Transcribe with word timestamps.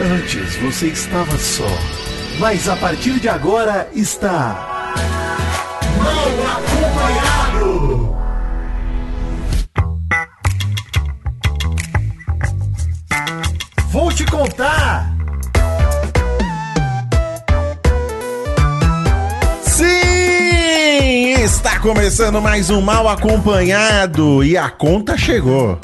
Antes 0.00 0.56
você 0.56 0.88
estava 0.88 1.38
só, 1.38 1.68
mas 2.40 2.68
a 2.68 2.74
partir 2.74 3.20
de 3.20 3.28
agora 3.28 3.88
está. 3.94 4.92
Mal 5.96 6.28
acompanhado! 6.58 8.16
Vou 13.90 14.12
te 14.12 14.24
contar! 14.26 15.14
Sim! 19.62 21.34
Está 21.40 21.78
começando 21.78 22.42
mais 22.42 22.68
um 22.68 22.80
Mal 22.80 23.08
Acompanhado 23.08 24.42
e 24.42 24.56
a 24.58 24.68
conta 24.68 25.16
chegou. 25.16 25.78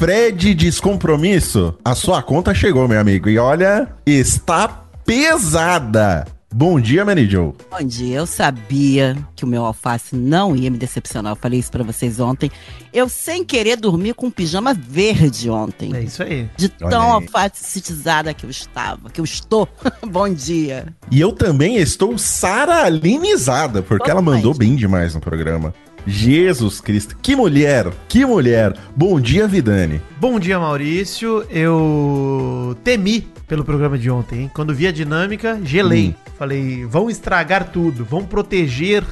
Fred 0.00 0.54
Descompromisso, 0.54 1.74
a 1.84 1.94
sua 1.94 2.22
conta 2.22 2.54
chegou, 2.54 2.88
meu 2.88 2.98
amigo. 2.98 3.28
E 3.28 3.38
olha, 3.38 3.86
está 4.06 4.66
pesada. 5.04 6.26
Bom 6.50 6.80
dia, 6.80 7.04
Mary 7.04 7.28
Jo. 7.28 7.54
Bom 7.70 7.86
dia, 7.86 8.16
eu 8.16 8.26
sabia 8.26 9.14
que 9.36 9.44
o 9.44 9.46
meu 9.46 9.62
alface 9.62 10.16
não 10.16 10.56
ia 10.56 10.70
me 10.70 10.78
decepcionar. 10.78 11.32
Eu 11.32 11.36
falei 11.36 11.58
isso 11.58 11.70
pra 11.70 11.84
vocês 11.84 12.18
ontem. 12.18 12.50
Eu, 12.94 13.10
sem 13.10 13.44
querer, 13.44 13.76
dormi 13.76 14.14
com 14.14 14.28
um 14.28 14.30
pijama 14.30 14.72
verde 14.72 15.50
ontem. 15.50 15.94
É 15.94 16.02
isso 16.02 16.22
aí. 16.22 16.48
De 16.56 16.70
tão 16.70 17.02
aí. 17.02 17.22
alfacetizada 17.22 18.32
que 18.32 18.46
eu 18.46 18.50
estava, 18.50 19.10
que 19.10 19.20
eu 19.20 19.24
estou. 19.24 19.68
Bom 20.10 20.32
dia. 20.32 20.86
E 21.10 21.20
eu 21.20 21.30
também 21.30 21.76
estou 21.76 22.16
saralinizada, 22.16 23.82
porque 23.82 24.10
ela 24.10 24.20
Totalmente. 24.20 24.44
mandou 24.44 24.54
bem 24.58 24.74
demais 24.74 25.14
no 25.14 25.20
programa. 25.20 25.74
Jesus 26.06 26.80
Cristo, 26.80 27.16
que 27.20 27.36
mulher, 27.36 27.88
que 28.08 28.24
mulher. 28.24 28.74
Bom 28.96 29.20
dia, 29.20 29.46
Vidani. 29.46 30.00
Bom 30.18 30.38
dia, 30.38 30.58
Maurício. 30.58 31.44
Eu 31.50 32.76
temi 32.82 33.26
pelo 33.46 33.64
programa 33.64 33.98
de 33.98 34.10
ontem, 34.10 34.42
hein? 34.42 34.50
Quando 34.54 34.74
vi 34.74 34.86
a 34.86 34.92
dinâmica, 34.92 35.60
gelei. 35.64 36.08
Hum. 36.10 36.14
Falei, 36.38 36.84
vão 36.86 37.10
estragar 37.10 37.70
tudo, 37.70 38.04
vão 38.04 38.24
proteger 38.24 39.04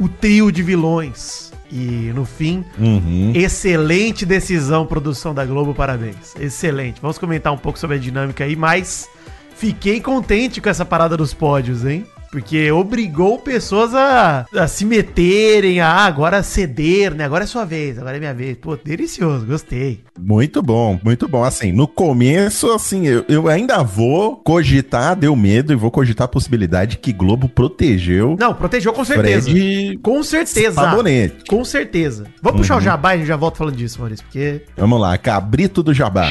o 0.00 0.08
trio 0.08 0.50
de 0.50 0.62
vilões. 0.62 1.52
E 1.70 2.12
no 2.14 2.24
fim, 2.24 2.64
Uhum. 2.78 3.32
excelente 3.34 4.26
decisão, 4.26 4.84
produção 4.84 5.32
da 5.32 5.44
Globo, 5.44 5.74
parabéns. 5.74 6.34
Excelente. 6.38 7.00
Vamos 7.00 7.16
comentar 7.18 7.52
um 7.52 7.56
pouco 7.56 7.78
sobre 7.78 7.96
a 7.96 7.98
dinâmica 7.98 8.44
aí, 8.44 8.54
mas 8.56 9.08
fiquei 9.56 10.00
contente 10.00 10.60
com 10.60 10.68
essa 10.68 10.84
parada 10.84 11.16
dos 11.16 11.32
pódios, 11.32 11.84
hein? 11.86 12.04
Porque 12.32 12.72
obrigou 12.72 13.38
pessoas 13.38 13.94
a, 13.94 14.46
a 14.56 14.66
se 14.66 14.86
meterem, 14.86 15.80
a 15.80 15.88
ah, 15.88 16.06
agora 16.06 16.42
ceder, 16.42 17.14
né? 17.14 17.26
Agora 17.26 17.44
é 17.44 17.46
sua 17.46 17.66
vez, 17.66 17.98
agora 17.98 18.16
é 18.16 18.18
minha 18.18 18.32
vez. 18.32 18.56
Pô, 18.56 18.74
delicioso, 18.74 19.44
gostei. 19.44 20.00
Muito 20.18 20.62
bom, 20.62 20.98
muito 21.04 21.28
bom. 21.28 21.44
Assim, 21.44 21.72
no 21.72 21.86
começo, 21.86 22.72
assim, 22.72 23.06
eu, 23.06 23.22
eu 23.28 23.48
ainda 23.48 23.82
vou 23.82 24.36
cogitar, 24.36 25.14
deu 25.14 25.36
medo, 25.36 25.74
e 25.74 25.76
vou 25.76 25.90
cogitar 25.90 26.24
a 26.24 26.28
possibilidade 26.28 26.96
que 26.96 27.12
Globo 27.12 27.50
protegeu 27.50 28.34
Não, 28.40 28.54
protegeu 28.54 28.94
com 28.94 29.04
certeza. 29.04 29.50
Fred 29.50 29.98
Com 30.02 30.22
certeza. 30.22 30.72
Sabonete. 30.72 31.44
Com 31.46 31.62
certeza. 31.66 32.24
Vamos 32.40 32.62
puxar 32.62 32.78
o 32.78 32.80
jabá 32.80 33.10
e 33.10 33.14
a 33.16 33.18
gente 33.18 33.28
já 33.28 33.36
volta 33.36 33.58
falando 33.58 33.76
disso, 33.76 34.00
Maurício, 34.00 34.24
porque 34.24 34.62
Vamos 34.74 34.98
lá, 34.98 35.18
cabrito 35.18 35.82
do 35.82 35.92
jabá. 35.92 36.30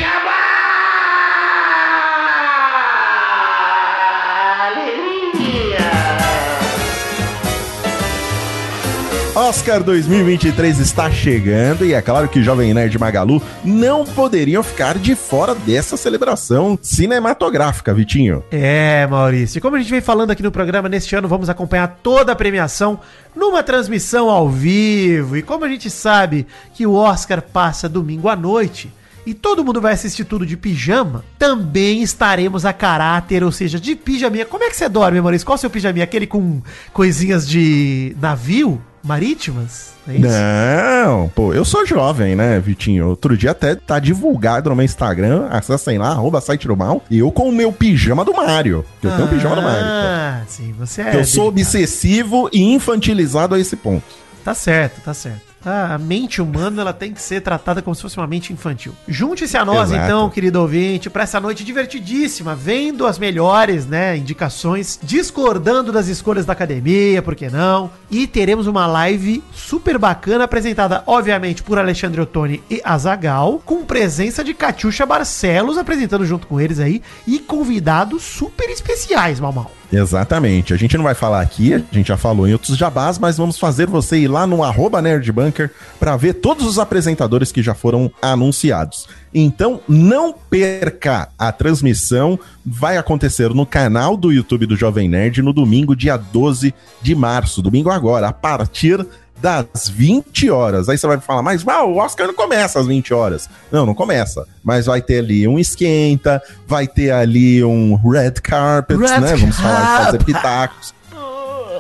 Oscar 9.52 9.84
2023 9.84 10.80
está 10.80 11.12
chegando 11.12 11.84
e 11.86 11.94
é 11.94 12.02
claro 12.02 12.30
que 12.30 12.42
Jovem 12.42 12.74
Nerd 12.74 12.98
Magalu 12.98 13.44
não 13.66 14.06
poderiam 14.06 14.64
ficar 14.64 14.98
de 14.98 15.14
fora 15.14 15.54
dessa 15.54 15.98
celebração 15.98 16.80
cinematográfica, 16.82 17.94
Vitinho. 17.94 18.46
É, 18.50 19.06
Maurício. 19.08 19.60
Como 19.60 19.76
a 19.76 19.80
gente 19.80 19.92
vem 19.92 20.00
falando 20.00 20.32
aqui 20.32 20.42
no 20.42 20.54
programa, 20.54 20.88
neste 20.88 21.18
ano 21.18 21.28
vamos 21.28 21.50
acompanhar 21.50 22.00
toda 22.02 22.32
a 22.32 22.36
premiação 22.36 23.02
numa 23.36 23.62
transmissão 23.62 24.30
ao 24.30 24.48
vivo. 24.48 25.36
E 25.36 25.42
como 25.42 25.66
a 25.66 25.68
gente 25.68 25.90
sabe 25.90 26.48
que 26.74 26.88
o 26.88 26.94
Oscar 26.94 27.42
passa 27.42 27.90
domingo 27.90 28.30
à 28.30 28.38
noite 28.38 28.90
e 29.26 29.34
todo 29.34 29.66
mundo 29.66 29.82
vai 29.82 29.92
assistir 29.92 30.24
tudo 30.24 30.46
de 30.46 30.56
pijama, 30.56 31.26
também 31.38 32.02
estaremos 32.02 32.66
a 32.66 32.72
caráter, 32.72 33.44
ou 33.44 33.52
seja, 33.52 33.82
de 33.82 33.98
pijaminha. 33.98 34.46
Como 34.46 34.64
é 34.64 34.70
que 34.70 34.78
você 34.78 34.88
dorme, 34.88 35.20
Maurício? 35.20 35.46
Qual 35.46 35.56
é 35.56 35.58
o 35.58 35.60
seu 35.60 35.70
pijaminha? 35.70 36.06
Aquele 36.06 36.26
com 36.26 36.62
coisinhas 36.94 37.46
de 37.46 38.16
navio? 38.18 38.82
Marítimas? 39.04 39.92
É 40.08 40.14
isso? 40.14 40.28
Não, 40.28 41.30
pô, 41.30 41.54
eu 41.54 41.64
sou 41.64 41.86
jovem, 41.86 42.36
né, 42.36 42.60
Vitinho? 42.60 43.08
Outro 43.10 43.38
dia 43.38 43.52
até 43.52 43.76
tá 43.76 44.00
divulgado 44.00 44.70
no 44.70 44.76
meu 44.76 44.86
Instagram, 44.86 45.48
acessem 45.50 45.98
lá, 45.98 46.10
arroba 46.10 46.42
site 46.42 46.68
do 46.68 46.76
mal, 46.76 47.04
eu 47.10 47.32
com 47.32 47.50
o 47.50 47.52
meu 47.52 47.72
pijama 47.72 48.26
do 48.26 48.34
Mario. 48.34 48.86
Eu 49.02 49.12
tenho 49.12 49.26
o 49.26 49.30
pijama 49.30 49.56
do 49.56 49.62
Mario. 49.62 49.84
Ah, 49.84 50.42
sim, 50.48 50.74
você 50.78 51.02
é. 51.02 51.16
eu 51.16 51.26
sou 51.26 51.48
obsessivo 51.48 52.50
e 52.52 52.62
infantilizado 52.62 53.56
a 53.56 53.60
esse 53.60 53.76
ponto. 53.76 54.04
Tá 54.44 54.54
certo, 54.54 55.02
tá 55.02 55.14
certo. 55.14 55.51
A 55.66 55.98
mente 55.98 56.42
humana 56.42 56.82
ela 56.82 56.94
tem 56.94 57.14
que 57.14 57.22
ser 57.22 57.42
tratada 57.42 57.82
como 57.82 57.96
se 57.96 58.02
fosse 58.02 58.18
uma 58.18 58.28
mente 58.28 58.52
infantil. 58.52 58.94
Junte-se 59.08 59.56
a 59.58 59.64
nós, 59.64 59.92
Exato. 59.92 60.06
então, 60.06 60.30
querido 60.30 60.60
ouvinte, 60.60 61.10
para 61.10 61.24
essa 61.24 61.40
noite 61.40 61.64
divertidíssima, 61.64 62.56
vendo 62.56 63.06
as 63.06 63.20
melhores, 63.20 63.86
né, 63.86 64.18
indicações, 64.18 65.00
discordando 65.04 65.92
das 65.92 66.08
escolhas 66.08 66.46
da 66.46 66.54
academia, 66.54 67.22
por 67.22 67.36
que 67.36 67.50
não? 67.50 67.92
E 68.10 68.26
teremos 68.26 68.66
uma 68.66 68.88
live 68.88 69.44
super 69.54 69.98
bacana, 69.98 70.46
apresentada, 70.46 71.04
obviamente, 71.06 71.62
por 71.62 71.78
Alexandre 71.78 72.22
Ottoni 72.22 72.64
e 72.70 72.82
Azagal, 72.84 73.62
com 73.64 73.86
presença 73.86 74.44
de 74.44 74.54
Catiuxa 74.54 75.06
Barcelos 75.06 75.78
apresentando 75.78 76.26
junto 76.26 76.48
com 76.48 76.60
eles 76.60 76.80
aí, 76.80 77.02
e 77.28 77.40
convidados 77.40 78.24
super 78.24 78.70
especiais, 78.70 79.40
Mal 79.40 79.54
Mal. 79.54 79.81
Exatamente. 79.92 80.74
A 80.74 80.78
gente 80.78 80.96
não 80.96 81.04
vai 81.04 81.14
falar 81.14 81.42
aqui, 81.42 81.74
a 81.74 81.80
gente 81.92 82.08
já 82.08 82.18
falou 82.18 82.48
em 82.48 82.54
outros 82.54 82.78
jabás, 82.78 83.20
mas 83.20 83.38
vamos 83.38 83.60
fazer 83.60 83.88
você 83.88 84.18
ir 84.20 84.28
lá 84.28 84.48
no 84.48 84.64
arroba 84.64 85.02
nerdbunker 85.02 85.70
para 86.00 86.16
ver 86.16 86.36
todos 86.36 86.66
os 86.66 86.80
apresentadores 86.80 87.52
que 87.52 87.62
já 87.62 87.74
foram 87.74 88.10
anunciados. 88.22 89.08
Então, 89.34 89.82
não 89.88 90.34
perca 90.34 91.30
a 91.38 91.52
transmissão. 91.52 92.40
Vai 92.66 92.98
acontecer 92.98 93.50
no 93.54 93.66
canal 93.66 94.16
do 94.16 94.32
YouTube 94.32 94.66
do 94.66 94.76
Jovem 94.76 95.10
Nerd 95.10 95.42
no 95.42 95.52
domingo, 95.52 95.96
dia 95.96 96.16
12 96.16 96.74
de 97.02 97.16
março. 97.16 97.62
Domingo 97.62 97.90
agora, 97.90 98.30
a 98.30 98.34
partir 98.34 99.06
das 99.42 99.90
20 99.90 100.50
horas. 100.50 100.88
Aí 100.88 100.98
você 100.98 101.08
vai 101.08 101.20
falar, 101.20 101.42
mas 101.42 101.68
ah, 101.68 101.84
o 101.84 101.98
Oscar 101.98 102.28
não 102.28 102.34
começa 102.34 102.80
às 102.80 102.88
20 102.88 103.14
horas. 103.14 103.50
Não, 103.72 103.86
não 103.86 103.94
começa. 103.94 104.46
Mas 104.64 104.86
vai 104.86 105.02
ter 105.02 105.20
ali 105.20 105.48
um 105.48 105.58
esquenta, 105.58 106.42
vai 106.68 106.88
ter 106.88 107.12
ali 107.12 107.64
um 107.64 107.96
red 107.96 108.34
carpet, 108.44 108.98
Red 108.98 109.20
né? 109.20 109.36
Vamos 109.36 109.58
falar 109.58 110.00
de 110.00 110.06
fazer 110.06 110.24
pitacos. 110.24 110.94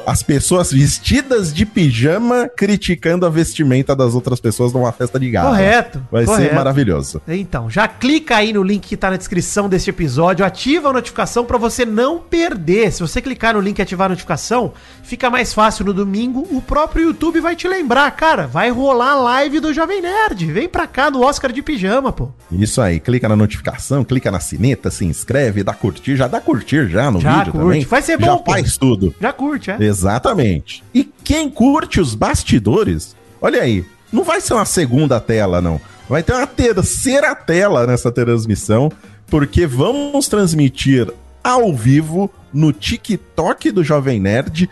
As 0.06 0.23
pessoas 0.23 0.72
vestidas 0.72 1.53
de 1.53 1.66
pijama 1.66 2.50
criticando 2.56 3.25
a 3.25 3.29
vestimenta 3.29 3.95
das 3.95 4.13
outras 4.13 4.39
pessoas 4.39 4.73
numa 4.73 4.91
festa 4.91 5.19
de 5.19 5.29
gala. 5.29 5.50
Correto. 5.51 6.06
Vai 6.12 6.25
ser 6.25 6.31
correto. 6.31 6.56
maravilhoso. 6.56 7.22
Então, 7.28 7.69
já 7.69 7.88
clica 7.88 8.38
aí 8.38 8.51
no 8.53 8.63
link 8.63 8.88
que 8.88 8.97
tá 8.97 9.09
na 9.11 9.17
descrição 9.17 9.69
deste 9.69 9.90
episódio, 9.90 10.45
ativa 10.45 10.90
a 10.90 10.94
notificação 10.94 11.45
pra 11.45 11.57
você 11.57 11.85
não 11.85 12.19
perder. 12.19 12.91
Se 12.91 13.01
você 13.01 13.22
clicar 13.22 13.53
no 13.53 13.61
link 13.61 13.78
e 13.79 13.81
ativar 13.81 14.06
a 14.07 14.09
notificação, 14.09 14.73
fica 15.03 15.29
mais 15.29 15.53
fácil 15.53 15.85
no 15.85 15.94
domingo. 15.94 16.47
O 16.51 16.61
próprio 16.61 17.06
YouTube 17.06 17.40
vai 17.40 17.56
te 17.56 17.67
lembrar, 17.67 18.09
cara, 18.11 18.47
vai 18.47 18.69
rolar 18.69 19.11
a 19.11 19.16
live 19.22 19.59
do 19.59 19.73
Jovem 19.73 20.01
Nerd. 20.01 20.45
Vem 20.51 20.67
pra 20.67 20.88
cá 20.88 21.11
no 21.11 21.22
Oscar 21.23 21.51
de 21.51 21.61
pijama, 21.61 22.11
pô. 22.11 22.29
Isso 22.51 22.81
aí, 22.81 23.00
clica 23.00 23.29
na 23.29 23.35
notificação, 23.35 24.03
clica 24.03 24.31
na 24.31 24.40
sineta, 24.40 24.90
se 24.90 25.06
inscreve, 25.06 25.63
dá 25.63 25.73
curtir, 25.73 26.16
já 26.16 26.28
dá 26.28 26.40
curtir 26.41 26.88
já 26.90 27.09
no 27.11 27.19
Já 27.22 27.38
vídeo 27.40 27.51
curte. 27.53 27.66
também. 27.66 27.85
Vai 27.85 28.01
ser 28.01 28.17
bom, 28.17 28.25
Já 28.25 28.38
pô. 28.38 28.51
faz 28.51 28.78
tudo. 28.78 29.13
Já 29.19 29.31
curte, 29.34 29.72
é? 29.72 29.78
Exatamente. 29.91 30.84
E 30.94 31.03
quem 31.03 31.50
curte 31.50 32.00
os 32.00 32.16
bastidores, 32.16 33.16
olha 33.41 33.62
aí, 33.62 33.85
não 34.12 34.24
vai 34.24 34.40
ser 34.40 34.53
uma 34.53 34.66
segunda 34.66 35.19
tela, 35.19 35.62
não. 35.62 35.79
Vai 36.07 36.24
ter 36.24 36.34
uma 36.34 36.47
terceira 36.47 37.35
tela 37.35 37.85
nessa 37.85 38.12
transmissão, 38.12 38.91
porque 39.28 39.68
vamos 39.68 40.28
transmitir 40.28 41.11
ao 41.43 41.73
vivo 41.73 42.32
no 42.53 42.72
TikTok 42.72 43.72
do 43.72 43.84
Jovem 43.84 44.20
Nerd 44.20 44.70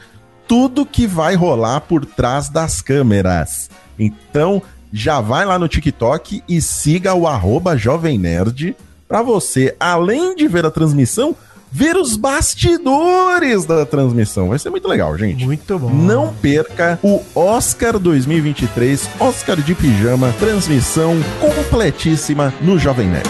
tudo 0.47 0.85
que 0.85 1.05
vai 1.05 1.35
rolar 1.35 1.81
por 1.81 2.05
trás 2.05 2.49
das 2.49 2.81
câmeras. 2.81 3.69
Então, 3.97 4.61
já 4.91 5.21
vai 5.21 5.45
lá 5.45 5.59
no 5.59 5.67
TikTok 5.67 6.43
e 6.47 6.61
siga 6.61 7.13
o 7.13 7.27
arroba 7.27 7.77
Jovem 7.77 8.17
Nerd 8.17 8.75
para 9.07 9.21
você, 9.21 9.75
além 9.79 10.35
de 10.35 10.47
ver 10.47 10.65
a 10.65 10.71
transmissão, 10.71 11.35
ver 11.71 11.95
os 11.95 12.15
bastidores 12.15 13.65
da 13.65 13.85
transmissão. 13.85 14.49
Vai 14.49 14.59
ser 14.59 14.69
muito 14.69 14.87
legal, 14.87 15.17
gente. 15.17 15.45
Muito 15.45 15.77
bom. 15.77 15.89
Não 15.89 16.33
perca 16.33 16.99
o 17.03 17.21
Oscar 17.35 17.97
2023, 17.99 19.09
Oscar 19.19 19.57
de 19.57 19.75
Pijama, 19.75 20.33
transmissão 20.39 21.15
completíssima 21.39 22.53
no 22.61 22.77
Jovem 22.77 23.07
Nerd. 23.07 23.29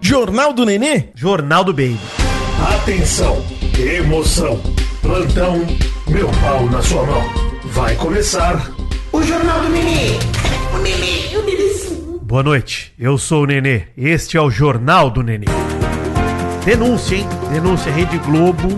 Jornal 0.00 0.52
do 0.52 0.64
Nenê? 0.64 1.08
Jornal 1.14 1.62
do 1.62 1.72
Baby. 1.72 2.00
Atenção, 2.80 3.42
emoção, 3.78 4.60
plantão, 5.00 5.64
meu 6.08 6.28
pau 6.40 6.66
na 6.66 6.82
sua 6.82 7.04
mão. 7.04 7.22
Vai 7.66 7.94
começar 7.96 8.70
o 9.12 9.22
Jornal 9.22 9.60
do 9.62 9.70
Mini. 9.70 10.18
Boa 12.30 12.44
noite, 12.44 12.92
eu 12.96 13.18
sou 13.18 13.42
o 13.42 13.46
Nenê. 13.46 13.88
Este 13.96 14.36
é 14.36 14.40
o 14.40 14.52
Jornal 14.52 15.10
do 15.10 15.20
Nenê. 15.20 15.46
Denúncia, 16.64 17.16
hein? 17.16 17.26
Denúncia. 17.50 17.90
Rede 17.90 18.18
Globo 18.18 18.68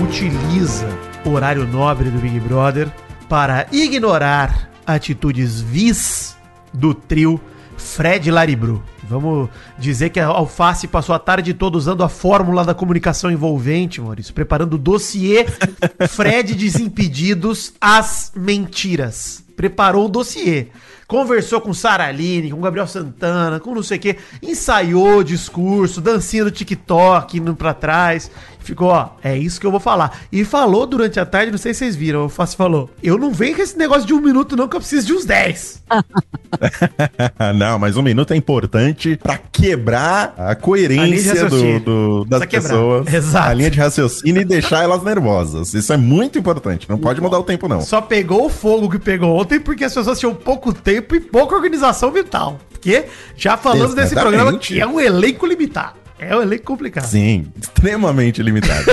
utiliza 0.00 0.88
o 1.22 1.28
horário 1.28 1.66
nobre 1.66 2.08
do 2.08 2.18
Big 2.18 2.40
Brother 2.40 2.90
para 3.28 3.66
ignorar 3.70 4.70
atitudes 4.86 5.60
vis 5.60 6.38
do 6.72 6.94
trio 6.94 7.38
Fred 7.76 8.30
Laribru. 8.30 8.82
Vamos 9.02 9.50
dizer 9.78 10.08
que 10.08 10.18
a 10.18 10.28
Alface 10.28 10.88
passou 10.88 11.14
a 11.14 11.18
tarde 11.18 11.52
toda 11.52 11.76
usando 11.76 12.02
a 12.02 12.08
fórmula 12.08 12.64
da 12.64 12.72
comunicação 12.72 13.30
envolvente, 13.30 14.00
Maurício, 14.00 14.32
preparando 14.32 14.72
o 14.72 14.78
dossiê 14.78 15.44
Fred 16.08 16.54
Desimpedidos 16.54 17.74
as 17.78 18.32
Mentiras. 18.34 19.44
Preparou 19.62 20.06
o 20.06 20.08
dossiê. 20.08 20.66
Conversou 21.06 21.60
com 21.60 21.72
Sara 21.72 22.08
Aline, 22.08 22.50
com 22.50 22.60
Gabriel 22.60 22.88
Santana, 22.88 23.60
com 23.60 23.72
não 23.72 23.82
sei 23.82 23.96
o 23.96 24.00
quê, 24.00 24.16
ensaiou 24.42 25.22
discurso, 25.22 26.00
dancinha 26.00 26.42
do 26.42 26.50
TikTok, 26.50 27.38
indo 27.38 27.54
pra 27.54 27.72
trás. 27.72 28.28
Ficou, 28.62 28.88
ó, 28.88 29.10
é 29.22 29.36
isso 29.36 29.60
que 29.60 29.66
eu 29.66 29.70
vou 29.70 29.80
falar. 29.80 30.20
E 30.30 30.44
falou 30.44 30.86
durante 30.86 31.18
a 31.18 31.26
tarde, 31.26 31.50
não 31.50 31.58
sei 31.58 31.74
se 31.74 31.80
vocês 31.80 31.96
viram, 31.96 32.26
o 32.26 32.28
Fácil 32.28 32.56
falou: 32.56 32.90
Eu 33.02 33.18
não 33.18 33.32
venho 33.32 33.56
com 33.56 33.62
esse 33.62 33.76
negócio 33.76 34.06
de 34.06 34.14
um 34.14 34.20
minuto, 34.20 34.56
não, 34.56 34.68
que 34.68 34.76
eu 34.76 34.80
preciso 34.80 35.06
de 35.06 35.12
uns 35.12 35.24
10. 35.24 35.82
não, 37.56 37.78
mas 37.78 37.96
um 37.96 38.02
minuto 38.02 38.32
é 38.32 38.36
importante 38.36 39.18
pra 39.22 39.38
quebrar 39.38 40.34
a 40.36 40.50
A 40.52 40.54
coerência 40.54 41.48
de 41.48 41.78
do, 41.80 41.80
do- 41.80 42.24
das 42.24 42.46
pessoas. 42.46 43.12
Exato. 43.12 43.48
A 43.50 43.54
linha 43.54 43.70
de 43.70 43.78
raciocínio 43.78 44.42
e 44.42 44.44
deixar 44.44 44.82
elas 44.84 45.02
nervosas. 45.02 45.74
Isso 45.74 45.92
é 45.92 45.96
muito 45.96 46.38
importante. 46.38 46.88
Não 46.88 46.98
pode 46.98 47.20
mudar 47.20 47.38
o 47.38 47.42
tempo, 47.42 47.68
não. 47.68 47.80
Só 47.80 48.00
pegou 48.00 48.46
o 48.46 48.50
fogo 48.50 48.88
que 48.90 48.98
pegou 48.98 49.38
ontem 49.40 49.58
porque 49.58 49.84
as 49.84 49.94
pessoas 49.94 50.18
tinham 50.18 50.34
pouco 50.34 50.72
tempo 50.72 51.14
e 51.14 51.20
pouca 51.20 51.54
organização 51.54 52.10
vital. 52.10 52.58
Porque 52.70 53.04
já 53.36 53.56
falamos 53.56 53.92
Exatamente. 53.96 54.14
programa 54.20 54.58
que 54.58 54.80
é 54.80 54.86
um 54.86 54.98
elenco 55.00 55.46
limitado. 55.46 56.01
É 56.28 56.36
um 56.36 56.42
elenco 56.42 56.64
complicado. 56.64 57.06
Sim, 57.06 57.46
extremamente 57.60 58.42
limitado. 58.42 58.84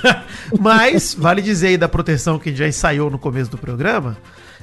Mas 0.58 1.14
vale 1.14 1.42
dizer 1.42 1.68
aí 1.68 1.76
da 1.76 1.88
proteção 1.88 2.38
que 2.38 2.48
a 2.48 2.52
gente 2.52 2.58
já 2.58 2.66
ensaiou 2.66 3.10
no 3.10 3.18
começo 3.18 3.50
do 3.50 3.58
programa, 3.58 4.16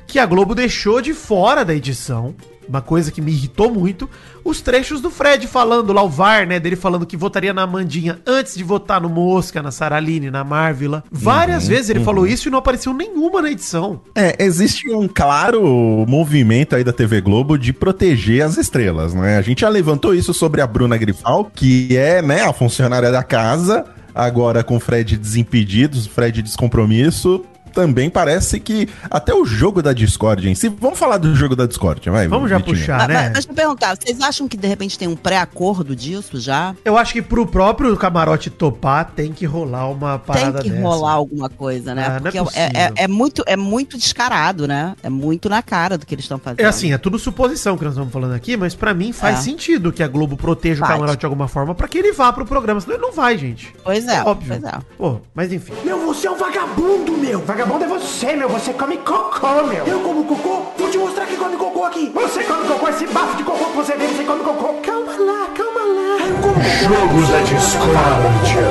que 0.07 0.17
a 0.17 0.25
Globo 0.25 0.55
deixou 0.55 1.01
de 1.01 1.13
fora 1.13 1.63
da 1.63 1.75
edição, 1.75 2.35
uma 2.67 2.81
coisa 2.81 3.11
que 3.11 3.21
me 3.21 3.31
irritou 3.31 3.71
muito, 3.71 4.09
os 4.43 4.61
trechos 4.61 5.01
do 5.01 5.09
Fred 5.09 5.47
falando 5.47 5.93
lá, 5.93 6.03
o 6.03 6.09
VAR, 6.09 6.47
né, 6.47 6.59
dele 6.59 6.75
falando 6.75 7.05
que 7.05 7.17
votaria 7.17 7.53
na 7.53 7.65
Mandinha 7.67 8.19
antes 8.25 8.55
de 8.55 8.63
votar 8.63 9.01
no 9.01 9.09
Mosca, 9.09 9.61
na 9.61 9.71
Saraline, 9.71 10.31
na 10.31 10.43
Marvila. 10.43 11.03
Várias 11.11 11.67
vezes 11.67 11.89
ele 11.89 12.03
falou 12.03 12.25
isso 12.27 12.47
e 12.47 12.51
não 12.51 12.59
apareceu 12.59 12.93
nenhuma 12.93 13.41
na 13.41 13.51
edição. 13.51 14.01
É, 14.15 14.43
existe 14.43 14.89
um 14.89 15.07
claro 15.07 16.05
movimento 16.07 16.75
aí 16.75 16.83
da 16.83 16.93
TV 16.93 17.21
Globo 17.21 17.57
de 17.57 17.73
proteger 17.73 18.43
as 18.43 18.57
estrelas, 18.57 19.13
né? 19.13 19.37
A 19.37 19.41
gente 19.41 19.61
já 19.61 19.69
levantou 19.69 20.13
isso 20.13 20.33
sobre 20.33 20.61
a 20.61 20.67
Bruna 20.67 20.97
Grifal, 20.97 21.45
que 21.45 21.95
é, 21.97 22.21
né, 22.21 22.41
a 22.41 22.53
funcionária 22.53 23.11
da 23.11 23.23
casa, 23.23 23.85
agora 24.13 24.63
com 24.63 24.77
o 24.77 24.79
Fred 24.79 25.17
desimpedidos, 25.17 26.07
Fred 26.07 26.41
descompromisso. 26.41 27.43
Também 27.73 28.09
parece 28.09 28.59
que 28.59 28.87
até 29.09 29.33
o 29.33 29.45
jogo 29.45 29.81
da 29.81 29.93
Discord 29.93 30.49
em 30.49 30.55
si. 30.55 30.69
Vamos 30.69 30.97
falar 30.99 31.17
do 31.17 31.35
jogo 31.35 31.55
da 31.55 31.65
Discord, 31.65 32.09
vai. 32.09 32.27
Vamos 32.27 32.49
já 32.49 32.57
Vitinho. 32.57 32.75
puxar, 32.77 32.97
Mas, 32.99 33.07
né? 33.07 33.13
mas 33.25 33.33
deixa 33.33 33.49
eu 33.49 33.53
perguntar, 33.55 33.95
vocês 33.97 34.19
acham 34.21 34.47
que 34.47 34.57
de 34.57 34.67
repente 34.67 34.97
tem 34.97 35.07
um 35.07 35.15
pré-acordo 35.15 35.95
disso 35.95 36.39
já? 36.39 36.75
Eu 36.83 36.97
acho 36.97 37.13
que 37.13 37.21
pro 37.21 37.45
próprio 37.45 37.95
camarote 37.97 38.49
topar 38.49 39.11
tem 39.15 39.31
que 39.31 39.45
rolar 39.45 39.87
uma 39.89 40.17
parada 40.19 40.59
tem 40.59 40.63
que 40.63 40.69
dessa. 40.77 40.81
rolar 40.87 41.11
alguma 41.13 41.49
coisa, 41.49 41.93
né? 41.95 42.05
Ah, 42.05 42.09
não 42.09 42.15
é 42.17 42.19
Porque 42.21 42.39
possível. 42.39 42.69
é, 42.73 42.91
é 42.95 43.07
muito, 43.07 43.43
é 43.45 43.55
muito 43.55 43.97
descarado, 43.97 44.67
né? 44.67 44.95
É 45.03 45.09
muito 45.09 45.49
na 45.49 45.61
cara 45.61 45.97
do 45.97 46.05
que 46.05 46.15
eles 46.15 46.25
estão 46.25 46.37
fazendo. 46.39 46.59
É 46.61 46.65
assim, 46.65 46.91
é 46.93 46.97
tudo 46.97 47.17
suposição 47.19 47.77
que 47.77 47.83
nós 47.83 47.93
estamos 47.93 48.11
falando 48.11 48.33
aqui, 48.33 48.57
mas 48.57 48.73
pra 48.75 48.93
mim 48.93 49.11
faz 49.11 49.39
É. 49.39 49.41
sentido 49.41 49.91
que 49.91 50.01
a 50.03 50.07
Globo 50.07 50.35
proteja 50.37 50.83
o 50.83 50.87
Faz. 50.87 50.93
camarote 50.93 51.19
de 51.19 51.25
alguma 51.25 51.47
forma 51.47 51.75
pra 51.75 51.87
que 51.87 51.97
ele 51.97 52.11
vá 52.11 52.31
pro 52.33 52.45
programa, 52.45 52.79
senão 52.81 52.95
ele 52.95 53.01
não 53.03 53.11
vai, 53.13 53.37
gente. 53.37 53.73
Pois 53.83 54.07
é, 54.07 54.21
Óbvio. 54.23 54.47
pois 54.59 54.63
é. 54.73 54.77
Pô, 54.97 55.19
mas 55.33 55.51
enfim. 55.53 55.73
Meu, 55.83 55.99
você 56.05 56.27
é 56.27 56.31
um 56.31 56.37
vagabundo, 56.37 57.11
meu! 57.17 57.39
Vagabundo 57.41 57.66
é 57.75 57.87
você, 57.87 58.35
meu! 58.35 58.49
Você 58.49 58.73
come 58.73 58.97
cocô, 58.97 59.63
meu! 59.67 59.85
Eu 59.85 59.99
como 59.99 60.23
cocô? 60.23 60.71
Vou 60.77 60.89
te 60.89 60.97
mostrar 60.97 61.25
que 61.25 61.35
come 61.35 61.57
cocô 61.57 61.83
aqui! 61.83 62.09
Você 62.13 62.43
come 62.43 62.65
cocô, 62.67 62.87
esse 62.87 63.05
bafo 63.07 63.35
de 63.35 63.43
cocô 63.43 63.65
que 63.65 63.75
você 63.75 63.93
tem, 63.93 64.07
você 64.07 64.23
come 64.23 64.43
cocô! 64.43 64.73
Calma 64.81 65.11
lá, 65.11 65.47
calma 65.55 65.81
lá! 65.81 66.17
Eu 66.25 66.35
como! 66.37 66.63
Jogos 66.63 67.29
da 67.29 67.39
discórdia. 67.41 68.61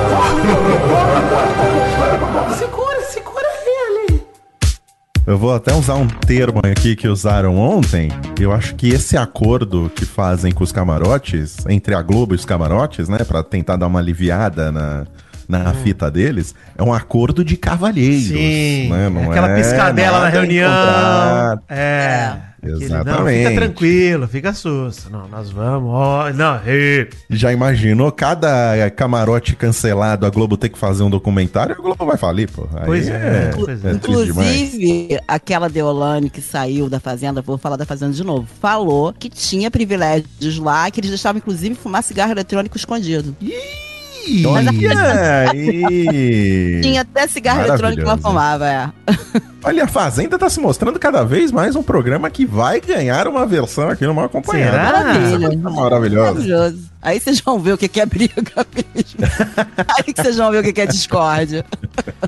Segura, 2.57 3.01
segura 3.01 3.47
ele! 3.65 4.23
Eu 5.25 5.37
vou 5.37 5.53
até 5.53 5.73
usar 5.75 5.95
um 5.95 6.07
termo 6.07 6.59
aqui 6.63 6.95
que 6.95 7.07
usaram 7.07 7.55
ontem. 7.57 8.09
Eu 8.39 8.51
acho 8.51 8.75
que 8.75 8.89
esse 8.89 9.15
acordo 9.15 9.91
que 9.95 10.05
fazem 10.05 10.51
com 10.51 10.63
os 10.63 10.71
camarotes, 10.71 11.57
entre 11.69 11.93
a 11.93 12.01
Globo 12.01 12.33
e 12.33 12.37
os 12.37 12.45
camarotes, 12.45 13.07
né, 13.07 13.19
Pra 13.19 13.43
tentar 13.43 13.75
dar 13.75 13.87
uma 13.87 13.99
aliviada 13.99 14.71
na, 14.71 15.05
na 15.47 15.73
fita 15.73 16.11
deles, 16.11 16.53
é 16.77 16.83
um 16.83 16.93
acordo 16.93 17.43
de 17.43 17.55
cavalheiros. 17.55 18.27
Sim, 18.27 18.89
né? 18.89 19.09
Não 19.09 19.31
aquela 19.31 19.51
é 19.51 19.55
piscadela 19.55 20.19
na 20.21 20.29
reunião. 20.29 20.69
encontrado. 20.69 21.61
É. 21.69 22.47
aquele, 22.63 22.71
Não, 22.71 22.81
Exatamente. 22.81 23.37
fica 23.47 23.55
tranquilo, 23.61 24.27
fica 24.27 24.51
susto. 24.53 25.09
Não, 25.11 25.27
nós 25.27 25.51
vamos, 25.51 25.89
ó. 25.93 26.33
Não, 26.33 26.59
e- 26.67 27.07
Já 27.29 27.53
imaginou 27.53 28.11
cada 28.11 28.89
camarote 28.89 29.55
cancelado, 29.55 30.25
a 30.25 30.29
Globo 30.29 30.57
ter 30.57 30.67
que 30.69 30.77
fazer 30.77 31.03
um 31.03 31.09
documentário? 31.09 31.75
A 31.77 31.81
Globo 31.81 32.03
vai 32.05 32.17
falir, 32.17 32.49
pô. 32.51 32.67
Aí 32.75 32.85
Pois 32.85 33.07
é, 33.07 33.51
pois 33.55 33.85
é. 33.85 33.91
é 33.91 33.93
demais. 33.93 33.95
Inclusive, 33.95 35.19
aquela 35.27 35.69
Deolane 35.69 36.29
que 36.31 36.41
saiu 36.41 36.89
da 36.89 36.99
Fazenda, 36.99 37.41
vou 37.41 37.57
falar 37.59 37.77
da 37.77 37.85
Fazenda 37.85 38.13
de 38.13 38.23
novo, 38.23 38.47
falou 38.59 39.13
que 39.13 39.29
tinha 39.29 39.69
privilégios 39.71 40.57
lá, 40.57 40.89
que 40.91 40.99
eles 40.99 41.11
deixavam, 41.11 41.37
inclusive, 41.37 41.75
fumar 41.75 42.03
cigarro 42.03 42.31
eletrônico 42.31 42.75
escondido. 42.75 43.35
Olha 44.45 44.71
aí! 45.51 46.81
Tinha 46.81 47.01
até 47.01 47.27
cigarro 47.27 47.61
eletrônico 47.65 48.01
que 48.03 48.07
ela 48.07 48.17
fumava, 48.17 48.67
é. 48.69 48.89
Olha, 49.63 49.83
a 49.83 49.87
Fazenda 49.87 50.37
tá 50.37 50.49
se 50.49 50.59
mostrando 50.59 50.97
cada 50.99 51.23
vez 51.23 51.51
mais 51.51 51.75
um 51.75 51.83
programa 51.83 52.29
que 52.29 52.45
vai 52.45 52.79
ganhar 52.79 53.27
uma 53.27 53.45
versão 53.45 53.89
aqui 53.89 54.05
no 54.05 54.13
Mal 54.13 54.25
Acompanhado. 54.25 54.71
Será? 54.71 54.83
Maravilha. 55.03 55.57
Maravilhosa. 55.57 56.31
Maravilhoso. 56.33 56.87
Aí 57.01 57.19
vocês 57.19 57.39
vão 57.41 57.59
ver 57.59 57.73
o 57.73 57.77
que 57.77 57.99
é 57.99 58.05
briga 58.05 58.33
mesmo. 58.75 59.19
Aí 59.97 60.13
que 60.13 60.21
vocês 60.21 60.37
vão 60.37 60.51
ver 60.51 60.59
o 60.65 60.73
que 60.73 60.81
é 60.81 60.85
discórdia. 60.85 61.65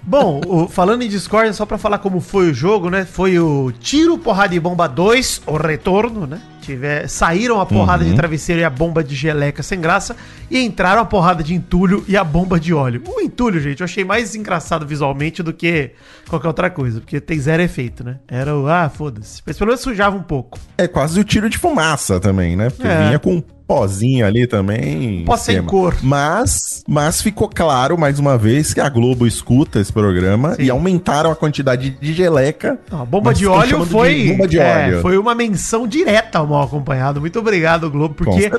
Bom, 0.04 0.42
o- 0.46 0.68
falando 0.68 1.02
em 1.02 1.08
Discord, 1.10 1.54
só 1.56 1.66
pra 1.66 1.78
falar 1.78 2.00
como 2.00 2.20
foi 2.20 2.50
o 2.52 2.54
jogo, 2.54 2.90
né? 2.90 3.06
Foi 3.06 3.40
o 3.40 3.72
Tiro, 3.80 4.18
Porrada 4.18 4.54
e 4.56 4.60
Bomba 4.60 4.88
2, 4.88 5.42
o 5.48 5.58
retorno, 5.58 6.26
né? 6.28 6.40
Tiver, 6.70 7.08
saíram 7.08 7.60
a 7.60 7.66
porrada 7.66 8.04
Uhum. 8.04 8.12
de 8.12 8.16
travesseiro 8.16 8.62
e 8.62 8.64
a 8.64 8.70
bomba 8.70 9.04
de 9.04 9.16
geleca 9.16 9.64
sem 9.64 9.82
graça 9.82 10.16
e 10.52 10.60
entraram 10.60 11.02
a 11.02 11.06
porrada 11.06 11.42
de 11.44 11.54
entulho 11.56 12.04
e 12.08 12.16
a 12.16 12.24
bomba 12.24 12.60
de 12.60 12.74
óleo. 12.74 13.02
O 13.08 13.20
entulho, 13.22 13.60
gente, 13.60 13.80
eu 13.82 13.86
achei 13.86 14.04
mais 14.04 14.36
engraçado 14.36 14.86
visualmente 14.86 15.42
do 15.42 15.52
que 15.52 15.92
qualquer 16.30 16.48
outra 16.48 16.70
coisa, 16.70 17.00
porque 17.00 17.20
tem 17.20 17.40
zero 17.40 17.64
efeito, 17.64 18.04
né? 18.04 18.18
Era 18.28 18.56
o, 18.56 18.68
ah, 18.68 18.88
foda-se. 18.88 19.42
Mas 19.46 19.58
pelo 19.58 19.70
menos 19.70 19.82
sujava 19.82 20.16
um 20.16 20.22
pouco. 20.24 20.60
É 20.78 20.88
quase 20.88 21.20
o 21.20 21.24
tiro 21.24 21.50
de 21.50 21.58
fumaça 21.58 22.20
também, 22.20 22.56
né? 22.56 22.70
Porque 22.70 22.88
É. 22.88 23.06
vinha 23.08 23.20
com 23.20 23.42
pozinho 23.70 24.26
ali 24.26 24.48
também. 24.48 25.24
Pó 25.26 25.38
sem 25.38 25.62
cor. 25.62 25.96
Mas, 26.02 26.84
mas 26.88 27.22
ficou 27.22 27.48
claro, 27.48 27.96
mais 27.96 28.18
uma 28.18 28.36
vez, 28.36 28.74
que 28.74 28.82
a 28.82 28.90
Globo 28.90 29.28
escuta 29.28 29.80
esse 29.80 29.94
programa 29.94 30.56
Sim. 30.56 30.64
e 30.64 30.70
aumentaram 30.72 31.30
a 31.30 31.36
quantidade 31.36 31.92
de 31.92 32.14
geleca. 32.14 32.80
Não, 32.92 33.04
a 33.04 33.06
bomba 33.06 33.32
de 33.32 33.46
óleo 33.46 33.70
chamando 33.70 33.86
de 33.86 33.92
foi. 33.92 34.32
bomba 34.32 34.48
de 34.48 34.58
é, 34.58 34.86
óleo. 34.88 35.02
foi 35.04 35.18
uma 35.20 35.36
menção 35.36 35.88
direta 35.88 36.40
ao 36.40 36.48
mal 36.48 36.64
acompanhado. 36.64 37.20
Muito 37.20 37.38
obrigado, 37.38 37.92
Globo, 37.92 38.16
porque 38.16 38.50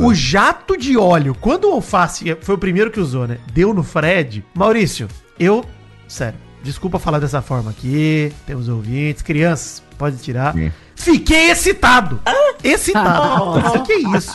o 0.00 0.12
jato 0.12 0.76
de 0.76 0.98
óleo, 0.98 1.36
quando 1.40 1.68
o 1.68 1.74
Alface 1.74 2.36
foi 2.40 2.56
o 2.56 2.58
primeiro 2.58 2.90
que 2.90 2.98
usou, 2.98 3.28
né? 3.28 3.38
Deu 3.52 3.72
no 3.72 3.84
Fred. 3.84 4.44
Maurício, 4.52 5.06
eu. 5.38 5.64
Sério, 6.08 6.38
desculpa 6.66 6.98
falar 6.98 7.20
dessa 7.20 7.40
forma 7.40 7.70
aqui. 7.70 8.32
Temos 8.44 8.68
ouvintes, 8.68 9.22
crianças, 9.22 9.82
pode 9.96 10.16
tirar. 10.18 10.52
Sim. 10.52 10.72
Fiquei 10.96 11.50
excitado. 11.50 12.20
Excitado. 12.62 13.60
Isso 13.60 13.82
que 13.86 13.92
é 13.92 13.98
isso? 14.16 14.32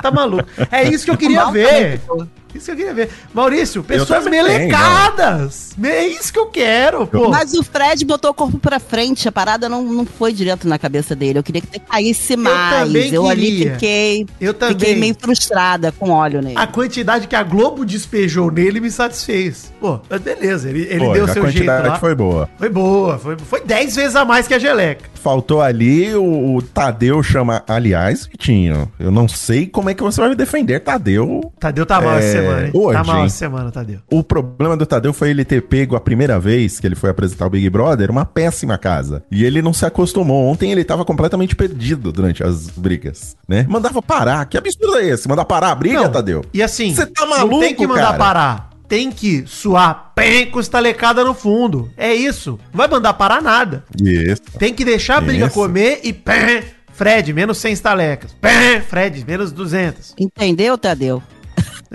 Tá 0.00 0.10
maluco? 0.12 0.48
É 0.70 0.84
isso 0.84 1.04
que 1.04 1.10
eu 1.10 1.16
queria 1.16 1.50
ver. 1.50 1.98
também. 2.00 2.30
Isso 2.54 2.66
que 2.66 2.70
eu 2.72 2.76
queria 2.76 2.94
ver. 2.94 3.10
Maurício, 3.32 3.82
pessoas 3.82 4.26
melecadas. 4.26 5.70
É 5.82 6.06
isso 6.06 6.32
que 6.32 6.38
eu 6.38 6.46
quero, 6.46 7.06
pô. 7.06 7.28
Mas 7.28 7.52
o 7.54 7.62
Fred 7.62 8.04
botou 8.04 8.30
o 8.30 8.34
corpo 8.34 8.58
pra 8.58 8.78
frente, 8.78 9.28
a 9.28 9.32
parada 9.32 9.68
não, 9.68 9.82
não 9.82 10.06
foi 10.06 10.32
direto 10.32 10.68
na 10.68 10.78
cabeça 10.78 11.14
dele. 11.16 11.38
Eu 11.38 11.42
queria 11.42 11.60
que 11.60 11.68
ele 11.72 11.84
caísse 11.88 12.36
mais. 12.36 12.86
também 12.86 13.12
Eu, 13.12 13.28
ali 13.28 13.70
fiquei, 13.70 14.26
Eu 14.40 14.54
também. 14.54 14.78
fiquei 14.78 14.94
meio 14.96 15.16
frustrada 15.18 15.92
com 15.92 16.10
óleo 16.10 16.40
nele. 16.40 16.54
A 16.58 16.66
quantidade 16.66 17.26
que 17.26 17.36
a 17.36 17.42
Globo 17.42 17.84
despejou 17.84 18.50
nele 18.50 18.80
me 18.80 18.90
satisfez. 18.90 19.72
Pô, 19.80 20.00
mas 20.08 20.20
beleza, 20.20 20.68
ele, 20.68 20.82
ele 20.88 21.04
Pô, 21.06 21.12
deu 21.12 21.26
seu 21.26 21.42
jeito 21.44 21.54
quantidade 21.66 21.88
lá. 21.88 21.98
foi 21.98 22.14
boa. 22.14 22.48
Foi 22.58 22.68
boa, 22.68 23.18
foi, 23.18 23.36
foi 23.38 23.60
10 23.64 23.96
vezes 23.96 24.16
a 24.16 24.24
mais 24.24 24.46
que 24.46 24.54
a 24.54 24.58
geleca. 24.58 25.04
faltou 25.14 25.60
ali 25.60 26.14
o, 26.14 26.56
o 26.56 26.62
Tadeu 26.62 27.22
chama. 27.22 27.62
Aliás, 27.66 28.26
Vitinho, 28.26 28.90
eu 28.98 29.10
não 29.10 29.26
sei 29.28 29.66
como 29.66 29.90
é 29.90 29.94
que 29.94 30.02
você 30.02 30.20
vai 30.20 30.30
me 30.30 30.36
defender, 30.36 30.80
Tadeu. 30.80 31.52
Tadeu 31.58 31.84
tá 31.86 32.00
mal 32.00 32.18
É, 32.18 32.18
essa 32.18 32.38
semana, 32.44 32.66
hein? 32.66 32.70
hoje, 32.74 32.98
tá 32.98 33.04
mal 33.04 33.24
essa 33.24 33.36
semana, 33.36 33.70
Tadeu. 33.70 33.98
O 34.10 34.22
problema 34.22 34.76
do 34.76 34.86
Tadeu 34.86 35.12
foi 35.12 35.30
ele 35.30 35.44
ter 35.44 35.62
pego 35.62 35.96
a 35.96 36.00
primeira 36.00 36.38
vez 36.38 36.78
que 36.80 36.86
ele 36.86 36.94
foi 36.94 37.10
apresentar 37.10 37.46
o 37.46 37.50
Big 37.50 37.68
Brother 37.70 38.10
uma 38.10 38.24
péssima 38.24 38.78
casa. 38.78 39.22
E 39.30 39.44
ele 39.44 39.60
não 39.62 39.72
se 39.72 39.84
acostumou. 39.86 40.46
Ontem 40.46 40.70
ele 40.72 40.84
tava 40.84 41.04
completamente 41.04 41.54
perdido 41.56 42.12
durante 42.12 42.42
as 42.42 42.68
brigas, 42.70 43.36
né? 43.48 43.66
Mandava 43.68 44.00
parar. 44.02 44.44
Que 44.46 44.58
absurdo 44.58 44.96
é 44.98 45.06
esse? 45.08 45.28
Mandar 45.28 45.44
parar 45.44 45.70
a 45.70 45.74
briga, 45.74 46.02
Não, 46.02 46.10
Tadeu? 46.12 46.44
E 46.52 46.62
assim, 46.62 46.94
Você 46.94 47.06
tá 47.06 47.24
não 47.24 47.30
maluco, 47.30 47.60
tem 47.60 47.74
que 47.74 47.86
mandar 47.86 48.02
cara? 48.06 48.18
parar. 48.18 48.70
Tem 48.86 49.10
que 49.10 49.44
suar 49.46 50.12
pem 50.14 50.50
com 50.50 50.60
estalecada 50.60 51.24
no 51.24 51.32
fundo. 51.34 51.90
É 51.96 52.14
isso. 52.14 52.58
Não 52.72 52.78
vai 52.78 52.86
mandar 52.86 53.14
parar 53.14 53.40
nada. 53.42 53.82
Isso. 54.00 54.42
Tem 54.58 54.74
que 54.74 54.84
deixar 54.84 55.16
a 55.16 55.20
briga 55.22 55.46
Isso. 55.46 55.54
comer 55.54 56.00
e 56.04 56.12
pem, 56.12 56.62
Fred, 56.92 57.32
menos 57.32 57.58
100 57.58 57.72
estalecas. 57.72 58.36
Pem, 58.40 58.80
Fred, 58.82 59.24
menos 59.26 59.50
200. 59.52 60.14
Entendeu, 60.18 60.76
Tadeu? 60.76 61.22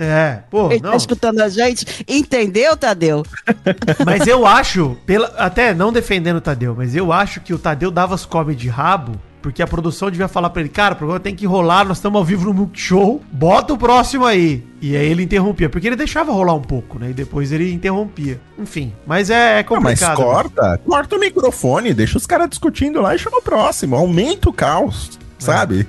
É, 0.02 0.38
pô, 0.50 0.70
Ele 0.72 0.80
não. 0.82 0.92
tá 0.92 0.96
escutando 0.96 1.40
a 1.40 1.48
gente? 1.50 2.04
Entendeu, 2.08 2.74
Tadeu? 2.76 3.22
Mas 4.04 4.26
eu 4.26 4.46
acho, 4.46 4.96
pela, 5.04 5.26
até 5.36 5.74
não 5.74 5.92
defendendo 5.92 6.36
o 6.36 6.40
Tadeu, 6.40 6.74
mas 6.74 6.96
eu 6.96 7.12
acho 7.12 7.40
que 7.40 7.52
o 7.52 7.58
Tadeu 7.58 7.90
dava 7.90 8.14
as 8.14 8.24
come 8.24 8.54
de 8.54 8.66
rabo, 8.68 9.12
porque 9.42 9.62
a 9.62 9.66
produção 9.66 10.10
devia 10.10 10.26
falar 10.28 10.48
pra 10.50 10.60
ele, 10.60 10.70
cara, 10.70 10.94
o 10.94 10.96
programa 10.96 11.20
tem 11.20 11.34
que 11.34 11.44
rolar, 11.46 11.84
nós 11.84 11.98
estamos 11.98 12.16
ao 12.18 12.24
vivo 12.24 12.46
no 12.46 12.54
Multishow, 12.54 13.20
bota 13.30 13.74
o 13.74 13.78
próximo 13.78 14.24
aí. 14.24 14.64
E 14.80 14.96
aí 14.96 15.06
ele 15.06 15.22
interrompia, 15.22 15.68
porque 15.68 15.86
ele 15.86 15.96
deixava 15.96 16.32
rolar 16.32 16.54
um 16.54 16.62
pouco, 16.62 16.98
né? 16.98 17.10
E 17.10 17.12
depois 17.12 17.52
ele 17.52 17.70
interrompia. 17.72 18.40
Enfim, 18.58 18.94
mas 19.06 19.28
é, 19.28 19.60
é 19.60 19.66
Ah, 19.68 19.80
mas 19.80 20.00
complicado. 20.00 20.16
corta, 20.16 20.80
corta 20.86 21.16
o 21.16 21.20
microfone, 21.20 21.92
deixa 21.92 22.16
os 22.16 22.26
caras 22.26 22.48
discutindo 22.48 23.00
lá 23.02 23.14
e 23.14 23.18
chama 23.18 23.38
o 23.38 23.42
próximo. 23.42 23.96
Aumenta 23.96 24.48
o 24.48 24.52
caos. 24.52 25.18
Sabe? 25.40 25.86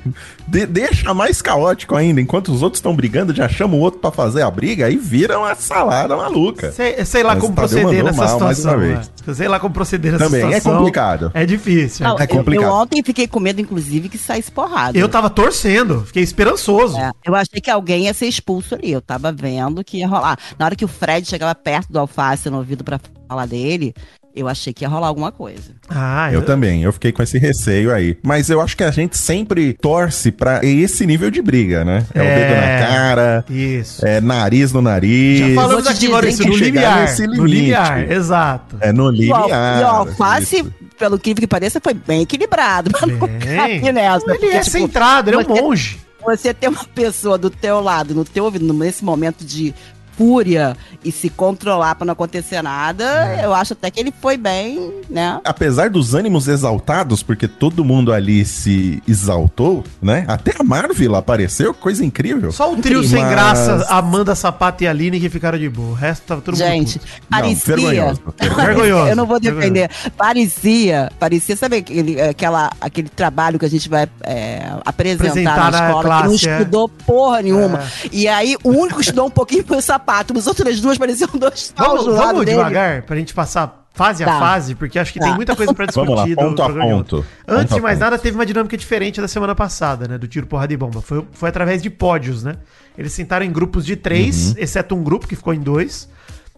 De- 0.48 0.66
deixa 0.66 1.14
mais 1.14 1.42
caótico 1.42 1.96
ainda. 1.96 2.20
Enquanto 2.20 2.52
os 2.52 2.62
outros 2.62 2.80
estão 2.80 2.96
brigando, 2.96 3.34
já 3.36 3.48
chama 3.48 3.76
o 3.76 3.80
outro 3.80 4.00
pra 4.00 4.12
fazer 4.12 4.42
a 4.42 4.50
briga, 4.52 4.86
aí 4.88 4.98
vira 4.98 5.38
uma 5.38 5.54
salada 5.56 6.16
maluca. 6.16 6.72
Sei, 6.72 7.04
sei 7.06 7.24
lá 7.24 7.34
Mas 7.36 7.42
como 7.44 7.54
proceder 7.54 8.04
nessa 8.04 8.26
mal 8.26 8.40
mais 8.40 8.58
situação. 8.58 8.80
uma 8.80 8.88
né? 8.88 9.02
vez. 9.26 9.38
Sei 9.38 9.48
lá 9.48 9.60
como 9.60 9.74
proceder 9.74 10.12
nessa 10.14 10.26
Também 10.26 10.42
é 10.42 10.46
situação. 10.56 10.78
complicado. 10.80 11.32
É 11.34 11.46
difícil. 11.46 12.06
Não, 12.08 12.18
é 12.18 12.24
eu- 12.24 12.28
complicado. 12.28 12.66
Eu, 12.68 12.74
ontem 12.74 13.04
fiquei 13.04 13.28
com 13.28 13.40
medo, 13.40 13.62
inclusive, 13.62 14.10
que 14.10 14.18
saísse 14.18 14.52
porrada. 14.52 14.98
Eu 14.98 15.08
tava 15.08 15.30
torcendo, 15.30 16.04
fiquei 16.06 16.24
esperançoso. 16.24 16.98
É, 16.98 17.12
eu 17.26 17.36
achei 17.36 17.62
que 17.62 17.70
alguém 17.70 18.06
ia 18.06 18.14
ser 18.14 18.26
expulso 18.28 18.76
ali. 18.76 18.92
Eu 18.92 19.02
tava 19.02 19.32
vendo 19.32 19.84
que 19.84 19.98
ia 20.00 20.08
rolar. 20.08 20.38
Na 20.58 20.66
hora 20.66 20.76
que 20.76 20.86
o 20.86 20.88
Fred 20.88 21.28
chegava 21.28 21.54
perto 21.54 21.92
do 21.92 22.00
alface 22.00 22.50
no 22.50 22.58
ouvido 22.58 22.84
pra 22.84 23.00
falar 23.28 23.46
dele, 23.46 23.94
eu 24.36 24.48
achei 24.48 24.74
que 24.74 24.84
ia 24.84 24.88
rolar 24.90 25.08
alguma 25.08 25.32
coisa. 25.32 25.72
Ah, 25.90 26.32
Eu 26.32 26.42
também, 26.44 26.84
eu 26.84 26.92
fiquei 26.94 27.12
com 27.12 27.22
esse 27.22 27.38
receio 27.38 27.94
aí. 27.94 28.18
Mas 28.24 28.50
eu 28.50 28.62
acho 28.62 28.76
que 28.78 28.84
a 28.84 28.92
gente 28.92 29.18
sempre 29.18 29.74
torce 29.74 30.32
pra 30.32 30.64
esse 30.64 31.06
nível 31.06 31.30
de 31.30 31.42
briga, 31.42 31.84
né? 31.84 32.06
É, 32.14 32.20
É. 32.20 32.22
o 32.22 32.26
dedo 32.36 32.56
na 32.56 32.88
cara, 32.88 33.46
Isso. 33.50 34.06
é 34.06 34.22
nariz 34.22 34.72
no 34.72 34.82
nariz. 34.82 35.40
Já 35.40 35.56
falamos 35.62 35.88
aqui, 35.88 36.00
dizer 36.00 36.12
Maurício, 36.12 36.48
no 36.48 36.56
limiar. 36.56 37.02
nesse 37.02 37.28
No 37.28 37.46
limiar, 37.46 38.12
exato. 38.12 38.78
É 38.80 38.92
no 38.94 39.10
limiar. 39.10 39.80
e 39.80 39.84
alface, 39.84 40.58
isso. 40.58 40.74
pelo 40.98 41.18
que 41.20 41.34
que 41.34 41.48
pareça, 41.48 41.80
foi 41.82 41.94
bem 41.94 42.22
equilibrado. 42.22 42.92
Pra 42.92 43.08
não 43.08 43.20
cair 43.40 43.92
nessa. 43.94 44.26
Ele 44.26 44.38
porque, 44.40 44.46
é 44.56 44.60
tipo, 44.60 44.72
centrado, 44.72 45.30
ele 45.30 45.38
é 45.38 45.40
um 45.40 45.44
você- 45.44 45.62
monge. 45.62 46.00
Você 46.24 46.54
ter 46.54 46.68
uma 46.68 46.84
pessoa 46.86 47.36
do 47.36 47.50
teu 47.50 47.82
lado, 47.82 48.14
no 48.14 48.24
teu 48.24 48.44
ouvido, 48.44 48.72
nesse 48.74 49.04
momento 49.04 49.44
de 49.44 49.74
fúria 50.18 50.76
e 51.04 51.12
se 51.12 51.30
controlar 51.30 51.96
pra 51.96 52.06
não 52.06 52.14
acontecer 52.14 52.62
nada, 52.62 53.04
É. 53.40 53.46
eu 53.46 53.54
acho 53.54 53.74
até 53.74 53.90
que 53.90 54.00
ele 54.00 54.14
foi 54.22 54.38
bem, 54.38 54.92
né? 55.10 55.40
Apesar 55.44 55.90
dos 55.90 56.14
ânimos 56.14 56.48
exaltados, 56.48 57.24
porque 57.24 57.48
todo 57.48 57.84
mundo 57.84 58.14
ali 58.14 58.46
se 58.46 59.02
exaltou, 59.08 59.84
né? 60.02 60.26
Até 60.28 60.54
a 60.60 60.64
Marvel 60.64 61.16
apareceu, 61.16 61.74
coisa 61.74 62.04
incrível. 62.06 62.52
Só 62.52 62.72
o 62.72 62.78
trio 62.78 63.00
Incrível. 63.00 63.10
sem 63.10 63.22
Mas- 63.22 63.32
graça, 63.32 63.86
Amanda, 63.90 64.36
Sapato 64.36 64.84
e 64.84 64.88
Aline 64.88 65.20
que 65.20 65.30
ficaram 65.30 65.58
de 65.58 65.70
boa. 65.70 65.90
O 65.92 65.94
resto 65.94 66.24
tava 66.26 66.42
todo 66.42 66.56
Gente, 66.56 66.98
mundo 67.00 67.08
puto. 67.08 67.28
parecia. 67.30 67.76
vergonhoso, 67.76 68.22
vergonhoso. 68.56 69.08
Eu 69.10 69.16
não 69.16 69.26
vou 69.26 69.40
defender. 69.40 69.90
Parecia, 70.18 71.12
parecia, 71.20 71.58
sabe 71.58 71.78
aquele, 71.78 72.22
aquela, 72.22 72.72
aquele 72.80 73.10
trabalho 73.10 73.60
que 73.60 73.66
a 73.66 73.70
gente 73.70 73.90
vai 73.90 74.08
é, 74.24 74.72
apresentar, 74.86 75.28
Apresentar 75.32 75.72
na 75.72 75.72
na 75.82 75.88
escola, 75.88 76.04
classe, 76.04 76.40
que 76.40 76.46
não 76.48 76.54
é. 76.54 76.58
estudou 76.60 76.90
porra 76.90 77.42
nenhuma. 77.42 77.80
É. 77.80 78.10
E 78.12 78.28
aí, 78.28 78.56
o 78.64 78.70
único 78.70 78.96
que 78.96 79.02
estudou 79.02 79.26
um 79.26 79.30
pouquinho 79.32 79.66
foi 79.66 79.78
o 79.78 79.82
sapato. 79.82 80.11
Os 80.36 80.48
outras 80.48 80.80
duas 80.80 80.98
pareciam 80.98 81.30
dois 81.34 81.74
Vamos, 81.78 82.06
do 82.06 82.16
vamos 82.16 82.46
dele. 82.46 82.58
devagar 82.58 83.02
pra 83.04 83.16
gente 83.16 83.34
passar 83.34 83.80
fase 83.94 84.24
a 84.24 84.26
Tá. 84.28 84.40
fase, 84.40 84.74
porque 84.76 84.98
acho 84.98 85.12
que 85.12 85.20
Tá. 85.20 85.26
tem 85.26 85.36
muita 85.36 85.56
coisa 85.56 85.74
pra 85.74 85.86
discutir. 85.86 86.06
Vamos 86.16 86.22
lá, 86.22 86.26
do 86.26 86.36
ponto 86.50 86.62
a 86.62 86.66
programa 86.66 86.90
de 86.90 86.96
ponto. 86.98 87.26
Antes 87.48 87.74
a 87.74 87.76
de 87.76 87.82
mais 87.82 87.98
ponto. 88.00 88.04
nada, 88.06 88.18
teve 88.20 88.36
uma 88.36 88.46
dinâmica 88.46 88.78
diferente 88.78 89.20
da 89.20 89.28
semana 89.28 89.54
passada, 89.54 90.08
né? 90.08 90.18
Do 90.18 90.28
tiro, 90.28 90.48
porrada 90.48 90.72
e 90.74 90.78
bomba. 90.78 91.02
Foi, 91.02 91.26
foi 91.32 91.50
através 91.50 91.82
de 91.82 91.90
pódios, 91.90 92.42
né? 92.44 92.56
Eles 92.98 93.12
sentaram 93.14 93.46
em 93.46 93.52
grupos 93.52 93.86
de 93.86 93.96
três, 93.98 94.50
Uhum. 94.50 94.54
exceto 94.58 94.96
um 94.96 95.04
grupo 95.04 95.28
que 95.28 95.36
ficou 95.36 95.54
em 95.54 95.60
dois. 95.60 96.08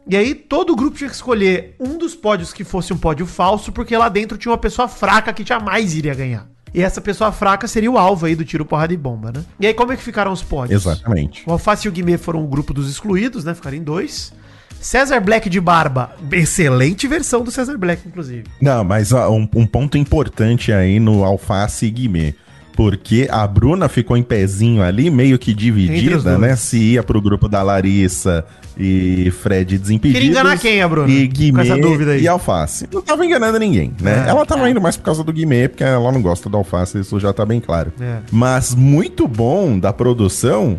E 0.07 0.15
aí, 0.17 0.35
todo 0.35 0.75
grupo 0.75 0.97
tinha 0.97 1.09
que 1.09 1.15
escolher 1.15 1.75
um 1.79 1.97
dos 1.97 2.13
pódios 2.13 2.51
que 2.53 2.63
fosse 2.63 2.91
um 2.93 2.97
pódio 2.97 3.25
falso, 3.25 3.71
porque 3.71 3.95
lá 3.97 4.09
dentro 4.09 4.37
tinha 4.37 4.51
uma 4.51 4.57
pessoa 4.57 4.87
fraca 4.87 5.31
que 5.31 5.45
jamais 5.45 5.95
iria 5.95 6.13
ganhar. 6.13 6.45
E 6.73 6.81
essa 6.81 6.99
pessoa 6.99 7.31
fraca 7.31 7.67
seria 7.67 7.91
o 7.91 7.97
alvo 7.97 8.25
aí 8.25 8.35
do 8.35 8.43
tiro, 8.43 8.65
porrada 8.65 8.93
e 8.93 8.97
bomba, 8.97 9.31
né? 9.31 9.43
E 9.59 9.67
aí, 9.67 9.73
como 9.73 9.91
é 9.91 9.95
que 9.95 10.01
ficaram 10.01 10.31
os 10.31 10.41
pódios? 10.41 10.85
Exatamente. 10.85 11.43
O 11.45 11.51
Alface 11.51 11.87
e 11.87 11.89
o 11.89 11.91
Guimê 11.91 12.17
foram 12.17 12.43
o 12.43 12.47
grupo 12.47 12.73
dos 12.73 12.89
excluídos, 12.89 13.43
né? 13.45 13.53
Ficaram 13.53 13.77
em 13.77 13.83
dois. 13.83 14.33
César 14.81 15.21
Black 15.21 15.49
de 15.49 15.61
barba. 15.61 16.11
Excelente 16.31 17.07
versão 17.07 17.41
do 17.41 17.51
César 17.51 17.77
Black, 17.77 18.05
inclusive. 18.07 18.43
Não, 18.59 18.83
mas 18.83 19.13
ó, 19.13 19.31
um, 19.31 19.47
um 19.55 19.65
ponto 19.65 19.97
importante 19.97 20.73
aí 20.73 20.99
no 20.99 21.23
Alface 21.23 21.85
e 21.85 21.89
Guimê. 21.89 22.35
Porque 22.75 23.27
a 23.29 23.45
Bruna 23.47 23.87
ficou 23.87 24.17
em 24.17 24.23
pezinho 24.23 24.81
ali, 24.83 25.09
meio 25.09 25.37
que 25.37 25.53
dividida, 25.53 26.37
né? 26.37 26.55
Se 26.55 26.77
ia 26.77 27.03
pro 27.03 27.21
grupo 27.21 27.47
da 27.47 27.61
Larissa 27.61 28.43
e 28.77 29.31
Fred 29.31 29.77
Desimpedidos. 29.77 30.19
Queria 30.19 30.31
enganar 30.31 30.57
quem, 30.57 30.81
a 30.81 30.87
Bruna? 30.87 31.09
E 31.09 31.27
Guimê 31.27 31.61
essa 31.61 31.77
dúvida 31.77 32.11
aí. 32.11 32.23
e 32.23 32.27
Alface. 32.27 32.87
Não 32.91 33.01
tava 33.01 33.25
enganando 33.25 33.59
ninguém, 33.59 33.93
né? 34.01 34.25
É. 34.25 34.29
ela 34.29 34.45
tava 34.45 34.69
indo 34.69 34.81
mais 34.81 34.97
por 34.97 35.03
causa 35.03 35.23
do 35.23 35.31
Guimê, 35.31 35.67
porque 35.67 35.83
ela 35.83 36.11
não 36.11 36.21
gosta 36.21 36.49
do 36.49 36.57
Alface, 36.57 36.99
isso 36.99 37.19
já 37.19 37.31
tá 37.31 37.45
bem 37.45 37.59
claro. 37.59 37.93
É. 37.99 38.17
Mas 38.31 38.73
muito 38.73 39.27
bom 39.27 39.77
da 39.77 39.93
produção 39.93 40.77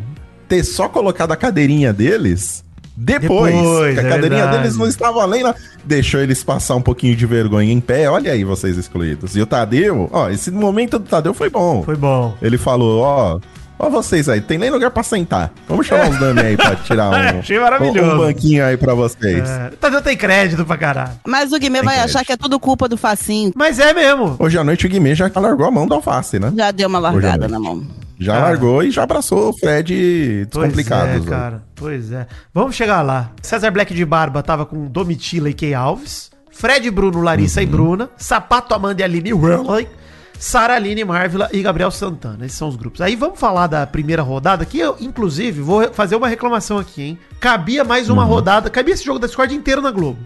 ter 0.48 0.64
só 0.64 0.88
colocado 0.88 1.32
a 1.32 1.36
cadeirinha 1.36 1.92
deles 1.92 2.64
depois. 2.96 3.54
Depois, 3.54 3.94
que 3.94 4.00
a 4.00 4.02
é 4.02 4.08
cadeirinha 4.08 4.42
verdade. 4.42 4.58
deles 4.62 4.76
não 4.76 4.86
estava 4.86 5.22
além 5.22 5.42
lá. 5.42 5.54
Deixou 5.84 6.20
eles 6.20 6.42
passar 6.44 6.76
um 6.76 6.82
pouquinho 6.82 7.16
de 7.16 7.26
vergonha 7.26 7.72
em 7.72 7.80
pé. 7.80 8.08
Olha 8.08 8.32
aí 8.32 8.44
vocês 8.44 8.76
excluídos. 8.76 9.34
E 9.36 9.40
o 9.40 9.46
Tadeu, 9.46 10.08
ó, 10.12 10.30
esse 10.30 10.50
momento 10.50 10.98
do 10.98 11.04
Tadeu 11.04 11.34
foi 11.34 11.50
bom. 11.50 11.82
Foi 11.82 11.96
bom. 11.96 12.34
Ele 12.40 12.56
falou, 12.58 13.00
ó. 13.02 13.40
Ó 13.76 13.90
vocês 13.90 14.28
aí, 14.28 14.40
tem 14.40 14.56
nem 14.56 14.70
lugar 14.70 14.92
pra 14.92 15.02
sentar. 15.02 15.52
Vamos 15.68 15.86
chamar 15.88 16.08
os 16.08 16.16
dummies 16.16 16.44
aí 16.44 16.56
pra 16.56 16.76
tirar 16.76 17.10
um, 17.34 17.38
Achei 17.40 17.58
maravilhoso. 17.58 18.14
um 18.14 18.18
banquinho 18.18 18.64
aí 18.64 18.76
pra 18.76 18.94
vocês. 18.94 19.50
É, 19.50 19.70
Tadeu 19.80 20.00
tem 20.00 20.16
crédito 20.16 20.64
pra 20.64 20.76
caralho. 20.78 21.10
Mas 21.26 21.52
o 21.52 21.58
Guimê 21.58 21.78
Tem 21.80 21.86
vai 21.86 21.96
crédito. 21.96 22.16
achar 22.16 22.24
que 22.24 22.32
é 22.32 22.36
tudo 22.36 22.60
culpa 22.60 22.88
do 22.88 22.96
facinho. 22.96 23.50
Mas 23.56 23.80
é 23.80 23.92
mesmo. 23.92 24.36
Hoje 24.38 24.56
à 24.56 24.62
noite 24.62 24.86
o 24.86 24.88
Guimê 24.88 25.16
já 25.16 25.28
largou 25.34 25.66
a 25.66 25.72
mão 25.72 25.88
da 25.88 25.96
alface, 25.96 26.38
né? 26.38 26.52
Já 26.56 26.70
deu 26.70 26.88
uma 26.88 27.00
largada 27.00 27.48
na 27.48 27.58
mão. 27.58 27.82
Já 28.18 28.34
Cara. 28.34 28.44
largou 28.46 28.82
e 28.82 28.90
já 28.90 29.02
abraçou 29.02 29.48
o 29.50 29.52
Fred 29.58 30.46
Pois 30.50 30.66
descomplicados. 30.68 31.26
é, 31.26 31.30
cara. 31.30 31.62
Pois 31.74 32.12
é. 32.12 32.26
Vamos 32.52 32.76
chegar 32.76 33.02
lá. 33.02 33.30
César 33.42 33.70
Black 33.70 33.92
de 33.94 34.04
barba 34.04 34.42
tava 34.42 34.64
com 34.64 34.86
Domitila 34.86 35.50
e 35.50 35.54
Key 35.54 35.74
Alves. 35.74 36.30
Fred 36.50 36.88
Bruno, 36.90 37.20
Larissa 37.20 37.60
Uhum. 37.60 37.64
e 37.66 37.68
Bruna. 37.68 38.10
Sapato 38.16 38.74
Amanda 38.74 39.00
e 39.02 39.04
Aline 39.04 39.32
Whirley. 39.34 39.88
Sara 40.38 40.74
Aline 40.74 41.04
Marvila 41.04 41.48
e 41.52 41.62
Gabriel 41.62 41.90
Santana. 41.90 42.44
Esses 42.44 42.58
são 42.58 42.68
os 42.68 42.76
grupos. 42.76 43.00
Aí 43.00 43.16
vamos 43.16 43.38
falar 43.40 43.66
da 43.66 43.86
primeira 43.86 44.20
rodada, 44.22 44.64
que 44.64 44.78
eu, 44.78 44.96
inclusive, 45.00 45.60
vou 45.60 45.88
fazer 45.92 46.16
uma 46.16 46.28
reclamação 46.28 46.76
aqui, 46.78 47.02
hein? 47.02 47.18
Cabia 47.40 47.82
mais 47.84 48.08
Uhum. 48.08 48.14
uma 48.16 48.24
rodada. 48.24 48.68
Cabia 48.68 48.94
esse 48.94 49.04
jogo 49.04 49.18
da 49.18 49.26
Discord 49.26 49.54
inteiro 49.54 49.80
na 49.80 49.90
Globo. 49.90 50.18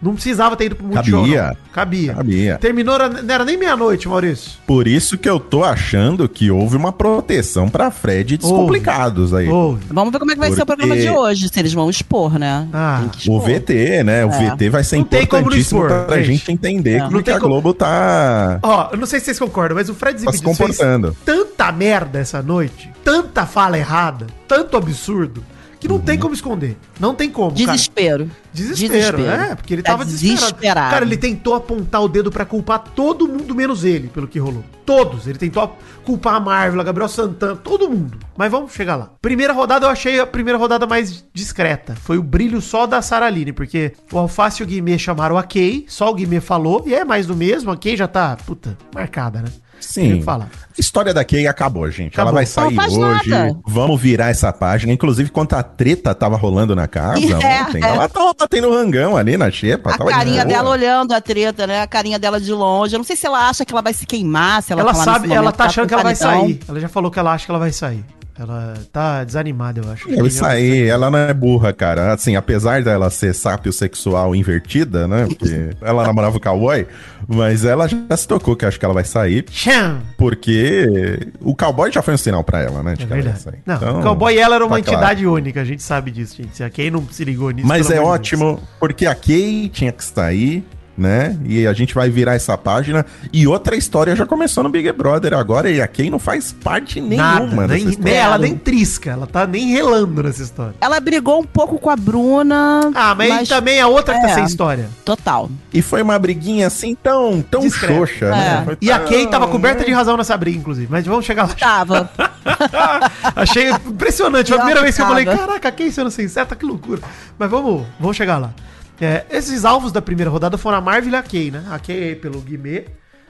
Não 0.00 0.12
precisava 0.14 0.54
ter 0.56 0.66
ido 0.66 0.76
pro 0.76 0.86
Multishow. 0.86 1.22
Cabia. 1.22 1.42
não. 1.48 1.56
Cabia. 1.72 2.14
Cabia. 2.14 2.58
Terminou, 2.58 2.98
não 2.98 3.34
era 3.34 3.44
nem 3.44 3.56
meia-noite, 3.56 4.06
Maurício. 4.08 4.52
Por 4.66 4.86
isso 4.86 5.16
que 5.16 5.28
eu 5.28 5.40
tô 5.40 5.64
achando 5.64 6.28
que 6.28 6.50
houve 6.50 6.76
uma 6.76 6.92
proteção 6.92 7.68
pra 7.68 7.90
Fred 7.90 8.36
descomplicados 8.36 9.32
aí. 9.34 9.48
Ouve. 9.48 9.84
Vamos 9.90 10.12
ver 10.12 10.18
como 10.18 10.30
é 10.30 10.34
que 10.34 10.40
vai 10.40 10.50
ser 10.52 10.62
o 10.62 10.66
Porque- 10.66 10.82
programa 10.86 11.00
de 11.00 11.08
hoje, 11.10 11.48
se 11.48 11.58
eles 11.58 11.72
vão 11.72 11.88
expor, 11.88 12.38
né? 12.38 12.68
Ah, 12.72 13.04
que 13.10 13.30
O 13.30 13.36
expor. 13.38 13.48
VT, 13.48 14.02
né? 14.04 14.24
O 14.24 14.30
É. 14.30 14.50
VT 14.50 14.68
vai 14.70 14.84
ser 14.84 14.96
Não 14.96 15.02
importantíssimo 15.02 15.82
expor, 15.86 16.04
pra 16.06 16.16
gente. 16.18 16.26
gente 16.36 16.52
entender 16.52 17.02
É. 17.02 17.22
que 17.22 17.30
a 17.30 17.38
Globo 17.38 17.72
tá, 17.74 18.58
Ó, 18.62 18.88
eu 18.92 18.98
não 18.98 19.06
sei 19.06 19.18
se 19.18 19.26
vocês 19.26 19.38
concordam, 19.38 19.76
mas 19.76 19.88
o 19.88 19.94
Fred 19.94 20.22
tá 20.22 20.32
se 20.32 20.42
comportando. 20.42 21.16
tanta 21.24 21.72
merda 21.72 22.18
essa 22.18 22.42
noite, 22.42 22.90
tanta 23.04 23.46
fala 23.46 23.78
errada, 23.78 24.26
tanto 24.46 24.76
absurdo, 24.76 25.42
que 25.86 25.92
não 25.92 26.00
tem 26.00 26.18
como 26.18 26.34
esconder. 26.34 26.76
Não 26.98 27.14
tem 27.14 27.30
como, 27.30 27.50
cara. 27.52 27.72
Desespero. 27.72 28.30
Desespero, 28.52 29.18
Desespero. 29.18 29.30
é, 29.30 29.54
porque 29.54 29.74
ele 29.74 29.82
Tá 29.82 29.92
tava 29.92 30.04
desesperado. 30.04 30.40
desesperado. 30.40 30.90
Cara, 30.90 31.04
ele 31.04 31.16
tentou 31.16 31.54
apontar 31.54 32.02
o 32.02 32.08
dedo 32.08 32.30
pra 32.30 32.44
culpar 32.44 32.78
todo 32.78 33.28
mundo 33.28 33.54
menos 33.54 33.84
ele, 33.84 34.08
pelo 34.08 34.26
que 34.26 34.38
rolou. 34.38 34.64
Todos. 34.84 35.26
Ele 35.26 35.38
tentou 35.38 35.76
culpar 36.04 36.34
a 36.34 36.40
Marvel, 36.40 36.80
a 36.80 36.84
Gabriel 36.84 37.08
Santana, 37.08 37.56
todo 37.56 37.88
mundo. 37.90 38.18
Mas 38.36 38.50
vamos 38.50 38.72
chegar 38.72 38.96
lá. 38.96 39.10
Primeira 39.20 39.52
rodada 39.52 39.86
eu 39.86 39.90
achei 39.90 40.18
a 40.20 40.26
primeira 40.26 40.58
rodada 40.58 40.86
mais 40.86 41.24
discreta. 41.34 41.94
Foi 41.96 42.16
o 42.18 42.22
brilho 42.22 42.60
só 42.60 42.86
da 42.86 43.02
Saraline, 43.02 43.52
porque 43.52 43.92
o 44.12 44.18
Alface 44.18 44.62
e 44.62 44.64
o 44.64 44.66
Guimê 44.66 44.98
chamaram 44.98 45.36
a 45.36 45.42
Kay, 45.42 45.84
só 45.88 46.10
o 46.10 46.14
Guimê 46.14 46.40
falou, 46.40 46.82
e 46.86 46.94
é 46.94 47.04
mais 47.04 47.26
do 47.26 47.34
mesmo, 47.36 47.70
a 47.70 47.76
Kay 47.76 47.96
já 47.96 48.06
tá, 48.08 48.36
puta, 48.46 48.76
marcada, 48.94 49.42
né? 49.42 49.48
Sim. 49.86 50.22
falar. 50.22 50.48
A 50.76 50.80
história 50.80 51.14
da 51.14 51.24
Kay 51.24 51.46
acabou, 51.46 51.90
gente. 51.90 52.12
Acabou. 52.12 52.30
Ela 52.30 52.34
vai 52.34 52.46
sair 52.46 52.78
hoje. 52.78 53.30
nada. 53.30 53.56
Vamos 53.66 54.00
virar 54.00 54.30
essa 54.30 54.52
página. 54.52 54.92
Inclusive, 54.92 55.30
quando 55.30 55.54
a 55.54 55.62
treta 55.62 56.14
tava 56.14 56.36
rolando 56.36 56.74
na 56.74 56.86
casa 56.88 57.20
É, 57.46 57.62
ontem, 57.62 57.82
é. 57.82 57.88
ela 57.88 58.08
tava 58.08 58.34
batendo 58.34 58.70
rangão 58.70 59.16
ali 59.16 59.36
na 59.36 59.50
xepa. 59.50 59.90
A 59.90 59.98
tava 59.98 60.10
de 60.10 60.16
carinha 60.16 60.44
boa. 60.44 60.54
dela 60.54 60.70
olhando 60.70 61.12
a 61.12 61.20
treta, 61.20 61.66
né? 61.66 61.80
A 61.80 61.86
carinha 61.86 62.18
dela 62.18 62.40
de 62.40 62.52
longe. 62.52 62.94
Eu 62.94 62.98
não 62.98 63.04
sei 63.04 63.16
se 63.16 63.26
ela 63.26 63.48
acha 63.48 63.64
que 63.64 63.72
ela 63.72 63.82
vai 63.82 63.94
se 63.94 64.04
queimar, 64.04 64.62
se 64.62 64.72
ela, 64.72 64.82
Ela, 64.82 64.92
tá 64.92 65.04
sabe, 65.04 65.28
ela 65.30 65.42
momento, 65.42 65.56
tá 65.56 65.64
achando 65.64 65.86
que 65.88 65.94
ela 65.94 66.02
vai 66.02 66.14
sair. 66.14 66.60
Ela 66.68 66.80
já 66.80 66.88
falou 66.88 67.10
que 67.10 67.18
ela 67.18 67.32
acha 67.32 67.46
que 67.46 67.50
ela 67.50 67.60
vai 67.60 67.72
sair. 67.72 68.04
Ela 68.38 68.74
tá 68.92 69.24
desanimada, 69.24 69.80
eu 69.82 69.90
acho. 69.90 70.08
Deve 70.08 70.30
sair, 70.30 70.88
ela 70.88 71.10
não 71.10 71.18
é 71.18 71.32
burra, 71.32 71.72
cara. 71.72 72.12
Assim, 72.12 72.36
apesar 72.36 72.82
dela 72.82 73.08
ser 73.08 73.34
sápio 73.34 73.72
sexual 73.72 74.34
invertida, 74.36 75.08
né? 75.08 75.26
Porque 75.26 75.70
ela 75.80 76.04
namorava 76.06 76.36
o 76.36 76.40
cowboy, 76.40 76.86
mas 77.26 77.64
ela 77.64 77.88
já 77.88 78.16
se 78.16 78.28
tocou 78.28 78.54
que 78.54 78.66
acho 78.66 78.78
que 78.78 78.84
ela 78.84 78.92
vai 78.94 79.04
sair, 79.04 79.42
Tchan! 79.44 80.00
porque 80.18 81.28
o 81.40 81.54
cowboy 81.56 81.90
já 81.90 82.02
foi 82.02 82.14
um 82.14 82.18
sinal 82.18 82.44
pra 82.44 82.60
ela, 82.60 82.82
né? 82.82 82.94
De 82.94 83.04
É 83.04 83.06
que 83.06 83.12
ela 83.12 83.16
ia 83.16 83.22
verdade. 83.24 83.42
sair. 83.42 83.58
Não, 83.64 83.76
Então, 83.76 84.00
o 84.00 84.02
cowboy 84.02 84.34
e 84.34 84.38
ela 84.38 84.56
era 84.56 84.66
uma 84.66 84.76
tá 84.76 84.82
claro. 84.84 84.98
entidade 84.98 85.26
única, 85.26 85.60
a 85.62 85.64
gente 85.64 85.82
sabe 85.82 86.10
disso, 86.10 86.36
gente. 86.36 86.56
Se 86.56 86.68
quem 86.70 86.90
não 86.90 87.06
se 87.10 87.24
ligou 87.24 87.50
nisso. 87.50 87.66
Mas 87.66 87.90
é 87.90 88.00
ótimo, 88.00 88.60
porque 88.78 89.06
a 89.06 89.14
Kay 89.14 89.68
tinha 89.70 89.92
que 89.92 90.04
sair, 90.04 90.62
né? 90.96 91.36
E 91.44 91.66
a 91.66 91.72
gente 91.72 91.94
vai 91.94 92.08
virar 92.08 92.34
essa 92.34 92.56
página. 92.56 93.04
E 93.32 93.46
outra 93.46 93.76
história 93.76 94.16
já 94.16 94.26
começou 94.26 94.64
no 94.64 94.70
Big 94.70 94.90
Brother 94.92 95.34
agora, 95.34 95.70
e 95.70 95.80
a 95.80 95.86
Kay 95.86 96.10
não 96.10 96.18
faz 96.18 96.52
parte 96.52 97.00
nenhuma 97.00 97.40
Nada, 97.40 97.66
nem, 97.66 98.14
ela 98.14 98.38
nem 98.38 98.56
trisca, 98.56 99.10
ela 99.10 99.26
tá 99.26 99.46
nem 99.46 99.68
relando 99.68 100.22
nessa 100.22 100.42
história. 100.42 100.74
Ela 100.80 100.98
brigou 101.00 101.40
um 101.40 101.44
pouco 101.44 101.78
com 101.78 101.90
a 101.90 101.96
Bruna. 101.96 102.90
Ah, 102.94 103.14
mas, 103.14 103.48
também 103.48 103.80
a 103.80 103.88
outra 103.88 104.14
que 104.14 104.20
tá 104.20 104.30
é. 104.30 104.34
sem 104.34 104.44
história. 104.44 104.88
Total. 105.04 105.50
E 105.72 105.82
foi 105.82 106.02
uma 106.02 106.18
briguinha 106.18 106.66
assim 106.66 106.94
tão, 106.94 107.42
tão 107.42 107.60
Discreta. 107.60 107.94
xoxa, 107.94 108.30
né? 108.30 108.60
É. 108.60 108.64
Foi 108.64 108.78
E 108.80 108.90
a 108.90 108.98
Kay 109.00 109.26
tava 109.26 109.48
coberta 109.48 109.80
né? 109.80 109.86
de 109.86 109.92
razão 109.92 110.16
nessa 110.16 110.36
briga, 110.36 110.58
inclusive. 110.58 110.88
Mas 110.90 111.04
vamos 111.04 111.24
chegar 111.24 111.48
lá. 111.48 111.54
Tava. 111.54 112.10
Achei 113.36 113.70
impressionante. 113.70 114.48
Foi 114.48 114.56
a 114.56 114.60
primeira 114.60 114.82
vez 114.82 114.96
que 114.96 115.02
eu 115.02 115.06
falei, 115.06 115.24
caraca, 115.24 115.70
quem 115.72 115.90
sendo 115.90 116.10
sincera, 116.10 116.46
que 116.46 116.64
loucura. 116.64 117.00
Mas 117.38 117.50
vamos, 117.50 117.86
vamos 117.98 118.16
chegar 118.16 118.38
lá. 118.38 118.52
É, 119.00 119.26
esses 119.30 119.64
alvos 119.64 119.92
da 119.92 120.00
primeira 120.00 120.30
rodada 120.30 120.56
foram 120.56 120.78
a 120.78 120.80
Marvel 120.80 121.12
e 121.12 121.16
a 121.16 121.22
Kay, 121.22 121.50
né? 121.50 121.64
A 121.70 121.78
Kay 121.78 122.16
pelo 122.16 122.40
Guimê. 122.40 122.84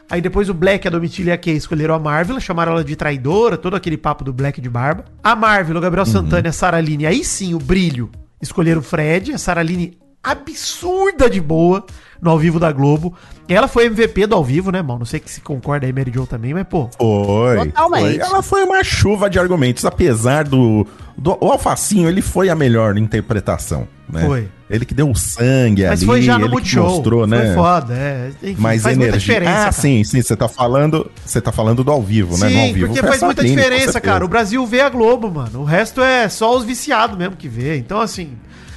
Aí 0.09 0.21
depois 0.21 0.49
o 0.49 0.55
Black, 0.55 0.87
a 0.87 0.91
Domitila 0.91 1.31
e 1.31 1.33
a 1.33 1.39
Kay 1.39 1.57
escolheram 1.57 1.95
a 1.95 1.99
Marvel, 1.99 2.39
chamaram 2.39 2.73
ela 2.73 2.85
de 2.85 2.95
traidora, 2.95 3.57
todo 3.57 3.75
aquele 3.75 3.97
papo 3.97 4.23
do 4.23 4.33
Black 4.33 4.61
de 4.61 4.71
barba. 4.71 5.05
A 5.23 5.35
Marvel, 5.35 5.77
o 5.77 5.81
Gabriel 5.81 6.07
Santana 6.07 6.47
e 6.47 6.51
a 6.51 6.53
Saraline, 6.53 7.07
aí 7.07 7.25
sim, 7.25 7.55
o 7.55 7.59
brilho, 7.59 8.11
escolheram 8.41 8.81
o 8.81 8.85
Fred. 8.85 9.33
A 9.33 9.39
Saraline, 9.39 9.99
absurda 10.23 11.29
de 11.29 11.41
boa 11.41 11.85
no 12.21 12.31
ao 12.31 12.39
vivo 12.39 12.59
da 12.59 12.71
Globo. 12.71 13.15
Ela 13.49 13.69
foi 13.69 13.87
MVP 13.87 14.27
do 14.27 14.35
ao 14.35 14.45
vivo, 14.45 14.71
né, 14.71 14.83
mal? 14.83 14.99
Não 14.99 15.07
sei 15.07 15.21
que 15.21 15.31
se 15.31 15.41
concorda 15.41 15.87
aí, 15.87 15.93
Mary 15.93 16.13
Jo 16.13 16.27
também, 16.27 16.55
mas 16.55 16.67
pô, 16.67 16.89
Foi, 16.99 17.67
Totalmente. 17.67 18.19
foi. 18.19 18.29
Ela 18.29 18.43
foi 18.43 18.63
uma 18.65 18.83
chuva 18.83 19.31
de 19.31 19.39
argumentos, 19.39 19.85
apesar 19.85 20.45
do, 20.45 20.87
do. 21.17 21.37
O 21.41 21.51
Alfacinho, 21.51 22.09
ele 22.09 22.23
foi 22.23 22.49
a 22.49 22.55
melhor 22.55 22.97
interpretação, 22.97 23.87
né? 24.09 24.25
Foi. 24.25 24.49
Ele 24.69 24.85
que 24.85 24.93
deu 24.95 25.09
o 25.09 25.15
sangue 25.15 25.85
Mas 25.85 26.01
ali, 26.01 26.07
foi 26.07 26.23
já 26.23 26.39
no 26.39 26.47
ele 26.47 26.61
que 26.61 26.77
mostrou, 26.77 27.21
Foi 27.21 27.29
né? 27.39 27.55
foda, 27.55 27.95
é. 27.95 28.31
Enfim, 28.43 28.61
mais 28.61 28.83
faz 28.83 28.97
muita 28.97 29.11
energia. 29.11 29.35
diferença. 29.35 29.57
ah, 29.57 29.61
cara. 29.61 29.73
sim, 29.73 30.03
sim, 30.03 30.21
você 30.21 30.37
tá 30.37 30.49
falando, 30.49 31.11
você 31.25 31.41
tá 31.41 31.53
falando 31.53 31.85
do 31.85 31.91
ao 31.93 32.03
vivo, 32.03 32.37
né? 32.37 32.49
No 32.49 32.59
ao 32.61 32.67
Sim, 32.67 32.73
vivo 32.73 32.87
porque 32.89 33.01
foi 33.01 33.11
faz 33.11 33.23
muita 33.23 33.45
diferença, 33.45 34.01
cara. 34.01 34.25
O 34.25 34.29
Brasil 34.29 34.67
vê 34.67 34.81
a 34.81 34.89
Globo, 34.89 35.31
mano. 35.31 35.61
O 35.61 35.65
resto 35.65 36.01
é 36.03 36.29
só 36.29 36.57
os 36.57 36.65
viciados 36.65 37.17
mesmo 37.17 37.37
que 37.37 37.49
vê. 37.49 37.77
Então, 37.77 38.01
assim, 38.01 38.33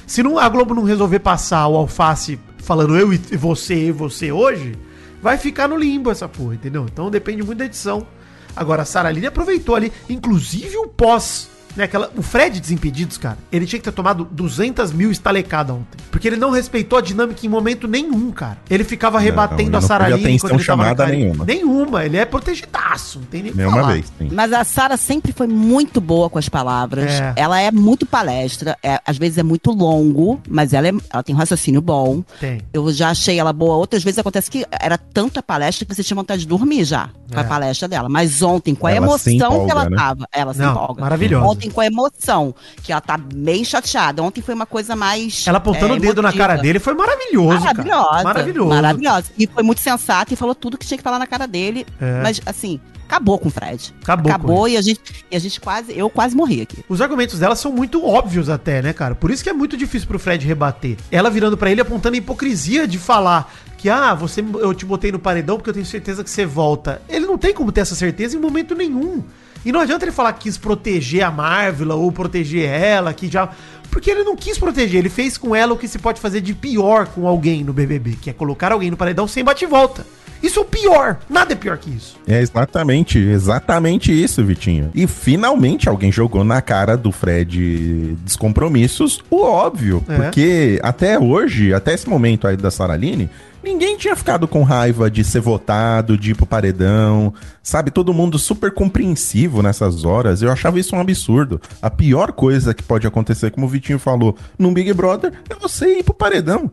se 0.06 0.22
não, 0.22 0.38
a 0.38 0.48
Globo 0.48 0.74
não 0.74 0.84
resolver 0.84 1.18
passar 1.18 1.66
o 1.66 1.76
alface 1.76 2.38
falando 2.58 2.96
eu 2.96 3.12
e 3.12 3.18
você 3.36 3.86
e 3.86 3.92
você 3.92 4.30
hoje, 4.30 4.76
vai 5.20 5.38
ficar 5.38 5.66
no 5.66 5.76
limbo 5.76 6.10
essa 6.10 6.28
porra, 6.28 6.54
entendeu? 6.54 6.86
Então 6.92 7.10
depende 7.10 7.42
muito 7.42 7.58
da 7.58 7.64
edição. 7.64 8.06
Agora, 8.54 8.82
a 8.82 8.84
Sara 8.84 9.10
Line 9.10 9.26
aproveitou 9.26 9.74
ali, 9.74 9.92
inclusive 10.08 10.76
o 10.76 10.86
pós. 10.86 11.48
Né, 11.76 11.84
aquela, 11.84 12.10
o 12.16 12.22
Fred 12.22 12.58
Desimpedidos, 12.60 13.16
cara, 13.16 13.38
ele 13.52 13.64
tinha 13.66 13.78
que 13.78 13.84
ter 13.84 13.92
tomado 13.92 14.24
200 14.30 14.92
mil 14.92 15.10
estalecadas 15.10 15.76
ontem. 15.76 15.98
Porque 16.10 16.26
ele 16.26 16.36
não 16.36 16.50
respeitou 16.50 16.98
a 16.98 17.02
dinâmica 17.02 17.46
em 17.46 17.48
momento 17.48 17.86
nenhum, 17.86 18.30
cara. 18.32 18.58
Ele 18.68 18.82
ficava 18.82 19.18
rebatendo 19.20 19.62
ele 19.62 19.76
a 19.76 19.80
não 19.80 19.86
Sara 19.86 20.04
teve 20.06 20.16
Line 20.16 20.36
atenção 20.38 20.58
chamada 20.58 21.06
nenhuma. 21.06 21.44
Nenhuma, 21.44 22.04
ele 22.04 22.16
é 22.16 22.24
protegidaço, 22.24 23.20
não 23.20 23.26
tem 23.26 23.42
nem 23.44 23.54
Nenhuma 23.54 23.76
falar. 23.80 23.92
vez, 23.92 24.12
sim. 24.18 24.28
Mas 24.32 24.52
a 24.52 24.64
Sara 24.64 24.96
sempre 24.96 25.32
foi 25.32 25.46
muito 25.46 26.00
boa 26.00 26.28
com 26.28 26.38
as 26.38 26.48
palavras. 26.48 27.10
É. 27.12 27.32
Ela 27.36 27.60
é 27.60 27.70
muito 27.70 28.04
palestra. 28.06 28.76
é- 28.82 29.00
às 29.06 29.16
vezes 29.18 29.38
é 29.38 29.42
muito 29.42 29.70
longo, 29.70 30.40
mas 30.48 30.72
ela, 30.72 30.88
é- 30.88 30.92
ela 31.12 31.22
tem 31.22 31.34
um 31.34 31.38
raciocínio 31.38 31.80
bom. 31.80 32.22
Tem. 32.40 32.60
Eu 32.72 32.92
já 32.92 33.10
achei 33.10 33.38
ela 33.38 33.52
boa. 33.52 33.76
Outras 33.76 34.02
vezes 34.02 34.18
acontece 34.18 34.50
que 34.50 34.64
era 34.70 34.98
tanta 34.98 35.42
palestra 35.42 35.84
que 35.86 35.94
você 35.94 36.02
tinha 36.02 36.14
vontade 36.16 36.42
de 36.42 36.48
dormir 36.48 36.84
já 36.84 37.10
com 37.32 37.38
É. 37.38 37.42
a 37.42 37.44
palestra 37.44 37.86
dela. 37.88 38.08
Mas 38.08 38.42
ontem, 38.42 38.74
com 38.74 38.86
a 38.86 38.90
Ela 38.92 39.06
emoção 39.06 39.32
empolga, 39.32 39.64
que 39.66 39.70
ela 39.70 39.90
né? 39.90 39.96
tava, 39.96 40.28
ela 40.32 40.52
se 40.54 40.60
Não, 40.60 40.72
empolga. 40.72 41.00
maravilhosa. 41.02 41.46
Ontem, 41.46 41.59
com 41.68 41.80
a 41.80 41.86
emoção, 41.86 42.54
que 42.82 42.92
ela 42.92 43.00
tá 43.00 43.18
bem 43.18 43.64
chateada. 43.64 44.22
Ontem 44.22 44.40
foi 44.40 44.54
uma 44.54 44.66
coisa 44.66 44.94
mais. 44.94 45.44
Ela 45.46 45.58
apontando 45.58 45.94
é, 45.94 45.96
o 45.96 46.00
dedo 46.00 46.22
na 46.22 46.32
cara 46.32 46.56
dele 46.56 46.78
foi 46.78 46.94
maravilhoso, 46.94 47.60
Maravilhosa. 47.60 48.08
cara. 48.08 48.24
Maravilhoso. 48.24 48.68
Maravilhosa. 48.68 49.24
E 49.36 49.46
foi 49.46 49.62
muito 49.62 49.80
sensata 49.80 50.32
e 50.32 50.36
falou 50.36 50.54
tudo 50.54 50.78
que 50.78 50.86
tinha 50.86 50.96
que 50.96 51.04
falar 51.04 51.18
na 51.18 51.26
cara 51.26 51.46
dele. 51.46 51.84
É. 52.00 52.22
Mas, 52.22 52.40
assim, 52.46 52.80
acabou 53.10 53.38
com 53.38 53.48
o 53.48 53.50
Fred. 53.50 53.92
Acabou 54.02 54.30
Acabou 54.32 54.68
e 54.68 54.76
a 54.76 54.80
gente, 54.82 55.00
e 55.30 55.36
a 55.36 55.38
gente 55.38 55.60
quase. 55.60 55.96
Eu 55.96 56.08
quase 56.08 56.36
morri 56.36 56.62
aqui. 56.62 56.84
Os 56.88 57.00
argumentos 57.00 57.38
dela 57.38 57.56
são 57.56 57.72
muito 57.72 58.06
óbvios 58.06 58.48
até, 58.48 58.80
né, 58.80 58.92
cara? 58.92 59.14
Por 59.16 59.30
isso 59.30 59.42
que 59.42 59.50
é 59.50 59.52
muito 59.52 59.76
difícil 59.76 60.06
pro 60.06 60.18
Fred 60.18 60.46
rebater. 60.46 60.96
Ela 61.10 61.28
virando 61.28 61.56
pra 61.56 61.70
ele 61.70 61.80
apontando 61.80 62.14
a 62.14 62.18
hipocrisia 62.18 62.86
de 62.86 62.98
falar 62.98 63.52
que, 63.76 63.88
ah, 63.88 64.14
você, 64.14 64.40
eu 64.40 64.74
te 64.74 64.84
botei 64.84 65.10
no 65.10 65.18
paredão 65.18 65.56
porque 65.56 65.70
eu 65.70 65.74
tenho 65.74 65.86
certeza 65.86 66.22
que 66.22 66.30
você 66.30 66.46
volta. 66.46 67.00
Ele 67.08 67.26
não 67.26 67.38
tem 67.38 67.52
como 67.52 67.72
ter 67.72 67.80
essa 67.80 67.94
certeza 67.94 68.36
em 68.36 68.40
momento 68.40 68.74
nenhum. 68.74 69.24
E 69.64 69.72
não 69.72 69.80
adianta 69.80 70.04
ele 70.04 70.12
falar 70.12 70.32
que 70.32 70.40
quis 70.40 70.56
proteger 70.56 71.22
a 71.22 71.30
Marvel 71.30 71.98
ou 71.98 72.10
proteger 72.10 72.68
ela, 72.68 73.12
que 73.12 73.28
já... 73.28 73.48
Porque 73.90 74.10
ele 74.10 74.22
não 74.22 74.36
quis 74.36 74.56
proteger, 74.56 75.00
ele 75.00 75.08
fez 75.08 75.36
com 75.36 75.54
ela 75.54 75.72
o 75.72 75.76
que 75.76 75.88
se 75.88 75.98
pode 75.98 76.20
fazer 76.20 76.40
de 76.40 76.54
pior 76.54 77.08
com 77.08 77.26
alguém 77.26 77.64
no 77.64 77.72
BBB, 77.72 78.16
que 78.20 78.30
é 78.30 78.32
colocar 78.32 78.70
alguém 78.70 78.90
no 78.90 78.96
paredão 78.96 79.26
sem 79.26 79.42
bate-volta. 79.42 80.06
Isso 80.42 80.58
é 80.58 80.62
o 80.62 80.64
pior, 80.64 81.18
nada 81.28 81.52
é 81.52 81.56
pior 81.56 81.76
que 81.76 81.90
isso. 81.90 82.16
É 82.26 82.40
exatamente, 82.40 83.18
exatamente 83.18 84.10
isso, 84.10 84.42
Vitinho. 84.42 84.90
E 84.94 85.06
finalmente 85.06 85.88
alguém 85.88 86.10
jogou 86.10 86.42
na 86.44 86.62
cara 86.62 86.96
do 86.96 87.12
Fred 87.12 88.16
descompromissos 88.24 89.22
o 89.28 89.42
óbvio. 89.42 90.02
É. 90.08 90.16
Porque 90.16 90.80
até 90.82 91.18
hoje, 91.18 91.74
até 91.74 91.92
esse 91.92 92.08
momento 92.08 92.46
aí 92.46 92.56
da 92.56 92.70
Saraline, 92.70 93.28
ninguém 93.62 93.96
tinha 93.96 94.16
ficado 94.16 94.48
com 94.48 94.62
raiva 94.62 95.10
de 95.10 95.22
ser 95.24 95.40
votado, 95.40 96.16
de 96.16 96.32
ir 96.32 96.34
pro 96.34 96.46
paredão. 96.46 97.32
Sabe, 97.62 97.90
todo 97.90 98.14
mundo 98.14 98.38
super 98.38 98.72
compreensivo 98.72 99.62
nessas 99.62 100.04
horas. 100.04 100.42
Eu 100.42 100.50
achava 100.50 100.78
isso 100.78 100.96
um 100.96 101.00
absurdo. 101.00 101.60
A 101.80 101.90
pior 101.90 102.32
coisa 102.32 102.74
que 102.74 102.82
pode 102.82 103.06
acontecer, 103.06 103.50
como 103.50 103.66
o 103.66 103.68
Vitinho 103.68 103.98
falou, 103.98 104.36
num 104.58 104.72
Big 104.72 104.92
Brother, 104.92 105.32
é 105.48 105.54
você 105.54 105.98
ir 105.98 106.02
pro 106.02 106.14
paredão 106.14 106.70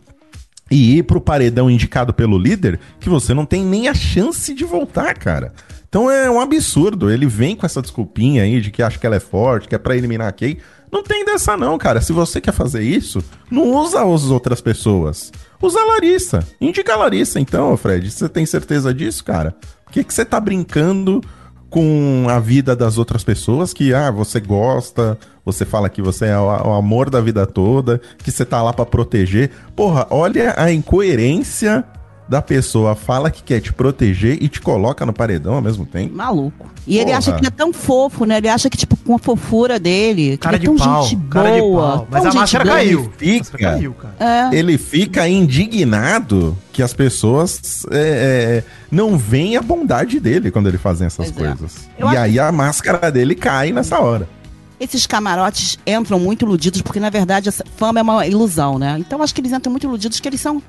e 0.69 0.97
ir 0.97 1.03
pro 1.03 1.21
paredão 1.21 1.69
indicado 1.69 2.13
pelo 2.13 2.37
líder 2.37 2.79
que 2.99 3.09
você 3.09 3.33
não 3.33 3.45
tem 3.45 3.63
nem 3.63 3.87
a 3.87 3.93
chance 3.93 4.53
de 4.53 4.65
voltar, 4.65 5.17
cara. 5.17 5.53
Então 5.89 6.11
é 6.11 6.29
um 6.29 6.39
absurdo. 6.39 7.09
Ele 7.09 7.25
vem 7.25 7.55
com 7.55 7.65
essa 7.65 7.81
desculpinha 7.81 8.43
aí 8.43 8.59
de 8.59 8.71
que 8.71 8.83
acha 8.83 8.99
que 8.99 9.05
ela 9.05 9.15
é 9.15 9.21
forte, 9.21 9.67
que 9.67 9.75
é 9.75 9.77
pra 9.77 9.95
eliminar 9.95 10.33
Kay. 10.33 10.59
Não 10.91 11.03
tem 11.03 11.25
dessa 11.25 11.57
não, 11.57 11.77
cara. 11.77 12.01
Se 12.01 12.13
você 12.13 12.39
quer 12.39 12.53
fazer 12.53 12.81
isso, 12.81 13.23
não 13.49 13.71
usa 13.73 14.03
as 14.03 14.25
outras 14.25 14.61
pessoas. 14.61 15.31
Usa 15.61 15.79
a 15.79 15.85
Larissa. 15.85 16.47
Indica 16.61 16.93
a 16.93 16.97
Larissa, 16.97 17.39
então, 17.39 17.75
Fred. 17.75 18.09
Você 18.09 18.29
tem 18.29 18.45
certeza 18.45 18.93
disso, 18.93 19.23
cara? 19.23 19.55
Por 19.85 19.91
que, 19.93 20.03
que 20.03 20.13
você 20.13 20.23
tá 20.23 20.39
brincando 20.39 21.21
com 21.69 22.27
a 22.29 22.39
vida 22.39 22.75
das 22.75 22.97
outras 22.97 23.23
pessoas 23.23 23.73
que, 23.73 23.93
ah, 23.93 24.11
você 24.11 24.39
gosta, 24.39 25.17
você 25.43 25.65
fala 25.65 25.89
que 25.89 26.01
você 26.01 26.25
é 26.25 26.37
o, 26.37 26.73
amor 26.73 27.09
da 27.09 27.21
vida 27.21 27.45
toda, 27.45 28.01
que 28.19 28.31
você 28.31 28.45
tá 28.45 28.61
lá 28.61 28.71
pra 28.71 28.85
proteger. 28.85 29.51
Porra, 29.75 30.07
olha 30.09 30.53
a 30.57 30.71
incoerência 30.71 31.83
da 32.27 32.41
pessoa. 32.41 32.95
Fala 32.95 33.31
que 33.31 33.41
quer 33.43 33.61
te 33.61 33.71
proteger 33.73 34.37
e 34.41 34.47
te 34.49 34.59
coloca 34.61 35.05
no 35.05 35.13
paredão 35.13 35.53
ao 35.55 35.61
mesmo 35.61 35.85
tempo. 35.85 36.15
Maluco. 36.15 36.69
E 36.85 36.95
ele 36.97 37.05
Porra. 37.07 37.17
acha 37.17 37.31
que 37.33 37.39
ele 37.39 37.47
é 37.47 37.51
tão 37.51 37.73
fofo, 37.73 38.25
né? 38.25 38.37
Ele 38.37 38.47
acha 38.49 38.69
que, 38.69 38.77
tipo, 38.77 38.95
com 38.97 39.15
a 39.15 39.19
fofura 39.19 39.77
dele, 39.79 40.31
que 40.31 40.37
Cara 40.37 40.55
ele 40.55 40.65
de 40.67 40.71
é 40.71 40.75
tão 40.75 40.85
pau, 40.85 41.03
gente 41.05 41.21
cara 41.29 41.51
de 41.51 41.59
boa. 41.59 41.81
pau. 41.97 42.07
Mas 42.09 42.21
tão 42.23 42.31
a 42.31 42.35
máscara 42.35 42.63
boa. 42.65 42.75
caiu. 42.77 43.11
Fica. 43.17 43.33
A 43.33 43.37
máscara 43.39 43.73
caiu, 43.73 43.93
cara. 43.93 44.15
É. 44.51 44.55
Ele 44.57 44.77
fica 44.77 45.27
indignado 45.27 46.57
que 46.71 46.81
as 46.83 46.93
pessoas 46.93 47.85
é, 47.91 48.63
é, 48.63 48.63
não 48.91 49.17
veem 49.17 49.57
a 49.57 49.61
bondade 49.61 50.19
dele 50.19 50.51
quando 50.51 50.67
ele 50.67 50.77
fazem 50.77 51.07
essas 51.07 51.31
Pois 51.31 51.45
é. 51.45 51.49
coisas. 51.55 51.89
E 51.99 52.03
acho- 52.03 52.17
aí 52.17 52.39
a 52.39 52.51
máscara 52.51 53.11
dele 53.11 53.35
cai 53.35 53.71
nessa 53.71 53.99
hora. 53.99 54.27
esses 54.79 55.07
camarotes 55.07 55.79
entram 55.87 56.19
muito 56.19 56.45
iludidos, 56.45 56.81
porque 56.83 56.99
na 56.99 57.09
verdade 57.09 57.49
essa 57.49 57.63
fama 57.77 57.99
é 57.99 58.03
uma 58.03 58.27
ilusão, 58.27 58.77
né? 58.77 58.95
Então 58.99 59.21
acho 59.23 59.33
que 59.33 59.41
eles 59.41 59.51
entram 59.51 59.71
muito 59.71 59.85
iludidos 59.87 60.19
que 60.19 60.27
eles 60.29 60.39
são 60.39 60.61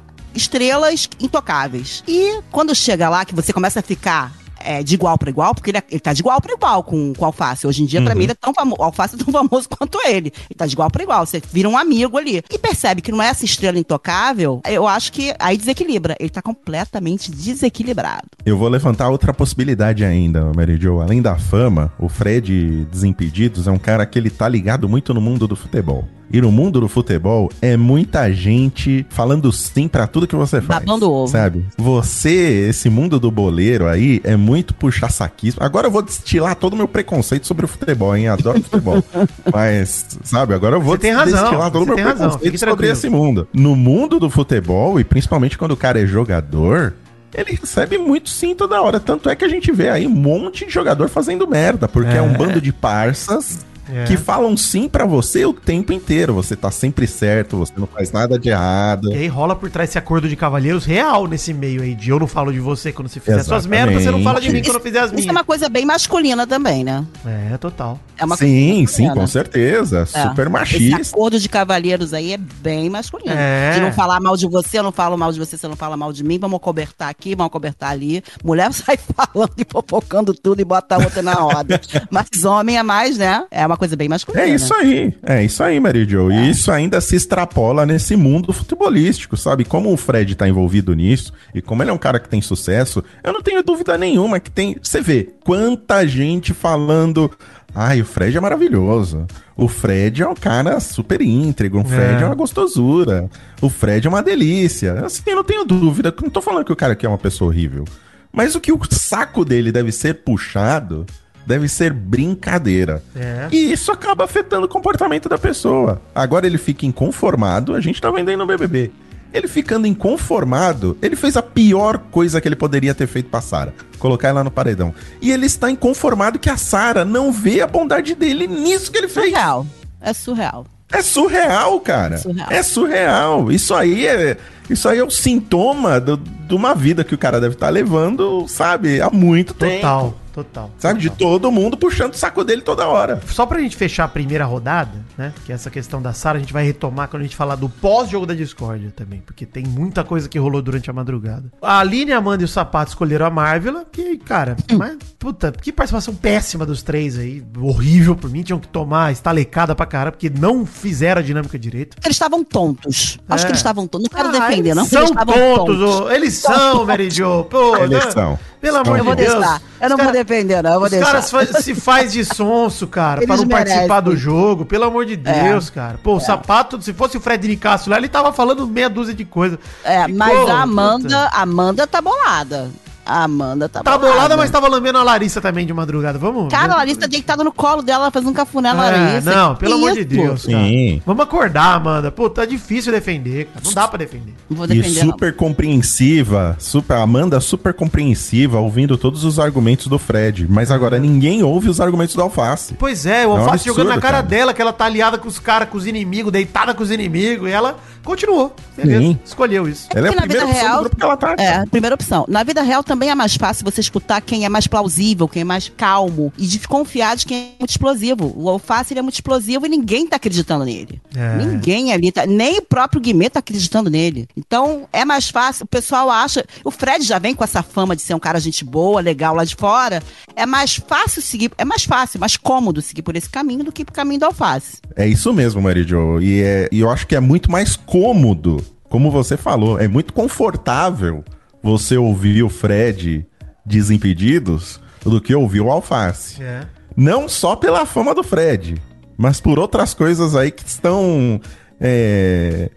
estrelas 0.42 1.08
intocáveis. 1.20 2.02
E 2.08 2.40
quando 2.50 2.74
chega 2.74 3.08
lá, 3.08 3.24
que 3.24 3.34
você 3.34 3.52
começa 3.52 3.80
a 3.80 3.82
ficar 3.82 4.32
é, 4.60 4.82
de 4.82 4.94
igual 4.94 5.16
para 5.16 5.30
igual, 5.30 5.54
porque 5.54 5.70
ele, 5.70 5.78
é- 5.78 5.84
ele 5.88 6.00
tá 6.00 6.12
de 6.12 6.20
igual 6.20 6.40
para 6.40 6.52
igual 6.52 6.82
com, 6.82 7.12
com 7.14 7.22
o 7.22 7.26
Alface. 7.26 7.64
Hoje 7.64 7.82
em 7.84 7.86
dia, 7.86 8.02
pra 8.02 8.12
mim, 8.14 8.24
ele 8.24 8.32
é 8.32 8.34
tão 8.34 8.52
famoso, 8.52 8.80
o 8.80 8.84
Alface 8.84 9.14
é 9.14 9.18
tão 9.18 9.30
famoso 9.32 9.68
quanto 9.68 9.98
ele. 10.04 10.32
Ele 10.50 10.56
tá 10.56 10.66
de 10.66 10.72
igual 10.74 10.90
para 10.90 11.02
igual, 11.04 11.24
você 11.24 11.40
vira 11.52 11.68
um 11.68 11.78
amigo 11.78 12.18
ali. 12.18 12.42
E 12.50 12.58
percebe 12.58 13.00
que 13.00 13.12
não 13.12 13.22
é 13.22 13.28
essa 13.28 13.44
estrela 13.44 13.78
intocável, 13.78 14.60
eu 14.68 14.86
acho 14.88 15.12
que 15.12 15.32
aí 15.38 15.56
desequilibra. 15.56 16.16
Ele 16.18 16.28
tá 16.28 16.42
completamente 16.42 17.30
desequilibrado. 17.30 18.26
Eu 18.44 18.58
vou 18.58 18.68
levantar 18.68 19.08
outra 19.10 19.32
possibilidade 19.32 20.04
ainda, 20.04 20.50
Mary 20.56 20.76
Jo. 20.76 21.00
Além 21.00 21.22
da 21.22 21.36
fama, 21.36 21.92
o 21.98 22.08
Fred 22.08 22.84
Desimpedidos 22.90 23.68
é 23.68 23.70
um 23.70 23.78
cara 23.78 24.04
que 24.06 24.18
ele 24.18 24.28
tá 24.30 24.48
ligado 24.48 24.88
muito 24.88 25.14
no 25.14 25.20
mundo 25.20 25.46
do 25.46 25.54
futebol. 25.54 26.04
E 26.30 26.40
no 26.40 26.52
mundo 26.52 26.80
do 26.80 26.88
futebol 26.88 27.50
é 27.60 27.76
muita 27.76 28.30
gente 28.32 29.06
falando 29.08 29.50
sim 29.50 29.88
pra 29.88 30.06
tudo 30.06 30.26
que 30.26 30.36
você 30.36 30.60
faz. 30.60 30.84
Babando 30.84 31.10
ovo. 31.10 31.32
Sabe? 31.32 31.64
Você, 31.76 32.66
esse 32.68 32.90
mundo 32.90 33.18
do 33.18 33.30
boleiro 33.30 33.88
aí, 33.88 34.20
é 34.24 34.36
muito 34.36 34.74
puxar 34.74 35.10
saquismo. 35.10 35.62
Agora 35.62 35.86
eu 35.86 35.90
vou 35.90 36.02
destilar 36.02 36.54
todo 36.54 36.74
o 36.74 36.76
meu 36.76 36.88
preconceito 36.88 37.46
sobre 37.46 37.64
o 37.64 37.68
futebol, 37.68 38.14
hein? 38.14 38.28
Adoro 38.28 38.62
futebol. 38.62 39.02
Mas, 39.52 40.06
sabe, 40.22 40.54
agora 40.54 40.76
eu 40.76 40.80
vou 40.80 40.94
Você 40.94 41.02
tem 41.02 41.12
razão, 41.12 41.40
destilar 41.40 41.70
todo 41.70 41.82
o 41.82 41.86
meu 41.86 41.96
preconceito 41.96 42.58
sobre 42.58 42.88
esse 42.88 43.08
mundo. 43.08 43.48
No 43.52 43.74
mundo 43.74 44.18
do 44.18 44.28
futebol, 44.28 45.00
e 45.00 45.04
principalmente 45.04 45.56
quando 45.56 45.72
o 45.72 45.76
cara 45.76 46.00
é 46.00 46.06
jogador, 46.06 46.94
ele 47.34 47.58
recebe 47.60 47.98
muito 47.98 48.28
sim 48.28 48.54
toda 48.54 48.80
hora. 48.80 49.00
Tanto 49.00 49.28
é 49.28 49.36
que 49.36 49.44
a 49.44 49.48
gente 49.48 49.70
vê 49.72 49.88
aí 49.88 50.06
um 50.06 50.10
monte 50.10 50.66
de 50.66 50.72
jogador 50.72 51.08
fazendo 51.08 51.46
merda, 51.46 51.88
porque 51.88 52.16
é, 52.16 52.22
um 52.22 52.32
bando 52.32 52.60
de 52.60 52.72
parças 52.72 53.66
É. 53.92 54.04
que 54.04 54.16
falam 54.16 54.56
sim 54.56 54.88
pra 54.88 55.04
você 55.04 55.44
o 55.44 55.52
tempo 55.52 55.92
inteiro. 55.92 56.34
Você 56.34 56.56
tá 56.56 56.70
sempre 56.70 57.06
certo, 57.06 57.56
você 57.56 57.72
não 57.76 57.86
faz 57.86 58.12
nada 58.12 58.38
de 58.38 58.48
errado. 58.50 59.12
E 59.12 59.16
aí 59.16 59.26
rola 59.28 59.54
por 59.56 59.70
trás 59.70 59.90
esse 59.90 59.98
acordo 59.98 60.28
de 60.28 60.36
cavalheiros 60.36 60.84
real 60.84 61.26
nesse 61.26 61.52
meio 61.54 61.82
aí, 61.82 61.94
de 61.94 62.10
eu 62.10 62.18
não 62.18 62.26
falo 62.26 62.52
de 62.52 62.60
você 62.60 62.92
quando 62.92 63.08
você 63.08 63.20
fizer 63.20 63.42
suas 63.42 63.64
Exatamente. 63.64 63.86
merdas, 63.86 64.02
você 64.02 64.10
não 64.10 64.22
fala 64.22 64.40
de 64.40 64.50
mim 64.50 64.62
quando 64.62 64.76
eu 64.76 64.82
fizer 64.82 65.00
as 65.00 65.06
Isso 65.06 65.14
é 65.14 65.16
minhas. 65.20 65.30
uma 65.30 65.44
coisa 65.44 65.68
bem 65.68 65.84
masculina 65.84 66.46
também, 66.46 66.84
né? 66.84 67.04
É, 67.24 67.56
total. 67.56 67.98
É 68.16 68.24
uma 68.24 68.36
sim, 68.36 68.46
coisa 68.46 68.92
sim, 68.92 69.02
masculina. 69.04 69.14
com 69.14 69.26
certeza. 69.26 70.00
É. 70.00 70.28
Super 70.28 70.42
Esse 70.42 70.50
machista. 70.50 71.16
acordo 71.16 71.38
de 71.40 71.48
cavalheiros 71.48 72.12
aí 72.12 72.32
é 72.32 72.36
bem 72.36 72.90
masculino. 72.90 73.32
É. 73.32 73.72
De 73.72 73.80
não 73.80 73.92
falar 73.92 74.20
mal 74.20 74.36
de 74.36 74.46
você, 74.46 74.78
eu 74.78 74.82
não 74.82 74.92
falo 74.92 75.16
mal 75.16 75.32
de 75.32 75.38
você, 75.38 75.56
você 75.56 75.68
não 75.68 75.76
fala 75.76 75.96
mal 75.96 76.12
de 76.12 76.22
mim, 76.24 76.38
vamos 76.38 76.60
cobertar 76.60 77.08
aqui, 77.08 77.34
vamos 77.34 77.52
cobertar 77.52 77.90
ali. 77.90 78.22
Mulher 78.44 78.72
sai 78.74 78.98
falando 78.98 79.52
e 79.56 79.66
fofocando 79.70 80.34
tudo 80.34 80.60
e 80.60 80.64
bota 80.64 80.96
a 80.96 80.98
outra 80.98 81.22
na 81.22 81.34
roda. 81.34 81.80
Mas 82.10 82.44
homem 82.44 82.76
é 82.76 82.82
mais, 82.82 83.16
né? 83.16 83.44
É 83.50 83.66
uma 83.66 83.76
coisa 83.78 83.96
bem 83.96 84.08
masculina. 84.08 84.44
É 84.44 84.48
isso 84.48 84.74
aí, 84.74 85.14
é 85.22 85.44
isso 85.44 85.62
aí, 85.62 85.78
Mary 85.80 86.04
Jo. 86.08 86.30
E 86.30 86.50
isso 86.50 86.70
ainda 86.70 87.00
se 87.00 87.16
extrapola 87.16 87.86
nesse 87.86 88.16
mundo 88.16 88.52
futebolístico, 88.52 89.36
sabe? 89.36 89.64
Como 89.64 89.92
o 89.92 89.96
Fred 89.96 90.34
tá 90.34 90.48
envolvido 90.48 90.94
nisso, 90.94 91.32
e 91.54 91.62
como 91.62 91.82
ele 91.82 91.90
é 91.90 91.92
um 91.94 91.98
cara 91.98 92.18
que 92.20 92.28
tem 92.28 92.42
sucesso, 92.42 93.02
eu 93.24 93.32
não 93.32 93.40
tenho 93.42 93.62
dúvida 93.62 93.96
nenhuma 93.96 94.40
que 94.40 94.50
tem. 94.50 94.76
Você 94.82 95.00
vê 95.00 95.30
quanta 95.44 96.06
gente 96.06 96.52
falando. 96.52 97.30
Ai, 97.74 98.00
o 98.00 98.04
Fred 98.04 98.36
é 98.36 98.40
maravilhoso. 98.40 99.26
O 99.56 99.68
Fred 99.68 100.22
é 100.22 100.28
um 100.28 100.34
cara 100.34 100.80
super 100.80 101.20
íntegro. 101.20 101.80
O 101.80 101.84
Fred 101.84 102.20
É. 102.20 102.22
é, 102.22 102.26
uma 102.26 102.34
gostosura. 102.34 103.28
O 103.60 103.68
Fred 103.68 104.06
é 104.06 104.10
uma 104.10 104.22
delícia. 104.22 105.04
Assim, 105.04 105.22
eu 105.26 105.36
não 105.36 105.44
tenho 105.44 105.64
dúvida. 105.64 106.12
Não 106.22 106.30
tô 106.30 106.40
falando 106.40 106.64
que 106.64 106.72
o 106.72 106.76
cara 106.76 106.94
aqui 106.94 107.06
é 107.06 107.08
uma 107.08 107.18
pessoa 107.18 107.48
horrível. 107.50 107.84
Mas 108.32 108.54
o 108.54 108.60
que 108.60 108.72
o 108.72 108.80
saco 108.90 109.44
dele 109.44 109.70
deve 109.70 109.92
ser 109.92 110.14
puxado 110.22 111.04
deve 111.48 111.66
ser 111.68 111.92
brincadeira. 111.92 113.02
É. 113.16 113.48
E 113.50 113.72
isso 113.72 113.90
acaba 113.90 114.24
afetando 114.24 114.66
o 114.66 114.68
comportamento 114.68 115.28
da 115.28 115.38
pessoa. 115.38 116.00
Agora 116.14 116.46
ele 116.46 116.58
fica 116.58 116.84
inconformado, 116.86 117.74
a 117.74 117.80
gente 117.80 118.00
tá 118.00 118.10
vendendo 118.10 118.38
no 118.40 118.46
BBB. 118.46 118.92
Ele 119.32 119.48
ficando 119.48 119.86
inconformado, 119.86 120.96
ele 121.02 121.16
fez 121.16 121.36
a 121.36 121.42
pior 121.42 121.98
coisa 122.10 122.40
que 122.40 122.48
ele 122.48 122.56
poderia 122.56 122.94
ter 122.94 123.06
feito 123.06 123.28
pra 123.30 123.40
Sara, 123.40 123.74
colocar 123.98 124.28
ela 124.28 124.42
no 124.44 124.50
paredão. 124.50 124.94
E 125.20 125.30
ele 125.30 125.46
está 125.46 125.70
inconformado 125.70 126.38
que 126.38 126.48
a 126.50 126.56
Sara 126.56 127.04
não 127.04 127.32
vê 127.32 127.60
a 127.60 127.66
bondade 127.66 128.14
dele 128.14 128.46
nisso 128.46 128.90
que 128.92 128.98
ele 128.98 129.08
fez. 129.08 129.26
Surreal. 129.30 129.66
É 130.00 130.12
surreal. 130.12 130.66
É 130.90 131.02
surreal, 131.02 131.80
cara. 131.80 132.16
Surreal. 132.18 132.48
É 132.50 132.62
surreal. 132.62 133.52
Isso 133.52 133.74
aí 133.74 134.06
é, 134.06 134.36
isso 134.70 134.88
aí 134.88 134.98
é 134.98 135.04
o 135.04 135.10
sintoma 135.10 136.00
do- 136.00 136.16
de 136.16 136.54
uma 136.54 136.74
vida 136.74 137.04
que 137.04 137.14
o 137.14 137.18
cara 137.18 137.38
deve 137.40 137.54
estar 137.54 137.68
levando, 137.68 138.46
sabe, 138.48 139.00
há 139.02 139.10
muito 139.10 139.52
tempo. 139.52 139.74
Total, 139.76 140.14
total. 140.44 140.70
Sabe, 140.78 141.00
de 141.00 141.10
total. 141.10 141.28
todo 141.32 141.50
mundo 141.52 141.76
puxando 141.76 142.14
o 142.14 142.16
saco 142.16 142.44
dele 142.44 142.62
toda 142.62 142.86
hora. 142.86 143.20
Só 143.26 143.46
pra 143.46 143.60
gente 143.60 143.76
fechar 143.76 144.04
a 144.04 144.08
primeira 144.08 144.44
rodada, 144.44 145.04
né? 145.16 145.32
Que 145.44 145.52
essa 145.52 145.70
questão 145.70 146.00
da 146.00 146.12
Sara 146.12 146.36
a 146.38 146.40
gente 146.40 146.52
vai 146.52 146.64
retomar 146.64 147.08
quando 147.08 147.20
a 147.22 147.24
gente 147.24 147.36
falar 147.36 147.54
do 147.56 147.68
pós-jogo 147.68 148.26
da 148.26 148.34
discórdia 148.34 148.92
também, 148.94 149.20
porque 149.24 149.44
tem 149.46 149.64
muita 149.64 150.04
coisa 150.04 150.28
que 150.28 150.38
rolou 150.38 150.62
durante 150.62 150.88
a 150.90 150.92
madrugada. 150.92 151.44
A 151.62 151.78
Aline, 151.80 152.12
a 152.12 152.18
Amanda 152.18 152.42
e 152.42 152.44
o 152.44 152.48
Sapato 152.48 152.90
escolheram 152.90 153.26
a 153.26 153.30
Marvela, 153.30 153.84
que, 153.90 154.16
cara, 154.18 154.56
mas, 154.76 154.96
puta, 155.18 155.52
que 155.52 155.72
participação 155.72 156.14
péssima 156.14 156.64
dos 156.66 156.82
três 156.82 157.18
aí. 157.18 157.42
Horrível 157.60 158.14
por 158.16 158.30
mim, 158.30 158.42
tinham 158.42 158.58
que 158.58 158.68
tomar 158.68 159.12
estalecada 159.12 159.74
pra 159.74 159.86
cara, 159.86 160.12
porque 160.12 160.30
não 160.30 160.64
fizeram 160.66 161.20
a 161.20 161.24
dinâmica 161.24 161.58
direito. 161.58 161.96
Eles 162.04 162.14
estavam 162.16 162.44
tontos. 162.44 163.18
Acho 163.28 163.42
É. 163.44 163.46
que 163.46 163.50
eles 163.52 163.58
estavam 163.58 163.86
tontos. 163.86 164.08
Não 164.10 164.16
quero 164.16 164.28
Ah, 164.36 164.48
defender, 164.48 164.70
eles 164.70 164.76
não. 164.76 164.84
São 164.84 165.00
eles 165.00 165.10
estavam 165.10 165.34
tontos, 165.56 165.80
ô, 165.80 166.10
eles 166.10 166.34
são, 166.34 166.86
Mary 166.86 167.10
Jo. 167.10 167.44
Pô, 167.44 167.76
Eles 167.76 168.04
né? 168.04 168.10
são. 168.10 168.38
Pelo 168.60 168.78
amor 168.78 168.96
Eu 168.98 169.02
de 169.02 169.06
vou 169.06 169.14
Deus. 169.16 169.32
deixar. 169.34 169.62
Eu 169.80 169.88
não 169.90 169.96
Os 169.96 170.02
vou 170.02 170.12
cara- 170.12 170.24
defender, 170.24 170.62
não. 170.62 170.70
Eu 170.72 170.76
vou 170.78 170.84
Os 170.86 170.90
deixar. 170.90 171.06
caras 171.06 171.64
se 171.64 171.74
faz 171.74 172.12
de 172.12 172.24
sonso, 172.24 172.86
cara, 172.86 173.20
pra 173.26 173.34
Eles 173.34 173.40
não 173.42 173.48
participar 173.48 174.00
do 174.00 174.10
merecem. 174.10 174.24
jogo. 174.30 174.64
Pelo 174.64 174.84
amor 174.84 175.06
de 175.06 175.14
É. 175.14 175.16
Deus, 175.16 175.70
cara. 175.70 175.98
Pô, 176.02 176.16
o 176.16 176.20
sapato, 176.20 176.80
se 176.82 176.92
fosse 176.92 177.16
o 177.16 177.20
Fred 177.20 177.46
Nicásio 177.46 177.90
lá, 177.90 177.96
ele 177.98 178.08
tava 178.08 178.32
falando 178.32 178.66
meia 178.66 178.88
dúzia 178.90 179.14
de 179.14 179.24
coisa. 179.24 179.58
É, 179.84 180.02
Ficou, 180.02 180.16
mas 180.18 180.36
a 180.36 180.40
puta. 180.40 180.52
Amanda, 180.54 181.18
a 181.32 181.42
Amanda 181.42 181.86
tá 181.86 182.00
bolada. 182.02 182.68
A 183.08 183.24
Amanda 183.24 183.68
tá, 183.68 183.82
Tá 183.82 183.96
bolada, 183.96 184.36
mas 184.36 184.50
tava 184.50 184.68
lambendo 184.68 184.98
a 184.98 185.02
Larissa 185.02 185.40
também 185.40 185.64
de 185.66 185.72
madrugada. 185.72 186.18
Vamos. 186.18 186.48
Cara, 186.50 186.74
a 186.74 186.76
Larissa 186.76 187.00
tá 187.00 187.06
deitada 187.06 187.42
no 187.42 187.50
colo 187.50 187.80
dela, 187.82 188.10
fazendo 188.10 188.28
um 188.28 188.34
cafuné 188.34 188.72
na 188.74 188.86
É, 188.86 188.90
Larissa. 188.90 189.34
não, 189.34 189.54
Que 189.54 189.60
pelo 189.60 189.74
amor 189.76 189.92
de? 189.94 190.04
Deus, 190.04 190.44
cara. 190.46 190.58
Sim. 190.58 191.02
Vamos 191.06 191.22
acordar, 191.24 191.74
Amanda. 191.76 192.10
Pô, 192.12 192.28
tá 192.28 192.44
difícil 192.44 192.92
defender, 192.92 193.46
cara. 193.46 193.60
Não 193.64 193.72
dá 193.72 193.88
pra 193.88 193.96
defender. 193.98 194.34
Não 194.50 194.56
vou 194.58 194.66
E 194.66 194.68
defender, 194.68 195.04
não. 195.04 195.12
super 195.12 195.34
compreensiva, 195.82 196.56
super, 196.58 196.94
a 196.96 197.02
Amanda 197.02 197.40
super 197.40 197.72
compreensiva, 197.72 198.58
ouvindo 198.58 198.98
todos 198.98 199.24
os 199.24 199.38
argumentos 199.38 199.86
do 199.86 199.98
Fred. 199.98 200.46
Mas 200.48 200.70
agora 200.70 200.98
ninguém 200.98 201.42
ouve 201.42 201.68
os 201.68 201.80
argumentos 201.80 202.14
do 202.14 202.22
Alface. 202.22 202.74
Pois 202.74 203.06
é, 203.06 203.26
o 203.26 203.30
um 203.30 203.32
Alface 203.32 203.50
absurdo, 203.68 203.76
jogando 203.78 203.94
na 203.94 204.00
cara 204.00 204.16
cara. 204.18 204.26
dela, 204.26 204.52
que 204.54 204.60
ela 204.60 204.72
tá 204.72 204.84
aliada 204.84 205.16
com 205.18 205.28
os 205.28 205.38
caras, 205.38 205.68
com 205.68 205.78
os 205.78 205.86
inimigos, 205.86 206.30
deitada 206.32 206.74
com 206.74 206.82
os 206.82 206.90
inimigos, 206.90 207.48
e 207.48 207.52
ela 207.52 207.76
continuou. 208.04 208.54
Beleza, 208.76 209.00
Sim. 209.00 209.18
escolheu 209.24 209.68
isso. 209.68 209.88
Ela 209.94 210.08
é 210.08 210.10
a 210.10 210.12
Porque 210.12 210.20
na 210.20 210.22
primeira 210.26 210.46
vida 210.46 210.52
opção 210.52 210.66
real- 210.68 210.76
do 210.76 210.80
grupo 210.82 210.96
que 210.96 211.02
ela 211.04 211.16
tá. 211.16 211.34
É, 211.38 211.66
primeira 211.66 211.94
opção. 211.94 212.24
Na 212.28 212.42
vida 212.42 212.62
real 212.62 212.82
também 212.82 212.97
é 213.06 213.14
mais 213.14 213.36
fácil 213.36 213.64
você 213.64 213.80
escutar 213.80 214.20
quem 214.20 214.44
é 214.44 214.48
mais 214.48 214.66
plausível, 214.66 215.28
quem 215.28 215.42
é 215.42 215.44
mais 215.44 215.68
calmo 215.68 216.32
e 216.36 216.46
desconfiar 216.46 217.16
de 217.16 217.26
quem 217.26 217.38
é 217.38 217.48
muito 217.60 217.70
explosivo. 217.70 218.32
O 218.36 218.48
Alface 218.48 218.92
ele 218.92 219.00
é 219.00 219.02
muito 219.02 219.14
explosivo 219.14 219.66
e 219.66 219.68
ninguém 219.68 220.06
tá 220.06 220.16
acreditando 220.16 220.64
nele. 220.64 221.00
É. 221.14 221.36
Ninguém 221.36 221.92
ali 221.92 222.10
tá, 222.10 222.26
nem 222.26 222.58
o 222.58 222.62
próprio 222.62 223.00
Guimê 223.00 223.30
tá 223.30 223.40
acreditando 223.40 223.90
nele. 223.90 224.26
Então 224.36 224.88
é 224.92 225.04
mais 225.04 225.28
fácil, 225.28 225.64
o 225.64 225.68
pessoal 225.68 226.10
acha, 226.10 226.44
o 226.64 226.70
Fred 226.70 227.04
já 227.04 227.18
vem 227.18 227.34
com 227.34 227.44
essa 227.44 227.62
fama 227.62 227.94
de 227.94 228.02
ser 228.02 228.14
um 228.14 228.18
cara 228.18 228.40
gente 228.40 228.64
boa, 228.64 229.00
legal 229.00 229.34
lá 229.34 229.44
de 229.44 229.54
fora. 229.54 230.02
É 230.34 230.46
mais 230.46 230.76
fácil 230.76 231.22
seguir, 231.22 231.50
é 231.58 231.64
mais 231.64 231.84
fácil, 231.84 232.20
mais 232.20 232.36
cômodo 232.36 232.82
seguir 232.82 233.02
por 233.02 233.16
esse 233.16 233.28
caminho 233.28 233.64
do 233.64 233.72
que 233.72 233.84
pro 233.84 233.94
caminho 233.94 234.20
do 234.20 234.26
Alface. 234.26 234.78
É 234.96 235.06
isso 235.06 235.32
mesmo, 235.32 235.60
Mary 235.60 235.84
Jo. 235.84 236.20
E, 236.20 236.42
é, 236.42 236.68
e 236.72 236.80
eu 236.80 236.90
acho 236.90 237.06
que 237.06 237.14
é 237.14 237.20
muito 237.20 237.50
mais 237.50 237.76
cômodo, 237.76 238.64
como 238.88 239.10
você 239.10 239.36
falou, 239.36 239.78
é 239.78 239.86
muito 239.86 240.12
confortável 240.12 241.24
você 241.62 241.96
ouvir 241.96 242.42
o 242.42 242.48
Fred 242.48 243.26
Desimpedidos 243.64 244.80
do 245.04 245.20
que 245.20 245.34
ouvir 245.34 245.60
o 245.60 245.70
Alface. 245.70 246.42
É. 246.42 246.62
Não 246.96 247.28
só 247.28 247.54
pela 247.56 247.86
fama 247.86 248.14
do 248.14 248.22
Fred, 248.24 248.76
mas 249.16 249.40
por 249.40 249.58
outras 249.58 249.94
coisas 249.94 250.34
aí 250.34 250.50
que 250.50 250.66
estão 250.66 251.40
é, 251.80 252.70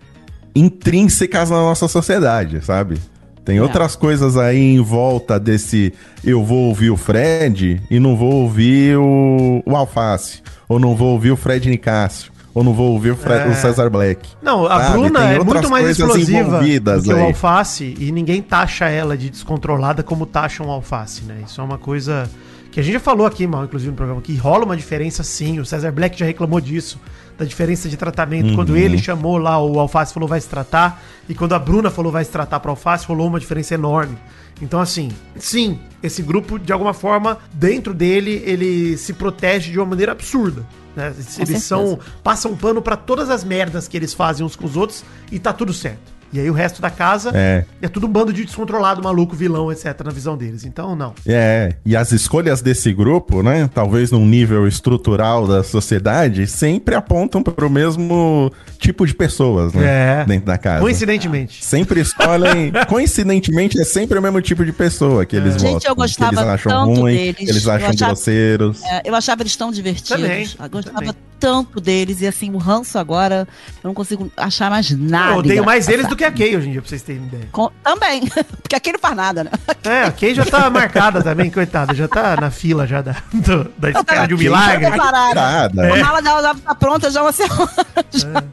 intrínsecas 0.56 1.50
na 1.50 1.58
nossa 1.58 1.88
sociedade, 1.88 2.64
sabe? 2.64 2.98
Tem 3.44 3.58
É. 3.58 3.62
outras 3.62 3.96
coisas 3.96 4.38
aí 4.38 4.58
em 4.76 4.80
volta 4.82 5.40
desse 5.40 5.94
eu 6.24 6.44
vou 6.46 6.68
ouvir 6.68 6.92
o 6.92 6.98
Fred 6.98 7.82
e 7.90 8.00
não 8.00 8.16
vou 8.16 8.32
ouvir 8.44 8.98
o, 8.98 9.64
o 9.66 9.76
Alface. 9.76 10.42
Ou 10.70 10.80
não 10.80 10.96
vou 10.96 11.14
ouvir 11.14 11.32
o 11.32 11.36
Fred 11.36 11.68
Nicásio. 11.70 12.31
Ou 12.54 12.64
não 12.64 12.74
vou 12.74 12.92
ouvir 12.92 13.12
o, 13.12 13.16
Fred- 13.16 13.48
É. 13.48 13.52
o 13.52 13.56
César 13.56 13.90
Black. 13.90 14.28
Não, 14.42 14.66
a 14.68 14.82
Sabe, 14.84 14.92
Bruna 15.00 15.20
tem 15.22 15.30
é 15.36 15.40
muito 15.44 15.70
mais 15.70 15.90
explosiva 15.98 16.60
do 16.60 17.02
que 17.04 17.10
o 17.14 17.16
aí. 17.16 17.22
Alface 17.24 17.96
e 17.98 18.12
ninguém 18.12 18.42
taxa 18.42 18.90
ela 18.90 19.18
de 19.18 19.30
descontrolada 19.30 20.04
como 20.04 20.26
taxam 20.26 20.68
o 20.68 20.72
Alface, 20.72 21.24
né? 21.24 21.38
Isso 21.46 21.62
é 21.62 21.64
uma 21.64 21.78
coisa 21.78 22.30
que 22.70 22.80
a 22.80 22.84
gente 22.84 22.94
já 22.94 23.00
falou 23.00 23.26
aqui, 23.26 23.46
mal, 23.48 23.64
inclusive 23.66 23.92
no 23.92 23.96
programa, 23.98 24.22
que 24.22 24.36
rola 24.36 24.66
uma 24.66 24.76
diferença 24.76 25.24
sim. 25.24 25.60
O 25.60 25.66
César 25.66 25.92
Black 25.92 26.18
já 26.20 26.26
reclamou 26.26 26.60
disso, 26.60 27.00
da 27.38 27.46
diferença 27.46 27.88
de 27.88 27.96
tratamento. 27.96 28.50
Uhum. 28.50 28.56
Quando 28.56 28.76
ele 28.76 28.98
chamou 28.98 29.38
lá, 29.38 29.58
o 29.62 29.80
Alface 29.80 30.14
falou 30.14 30.28
vai 30.28 30.40
se 30.42 30.48
tratar, 30.50 31.02
e 31.30 31.34
quando 31.34 31.54
a 31.54 31.60
Bruna 31.60 31.90
falou 31.90 32.12
vai 32.12 32.24
se 32.26 32.32
tratar 32.32 32.60
para 32.60 32.72
Alface, 32.72 33.06
rolou 33.06 33.28
uma 33.28 33.40
diferença 33.40 33.74
enorme. 33.74 34.18
Então, 34.62 34.80
assim, 34.80 35.10
sim, 35.38 35.80
esse 36.04 36.22
grupo, 36.22 36.60
de 36.60 36.72
alguma 36.72 36.94
forma, 36.94 37.38
dentro 37.54 37.94
dele, 37.94 38.44
ele 38.46 38.96
se 38.98 39.14
protege 39.14 39.72
de 39.72 39.80
uma 39.80 39.86
maneira 39.88 40.12
absurda. 40.12 40.64
Né? 40.96 41.14
Eles, 41.40 41.64
são. 41.64 42.00
passam 42.24 42.56
pano 42.56 42.82
pra 42.82 42.96
todas 42.96 43.30
as 43.30 43.44
merdas 43.44 43.88
que 43.88 43.98
eles 43.98 44.14
fazem 44.14 44.46
uns 44.46 44.56
com 44.56 44.66
os 44.66 44.76
outros 44.76 45.04
e 45.32 45.40
tá 45.40 45.54
tudo 45.54 45.74
certo. 45.74 46.11
E 46.34 46.40
aí 46.40 46.50
o 46.50 46.54
resto 46.54 46.82
da 46.82 46.90
casa 46.90 47.32
É. 47.34 47.66
é 47.82 47.88
tudo 47.88 48.08
um 48.08 48.10
bando 48.10 48.32
de 48.32 48.46
descontrolado, 48.46 49.02
maluco, 49.04 49.36
vilão, 49.36 49.72
etc. 49.72 50.00
na 50.06 50.12
visão 50.12 50.38
deles. 50.38 50.64
Então, 50.66 50.96
não. 50.96 51.14
É, 51.28 51.74
e 51.86 51.96
as 51.96 52.12
escolhas 52.12 52.62
desse 52.62 52.94
grupo, 52.94 53.44
né, 53.44 53.70
talvez 53.74 54.12
num 54.12 54.26
nível 54.26 54.68
estrutural 54.68 55.48
da 55.48 55.64
sociedade, 55.64 56.48
sempre 56.48 56.96
apontam 56.96 57.44
para 57.44 57.66
o 57.66 57.70
mesmo 57.70 58.52
tipo 58.80 59.06
de 59.06 59.14
pessoas, 59.14 59.74
né, 59.74 60.22
É. 60.22 60.26
dentro 60.26 60.46
da 60.46 60.58
casa. 60.58 60.82
Coincidentemente. 60.82 61.64
Sempre 61.64 62.00
escolhem, 62.02 62.72
coincidentemente, 62.88 63.80
é 63.80 63.84
sempre 63.84 64.18
o 64.18 64.22
mesmo 64.22 64.42
tipo 64.42 64.64
de 64.66 64.72
pessoa 64.72 65.26
que 65.26 65.36
eles 65.36 65.54
Gente, 65.54 65.74
votam. 65.74 65.92
eu 65.92 65.96
gostava 65.96 66.32
que 66.32 66.40
eles 66.40 66.48
acham 66.50 66.72
tanto 66.72 67.00
ruim, 67.02 67.16
deles. 67.16 67.50
eles 67.50 67.66
Eu 67.66 67.72
acham 67.74 67.90
achava- 67.90 68.12
grosseiros. 68.12 68.84
É, 68.84 69.02
eu 69.06 69.16
achava 69.16 69.42
eles 69.42 69.56
tão 69.56 69.72
divertidos. 69.72 70.22
Também, 70.22 70.48
eu 70.60 70.70
gostava 70.70 70.98
também. 70.98 71.14
Tanto 71.42 71.82
deles. 71.82 72.22
E 72.22 72.28
assim, 72.28 72.52
o 72.54 72.58
ranço 72.58 72.98
agora, 73.00 73.48
eu 73.84 73.88
não 73.88 73.94
consigo 73.96 74.32
achar 74.38 74.70
mais 74.70 74.90
nada. 74.92 75.34
eu 75.34 75.38
odeio 75.40 75.66
mais 75.66 75.88
eles 75.90 76.08
do 76.08 76.16
que 76.16 76.24
a 76.24 76.32
Kay 76.32 76.56
hoje 76.56 76.70
em 76.70 76.72
dia, 76.74 76.82
pra 76.82 76.90
vocês 76.90 77.02
terem 77.02 77.24
ideia. 77.24 77.50
Com- 77.52 77.72
Também. 77.84 78.22
Porque 78.62 78.76
aquele 78.76 78.94
não 78.94 79.02
faz 79.02 79.16
nada, 79.16 79.44
né? 79.44 79.50
É, 79.84 80.04
a 80.04 80.12
Kay 80.12 80.36
já 80.36 80.46
tá 80.46 80.70
marcada 80.70 81.22
também, 81.24 81.50
coitada. 81.50 81.94
Já 81.96 82.08
tá 82.08 82.36
na 82.40 82.52
fila 82.52 82.86
já 82.86 83.02
da, 83.02 83.16
do- 83.34 83.70
da 83.78 83.90
espera 83.90 84.28
de 84.28 84.34
um 84.36 84.38
Kay 84.38 84.46
milagre. 84.46 84.84
já 84.86 84.92
tá 84.92 84.98
Parada. 84.98 85.34
Parada. 85.36 85.94
A 85.94 85.98
mala 86.06 86.22
dela 86.22 86.42
já 86.44 86.56
tá 86.56 86.76
pronta 86.76 87.10
já 87.12 87.22
uma 87.24 87.32
semana. 87.32 87.70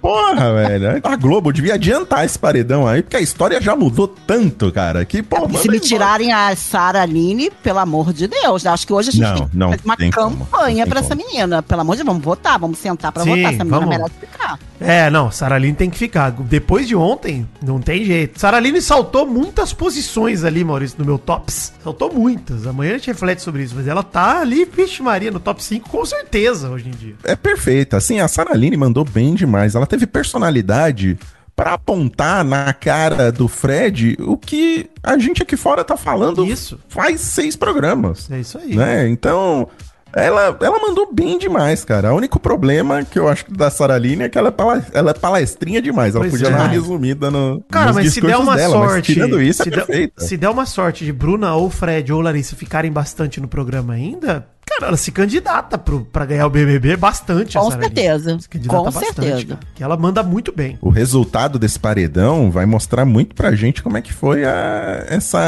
Porra, 0.01 0.55
velho. 0.55 1.01
A 1.05 1.17
Globo 1.17 1.53
devia 1.53 1.75
adiantar 1.75 2.25
esse 2.25 2.39
paredão 2.39 2.87
aí, 2.87 3.03
porque 3.03 3.17
a 3.17 3.21
história 3.21 3.61
já 3.61 3.77
mudou 3.77 4.09
tanto, 4.09 4.73
cara. 4.73 5.05
Que, 5.05 5.19
E 5.19 5.25
manda 5.41 5.59
se 5.59 5.69
me 5.69 5.79
tirarem 5.79 6.33
a 6.33 6.55
Sara 6.57 7.03
Aline, 7.03 7.51
pelo 7.63 7.79
amor 7.79 8.13
de 8.13 8.27
Deus, 8.27 8.65
né? 8.65 8.71
acho 8.71 8.87
que 8.87 8.93
hoje 8.93 9.11
a 9.11 9.13
gente 9.13 9.23
Não, 9.23 9.37
tem 9.37 9.49
não 9.53 9.71
uma 9.85 9.97
tem 9.97 10.11
como, 10.11 10.47
campanha 10.47 10.85
não 10.85 10.91
pra 10.91 11.01
tem 11.01 11.07
essa 11.07 11.15
menina. 11.15 11.63
Pelo 11.63 11.81
amor 11.81 11.97
de 11.97 12.03
Deus, 12.03 12.07
vamos 12.07 12.25
votar, 12.25 12.59
vamos 12.59 12.78
sentar 12.79 13.13
pra 13.13 13.23
Sim, 13.23 13.31
votar. 13.31 13.55
Essa 13.55 13.65
menina 13.65 13.79
vamos. 13.81 13.97
merece 13.97 14.15
ficar. 14.21 14.59
É, 14.81 15.11
não, 15.11 15.31
Saraline 15.31 15.75
tem 15.75 15.91
que 15.91 15.99
ficar. 15.99 16.31
Depois 16.31 16.87
de 16.87 16.95
ontem, 16.95 17.47
não 17.63 17.81
tem 17.81 18.05
jeito. 18.05 18.39
Saraline 18.39 18.81
saltou 18.81 19.27
muitas 19.27 19.73
posições 19.73 20.45
ali, 20.45 20.63
Maurício, 20.65 20.97
no 20.99 21.05
meu 21.05 21.19
tops. 21.19 21.73
Saltou 21.83 22.13
muitas. 22.13 22.67
Amanhã 22.67 22.95
a 22.95 22.99
gente 22.99 23.09
reflete 23.09 23.43
sobre 23.43 23.63
isso, 23.63 23.75
mas 23.77 23.87
ela 23.89 24.03
tá 24.03 24.41
ali, 24.41 24.65
vixe 24.65 25.03
Maria, 25.03 25.31
no 25.31 25.41
top 25.41 25.63
5 25.63 25.89
com 25.89 26.05
certeza 26.05 26.71
hoje 26.71 26.89
em 26.89 26.93
dia. 26.93 27.15
É 27.25 27.35
perfeita. 27.35 27.97
Assim, 27.97 28.21
a 28.21 28.29
Sarah 28.29 28.55
Lynn 28.55 28.77
mandou 28.79 29.05
bem 29.05 29.35
demais. 29.35 29.75
Ela 29.75 29.87
teve 29.87 30.07
personalidade 30.07 31.19
pra 31.59 31.75
apontar 31.75 32.45
na 32.45 32.73
cara 32.73 33.33
do 33.33 33.49
Fred 33.49 34.17
o 34.21 34.37
que 34.37 34.89
a 35.03 35.19
gente 35.19 35.43
aqui 35.43 35.57
fora 35.57 35.83
tá 35.83 35.97
falando 35.97 36.47
Isso. 36.47 36.79
faz 36.89 37.21
seis 37.21 37.57
programas. 37.57 38.31
É 38.31 38.39
isso 38.39 38.59
aí. 38.59 38.77
Né? 38.77 39.09
Então, 39.09 39.69
ela, 40.15 40.57
ela 40.61 40.79
mandou 40.81 41.13
bem 41.13 41.39
demais, 41.39 41.85
cara. 41.85 42.13
O 42.13 42.17
único 42.17 42.39
problema 42.41 43.05
que 43.05 43.19
eu 43.19 43.29
acho 43.29 43.45
da 43.51 43.71
Sarah 43.71 43.99
Lynn 43.99 44.23
é 44.23 44.29
que 44.29 44.39
ela 44.39 44.49
é, 44.49 44.51
pala- 44.51 44.85
ela 44.93 45.11
é 45.11 45.15
palestrinha 45.15 45.81
demais. 45.83 46.15
Ela 46.15 46.25
Pois 46.25 46.33
podia 46.33 46.49
é. 46.49 46.51
dar 46.51 46.59
uma 46.65 46.69
resumida 46.69 47.31
no, 47.31 47.63
Cara, 47.71 47.93
mas 47.93 48.13
se 48.13 48.21
der 48.21 48.37
uma 48.37 48.57
dela, 48.57 48.73
sorte. 48.89 49.13
tirando 49.15 49.41
isso, 49.43 49.63
se, 49.63 49.69
é 49.69 49.73
der, 49.73 50.11
se 50.17 50.37
der 50.37 50.49
uma 50.49 50.67
sorte 50.67 51.05
de 51.05 51.13
Bruna 51.13 51.55
ou 51.55 51.69
Fred 51.71 52.13
ou 52.13 52.21
Larissa 52.21 52.57
ficarem 52.57 52.91
bastante 52.91 53.41
no 53.41 53.49
programa 53.49 53.95
ainda, 53.95 54.47
cara, 54.69 54.89
ela 54.89 54.97
se 54.97 55.11
candidata 55.13 55.77
pro, 55.79 56.01
pra 56.05 56.25
ganhar 56.27 56.47
o 56.47 56.51
BBB 56.51 56.97
bastante. 56.97 57.57
Com 57.59 57.71
certeza. 57.71 58.39
Se 58.41 58.49
candidata 58.49 58.79
Com 58.79 58.85
bastante, 58.85 59.15
certeza. 59.15 59.47
cara, 59.47 59.61
que 59.75 59.83
ela 59.83 59.97
manda 59.97 60.23
muito 60.23 60.53
bem. 60.55 60.79
O 60.81 60.91
resultado 60.91 61.59
desse 61.59 61.79
paredão 61.79 62.51
vai 62.51 62.67
mostrar 62.67 63.05
muito 63.05 63.35
pra 63.35 63.55
gente 63.55 63.83
como 63.83 63.97
é 63.97 64.03
que 64.03 64.13
foi 64.13 64.45
a, 64.45 65.05
essa. 65.09 65.39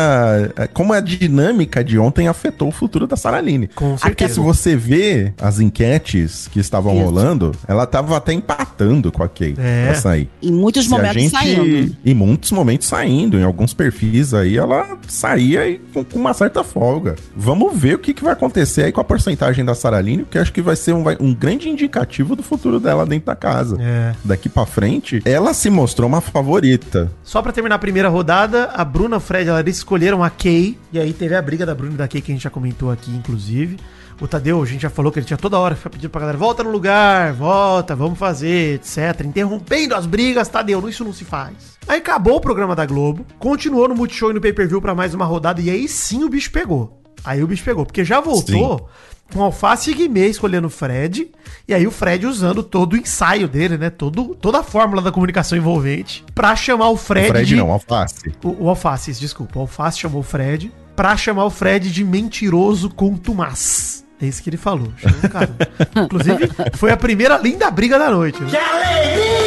a- 0.57 0.67
como 0.69 0.93
a 0.93 1.01
dinâmica 1.01 1.83
de 1.85 1.99
ontem 1.99 2.29
afetou 2.29 2.69
o 2.69 2.73
futuro 2.73 3.07
da 3.07 3.17
Saraline. 3.17 3.69
Com 3.69 3.91
Porque 3.97 4.07
certeza. 4.25 4.35
se 4.35 4.41
você 4.41 4.77
vê 4.77 5.33
as 5.41 5.61
enquetes 5.61 6.49
que 6.49 6.61
estavam 6.61 6.95
Isso. 6.95 7.05
rolando, 7.05 7.53
ela 7.67 7.87
tava 7.87 8.17
até 8.17 8.33
empatando 8.33 9.11
com 9.13 9.23
a 9.23 9.29
Kay 9.29 9.55
É. 9.59 9.87
pra 9.87 9.95
sair. 9.97 10.29
Em 10.43 10.53
muitos 10.53 10.85
Se 10.85 10.91
momentos 10.91 11.15
gente, 11.23 11.31
saindo. 11.31 11.97
em 12.05 12.15
muitos 12.15 12.51
momentos 12.53 12.87
saindo, 12.89 13.39
em 13.39 13.43
alguns 13.45 13.75
perfis 13.75 14.35
aí, 14.35 14.57
ela 14.57 14.99
saía 15.09 15.69
e 15.69 15.79
com, 15.93 16.05
com 16.05 16.19
uma 16.19 16.35
certa 16.35 16.63
folga. 16.65 17.17
Vamos 17.37 17.77
ver 17.77 17.95
o 17.95 17.99
que, 17.99 18.15
que 18.15 18.23
vai 18.23 18.33
acontecer 18.33 18.85
aí 18.85 18.93
com 18.93 19.01
a 19.01 19.05
porcentagem 19.11 19.65
da 19.65 19.75
Saraline, 19.75 20.23
porque 20.23 20.39
acho 20.39 20.53
que 20.53 20.63
vai 20.63 20.77
ser 20.77 20.93
um, 20.93 21.03
um 21.19 21.35
grande 21.35 21.69
indicativo 21.69 22.37
do 22.37 22.45
futuro 22.45 22.79
dela 22.79 23.05
dentro 23.05 23.27
da 23.27 23.35
casa. 23.35 23.77
É. 23.81 24.15
Daqui 24.25 24.49
pra 24.49 24.65
frente, 24.65 25.21
ela 25.25 25.53
se 25.53 25.69
mostrou 25.69 26.09
uma 26.09 26.21
favorita. 26.21 27.11
Só 27.25 27.43
pra 27.43 27.51
terminar 27.51 27.75
a 27.75 27.79
primeira 27.79 28.09
rodada, 28.09 28.71
a 28.73 28.85
Bruna, 28.85 29.19
Fred 29.19 29.47
e 29.47 29.51
a 29.51 29.55
Larissa 29.55 29.79
escolheram 29.79 30.23
a 30.23 30.31
Kay. 30.31 30.79
E 30.93 31.01
aí 31.01 31.13
teve 31.13 31.35
a 31.35 31.43
briga 31.43 31.67
da 31.67 31.75
Bruna 31.75 31.95
e 31.95 31.97
da 31.97 32.07
Kay, 32.07 32.21
que 32.21 32.31
a 32.31 32.35
gente 32.37 32.45
já 32.45 32.51
comentou 32.51 32.89
aqui, 32.89 33.11
inclusive. 33.11 33.79
O 34.21 34.29
Tadeu, 34.29 34.63
a 34.63 34.67
gente 34.67 34.83
já 34.83 34.91
falou 34.91 35.11
que 35.11 35.19
ele 35.19 35.27
tinha 35.27 35.37
toda 35.37 35.59
hora 35.59 35.75
pedindo 35.75 36.11
pra 36.11 36.21
galera, 36.21 36.39
volta 36.39 36.63
no 36.63 36.71
lugar, 36.71 37.33
volta, 37.33 37.97
vamos 37.97 38.17
fazer, 38.17 38.75
etc. 38.75 39.25
Interrompendo 39.25 39.97
as 39.97 40.07
brigas, 40.07 40.47
Tadeu, 40.47 40.89
isso 40.89 41.03
não 41.03 41.13
se 41.13 41.25
faz. 41.25 41.79
Aí 41.89 41.99
acabou 41.99 42.37
o 42.37 42.41
programa 42.41 42.77
da 42.77 42.87
Globo, 42.87 43.27
continuou 43.41 43.89
no 43.89 43.97
Multishow 43.97 44.31
e 44.31 44.35
no 44.35 44.41
pay-per-view 44.41 44.81
pra 44.81 44.95
mais 44.95 45.15
uma 45.15 45.25
rodada, 45.25 45.61
e 45.61 45.69
aí 45.69 45.89
sim 45.89 46.23
o 46.23 46.29
bicho 46.29 46.53
pegou. 46.53 47.00
Aí 47.25 47.43
o 47.43 47.47
bicho 47.47 47.65
pegou, 47.65 47.85
porque 47.85 48.05
já 48.05 48.21
voltou 48.21 48.89
com 49.33 49.43
Alface 49.43 49.91
e 49.91 49.95
Guimê 49.95 50.27
escolhendo 50.27 50.67
o 50.67 50.71
Fred, 50.71 51.31
e 51.67 51.73
aí 51.73 51.87
o 51.87 51.91
Fred 51.91 52.27
usando 52.27 52.63
todo 52.63 52.95
o 52.95 52.97
ensaio 52.97 53.49
dele, 53.49 53.79
né? 53.79 53.91
Todo, 53.91 54.35
toda 54.35 54.59
a 54.59 54.63
fórmula 54.63 55.01
da 55.01 55.13
comunicação 55.13 55.57
envolvente 55.57 56.25
pra 56.35 56.57
chamar 56.57 56.89
o 56.89 56.97
Fred, 56.97 57.29
Fred 57.29 57.47
de... 57.47 57.57
não, 57.57 57.71
alface. 57.71 58.33
O, 58.43 58.65
o 58.65 58.69
Alface, 58.69 59.13
desculpa. 59.13 59.59
O 59.59 59.63
Alface 59.63 59.99
chamou 59.99 60.21
o 60.21 60.25
Fred 60.25 60.73
pra 60.97 61.17
chamar 61.17 61.45
o 61.45 61.51
Fred 61.51 61.91
de 61.91 62.05
mentiroso 62.05 62.91
contumaz. 62.91 64.05
É 64.21 64.27
isso 64.27 64.43
que 64.43 64.51
ele 64.51 64.59
falou. 64.59 64.89
O. 65.03 65.51
Inclusive, 66.05 66.51
foi 66.75 66.91
a 66.91 66.97
primeira 66.97 67.39
linda 67.39 67.71
briga 67.71 67.99
da 67.99 68.11
noite. 68.11 68.43
né? 68.43 68.59
alegria! 68.59 69.40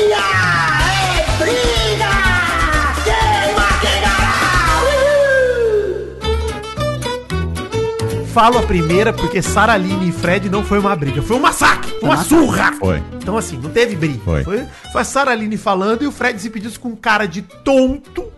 Falo 8.33 8.57
a 8.57 8.63
primeira 8.63 9.13
porque 9.13 9.43
Sara 9.43 9.73
Aline 9.73 10.09
e 10.09 10.11
Fred 10.11 10.49
não 10.49 10.63
foi 10.63 10.79
uma 10.79 10.95
briga, 10.95 11.21
foi 11.21 11.37
um 11.37 11.39
massacre, 11.39 11.93
uma 12.01 12.17
surra. 12.17 12.73
Foi. 12.73 12.97
Então, 13.13 13.37
assim, 13.37 13.57
não 13.57 13.69
teve 13.69 13.95
briga. 13.95 14.19
Foi. 14.25 14.43
Foi, 14.43 14.65
foi 14.91 15.01
a 15.01 15.03
Sara 15.03 15.29
Aline 15.29 15.55
falando 15.55 16.03
e 16.03 16.07
o 16.07 16.11
Fred 16.11 16.41
se 16.41 16.49
pediu 16.49 16.71
com 16.79 16.95
cara 16.95 17.27
de 17.27 17.43
tonto, 17.43 18.33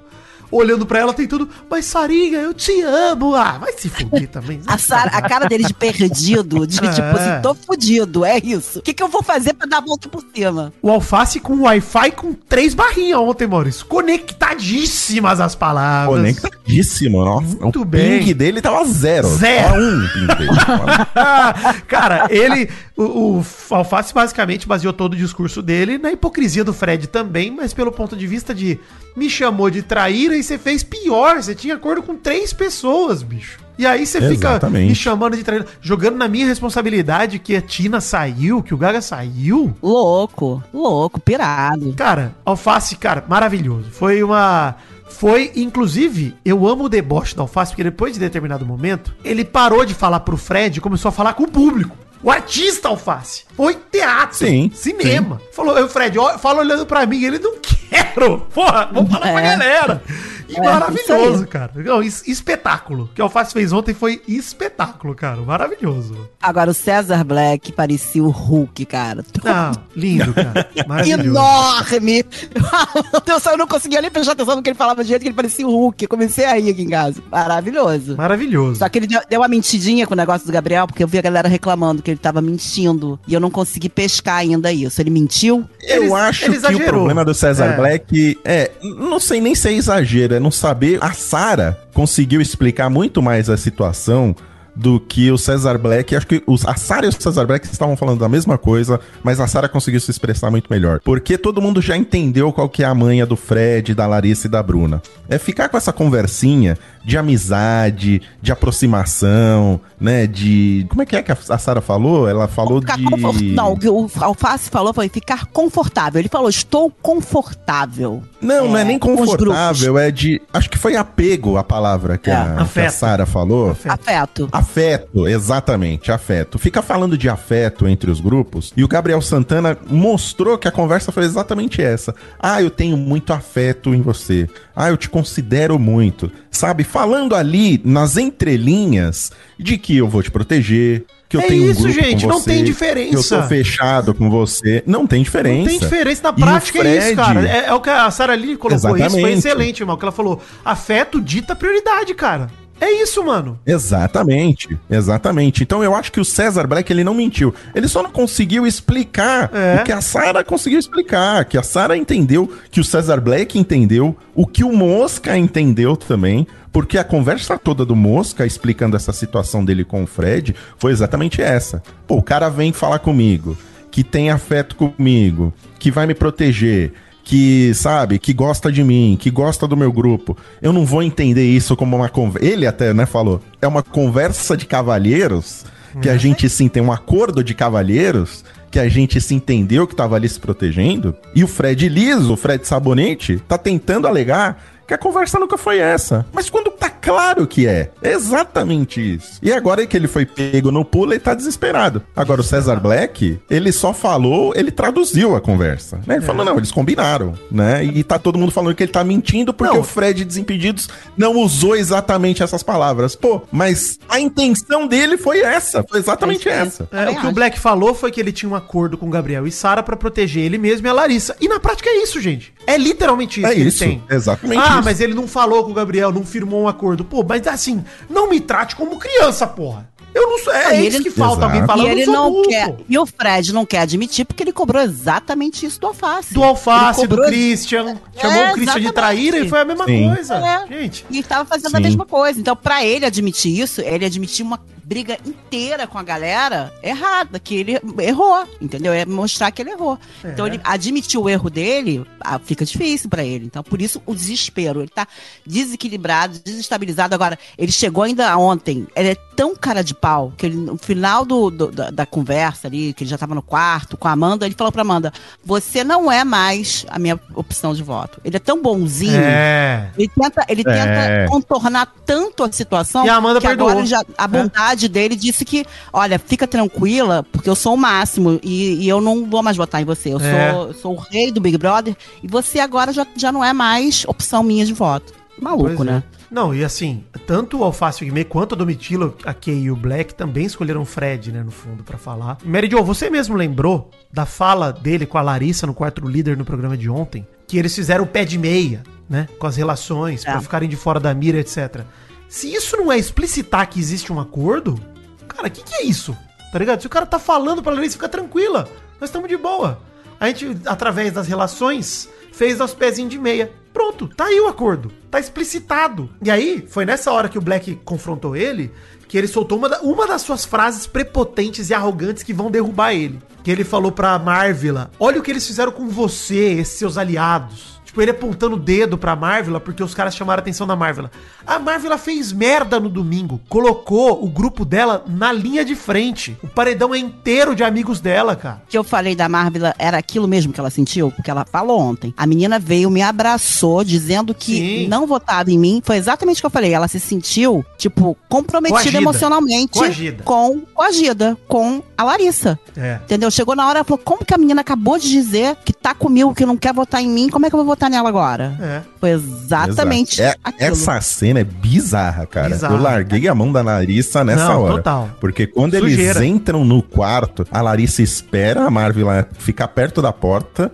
olhando 0.51 0.85
pra 0.85 0.99
ela, 0.99 1.13
tentando, 1.13 1.47
mas 1.69 1.85
Sarinha, 1.85 2.39
eu 2.39 2.53
te 2.53 2.81
amo. 2.81 3.35
Ah, 3.35 3.57
vai 3.59 3.73
se 3.73 3.89
fuder 3.89 4.27
também. 4.29 4.61
A, 4.67 4.77
Sara- 4.77 5.11
a 5.11 5.21
cara 5.21 5.47
dele 5.47 5.63
de 5.65 5.73
perdido, 5.73 6.65
de 6.67 6.77
É. 6.85 6.89
tipo 6.91 7.07
assim, 7.17 7.41
tô 7.41 7.53
fudido, 7.55 8.23
é 8.25 8.37
isso. 8.37 8.79
O 8.79 8.81
que, 8.81 8.93
que 8.93 9.01
eu 9.03 9.07
vou 9.07 9.23
fazer 9.23 9.53
pra 9.53 9.67
dar 9.67 9.77
a 9.77 9.81
volta 9.81 10.07
por 10.09 10.23
cima? 10.33 10.71
O 10.81 10.89
alface 10.89 11.39
com 11.39 11.61
Wi-Fi 11.61 12.11
com 12.11 12.33
três 12.33 12.73
barrinhas 12.73 13.19
ontem, 13.19 13.47
Maurício. 13.47 13.85
Conectadíssimas 13.85 15.39
as 15.39 15.55
palavras. 15.55 16.17
Conectadíssimo, 16.39 17.23
nossa. 17.23 17.57
Muito 17.59 17.81
o 17.81 17.85
bem. 17.85 18.19
ping 18.23 18.33
dele 18.33 18.61
tava 18.61 18.85
zero. 18.85 19.27
Zero. 19.27 19.81
Um 19.81 20.07
ping 20.07 20.27
dele. 20.35 20.49
Cara, 21.87 22.27
ele. 22.29 22.69
O, 22.97 23.39
o 23.39 23.45
Alface 23.71 24.13
basicamente 24.13 24.67
baseou 24.67 24.93
todo 24.93 25.13
o 25.13 25.17
discurso 25.17 25.61
dele 25.61 25.97
na 25.97 26.11
hipocrisia 26.11 26.63
do 26.63 26.73
Fred 26.73 27.07
também, 27.07 27.51
mas 27.51 27.73
pelo 27.73 27.91
ponto 27.91 28.15
de 28.15 28.25
vista 28.25 28.53
de 28.55 28.79
me 29.15 29.29
chamou 29.29 29.69
de 29.69 29.81
traíra 29.81 30.35
e 30.35 30.43
você 30.43 30.57
fez 30.57 30.83
pior. 30.83 31.41
Você 31.41 31.55
tinha 31.55 31.75
acordo 31.75 32.03
com 32.03 32.15
três 32.15 32.51
pessoas, 32.51 33.23
bicho. 33.23 33.59
E 33.77 33.85
aí 33.85 34.05
você 34.05 34.21
fica 34.21 34.69
me 34.69 34.95
chamando 34.95 35.35
de 35.35 35.43
traíra, 35.43 35.65
jogando 35.81 36.15
na 36.15 36.27
minha 36.27 36.45
responsabilidade 36.45 37.39
que 37.39 37.55
a 37.55 37.61
Tina 37.61 37.99
saiu, 37.99 38.63
que 38.63 38.73
o 38.73 38.77
Gaga 38.77 39.01
saiu. 39.01 39.75
Louco, 39.83 40.63
louco, 40.73 41.19
pirado. 41.19 41.93
Cara, 41.93 42.33
Alface, 42.45 42.95
cara, 42.95 43.23
maravilhoso. 43.27 43.89
Foi 43.91 44.23
uma. 44.23 44.75
Foi, 45.09 45.51
inclusive, 45.55 46.35
eu 46.43 46.67
amo 46.67 46.85
o 46.85 46.89
deboche 46.89 47.35
da 47.35 47.43
Alface, 47.43 47.71
porque 47.71 47.83
depois 47.83 48.13
de 48.13 48.19
determinado 48.19 48.65
momento, 48.65 49.13
ele 49.23 49.45
parou 49.45 49.85
de 49.85 49.93
falar 49.93 50.21
pro 50.21 50.37
Fred 50.37 50.77
e 50.77 50.81
começou 50.81 51.09
a 51.09 51.11
falar 51.11 51.33
com 51.33 51.43
o 51.43 51.51
público. 51.51 51.95
O 52.23 52.31
artista 52.31 52.87
Alface. 52.89 53.43
Foi 53.55 53.75
teatro. 53.91 54.37
Sim, 54.37 54.71
Cinema. 54.73 55.39
Falou, 55.51 55.77
eu, 55.77 55.87
Fred, 55.87 56.17
ó, 56.17 56.37
fala 56.39 56.59
olhando 56.61 56.85
pra 56.85 57.05
mim. 57.05 57.23
Ele 57.23 57.37
não 57.39 57.55
quero. 57.61 58.39
Porra, 58.53 58.89
vou 58.91 59.05
falar 59.05 59.31
pra 59.31 59.41
É. 59.41 59.43
galera. 59.57 60.03
E 60.49 60.55
É, 60.57 60.61
maravilhoso, 60.61 61.47
cara. 61.47 61.71
Não, 61.75 62.01
es- 62.03 62.23
espetáculo. 62.27 63.03
O 63.05 63.07
que 63.15 63.21
a 63.21 63.25
Alface 63.25 63.53
fez 63.53 63.71
ontem 63.73 63.93
foi 63.93 64.21
espetáculo, 64.27 65.15
cara. 65.15 65.41
Maravilhoso. 65.41 66.29
Agora, 66.41 66.71
o 66.71 66.73
César 66.73 67.23
Black 67.23 67.71
parecia 67.71 68.23
o 68.23 68.29
Hulk, 68.29 68.85
cara. 68.85 69.23
Não, 69.43 69.71
lindo, 69.95 70.33
cara. 70.33 70.67
Maravilhoso. 70.87 71.29
Enorme! 71.29 72.25
Meu 73.11 73.21
Deus, 73.25 73.45
eu 73.45 73.57
não 73.57 73.67
conseguia 73.67 74.01
nem 74.01 74.11
prestar 74.11 74.33
atenção 74.33 74.55
no 74.55 74.61
que 74.63 74.69
ele 74.69 74.77
falava 74.77 75.03
de 75.03 75.09
jeito 75.09 75.21
que 75.21 75.27
ele 75.29 75.35
parecia 75.35 75.67
o 75.67 75.71
Hulk. 75.71 76.03
Eu 76.03 76.09
comecei 76.09 76.45
a 76.45 76.53
rir 76.59 76.69
aqui 76.71 76.81
em 76.83 76.89
casa. 76.89 77.21
Maravilhoso. 77.31 78.15
Maravilhoso. 78.17 78.79
Só 78.79 78.89
que 78.89 78.99
ele 78.99 79.07
deu, 79.07 79.39
uma 79.39 79.47
mentidinha 79.47 80.05
com 80.05 80.13
o 80.13 80.17
negócio 80.17 80.45
do 80.45 80.53
Gabriel, 80.53 80.87
porque 80.87 81.03
eu 81.03 81.07
vi 81.07 81.17
a 81.17 81.21
galera 81.21 81.47
reclamando 81.47 82.01
que 82.01 82.11
ele 82.11 82.19
tava 82.19 82.41
mentindo. 82.41 83.19
E 83.27 83.33
eu 83.33 83.39
não 83.39 83.49
consegui 83.49 83.89
pescar 83.89 84.37
ainda 84.37 84.71
isso. 84.71 85.01
Ele 85.01 85.09
mentiu? 85.09 85.65
Eu 85.81 86.03
Ele- 86.03 86.13
acho 86.13 86.45
ele 86.45 86.59
que 86.59 86.75
o 86.75 86.85
problema 86.85 87.23
do 87.25 87.33
César 87.33 87.65
É. 87.73 87.75
Black 87.75 88.37
é. 88.43 88.71
Não 88.83 89.19
sei 89.19 89.39
nem 89.41 89.55
se 89.55 89.67
é 89.69 89.73
exagero, 89.73 90.34
é 90.35 90.39
não 90.39 90.51
saber. 90.51 90.97
A 91.01 91.11
Sara 91.13 91.79
conseguiu 91.93 92.41
explicar 92.41 92.89
muito 92.89 93.21
mais 93.21 93.49
a 93.49 93.57
situação 93.57 94.35
do 94.75 94.99
que 94.99 95.31
o 95.31 95.37
Cesar 95.37 95.77
Black. 95.79 96.15
Acho 96.15 96.27
que 96.27 96.43
os, 96.45 96.65
a 96.67 96.75
Sarah 96.75 97.05
e 97.05 97.09
o 97.09 97.11
Cesar 97.13 97.47
Black 97.47 97.65
estavam 97.65 97.95
falando 97.95 98.19
da 98.19 98.27
mesma 98.29 98.57
coisa, 98.57 98.99
mas 99.23 99.39
a 99.39 99.47
Sarah 99.47 99.69
conseguiu 99.69 99.99
se 100.01 100.11
expressar 100.11 100.51
muito 100.51 100.67
melhor. 100.69 100.99
Porque 101.03 101.37
todo 101.37 101.61
mundo 101.61 101.81
já 101.81 101.95
entendeu 101.95 102.51
qual 102.51 102.67
que 102.67 102.83
é 102.83 102.85
a 102.85 102.93
manha 102.93 103.25
do 103.25 103.35
Fred, 103.35 103.93
da 103.93 104.05
Larissa 104.05 104.47
e 104.47 104.49
da 104.49 104.61
Bruna. 104.61 105.01
É 105.29 105.37
ficar 105.37 105.69
com 105.69 105.77
essa 105.77 105.93
conversinha 105.93 106.77
de 107.03 107.17
amizade, 107.17 108.21
de 108.41 108.51
aproximação, 108.51 109.79
né? 109.99 110.27
De. 110.27 110.85
Como 110.89 111.01
é 111.01 111.05
que 111.05 111.15
é 111.15 111.21
que 111.23 111.31
a 111.31 111.37
a 111.49 111.57
Sarah 111.57 111.81
falou? 111.81 112.27
Ela 112.27 112.47
falou 112.47 112.79
Ficar 112.81 112.97
de. 112.97 113.03
confort- 113.05 113.41
Não, 113.41 113.73
o 113.73 113.77
que 113.79 113.87
o 113.89 114.09
Alface 114.19 114.69
falou 114.69 114.93
foi 114.93 115.07
ficar 115.09 115.45
confortável. 115.47 116.19
Ele 116.19 116.29
falou, 116.29 116.49
estou 116.49 116.91
confortável. 117.01 118.23
Não, 118.41 118.69
não 118.69 118.77
é 118.77 118.81
É, 118.81 118.85
nem 118.85 118.99
confortável, 118.99 119.97
é 119.97 120.11
de. 120.11 120.41
Acho 120.53 120.69
que 120.69 120.77
foi 120.77 120.95
apego 120.95 121.57
a 121.57 121.63
palavra 121.63 122.17
que, 122.17 122.29
É, 122.29 122.33
a, 122.33 122.67
que 122.71 122.79
a. 122.79 122.89
Sarah 122.89 123.25
falou. 123.25 123.71
Afeto. 123.71 123.93
Afeto. 123.93 124.49
Afeto, 124.65 125.27
exatamente, 125.27 126.11
afeto. 126.11 126.57
Fica 126.57 126.81
falando 126.81 127.15
de 127.17 127.29
afeto 127.29 127.87
entre 127.87 128.09
os 128.09 128.19
grupos 128.19 128.73
e 128.75 128.83
o 128.83 128.87
Gabriel 128.87 129.21
Santana 129.21 129.77
mostrou 129.89 130.57
que 130.57 130.67
a 130.67 130.71
conversa 130.71 131.11
foi 131.11 131.23
exatamente 131.23 131.81
essa. 131.81 132.15
Ah, 132.39 132.61
eu 132.61 132.69
tenho 132.71 132.97
muito 132.97 133.31
afeto 133.31 133.93
em 133.93 134.01
você. 134.01 134.49
Ah, 134.75 134.89
eu 134.89 134.97
te 134.97 135.07
considero 135.07 135.77
muito. 135.77 136.31
Sabe? 136.49 136.83
Falando 136.83 137.35
ali 137.35 137.79
nas 137.85 138.17
entrelinhas 138.17 139.31
de 139.57 139.77
que 139.77 139.95
eu 139.97 140.07
vou 140.09 140.23
te 140.23 140.31
proteger. 140.31 141.05
Que 141.27 141.37
eu 141.37 141.41
É 141.41 141.47
tenho 141.47 141.71
isso, 141.71 141.79
um 141.79 141.83
grupo 141.83 142.01
gente, 142.01 142.21
com 142.23 142.27
não 142.29 142.39
você, 142.39 142.45
tem 142.45 142.55
Que 142.57 142.61
eu 142.61 142.65
diferença. 142.73 143.41
tô 143.41 143.47
fechado 143.47 144.13
com 144.13 144.29
você. 144.29 144.83
Não 144.85 145.07
tem 145.07 145.23
diferença. 145.23 145.57
Não 145.57 145.65
tem 145.65 145.79
diferença. 145.79 146.21
Na 146.23 146.33
prática 146.33 146.79
é 146.79 146.97
isso, 146.97 147.01
Fred- 147.01 147.15
cara. 147.15 147.47
É, 147.47 147.65
é 147.67 147.73
o 147.73 147.81
que 147.81 147.89
a 147.89 148.11
Sarah 148.11 148.35
Lee 148.35 148.55
colocou 148.57 148.75
isso. 148.77 148.87
Foi 148.87 148.99
Exatamente. 148.99 149.37
excelente, 149.39 149.79
irmão. 149.81 149.97
Que 149.97 150.05
ela 150.05 150.11
falou: 150.11 150.39
afeto 150.63 151.19
dita 151.19 151.55
prioridade, 151.55 152.13
cara. 152.13 152.47
É 152.79 152.91
isso, 153.01 153.23
mano. 153.23 153.57
Exatamente, 153.65 154.77
exatamente. 154.89 155.63
Então 155.63 155.83
eu 155.83 155.95
acho 155.95 156.11
que 156.11 156.19
o 156.19 156.25
César 156.25 156.67
Black 156.67 156.91
ele 156.91 157.03
não 157.03 157.13
mentiu. 157.13 157.53
Ele 157.73 157.87
só 157.87 158.03
não 158.03 158.11
conseguiu 158.11 158.67
explicar 158.67 159.49
É. 159.53 159.81
o 159.81 159.83
que 159.85 159.91
a 159.91 160.01
Sarah 160.01 160.43
conseguiu 160.43 160.77
explicar, 160.79 161.45
que 161.45 161.57
a 161.57 161.63
Sarah 161.63 161.95
entendeu, 161.97 162.51
que 162.69 162.79
o 162.79 162.83
César 162.83 163.21
Black 163.21 163.57
entendeu, 163.57 164.15
o 164.35 164.45
que 164.45 164.63
o 164.63 164.73
Mosca 164.75 165.37
entendeu 165.37 165.95
também, 165.95 166.45
porque 166.71 166.97
a 166.97 167.03
conversa 167.05 167.57
toda 167.57 167.85
do 167.85 167.95
Mosca 167.95 168.45
explicando 168.45 168.97
essa 168.97 169.13
situação 169.13 169.63
dele 169.63 169.85
com 169.85 170.03
o 170.03 170.07
Fred 170.07 170.53
foi 170.77 170.91
exatamente 170.91 171.41
essa. 171.41 171.81
Pô, 172.05 172.17
o 172.17 172.23
cara 172.23 172.49
vem 172.49 172.73
falar 172.73 172.99
comigo, 172.99 173.57
que 173.89 174.03
tem 174.03 174.29
afeto 174.29 174.75
comigo, 174.75 175.53
que 175.79 175.89
vai 175.89 176.05
me 176.05 176.13
proteger, 176.13 176.91
que, 177.25 177.73
sabe, 177.73 178.19
que 178.19 178.31
gosta 178.31 178.71
de 178.71 178.83
mim, 178.83 179.17
que 179.19 179.31
gosta 179.31 179.67
do 179.67 179.75
meu 179.75 179.91
grupo. 179.91 180.37
Eu 180.61 180.71
não 180.71 180.85
vou 180.85 181.01
entender 181.01 181.43
isso 181.43 181.75
como 181.75 181.97
uma 181.97 182.07
conversa. 182.07 182.47
Ele 182.47 182.67
até, 182.67 182.93
né, 182.93 183.07
falou. 183.07 183.41
É 183.59 183.67
uma 183.67 183.81
conversa 183.81 184.55
de 184.55 184.67
cavalheiros, 184.67 185.65
que 186.01 186.07
a 186.07 186.17
gente 186.17 186.47
sim 186.47 186.69
tem 186.69 186.83
um 186.83 186.91
acordo 186.91 187.43
de 187.43 187.55
cavalheiros, 187.55 188.45
que 188.69 188.77
a 188.77 188.87
gente 188.87 189.19
se 189.19 189.33
entendeu 189.33 189.87
que 189.87 189.95
tava 189.95 190.15
ali 190.15 190.29
se 190.29 190.39
protegendo. 190.39 191.15
E 191.33 191.43
o 191.43 191.47
Fred 191.47 191.89
Liso, 191.89 192.33
o 192.33 192.37
Fred 192.37 192.65
Sabonete, 192.67 193.41
tá 193.47 193.57
tentando 193.57 194.07
alegar 194.07 194.63
que 194.87 194.93
a 194.93 194.97
conversa 194.97 195.39
nunca 195.39 195.57
foi 195.57 195.79
essa. 195.79 196.27
Mas 196.31 196.47
quando 196.47 196.69
tá 196.69 196.91
claro 197.05 197.45
que 197.47 197.67
é. 197.67 197.91
É 198.01 198.11
exatamente 198.11 198.99
isso. 199.15 199.39
E 199.41 199.51
agora 199.53 199.85
que 199.85 199.95
ele 199.95 200.07
foi 200.07 200.25
pego 200.25 200.71
no 200.71 200.83
pulo, 200.83 201.13
ele 201.13 201.19
tá 201.19 201.33
desesperado. 201.33 202.01
Agora 202.15 202.41
o 202.41 202.43
César 202.43 202.77
Black, 202.79 203.39
ele 203.49 203.71
só 203.71 203.93
falou, 203.93 204.53
ele 204.55 204.71
traduziu 204.71 205.35
a 205.35 205.41
conversa. 205.41 205.97
Né? 206.05 206.15
Ele 206.15 206.23
É. 206.23 206.27
falou, 206.27 206.43
não, 206.43 206.57
eles 206.57 206.71
combinaram, 206.71 207.33
né? 207.51 207.83
E 207.83 208.03
tá 208.03 208.17
todo 208.17 208.37
mundo 208.39 208.51
falando 208.51 208.75
que 208.75 208.83
ele 208.83 208.91
tá 208.91 209.03
mentindo 209.03 209.53
porque 209.53 209.73
Não. 209.73 209.81
o 209.81 209.83
Fred 209.83 210.25
Desimpedidos 210.25 210.89
não 211.17 211.35
usou 211.37 211.75
exatamente 211.75 212.41
essas 212.43 212.63
palavras. 212.63 213.15
Pô, 213.15 213.41
mas 213.51 213.99
a 214.09 214.19
intenção 214.19 214.87
dele 214.87 215.17
foi 215.17 215.39
essa. 215.41 215.83
Foi 215.83 215.99
exatamente 215.99 216.49
É 216.49 216.53
essa. 216.53 216.87
É, 216.91 217.09
o 217.09 217.15
que 217.21 217.27
o. 217.27 217.31
Black 217.31 217.59
falou 217.59 217.93
foi 217.93 218.11
que 218.11 218.19
ele 218.19 218.31
tinha 218.31 218.49
um 218.49 218.55
acordo 218.55 218.97
com 218.97 219.07
o 219.07 219.09
Gabriel 219.09 219.45
e 219.45 219.51
Sara 219.51 219.83
pra 219.83 219.95
proteger 219.95 220.43
ele 220.43 220.57
mesmo 220.57 220.87
e 220.87 220.89
a 220.89 220.93
Larissa. 220.93 221.35
E 221.39 221.47
na 221.47 221.59
prática 221.59 221.89
é 221.89 222.01
isso, 222.01 222.19
gente. 222.19 222.53
É 222.65 222.77
literalmente 222.77 223.41
isso 223.41 223.49
É 223.49 223.53
que 223.55 223.61
isso, 223.61 223.83
ele 223.83 223.91
tem. 223.95 224.03
exatamente 224.09 224.57
Ah, 224.61 224.75
isso. 224.75 224.83
mas 224.83 224.99
ele 225.01 225.13
não 225.13 225.27
falou 225.27 225.63
com 225.65 225.71
o 225.71 225.73
Gabriel, 225.73 226.11
não 226.11 226.23
firmou 226.25 226.63
um 226.63 226.67
acordo. 226.67 226.94
Pô, 227.03 227.23
mas 227.27 227.45
assim, 227.47 227.83
não 228.09 228.29
me 228.29 228.39
trate 228.39 228.75
como 228.75 228.97
criança, 228.97 229.45
porra. 229.47 229.89
Eu 230.13 230.29
não 230.29 230.39
sou. 230.39 230.53
É 230.53 230.67
Aí 230.67 230.87
isso 230.87 230.97
ele- 230.97 231.03
que 231.03 231.09
falta. 231.09 231.41
Exato. 231.41 231.45
Alguém 231.53 231.67
falando, 231.67 231.87
e 231.87 231.91
ele 231.91 232.05
sou 232.05 232.13
não 232.13 232.31
burro. 232.31 232.47
quer. 232.47 232.75
E 232.87 232.97
o 232.97 233.05
Fred 233.05 233.51
não 233.53 233.65
quer 233.65 233.79
admitir 233.79 234.23
porque 234.23 234.43
ele 234.43 234.53
cobrou 234.53 234.81
exatamente 234.81 235.65
isso 235.65 235.77
do 235.81 235.87
Alface. 235.87 236.33
Do 236.33 236.41
Alface, 236.41 237.01
Ele 237.01 237.07
do 237.09 237.15
cobrou- 237.17 237.29
Christian. 237.29 237.97
Chamou 238.17 238.37
É, 238.41 238.51
o 238.51 238.53
Christian 238.53 238.79
de 238.79 238.91
traíra 238.93 239.39
e 239.39 239.49
foi 239.49 239.59
a 239.59 239.65
mesma 239.65 239.83
Sim. 239.83 240.07
coisa. 240.15 240.35
É. 240.35 240.67
Gente. 240.67 241.05
E 241.09 241.19
estava 241.19 241.43
fazendo 241.43 241.75
a 241.75 241.77
Sim. 241.79 241.83
mesma 241.83 242.05
coisa. 242.05 242.39
Então, 242.39 242.55
pra 242.55 242.85
ele 242.85 243.05
admitir 243.05 243.59
isso, 243.59 243.81
ele 243.81 244.05
admitir 244.05 244.45
uma 244.45 244.57
briga 244.85 245.17
inteira 245.25 245.87
com 245.87 245.97
a 245.97 246.03
galera 246.03 246.71
errada, 246.83 247.39
que 247.39 247.55
ele 247.55 247.79
errou, 247.99 248.47
entendeu? 248.61 248.93
É 248.93 249.03
mostrar 249.03 249.51
que 249.51 249.61
ele 249.61 249.71
errou. 249.71 249.97
É. 250.23 250.29
Então, 250.29 250.45
ele 250.45 250.61
admitir 250.63 251.19
o 251.19 251.27
erro 251.27 251.49
dele, 251.49 252.05
ah, 252.21 252.37
fica 252.37 252.63
difícil 252.63 253.09
pra 253.09 253.23
ele. 253.23 253.45
Então, 253.45 253.63
por 253.63 253.81
isso, 253.81 254.01
o 254.05 254.13
desespero. 254.13 254.81
Ele 254.81 254.89
tá 254.89 255.07
desequilibrado, 255.45 256.39
desestabilizado. 256.39 257.15
Agora, 257.15 257.37
ele 257.57 257.71
chegou 257.71 258.03
ainda 258.03 258.37
ontem, 258.37 258.87
ele 258.95 259.09
é 259.09 259.15
tão 259.35 259.55
cara 259.55 259.83
de 259.83 259.93
pau, 259.93 260.31
que 260.37 260.45
ele, 260.45 260.55
no 260.55 260.77
final 260.77 261.25
do, 261.25 261.49
do- 261.49 261.71
da, 261.71 261.89
da 261.91 262.05
conversa 262.05 262.67
ali, 262.67 262.93
que 262.93 263.03
ele 263.03 263.09
já 263.09 263.17
tava 263.17 263.35
no 263.35 263.41
quarto 263.41 263.97
com 263.97 264.07
a 264.07 264.11
Amanda, 264.11 264.45
ele 264.45 264.55
falou 264.55 264.71
pra 264.71 264.81
Amanda, 264.81 265.11
você 265.43 265.83
não 265.83 266.11
é 266.11 266.23
mais 266.23 266.85
a 266.89 266.97
minha 266.97 267.19
opção 267.35 267.73
de 267.73 267.83
voto. 267.83 268.19
Ele 268.23 268.37
é 268.37 268.39
tão 268.39 268.61
bonzinho. 268.61 269.13
É. 269.19 269.89
Ele 269.97 270.09
tenta, 270.09 270.45
ele 270.47 270.61
É. 270.61 270.63
tenta 270.63 271.29
contornar 271.29 271.93
tanto 272.05 272.43
a 272.43 272.51
situação 272.51 273.05
E 273.05 273.09
a 273.09 273.15
Amanda 273.15 273.39
que 273.41 273.47
perdoou. 273.47 273.69
agora 273.69 273.85
já, 273.85 274.01
a 274.17 274.27
bondade 274.27 274.87
dele 274.87 275.15
disse 275.15 275.43
que, 275.43 275.65
olha, 275.91 276.17
fica 276.19 276.47
tranquila, 276.47 277.23
porque 277.31 277.49
eu 277.49 277.55
sou 277.55 277.73
o 277.73 277.77
máximo 277.77 278.39
e, 278.43 278.83
e 278.85 278.87
eu 278.89 279.01
não 279.01 279.25
vou 279.29 279.43
mais 279.43 279.57
votar 279.57 279.81
em 279.81 279.85
você. 279.85 280.13
Eu 280.13 280.19
É. 280.19 280.51
sou, 280.53 280.67
eu 280.67 280.73
sou 280.73 280.93
o 280.93 280.99
rei 280.99 281.31
do 281.31 281.41
Big 281.41 281.57
Brother 281.57 281.95
e 282.23 282.27
você 282.27 282.59
agora 282.59 282.93
já, 282.93 283.05
já 283.15 283.31
não 283.31 283.43
é 283.43 283.51
mais 283.53 284.05
opção 284.07 284.43
minha 284.43 284.65
de 284.65 284.73
voto. 284.73 285.13
Maluco, 285.39 285.75
Pois 285.75 285.81
é. 285.89 285.91
né? 285.91 286.03
Não, 286.31 286.53
e 286.55 286.63
assim, 286.63 287.03
tanto 287.27 287.59
o 287.59 287.63
Alface 287.63 288.03
Guimê 288.05 288.23
quanto 288.23 288.55
a 288.55 288.57
Domitila, 288.57 289.13
a 289.25 289.33
Kay 289.33 289.63
e 289.63 289.71
o 289.71 289.75
Black 289.75 290.13
também 290.15 290.45
escolheram 290.45 290.85
Fred, 290.85 291.31
né, 291.31 291.43
no 291.43 291.51
fundo, 291.51 291.83
pra 291.83 291.97
falar. 291.97 292.37
Mary 292.43 292.69
Jo, 292.69 292.83
você 292.83 293.09
mesmo 293.09 293.35
lembrou 293.35 293.89
da 294.11 294.25
fala 294.25 294.71
dele 294.71 295.05
com 295.05 295.17
a 295.17 295.21
Larissa 295.21 295.67
no 295.67 295.73
quarto 295.73 296.07
líder 296.07 296.37
no 296.37 296.45
programa 296.45 296.77
de 296.77 296.89
ontem? 296.89 297.27
Que 297.47 297.57
eles 297.57 297.75
fizeram 297.75 298.05
o 298.05 298.07
pé 298.07 298.23
de 298.25 298.37
meia, 298.37 298.81
né, 299.09 299.27
com 299.37 299.45
as 299.45 299.55
relações, 299.57 300.25
É. 300.25 300.31
pra 300.31 300.41
ficarem 300.41 300.69
de 300.69 300.75
fora 300.75 300.99
da 300.99 301.13
mira, 301.13 301.37
etc. 301.39 301.81
Se 302.29 302.51
isso 302.53 302.75
não 302.77 302.91
é 302.91 302.97
explicitar 302.97 303.67
que 303.69 303.79
existe 303.79 304.11
um 304.11 304.19
acordo, 304.19 304.79
cara, 305.27 305.47
o 305.47 305.51
que, 305.51 305.61
que 305.63 305.75
é 305.75 305.83
isso? 305.83 306.15
Tá 306.51 306.57
ligado? 306.59 306.79
Se 306.81 306.87
o 306.87 306.89
cara 306.89 307.05
tá 307.05 307.19
falando 307.19 307.61
pra 307.61 307.73
Larissa, 307.73 307.93
fica 307.97 308.07
tranquila, 308.09 308.67
nós 308.99 309.09
estamos 309.09 309.27
de 309.29 309.35
boa. 309.37 309.79
A 310.17 310.27
gente, 310.27 310.57
através 310.65 311.11
das 311.11 311.27
relações, 311.27 312.09
fez 312.31 312.57
nosso 312.57 312.77
pezinho 312.77 313.09
de 313.09 313.19
meia. 313.19 313.51
Pronto, 313.75 314.07
tá 314.07 314.23
aí 314.27 314.39
o 314.39 314.47
acordo. 314.47 314.89
Tá 315.11 315.19
explicitado. 315.19 316.09
E 316.23 316.31
aí, 316.31 316.65
foi 316.69 316.85
nessa 316.85 317.11
hora 317.11 317.27
que 317.27 317.37
o 317.37 317.41
Black 317.41 317.75
confrontou 317.83 318.33
ele, 318.33 318.71
que 319.05 319.17
ele 319.17 319.27
soltou 319.27 319.57
uma, 319.57 319.67
da- 319.67 319.81
uma 319.81 320.07
das 320.07 320.21
suas 320.21 320.45
frases 320.45 320.87
prepotentes 320.87 321.69
e 321.69 321.73
arrogantes 321.73 322.23
que 322.23 322.31
vão 322.33 322.49
derrubar 322.49 322.93
ele. 322.93 323.19
Que 323.43 323.51
ele 323.51 323.65
falou 323.65 323.91
pra 323.91 324.17
Marvila, 324.17 324.89
olha 324.97 325.19
o 325.19 325.21
que 325.21 325.29
eles 325.29 325.45
fizeram 325.45 325.73
com 325.73 325.89
você, 325.89 326.53
esses 326.53 326.79
seus 326.79 326.97
aliados. 326.97 327.74
Tipo, 327.95 328.01
ele 328.01 328.11
apontando 328.11 328.57
o 328.57 328.59
dedo 328.59 328.97
pra 328.97 329.15
Marvila, 329.15 329.57
porque 329.57 329.81
os 329.81 329.93
caras 329.93 330.13
chamaram 330.13 330.41
a 330.41 330.41
atenção 330.41 330.67
da 330.67 330.75
Marvila. 330.75 331.09
A 331.47 331.57
Marvila 331.57 331.97
fez 331.97 332.33
merda 332.33 332.77
no 332.77 332.89
domingo. 332.89 333.39
Colocou 333.47 334.21
o 334.21 334.27
grupo 334.27 334.65
dela 334.65 335.05
na 335.07 335.31
linha 335.31 335.63
de 335.63 335.75
frente. 335.75 336.37
O 336.43 336.47
paredão 336.49 336.93
é 336.93 336.97
inteiro 336.97 337.55
de 337.55 337.63
amigos 337.63 338.01
dela, 338.01 338.35
cara. 338.35 338.61
que 338.67 338.77
eu 338.77 338.83
falei 338.83 339.15
da 339.15 339.29
Marvila 339.29 339.73
era 339.79 339.97
aquilo 339.97 340.27
mesmo 340.27 340.51
que 340.51 340.59
ela 340.59 340.69
sentiu? 340.69 341.09
Porque 341.09 341.31
ela 341.31 341.45
falou 341.45 341.79
ontem. 341.79 342.13
A 342.17 342.27
menina 342.27 342.59
veio, 342.59 342.89
me 342.89 343.01
abraçou, 343.01 343.81
dizendo 343.81 344.33
que 344.33 344.57
Sim. 344.57 344.87
não 344.89 345.07
votava 345.07 345.49
em 345.49 345.57
mim. 345.57 345.81
Foi 345.81 345.95
exatamente 345.95 346.39
o 346.39 346.41
que 346.41 346.45
eu 346.47 346.49
falei. 346.49 346.73
Ela 346.73 346.89
se 346.89 346.99
sentiu, 346.99 347.63
tipo, 347.77 348.17
comprometida 348.27 348.81
Coagida. 348.81 348.97
emocionalmente 348.97 349.79
Coagida. 349.79 350.23
com 350.23 350.59
coagida, 350.73 351.37
com 351.47 351.81
a 351.97 352.03
Larissa. 352.03 352.59
É. 352.75 352.99
Entendeu? 353.05 353.31
Chegou 353.31 353.55
na 353.55 353.65
hora, 353.69 353.79
ela 353.79 353.85
falou: 353.85 354.01
como 354.03 354.25
que 354.25 354.33
a 354.33 354.37
menina 354.37 354.59
acabou 354.59 354.99
de 354.99 355.09
dizer 355.09 355.55
que 355.63 355.71
tá 355.71 355.93
comigo, 355.93 356.35
que 356.35 356.45
não 356.45 356.57
quer 356.57 356.73
votar 356.73 357.01
em 357.01 357.07
mim, 357.07 357.29
como 357.29 357.45
é 357.45 357.49
que 357.49 357.55
eu 357.55 357.59
vou 357.59 357.65
votar 357.65 357.84
nela 357.89 358.09
agora? 358.09 358.57
É. 358.61 358.81
Foi 358.99 359.11
exatamente. 359.11 360.21
É- 360.21 360.35
aquilo. 360.43 360.71
essa 360.71 360.99
cena 361.01 361.39
é 361.39 361.43
bizarra, 361.43 362.25
cara. 362.25 362.49
Bizarra. 362.49 362.73
Eu 362.75 362.81
larguei 362.81 363.27
a 363.27 363.35
mão 363.35 363.51
da 363.51 363.61
Larissa 363.61 364.23
nessa 364.23 364.49
Não, 364.49 364.61
hora. 364.63 364.73
total. 364.75 365.09
Porque 365.19 365.47
quando 365.47 365.77
Sujeira. 365.77 366.19
eles 366.19 366.21
entram 366.21 366.63
no 366.65 366.81
quarto, 366.81 367.45
a 367.51 367.61
Larissa 367.61 368.01
espera 368.01 368.65
a 368.65 368.71
Marvel 368.71 369.07
ficar 369.37 369.67
perto 369.69 370.01
da 370.01 370.11
porta 370.13 370.71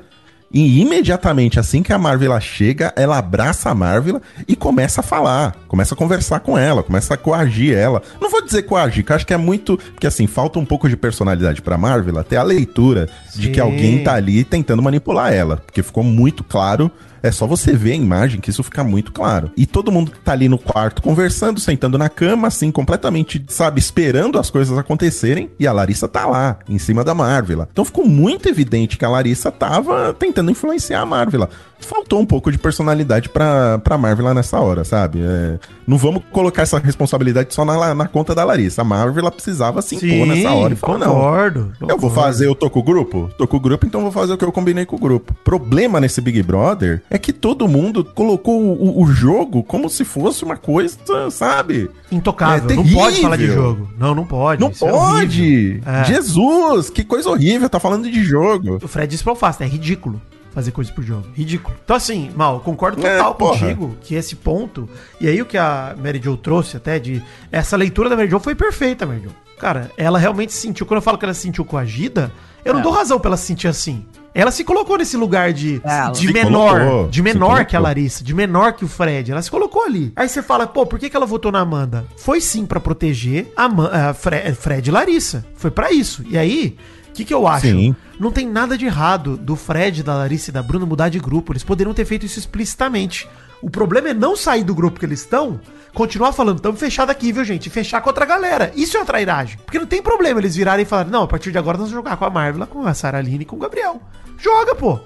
E 0.53 0.81
imediatamente, 0.81 1.59
assim 1.59 1.81
que 1.81 1.93
a 1.93 1.97
Marvel 1.97 2.39
chega, 2.41 2.93
ela 2.97 3.17
abraça 3.17 3.69
a 3.69 3.75
Marvel 3.75 4.21
e 4.47 4.55
começa 4.55 4.99
a 4.99 5.03
falar, 5.03 5.55
começa 5.67 5.93
a 5.93 5.97
conversar 5.97 6.41
com 6.41 6.57
ela, 6.57 6.83
começa 6.83 7.13
a 7.13 7.17
coagir 7.17 7.75
ela. 7.75 8.01
Não 8.19 8.29
vou 8.29 8.43
dizer 8.43 8.63
coagir, 8.63 9.05
que 9.05 9.13
acho 9.13 9.25
que 9.25 9.33
é 9.33 9.37
muito. 9.37 9.77
Porque 9.77 10.07
assim, 10.07 10.27
falta 10.27 10.59
um 10.59 10.65
pouco 10.65 10.89
de 10.89 10.97
personalidade 10.97 11.61
pra 11.61 11.77
Marvel, 11.77 12.19
até 12.19 12.35
a 12.35 12.43
leitura 12.43 13.07
de 13.33 13.47
Sim. 13.47 13.51
que 13.53 13.59
alguém 13.59 14.03
tá 14.03 14.13
ali 14.13 14.43
tentando 14.43 14.81
manipular 14.81 15.31
ela. 15.33 15.57
Porque 15.57 15.81
ficou 15.81 16.03
muito 16.03 16.43
claro. 16.43 16.91
É 17.23 17.31
só 17.31 17.45
você 17.45 17.73
ver 17.73 17.91
a 17.91 17.95
imagem 17.95 18.39
que 18.41 18.49
isso 18.49 18.63
fica 18.63 18.83
muito 18.83 19.11
claro. 19.11 19.51
E 19.55 19.65
todo 19.65 19.91
mundo 19.91 20.11
tá 20.23 20.31
ali 20.31 20.49
no 20.49 20.57
quarto 20.57 21.01
conversando, 21.01 21.59
sentando 21.59 21.97
na 21.97 22.09
cama, 22.09 22.47
assim, 22.47 22.71
completamente, 22.71 23.43
sabe, 23.47 23.79
esperando 23.79 24.39
as 24.39 24.49
coisas 24.49 24.77
acontecerem. 24.77 25.49
E 25.59 25.67
a 25.67 25.71
Larissa 25.71 26.07
tá 26.07 26.25
lá, 26.25 26.59
em 26.67 26.79
cima 26.79 27.03
da 27.03 27.13
Marvel. 27.13 27.67
Então 27.71 27.85
ficou 27.85 28.05
muito 28.05 28.49
evidente 28.49 28.97
que 28.97 29.05
a 29.05 29.09
Larissa 29.09 29.51
tava 29.51 30.13
tentando 30.13 30.51
influenciar 30.51 31.01
a 31.01 31.05
Marvel. 31.05 31.47
Faltou 31.81 32.19
um 32.19 32.25
pouco 32.25 32.51
de 32.51 32.57
personalidade 32.57 33.29
pra, 33.29 33.79
pra 33.79 33.97
Marvel 33.97 34.33
nessa 34.33 34.59
hora, 34.59 34.83
sabe? 34.83 35.21
É, 35.21 35.59
não 35.85 35.97
vamos 35.97 36.23
colocar 36.31 36.61
essa 36.61 36.79
responsabilidade 36.79 37.53
só 37.53 37.65
na, 37.65 37.93
na 37.93 38.07
conta 38.07 38.33
da 38.33 38.43
Larissa. 38.43 38.81
A 38.81 38.85
Marvel 38.85 39.31
precisava 39.31 39.81
se 39.81 39.95
impor 39.95 40.27
nessa 40.27 40.51
hora 40.51 40.73
e 40.73 40.77
falar, 40.77 40.99
não. 40.99 41.13
concordo. 41.13 41.73
Eu 41.87 41.97
vou 41.97 42.09
fazer, 42.09 42.47
eu 42.47 42.55
tô 42.55 42.69
com 42.69 42.79
o 42.79 42.83
grupo? 42.83 43.29
Tô 43.37 43.47
com 43.47 43.57
o 43.57 43.59
grupo, 43.59 43.85
então 43.85 44.01
vou 44.01 44.11
fazer 44.11 44.33
o 44.33 44.37
que 44.37 44.45
eu 44.45 44.51
combinei 44.51 44.85
com 44.85 44.95
o 44.95 44.99
grupo. 44.99 45.33
Problema 45.43 45.99
nesse 45.99 46.21
Big 46.21 46.41
Brother 46.43 47.01
é 47.09 47.17
que 47.17 47.33
todo 47.33 47.67
mundo 47.67 48.03
colocou 48.03 48.61
o, 48.61 49.01
o 49.01 49.07
jogo 49.07 49.63
como 49.63 49.89
se 49.89 50.05
fosse 50.05 50.43
uma 50.43 50.57
coisa, 50.57 50.97
sabe? 51.29 51.89
Intocável. 52.11 52.69
É 52.69 52.75
não 52.75 52.87
pode 52.87 53.21
falar 53.21 53.37
de 53.37 53.47
jogo. 53.47 53.89
Não, 53.97 54.15
não 54.15 54.25
pode. 54.25 54.61
Não 54.61 54.69
Isso 54.69 54.85
é 54.85 54.91
pode! 54.91 55.81
É. 55.85 56.03
Jesus, 56.05 56.89
que 56.89 57.03
coisa 57.03 57.29
horrível, 57.29 57.69
tá 57.69 57.79
falando 57.79 58.09
de 58.09 58.23
jogo. 58.23 58.79
O 58.81 58.87
Fred 58.87 59.09
disse 59.09 59.23
pra 59.23 59.33
eu 59.33 59.35
faço, 59.37 59.63
é 59.63 59.65
ridículo 59.65 60.21
fazer 60.53 60.71
coisa 60.71 60.91
pro 60.91 61.01
jogo. 61.03 61.27
Ridículo. 61.33 61.75
Então, 61.83 61.95
assim, 61.95 62.29
Mal, 62.35 62.55
eu 62.55 62.59
concordo 62.59 63.05
É, 63.05 63.17
total 63.17 63.35
porra. 63.35 63.59
contigo 63.59 63.97
que 64.01 64.15
esse 64.15 64.35
ponto. 64.35 64.89
E 65.19 65.27
aí 65.27 65.41
o 65.41 65.45
que 65.45 65.57
a 65.57 65.95
Mary 66.01 66.19
Jo 66.23 66.35
trouxe 66.37 66.77
até 66.77 66.99
de. 66.99 67.21
Essa 67.51 67.75
leitura 67.77 68.09
da 68.09 68.15
Mary 68.15 68.29
Jo 68.29 68.39
foi 68.39 68.53
perfeita, 68.55 69.05
Mary 69.05 69.21
Jo. 69.23 69.29
Cara, 69.59 69.91
ela 69.95 70.17
realmente 70.17 70.51
se 70.53 70.59
sentiu. 70.59 70.85
Quando 70.85 70.97
eu 70.97 71.01
falo 71.03 71.17
que 71.17 71.25
ela 71.25 71.33
se 71.35 71.41
sentiu 71.41 71.63
coagida, 71.63 72.31
eu 72.65 72.73
não 72.73 72.79
É. 72.79 72.83
dou 72.83 72.91
razão 72.91 73.19
pra 73.19 73.29
ela 73.29 73.37
se 73.37 73.45
sentir 73.45 73.67
assim. 73.67 74.05
Ela 74.33 74.49
se 74.49 74.63
colocou 74.63 74.97
nesse 74.97 75.17
lugar 75.17 75.51
de, 75.51 75.81
Ela 75.83 76.09
de 76.11 76.25
se 76.27 76.33
menor, 76.33 76.79
colocou, 76.79 77.07
de 77.09 77.21
menor 77.21 77.65
que 77.65 77.75
a 77.75 77.79
Larissa, 77.79 78.23
de 78.23 78.33
menor 78.33 78.71
que 78.73 78.85
o 78.85 78.87
Fred. 78.87 79.29
Ela 79.31 79.41
se 79.41 79.51
colocou 79.51 79.83
ali. 79.83 80.13
Aí 80.15 80.27
você 80.29 80.41
fala, 80.41 80.65
pô, 80.65 80.85
por 80.85 80.97
que, 80.97 81.09
que 81.09 81.15
ela 81.17 81.25
votou 81.25 81.51
na 81.51 81.59
Amanda? 81.59 82.05
Foi 82.15 82.39
sim 82.39 82.65
pra 82.65 82.79
proteger 82.79 83.51
a, 83.57 83.67
Ma- 83.67 83.89
a 84.09 84.13
Fre- 84.13 84.53
Fred 84.53 84.89
e 84.89 84.91
Larissa. 84.91 85.45
Foi 85.55 85.69
pra 85.69 85.91
isso. 85.91 86.23
E 86.29 86.37
aí, 86.37 86.77
o 87.11 87.13
que, 87.13 87.25
que 87.25 87.33
eu 87.33 87.45
acho? 87.45 87.67
Sim. 87.67 87.95
Não 88.17 88.31
tem 88.31 88.47
nada 88.47 88.77
de 88.77 88.85
errado 88.85 89.35
do 89.35 89.57
Fred, 89.57 90.01
da 90.01 90.15
Larissa 90.15 90.49
e 90.49 90.53
da 90.53 90.63
Bruna 90.63 90.85
mudar 90.85 91.09
de 91.09 91.19
grupo. 91.19 91.51
Eles 91.51 91.63
poderiam 91.63 91.93
ter 91.93 92.05
feito 92.05 92.25
isso 92.25 92.39
explicitamente. 92.39 93.27
O 93.61 93.69
problema 93.69 94.09
é 94.09 94.13
não 94.13 94.35
sair 94.35 94.63
do 94.63 94.73
grupo 94.73 94.99
que 94.99 95.05
eles 95.05 95.19
estão, 95.19 95.59
continuar 95.93 96.31
falando, 96.31 96.57
estamos 96.57 96.79
fechados 96.79 97.11
aqui, 97.11 97.31
viu, 97.31 97.43
gente? 97.43 97.67
E 97.67 97.69
fechar 97.69 97.99
com 98.01 98.09
outra 98.09 98.25
galera. 98.25 98.71
Isso 98.75 98.95
é 98.95 98.99
uma 99.01 99.05
trairagem. 99.05 99.59
Porque 99.65 99.77
não 99.77 99.85
tem 99.85 100.01
problema 100.01 100.39
eles 100.39 100.55
virarem 100.55 100.83
e 100.83 100.87
falarem, 100.87 101.11
não, 101.11 101.23
a 101.23 101.27
partir 101.27 101.51
de 101.51 101.57
agora 101.57 101.77
nós 101.77 101.91
vamos 101.91 102.03
jogar 102.03 102.15
com 102.15 102.25
a 102.25 102.29
Marvel, 102.29 102.65
com 102.65 102.87
a 102.87 102.93
Sarah 102.93 103.19
Aline 103.19 103.43
e 103.43 103.45
com 103.45 103.57
o 103.57 103.59
Gabriel. 103.59 104.01
Joga, 104.37 104.73
pô. 104.73 104.99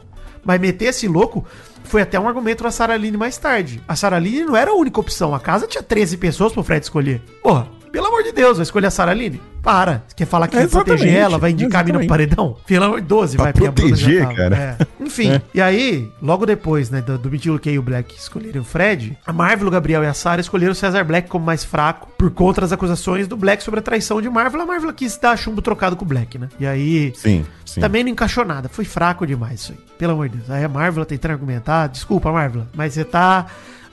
Mas 0.43 0.61
meter 0.61 0.85
esse 0.85 1.07
louco 1.07 1.43
foi 1.83 2.01
até 2.01 2.19
um 2.19 2.27
argumento 2.27 2.63
da 2.63 2.71
Sarah 2.71 2.93
Aline 2.93 3.17
mais 3.17 3.37
tarde. 3.37 3.81
A 3.87 3.95
Sarah 3.95 4.17
Aline 4.17 4.45
não 4.45 4.55
era 4.55 4.71
a 4.71 4.75
única 4.75 4.99
opção. 4.99 5.33
A 5.33 5.39
casa 5.39 5.67
tinha 5.67 5.81
13 5.81 6.17
pessoas 6.17 6.53
pro 6.53 6.63
Fred 6.63 6.83
escolher. 6.83 7.21
Porra, 7.41 7.67
pelo 7.95 8.07
amor 8.07 8.23
de 8.23 8.33
Deus, 8.33 8.57
vai 8.57 8.63
escolher 8.63 8.87
a 8.87 8.91
Sarah 8.91 9.11
Aline? 9.11 9.41
Para. 9.63 10.03
Você 10.05 10.15
quer 10.17 10.25
falar 10.25 10.49
que 10.49 10.55
vai 10.55 10.65
Exatamente, 10.65 10.97
proteger 10.99 11.17
ela, 11.17 11.37
vai 11.37 11.51
indicar 11.51 11.79
a 11.79 11.83
mina 11.85 11.97
pro 11.99 12.05
exatamente. 12.05 12.29
paredão? 12.29 12.57
Pelo 12.67 12.85
amor 12.85 12.99
de 13.01 13.07
12, 13.07 13.35
Pra 13.37 13.43
vai, 13.45 13.53
porque 13.53 13.67
a 13.67 13.71
Bruna 13.71 13.95
já 13.95 14.03
proteger, 14.05 14.21
tava. 14.23 14.35
cara. 14.35 14.77
É. 14.79 15.03
Enfim, 15.03 15.41
e 15.53 15.61
aí, 15.61 16.11
logo 16.21 16.45
depois, 16.45 16.89
né, 16.89 17.01
do, 17.01 17.17
do 17.17 17.59
K 17.59 17.71
e 17.71 17.79
o 17.79 17.81
Black 17.81 18.13
escolherem 18.15 18.59
o 18.59 18.65
Fred, 18.65 19.17
a 19.25 19.31
Marvel, 19.31 19.67
o 19.69 19.71
Gabriel 19.71 20.03
e 20.03 20.07
a 20.07 20.13
Sarah 20.13 20.41
escolheram 20.41 20.73
o 20.73 20.75
Cesar 20.75 21.05
Black 21.05 21.29
como 21.29 21.45
mais 21.45 21.63
fraco 21.63 22.09
por 22.17 22.29
conta 22.31 22.61
das 22.61 22.73
acusações 22.73 23.27
do 23.29 23.37
Black 23.37 23.63
sobre 23.63 23.79
a 23.79 23.83
traição 23.83 24.21
de 24.21 24.29
Marvel. 24.29 24.61
A 24.61 24.65
Marvel 24.65 24.93
quis 24.93 25.17
dar 25.17 25.37
chumbo 25.37 25.61
trocado 25.61 25.95
com 25.95 26.03
o 26.03 26.07
Black, 26.07 26.37
né? 26.37 26.49
E 26.59 26.67
aí, 26.67 27.13
Sim, 27.15 27.45
sim. 27.65 27.79
também 27.79 28.03
não 28.03 28.11
encaixou 28.11 28.43
nada. 28.43 28.67
Foi 28.67 28.83
fraco 28.83 29.25
demais 29.25 29.61
isso 29.61 29.71
aí. 29.71 29.79
Pelo 29.97 30.11
amor 30.13 30.27
de 30.27 30.37
Deus. 30.37 30.49
Aí 30.51 30.63
a 30.65 30.69
Marvel 30.69 31.05
tentando 31.05 31.31
argumentar. 31.31 31.87
Desculpa, 31.87 32.29
Marvel, 32.31 32.67
mas 32.75 32.93
você 32.93 33.03
tá 33.05 33.45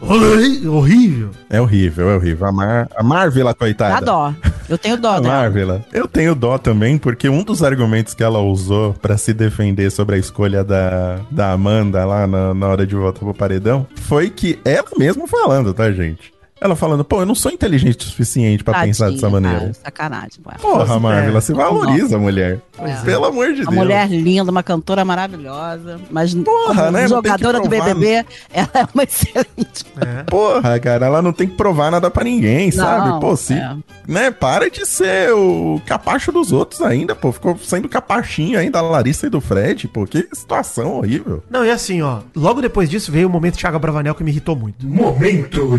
horrível. 0.03 1.31
É 1.49 1.61
horrível, 1.61 2.11
é 2.11 2.17
horrível. 2.17 2.47
A, 2.47 2.53
Mar... 2.53 2.89
a 2.97 3.03
Marvel, 3.03 3.55
coitada. 3.55 3.95
Dá 3.95 4.01
dó. 4.01 4.35
Eu 4.69 4.79
tenho 4.79 4.97
dó 4.97 5.13
A 5.13 5.21
dela. 5.21 5.35
Marvel. 5.35 5.85
Eu 5.93 6.09
tenho 6.09 6.35
dó 6.35 6.59
também, 6.59 6.99
porque 6.99 7.29
um 7.29 7.43
dos 7.43 7.63
argumentos 7.63 8.15
que 8.15 8.23
ela 8.23 8.41
usou 8.41 8.95
pra 8.95 9.17
se 9.17 9.33
defender 9.33 9.91
sobre 9.91 10.17
a 10.17 10.19
escolha 10.19 10.65
da, 10.65 11.21
da 11.31 11.53
Amanda 11.53 12.05
lá 12.05 12.27
na, 12.27 12.55
na 12.55 12.69
hora 12.69 12.87
de 12.87 12.95
voltar 12.95 13.21
pro 13.21 13.35
paredão 13.35 13.87
foi 13.95 14.31
que 14.31 14.59
ela 14.65 14.89
mesma 14.97 15.27
falando, 15.27 15.73
tá, 15.75 15.91
gente? 15.93 16.32
Ela 16.63 16.77
falando, 16.77 17.05
pô, 17.05 17.21
eu 17.23 17.27
não 17.27 17.35
sou 17.35 17.51
inteligente 17.51 17.99
o 18.07 18.09
suficiente 18.09 18.63
pra 18.63 18.83
pensar 18.83 19.11
dessa 19.11 19.29
maneira. 19.29 19.59
cara, 19.59 19.75
sacanagem. 19.85 20.41
ué. 20.47 20.55
Porra, 20.61 21.01
Marvel, 21.01 21.37
é. 21.37 21.41
se 21.41 21.53
valoriza, 21.53 22.19
mulher. 22.19 22.61
É. 22.79 22.95
Pelo 23.05 23.25
amor 23.25 23.53
de 23.53 23.63
Uma 23.63 23.71
Deus. 23.71 23.77
mulher 23.83 24.09
linda, 24.09 24.51
uma 24.51 24.63
cantora 24.63 25.05
maravilhosa, 25.05 26.01
mas 26.11 26.33
Porra, 26.35 26.91
né? 26.91 27.09
Jogadora 27.09 27.61
do. 27.61 27.69
BBB, 27.69 28.25
ela 28.53 28.71
é 28.75 28.87
uma 28.95 29.03
excelente. 29.05 29.85
É. 30.01 30.23
Porra, 30.25 30.79
cara, 30.79 31.07
ela 31.07 31.21
não 31.23 31.33
tem 31.33 31.49
que 31.49 31.57
provar 31.57 31.91
nada 31.91 32.11
pra 32.11 32.23
ninguém, 32.23 32.71
sabe? 32.71 33.09
Não, 33.09 33.21
Pô, 33.21 33.37
se, 33.37 33.55
é. 33.55 33.77
né, 34.07 34.31
para 34.31 34.71
de 34.71 34.87
ser 34.87 35.33
o 35.33 35.81
capacho 35.87 36.31
dos 36.31 36.53
outros 36.53 36.81
ainda, 36.83 37.15
pô. 37.15 37.33
Ficou 37.33 37.59
sendo 37.59 37.89
capachinho 37.89 38.59
ainda 38.59 38.73
da 38.73 38.83
Larissa 38.83 39.27
e 39.27 39.31
do 39.31 39.41
Fred, 39.41 39.89
pô. 39.89 40.07
Que 40.07 40.29
situação 40.33 40.99
horrível. 40.99 41.43
Não, 41.51 41.65
e 41.65 41.71
assim, 41.71 42.03
ó. 42.03 42.21
Logo 42.35 42.61
depois 42.63 42.89
disso 42.89 43.11
veio 43.13 43.27
o 43.29 43.31
momento 43.31 43.59
Thiago 43.59 43.79
Bravanel 43.79 44.15
que 44.15 44.23
me 44.25 44.31
irritou 44.31 44.55
muito. 44.57 44.87
Momento 44.87 45.79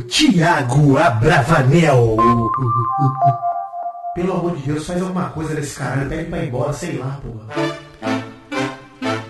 Tiago 0.73 0.97
Abravanel. 0.97 2.17
Pelo 4.15 4.33
amor 4.33 4.57
de 4.57 4.63
Deus, 4.63 4.85
faz 4.85 5.01
alguma 5.01 5.29
coisa 5.29 5.53
desse 5.53 5.77
caralho. 5.77 6.09
Pede 6.09 6.29
pra 6.29 6.39
ir 6.39 6.47
embora, 6.47 6.73
sei 6.73 6.97
lá, 6.97 7.19
porra. 7.21 8.23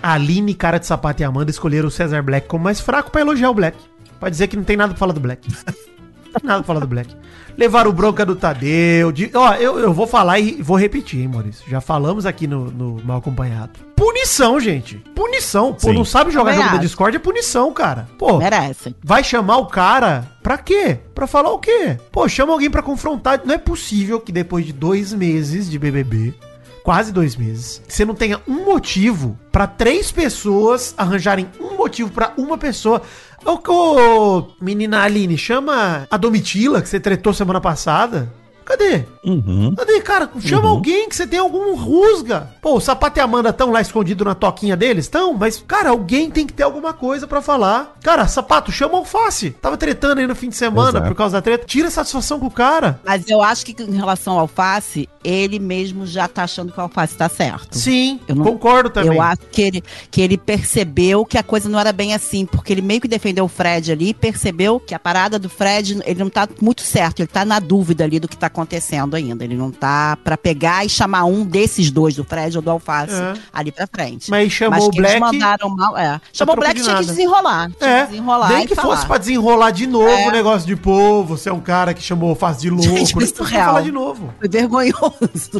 Aline, 0.02 0.54
cara 0.54 0.78
de 0.78 0.86
sapato 0.86 1.22
e 1.22 1.24
Amanda 1.24 1.50
escolheram 1.50 1.88
o 1.88 1.90
Cesar 1.90 2.22
Black 2.22 2.48
como 2.48 2.64
mais 2.64 2.80
fraco 2.80 3.10
pra 3.10 3.20
elogiar 3.20 3.50
o 3.50 3.54
Black. 3.54 3.76
Pra 4.18 4.30
dizer 4.30 4.48
que 4.48 4.56
não 4.56 4.64
tem 4.64 4.76
nada 4.76 4.90
pra 4.90 4.98
falar 4.98 5.12
do 5.12 5.20
Black. 5.20 5.46
Não 6.34 6.40
tem 6.40 6.48
nada 6.48 6.62
pra 6.62 6.66
falar 6.66 6.80
do 6.80 6.86
Black. 6.86 7.14
Levaram 7.56 7.90
o 7.90 7.92
bronca 7.92 8.26
do 8.26 8.34
Tadeu. 8.34 9.12
De... 9.12 9.30
Ó, 9.32 9.54
eu, 9.54 9.78
eu 9.78 9.92
vou 9.92 10.06
falar 10.06 10.40
e 10.40 10.60
vou 10.60 10.76
repetir, 10.76 11.20
hein, 11.20 11.28
Maurício. 11.28 11.64
Já 11.70 11.80
falamos 11.80 12.26
aqui 12.26 12.46
no, 12.46 12.70
no 12.70 13.00
Mal 13.04 13.18
Acompanhado. 13.18 13.72
Punição, 13.94 14.58
gente. 14.58 14.96
Punição. 15.14 15.72
Pô, 15.72 15.88
Sim. 15.88 15.92
não 15.94 16.04
sabe 16.04 16.32
jogar 16.32 16.50
Também 16.50 16.64
jogo 16.66 16.76
da. 16.76 16.82
Discord 16.82 17.16
é 17.16 17.20
punição, 17.20 17.72
cara. 17.72 18.08
Pô, 18.18 18.38
Merecem. 18.38 18.94
vai 19.02 19.22
chamar 19.22 19.58
o 19.58 19.66
cara 19.66 20.28
pra 20.42 20.58
quê? 20.58 20.98
Pra 21.14 21.26
falar 21.28 21.52
o 21.52 21.58
quê? 21.58 21.96
Pô, 22.10 22.28
chama 22.28 22.52
alguém 22.52 22.68
pra 22.70 22.82
confrontar. 22.82 23.40
Não 23.44 23.54
é 23.54 23.58
possível 23.58 24.20
que 24.20 24.32
depois 24.32 24.66
de 24.66 24.72
dois 24.72 25.12
meses 25.12 25.70
de 25.70 25.78
BBB, 25.78 26.34
quase 26.82 27.12
dois 27.12 27.36
meses, 27.36 27.80
você 27.88 28.04
não 28.04 28.14
tenha 28.14 28.40
um 28.48 28.64
motivo 28.64 29.38
pra 29.52 29.66
três 29.66 30.10
pessoas 30.10 30.92
arranjarem 30.98 31.48
um 31.60 31.76
motivo 31.76 32.10
pra 32.10 32.32
uma 32.36 32.58
pessoa. 32.58 33.00
Ô, 33.44 33.60
ô, 33.66 34.46
menina 34.60 35.02
Aline, 35.02 35.36
chama 35.36 36.06
a 36.10 36.16
Domitila, 36.16 36.80
que 36.80 36.88
você 36.88 36.98
tretou 36.98 37.32
semana 37.32 37.60
passada. 37.60 38.32
Cadê? 38.64 39.04
Uhum. 39.22 39.74
Cadê, 39.76 40.00
cara? 40.00 40.30
Chama 40.40 40.68
alguém 40.70 41.06
que 41.08 41.14
você 41.14 41.26
tem 41.26 41.38
algum 41.38 41.76
rusga. 41.76 42.50
Pô, 42.62 42.76
o 42.76 42.80
Sapato 42.80 43.18
e 43.18 43.20
a 43.20 43.24
Amanda 43.24 43.50
estão 43.50 43.70
lá 43.70 43.80
escondidos 43.80 44.26
na 44.26 44.34
toquinha 44.34 44.74
deles? 44.74 45.04
Estão, 45.04 45.34
mas, 45.34 45.62
cara, 45.66 45.90
alguém 45.90 46.30
tem 46.30 46.46
que 46.46 46.52
ter 46.52 46.62
alguma 46.62 46.94
coisa 46.94 47.26
pra 47.26 47.42
falar. 47.42 47.94
Cara, 48.02 48.26
Sapato, 48.26 48.72
chama 48.72 48.94
o 48.94 48.98
Alface. 48.98 49.50
Tava 49.50 49.76
tretando 49.76 50.20
aí 50.20 50.26
no 50.26 50.34
fim 50.34 50.48
de 50.48 50.56
semana 50.56 50.98
Exato. 50.98 51.08
por 51.08 51.14
causa 51.14 51.36
da 51.36 51.42
treta. 51.42 51.66
Tira 51.66 51.88
a 51.88 51.90
satisfação 51.90 52.40
com 52.40 52.46
o 52.46 52.50
cara. 52.50 52.98
Mas 53.04 53.28
eu 53.28 53.42
acho 53.42 53.66
que 53.66 53.82
em 53.82 53.96
relação 53.96 54.34
ao 54.34 54.40
alface, 54.40 55.08
ele 55.24 55.58
mesmo 55.58 56.06
já 56.06 56.28
tá 56.28 56.44
achando 56.44 56.70
que 56.72 56.78
o 56.78 56.82
alface 56.82 57.16
tá 57.16 57.28
certo. 57.28 57.76
Sim, 57.78 58.20
Eu 58.28 58.34
não- 58.36 58.44
concordo 58.44 58.90
também. 58.90 59.14
Eu 59.16 59.22
acho 59.22 59.40
que 59.50 59.62
ele, 59.62 59.82
que 60.10 60.20
ele 60.20 60.36
percebeu 60.36 61.24
que 61.24 61.38
a 61.38 61.42
coisa 61.42 61.68
não 61.68 61.78
era 61.80 61.92
bem 61.92 62.14
assim, 62.14 62.44
porque 62.46 62.72
ele 62.72 62.82
meio 62.82 63.00
que 63.00 63.08
defendeu 63.08 63.44
o 63.44 63.48
Fred 63.48 63.90
ali 63.92 64.12
percebeu 64.14 64.78
que 64.78 64.94
a 64.94 64.98
parada 64.98 65.38
do 65.38 65.48
Fred, 65.48 65.98
ele 66.04 66.20
não 66.20 66.30
tá 66.30 66.48
muito 66.60 66.82
certo, 66.82 67.20
ele 67.20 67.26
tá 67.28 67.44
na 67.44 67.58
dúvida 67.58 68.04
ali 68.04 68.20
do 68.20 68.28
que 68.28 68.36
tá 68.36 68.46
acontecendo 68.48 69.14
ainda. 69.16 69.42
Ele 69.44 69.56
não 69.56 69.70
tá 69.70 70.16
pra 70.22 70.36
pegar 70.36 70.84
e 70.84 70.88
chamar 70.88 71.24
um 71.24 71.44
desses 71.44 71.90
dois, 71.90 72.14
do 72.16 72.24
Fred 72.24 72.56
ou 72.56 72.62
do 72.62 72.70
Alface, 72.70 73.14
É. 73.14 73.34
ali 73.52 73.72
pra 73.72 73.86
frente. 73.86 74.30
Mas 74.30 74.52
chamou 74.52 74.86
o 74.88 74.90
que 74.90 74.98
eles 74.98 75.10
Black- 75.18 75.20
mandaram 75.20 75.68
mal, 75.70 75.96
é. 75.96 76.20
Chamou 76.32 76.54
o 76.54 76.58
Black, 76.58 76.80
tinha 76.82 76.96
que 76.96 77.06
desenrolar. 77.06 77.70
Tinha 77.78 77.90
É, 77.90 78.00
que 78.02 78.10
desenrolar 78.12 78.48
nem 78.52 78.66
que 78.66 78.74
falar. 78.74 78.96
fosse 78.96 79.06
pra 79.06 79.18
desenrolar 79.18 79.70
de 79.70 79.86
novo 79.86 80.08
É. 80.08 80.28
o 80.28 80.32
negócio 80.32 80.66
de 80.66 80.76
pô, 80.76 81.22
você 81.24 81.48
é 81.48 81.52
um 81.52 81.60
cara 81.60 81.94
que 81.94 82.02
chamou 82.02 82.32
o 82.32 82.34
Faz 82.34 82.58
de 82.60 82.68
louco. 82.70 82.82
Gente, 82.84 83.16
isso 83.22 83.44
falar 83.44 83.80
de 83.82 83.92
novo. 83.92 84.32
Foi 84.38 84.48
vergonhoso. 84.48 85.13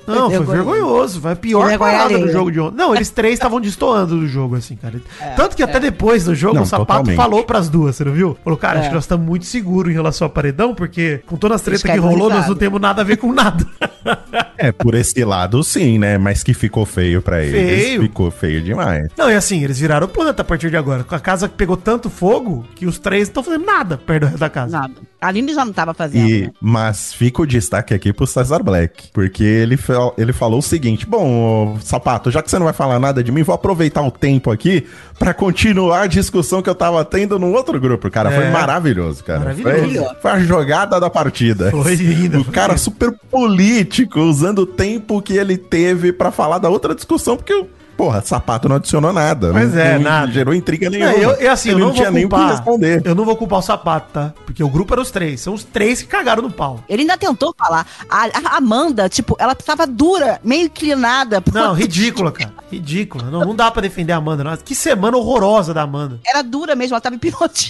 Não, 0.07 0.31
foi 0.31 0.45
vergonhoso. 0.45 1.21
Foi 1.21 1.33
a 1.33 1.37
pior 1.37 1.69
Vergonha 1.69 1.79
parada 1.93 2.19
do 2.19 2.31
jogo 2.31 2.51
de 2.51 2.61
ontem. 2.61 2.77
Não, 2.77 2.95
eles 2.95 3.11
três 3.11 3.35
estavam 3.35 3.61
destoando 3.61 4.19
do 4.19 4.27
jogo, 4.29 4.57
assim, 4.57 4.77
cara. 4.77 5.01
Tanto 5.37 5.57
que 5.57 5.63
até 5.63 5.79
depois 5.81 6.25
do 6.25 6.35
jogo, 6.35 6.55
Não, 6.57 6.63
o 6.63 6.67
Sapato 6.67 6.87
totalmente. 6.87 7.17
falou 7.17 7.45
pras 7.45 7.69
duas, 7.69 7.97
você 7.97 8.05
não 8.05 8.13
viu? 8.13 8.37
Falou, 8.43 8.59
cara, 8.59 8.77
É. 8.79 8.81
acho 8.81 8.89
que 8.91 8.95
nós 8.95 9.05
estamos 9.05 9.27
muito 9.27 9.45
seguros 9.45 9.91
em 9.91 9.95
relação 9.95 10.27
ao 10.27 10.31
paredão, 10.31 10.75
porque 10.75 11.21
com 11.27 11.37
todas 11.37 11.57
as 11.57 11.63
tretas 11.63 11.83
que 11.83 11.89
querem 11.89 12.01
rolou, 12.03 12.29
nós 12.31 12.47
não 12.49 12.55
temos 12.55 12.81
nada 12.81 13.01
a 13.03 13.05
ver 13.05 13.17
com 13.17 13.33
nada. 13.33 13.67
É, 14.57 14.71
por 14.71 14.95
esse 14.95 15.25
lado 15.25 15.65
sim, 15.65 15.99
né? 15.99 16.17
Mas 16.19 16.43
que 16.43 16.53
ficou 16.55 16.85
feio 16.87 17.21
pra 17.23 17.43
eles. 17.43 17.81
Feio. 17.85 18.03
Ficou 18.03 18.31
feio 18.31 18.63
demais. 18.63 19.09
Não, 19.17 19.31
e 19.31 19.35
assim, 19.35 19.65
eles 19.65 19.79
viraram 19.79 20.07
planta 20.07 20.43
a 20.43 20.45
partir 20.45 20.71
de 20.71 20.77
agora. 20.77 21.03
Com 21.03 21.15
a 21.15 21.19
casa 21.21 21.49
que 21.49 21.55
pegou 21.57 21.77
tanto 21.77 22.09
fogo 22.09 22.65
que 22.75 22.87
os 22.87 22.99
três 22.99 23.23
não 23.29 23.31
estão 23.31 23.43
fazendo 23.43 23.65
nada 23.65 23.99
perto 23.99 24.39
da 24.39 24.49
casa. 24.49 24.79
Nada. 24.79 24.95
A 25.25 25.29
Aline 25.29 25.55
já 25.55 25.65
não 25.65 25.73
tava 25.73 25.95
fazendo. 25.95 26.29
E, 26.29 26.43
né? 26.43 26.51
mas 26.61 27.15
fica 27.15 27.41
o 27.43 27.47
destaque 27.47 27.95
aqui 27.95 28.13
pro 28.13 28.27
Cesar 28.27 28.63
Black, 28.63 29.09
porque 29.13 29.43
ele, 29.43 29.77
fa- 29.77 30.13
ele 30.19 30.33
falou 30.33 30.59
o 30.59 30.63
seguinte: 30.63 31.07
Bom, 31.07 31.79
Sapato, 31.81 32.31
já 32.31 32.43
que 32.43 32.51
você 32.51 32.59
não 32.59 32.65
vai 32.65 32.75
falar 32.75 32.99
nada 32.99 33.25
de 33.25 33.33
mim, 33.33 33.43
vou 33.43 33.55
aproveitar 33.55 34.03
o 34.03 34.11
tempo 34.11 34.51
aqui 34.51 34.87
pra 35.19 35.33
continuar 35.33 36.03
a 36.03 36.07
discussão 36.07 36.61
que 36.61 36.69
eu 36.69 36.75
tava 36.75 37.05
tendo 37.05 37.39
no 37.39 37.53
outro 37.53 37.81
grupo. 37.81 38.11
Cara, 38.11 38.31
foi 38.31 38.45
É. 38.45 38.51
maravilhoso, 38.51 39.25
cara. 39.25 39.41
Maravilhoso. 39.41 40.05
Foi, 40.05 40.15
foi 40.23 40.31
a 40.31 40.39
jogada 40.41 41.01
da 41.01 41.09
partida. 41.09 41.71
Foi 41.71 41.95
lindo, 41.95 42.41
O 42.41 42.45
foi 42.45 42.53
cara 42.53 42.77
super 42.77 43.13
político, 43.31 44.21
usando 44.21 44.61
o 44.61 44.67
tempo 44.67 45.23
que 45.23 45.35
ele 45.35 45.57
teve 45.57 46.13
pra 46.13 46.31
falar 46.31 46.59
da 46.59 46.69
outra 46.69 46.95
discussão, 46.95 47.37
porque 47.37 47.55
o. 47.55 47.67
Porra, 47.97 48.21
sapato 48.23 48.69
não 48.69 48.77
adicionou 48.77 49.13
nada. 49.13 49.51
Pois 49.53 49.73
não, 49.75 49.81
é, 49.81 49.95
não 49.95 50.03
nada. 50.03 50.33
Gerou 50.33 50.55
intriga 50.55 50.91
nenhuma. 50.91 51.13
Não, 51.13 51.19
eu, 51.19 51.31
eu, 51.33 51.53
assim, 51.53 51.71
eu 51.71 51.79
não, 51.79 51.87
não 51.89 51.95
tinha 51.95 52.07
vou 52.07 52.15
nem 52.15 52.25
o 52.25 52.29
que 52.29 52.35
culpar. 52.35 52.51
responder. 52.57 53.03
Eu 53.05 53.15
não 53.15 53.25
vou 53.25 53.37
culpar 53.37 53.59
o 53.59 53.63
sapato, 53.63 54.13
tá? 54.13 54.33
Porque 54.45 54.63
o 54.63 54.69
grupo 54.69 54.93
era 54.95 55.01
os 55.01 55.11
três. 55.11 55.41
São 55.41 55.55
os 55.55 55.63
três 55.65 56.03
que 56.03 56.09
cagaram 56.09 56.43
no 56.43 56.51
pau. 56.51 56.83
Ele 56.89 57.03
ainda 57.03 57.17
tentou 57.17 57.55
falar. 57.57 57.87
A, 58.09 58.25
a 58.55 58.57
Amanda, 58.57 59.09
tipo, 59.09 59.37
ela 59.39 59.55
tava 59.55 59.87
dura, 59.87 60.41
meio 60.43 60.65
inclinada. 60.67 61.43
Não, 61.53 61.73
ridícula, 61.73 62.33
cara. 62.33 62.53
Ridícula. 62.71 63.25
Não, 63.31 63.41
não 63.41 63.55
dá 63.55 63.71
pra 63.71 63.83
defender 63.83 64.13
a 64.13 64.17
Amanda. 64.17 64.43
não. 64.43 64.57
Que 64.57 64.75
semana 64.75 65.17
horrorosa 65.17 65.73
da 65.73 65.83
Amanda. 65.83 66.19
Era 66.27 66.43
dura 66.43 66.75
mesmo, 66.75 66.95
ela 66.95 67.01
tava 67.01 67.15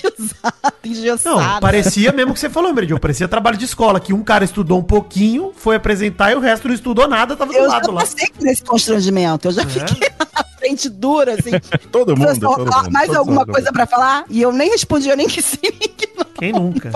hipnotizada, 0.05 0.75
engessada. 0.85 1.37
Não, 1.55 1.61
parecia 1.61 2.13
mesmo 2.13 2.33
que 2.35 2.41
você 2.41 2.49
falou, 2.51 2.73
Meridio. 2.73 2.99
Parecia 2.99 3.29
trabalho 3.29 3.57
de 3.57 3.65
escola, 3.65 4.01
que 4.01 4.13
um 4.13 4.23
cara 4.23 4.45
estudou 4.45 4.79
um 4.79 4.83
pouquinho, 4.83 5.53
foi 5.57 5.77
apresentar 5.77 6.33
e 6.33 6.35
o 6.35 6.41
resto 6.41 6.69
não 6.69 6.75
estudou 6.75 7.09
nada, 7.09 7.37
tava 7.37 7.53
do 7.53 7.59
Eu 7.59 7.65
já 7.67 7.73
lado 7.75 7.93
lá. 7.93 8.01
passei 8.01 8.29
por 8.31 8.47
esse 8.47 8.63
constrangimento. 8.63 9.49
Eu 9.49 9.53
já 9.53 9.63
É? 9.63 9.67
fiquei 9.67 10.11
frente 10.59 10.89
dura, 10.89 11.35
assim. 11.35 11.51
Todo 11.93 12.17
mundo, 12.17 12.29
Pessoal, 12.29 12.57
todo 12.57 12.73
mundo, 12.73 12.93
mais 12.93 13.07
todo 13.09 13.17
alguma 13.19 13.41
mundo. 13.41 13.53
coisa 13.53 13.73
pra 13.73 13.87
falar? 13.87 14.25
E 14.31 14.41
eu 14.41 14.51
nem 14.53 14.71
respondi, 14.71 15.09
eu 15.09 15.17
nem 15.17 15.27
que 15.29 15.43
sim, 15.43 15.59
nem 15.63 15.89
que 15.89 16.09
não. 16.17 16.25
Quem 16.39 16.53
nunca? 16.53 16.91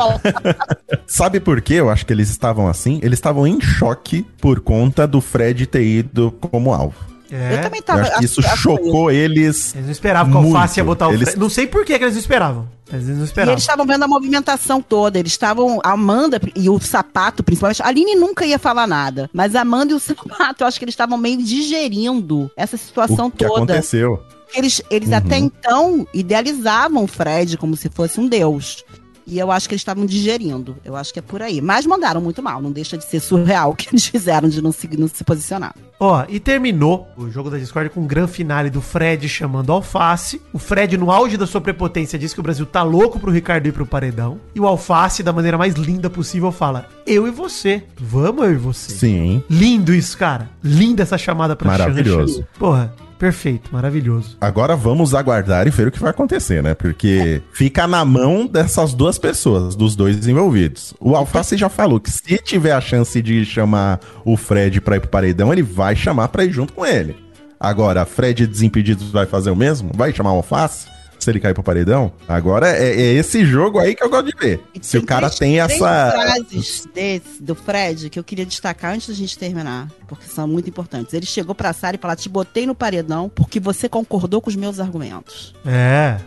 Sabe 1.06 1.38
por 1.40 1.60
que 1.60 1.74
eu 1.74 1.88
acho 1.90 2.04
que 2.04 2.12
eles 2.12 2.28
estavam 2.30 2.66
assim? 2.68 2.98
Eles 3.02 3.18
estavam 3.18 3.46
em 3.46 3.60
choque 3.60 4.22
por 4.40 4.60
conta 4.60 5.06
do 5.06 5.20
Fred 5.20 5.66
ter 5.66 5.82
ido 5.84 6.32
como 6.32 6.72
alvo. 6.72 6.96
É. 7.30 7.54
Eu 7.54 7.60
também 7.62 7.80
Eu 7.80 7.84
tava. 7.84 8.02
acho 8.02 8.18
que 8.18 8.24
isso 8.24 8.42
chocou 8.56 9.10
eles. 9.10 9.74
Eles 9.74 9.86
não 9.86 9.92
esperavam 9.92 10.32
que 10.32 10.38
o 10.38 10.56
Alface 10.56 10.80
ia 10.80 10.84
botar 10.84 11.08
o 11.08 11.12
Eles- 11.12 11.22
Fred. 11.30 11.38
Não 11.40 11.50
sei 11.50 11.66
por 11.66 11.84
que 11.84 11.92
eles 11.92 12.12
não 12.14 12.20
esperavam. 12.20 12.68
Eles 12.90 13.06
não 13.06 13.20
E 13.20 13.24
esperavam. 13.24 13.52
eles 13.54 13.62
estavam 13.64 13.84
vendo 13.86 14.02
a 14.04 14.08
movimentação 14.08 14.80
toda. 14.80 15.18
Eles 15.18 15.32
estavam. 15.32 15.78
A 15.84 15.92
Amanda 15.92 16.40
e 16.56 16.70
o 16.70 16.80
sapato, 16.80 17.42
principalmente. 17.42 17.82
A 17.82 17.86
Aline 17.88 18.14
nunca 18.14 18.46
ia 18.46 18.58
falar 18.58 18.86
nada. 18.86 19.28
Mas 19.32 19.54
a 19.54 19.60
Amanda 19.60 19.92
e 19.92 19.94
o 19.96 20.00
sapato, 20.00 20.62
eu 20.62 20.66
acho 20.66 20.78
que 20.78 20.84
eles 20.86 20.94
estavam 20.94 21.18
meio 21.18 21.42
digerindo 21.42 22.50
essa 22.56 22.76
situação 22.76 23.26
O 23.26 23.30
que 23.30 23.44
toda. 23.44 23.74
aconteceu? 23.74 24.22
Eles, 24.54 24.80
eles 24.90 25.10
Uhum. 25.10 25.14
até 25.16 25.36
então 25.36 26.06
idealizavam 26.14 27.04
o 27.04 27.06
Fred 27.06 27.58
como 27.58 27.76
se 27.76 27.90
fosse 27.90 28.18
um 28.18 28.26
deus. 28.26 28.82
E 29.28 29.38
eu 29.38 29.52
acho 29.52 29.68
que 29.68 29.74
eles 29.74 29.82
estavam 29.82 30.06
digerindo. 30.06 30.76
Eu 30.82 30.96
acho 30.96 31.12
que 31.12 31.18
é 31.18 31.22
por 31.22 31.42
aí. 31.42 31.60
Mas 31.60 31.84
mandaram 31.84 32.20
muito 32.20 32.42
mal. 32.42 32.62
Não 32.62 32.72
deixa 32.72 32.96
de 32.96 33.04
ser 33.04 33.20
surreal 33.20 33.70
o 33.72 33.76
que 33.76 33.88
eles 33.90 34.06
fizeram 34.06 34.48
de 34.48 34.62
não 34.62 34.72
se, 34.72 34.88
não 34.98 35.06
se 35.06 35.22
posicionar. 35.22 35.74
Ó, 36.00 36.24
e 36.28 36.40
terminou 36.40 37.08
o 37.16 37.28
jogo 37.28 37.50
da 37.50 37.58
Discord 37.58 37.90
com 37.90 38.00
um 38.00 38.06
grande 38.06 38.32
finale 38.32 38.70
do 38.70 38.80
Fred 38.80 39.28
chamando 39.28 39.72
Alface. 39.72 40.40
O 40.52 40.58
Fred, 40.58 40.96
no 40.96 41.10
auge 41.10 41.36
da 41.36 41.46
sua 41.46 41.60
prepotência, 41.60 42.18
diz 42.18 42.32
que 42.32 42.40
o 42.40 42.42
Brasil 42.42 42.64
tá 42.64 42.82
louco 42.82 43.18
pro 43.18 43.32
Ricardo 43.32 43.66
ir 43.66 43.72
pro 43.72 43.84
paredão. 43.84 44.40
E 44.54 44.60
o 44.60 44.66
Alface, 44.66 45.22
da 45.22 45.32
maneira 45.32 45.58
mais 45.58 45.74
linda 45.74 46.08
possível, 46.08 46.50
fala: 46.50 46.88
Eu 47.06 47.26
e 47.26 47.30
você. 47.30 47.82
Vamos, 47.98 48.44
eu 48.44 48.52
e 48.52 48.56
você. 48.56 48.92
Sim. 48.92 49.42
Lindo 49.50 49.92
isso, 49.92 50.16
cara. 50.16 50.48
Linda 50.62 51.02
essa 51.02 51.18
chamada 51.18 51.54
pra 51.54 51.66
Maravilhoso. 51.66 52.34
Xanxa. 52.34 52.48
Porra, 52.58 52.94
perfeito, 53.18 53.70
maravilhoso. 53.72 54.36
Agora 54.40 54.76
vamos 54.76 55.14
aguardar 55.14 55.66
e 55.66 55.70
ver 55.70 55.88
o 55.88 55.90
que 55.90 55.98
vai 55.98 56.10
acontecer, 56.10 56.62
né? 56.62 56.74
Porque 56.74 57.42
fica 57.52 57.86
na 57.86 58.04
mão 58.04 58.46
dessas 58.46 58.94
duas 58.94 59.18
pessoas, 59.18 59.74
dos 59.74 59.96
dois 59.96 60.26
envolvidos. 60.26 60.94
O 61.00 61.16
Alface 61.16 61.56
já 61.56 61.68
falou 61.68 62.00
que 62.00 62.10
se 62.10 62.38
tiver 62.38 62.72
a 62.72 62.80
chance 62.80 63.20
de 63.20 63.44
chamar 63.44 64.00
o 64.24 64.36
Fred 64.36 64.80
pra 64.80 64.96
ir 64.96 65.00
pro 65.00 65.10
paredão, 65.10 65.52
ele 65.52 65.62
vai 65.62 65.96
chamar 65.96 66.28
pra 66.28 66.44
ir 66.44 66.52
junto 66.52 66.72
com 66.72 66.86
ele. 66.86 67.16
Agora, 67.60 68.04
Fred 68.04 68.46
Desimpedidos 68.46 69.10
vai 69.10 69.26
fazer 69.26 69.50
o 69.50 69.56
mesmo? 69.56 69.90
Vai 69.94 70.12
chamar 70.12 70.32
o 70.32 70.36
Alface? 70.36 70.86
Se 71.18 71.30
ele 71.30 71.40
cair 71.40 71.52
pro 71.54 71.62
paredão? 71.62 72.12
Agora 72.28 72.68
é, 72.68 72.88
é 72.90 73.12
esse 73.14 73.44
jogo 73.44 73.78
aí 73.78 73.94
que 73.94 74.02
eu 74.04 74.08
gosto 74.08 74.26
de 74.26 74.36
ver. 74.38 74.60
Se 74.80 74.96
o 74.98 75.04
cara 75.04 75.28
três- 75.28 75.38
tem 75.38 75.60
essa. 75.60 76.12
frases 76.12 76.88
desse, 76.94 77.42
do 77.42 77.54
Fred 77.54 78.08
que 78.08 78.18
eu 78.18 78.24
queria 78.24 78.46
destacar 78.46 78.94
antes 78.94 79.08
da 79.08 79.14
gente 79.14 79.36
terminar, 79.36 79.88
porque 80.06 80.26
são 80.28 80.46
muito 80.46 80.68
importantes. 80.70 81.12
Ele 81.12 81.26
chegou 81.26 81.54
pra 81.54 81.72
Sara 81.72 81.96
e 81.96 81.98
falou: 81.98 82.16
Te 82.16 82.28
botei 82.28 82.66
no 82.66 82.74
paredão 82.74 83.28
porque 83.28 83.58
você 83.58 83.88
concordou 83.88 84.40
com 84.40 84.48
os 84.48 84.56
meus 84.56 84.78
argumentos. 84.78 85.54
É. 85.66 86.18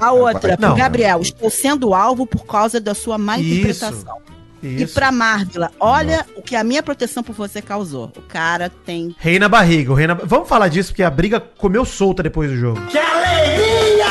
A 0.00 0.12
outra, 0.12 0.56
Gabriel, 0.76 1.20
estou 1.20 1.50
sendo 1.50 1.94
alvo 1.94 2.26
por 2.26 2.46
causa 2.46 2.78
da 2.80 2.94
sua 2.94 3.18
má 3.18 3.38
Isso. 3.38 3.48
interpretação. 3.50 4.18
E 4.62 4.82
Isso. 4.84 4.94
pra 4.94 5.10
Marvila, 5.10 5.72
olha 5.80 6.24
o 6.36 6.42
que 6.42 6.54
a 6.54 6.62
minha 6.62 6.82
proteção 6.82 7.22
por 7.22 7.34
você 7.34 7.60
causou. 7.60 8.12
O 8.16 8.22
cara 8.22 8.70
tem. 8.70 9.14
Rei 9.18 9.38
na 9.38 9.48
barriga, 9.48 9.90
o 9.90 9.94
rei 9.94 10.06
na... 10.06 10.14
Vamos 10.14 10.48
falar 10.48 10.68
disso, 10.68 10.90
porque 10.90 11.02
a 11.02 11.10
briga 11.10 11.40
comeu 11.40 11.84
solta 11.84 12.22
depois 12.22 12.48
do 12.50 12.56
jogo. 12.56 12.80
Que 12.86 12.98
alegria! 12.98 14.06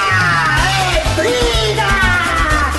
É 0.93 1.15
briga! 1.15 1.87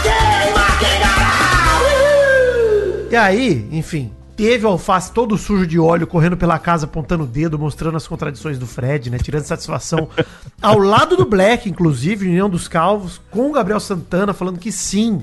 Queima 0.03 0.67
quem 0.79 1.01
dará! 1.01 1.79
Uhul! 1.81 3.09
E 3.11 3.17
aí, 3.17 3.67
enfim, 3.73 4.13
teve 4.37 4.67
o 4.67 4.69
alface 4.69 5.11
todo 5.11 5.39
sujo 5.39 5.67
de 5.67 5.79
óleo 5.79 6.07
correndo 6.07 6.37
pela 6.37 6.59
casa 6.59 6.85
apontando 6.85 7.25
o 7.25 7.27
dedo, 7.27 7.59
mostrando 7.59 7.97
as 7.97 8.07
contradições 8.07 8.59
do 8.59 8.67
Fred, 8.67 9.09
né? 9.09 9.17
Tirando 9.17 9.45
satisfação. 9.45 10.11
Ao 10.61 10.79
lado 10.79 11.17
do 11.17 11.25
Black, 11.25 11.71
inclusive, 11.71 12.29
União 12.29 12.51
dos 12.51 12.69
Calvos, 12.69 13.19
com 13.31 13.49
o 13.49 13.53
Gabriel 13.53 13.81
Santana 13.81 14.35
falando 14.35 14.59
que 14.59 14.71
sim, 14.71 15.23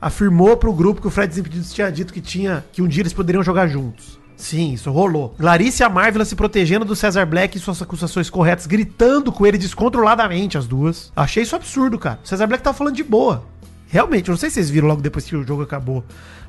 afirmou 0.00 0.56
pro 0.56 0.72
grupo 0.72 1.00
que 1.00 1.06
o 1.06 1.10
Fred 1.10 1.28
Desimpedidos 1.28 1.72
tinha 1.72 1.90
dito 1.90 2.12
que 2.12 2.20
tinha 2.20 2.64
que 2.72 2.80
um 2.80 2.88
dia 2.88 3.02
eles 3.02 3.12
poderiam 3.12 3.42
jogar 3.42 3.66
juntos. 3.68 4.18
Sim, 4.36 4.72
isso 4.72 4.90
rolou. 4.90 5.34
Larissa 5.38 5.82
e 5.82 5.86
a 5.86 5.90
Marvila 5.90 6.24
se 6.24 6.34
protegendo 6.34 6.84
do 6.84 6.96
Cesar 6.96 7.26
Black 7.26 7.58
e 7.58 7.60
suas 7.60 7.82
acusações 7.82 8.30
corretas, 8.30 8.66
gritando 8.66 9.30
com 9.30 9.46
ele 9.46 9.58
descontroladamente, 9.58 10.56
as 10.56 10.66
duas. 10.66 11.12
Achei 11.14 11.42
isso 11.42 11.54
absurdo, 11.54 11.98
cara. 11.98 12.20
O 12.24 12.26
Cesar 12.26 12.48
Black 12.48 12.64
tava 12.64 12.76
falando 12.76 12.94
de 12.94 13.04
boa. 13.04 13.44
Realmente, 13.86 14.28
eu 14.28 14.32
não 14.32 14.38
sei 14.38 14.48
se 14.48 14.54
vocês 14.54 14.70
viram 14.70 14.88
logo 14.88 15.02
depois 15.02 15.26
que 15.26 15.36
o 15.36 15.46
jogo 15.46 15.62
acabou. 15.62 16.02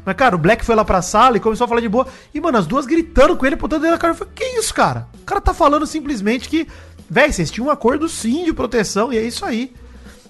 Mas, 0.06 0.16
cara, 0.16 0.36
o 0.36 0.40
Black 0.40 0.64
foi 0.64 0.74
lá 0.74 0.86
pra 0.86 1.02
sala 1.02 1.36
e 1.36 1.40
começou 1.40 1.66
a 1.66 1.68
falar 1.68 1.82
de 1.82 1.90
boa. 1.90 2.08
E, 2.34 2.40
mano, 2.40 2.58
as 2.58 2.66
duas 2.66 2.86
gritando 2.86 3.36
com 3.36 3.46
ele, 3.46 3.56
apontando 3.56 3.84
ele 3.84 3.92
na 3.92 3.98
cara. 3.98 4.14
Eu 4.14 4.18
falei, 4.18 4.34
que 4.34 4.44
isso, 4.44 4.74
cara? 4.74 5.08
O 5.22 5.26
cara 5.26 5.42
tá 5.42 5.54
falando 5.54 5.86
simplesmente 5.86 6.48
que, 6.48 6.68
véi, 7.10 7.32
vocês 7.32 7.52
tinham 7.52 7.68
um 7.68 7.72
acordo 7.72 8.08
sim 8.08 8.46
de 8.46 8.54
proteção 8.54 9.12
e 9.12 9.18
é 9.18 9.22
isso 9.22 9.44
aí. 9.44 9.74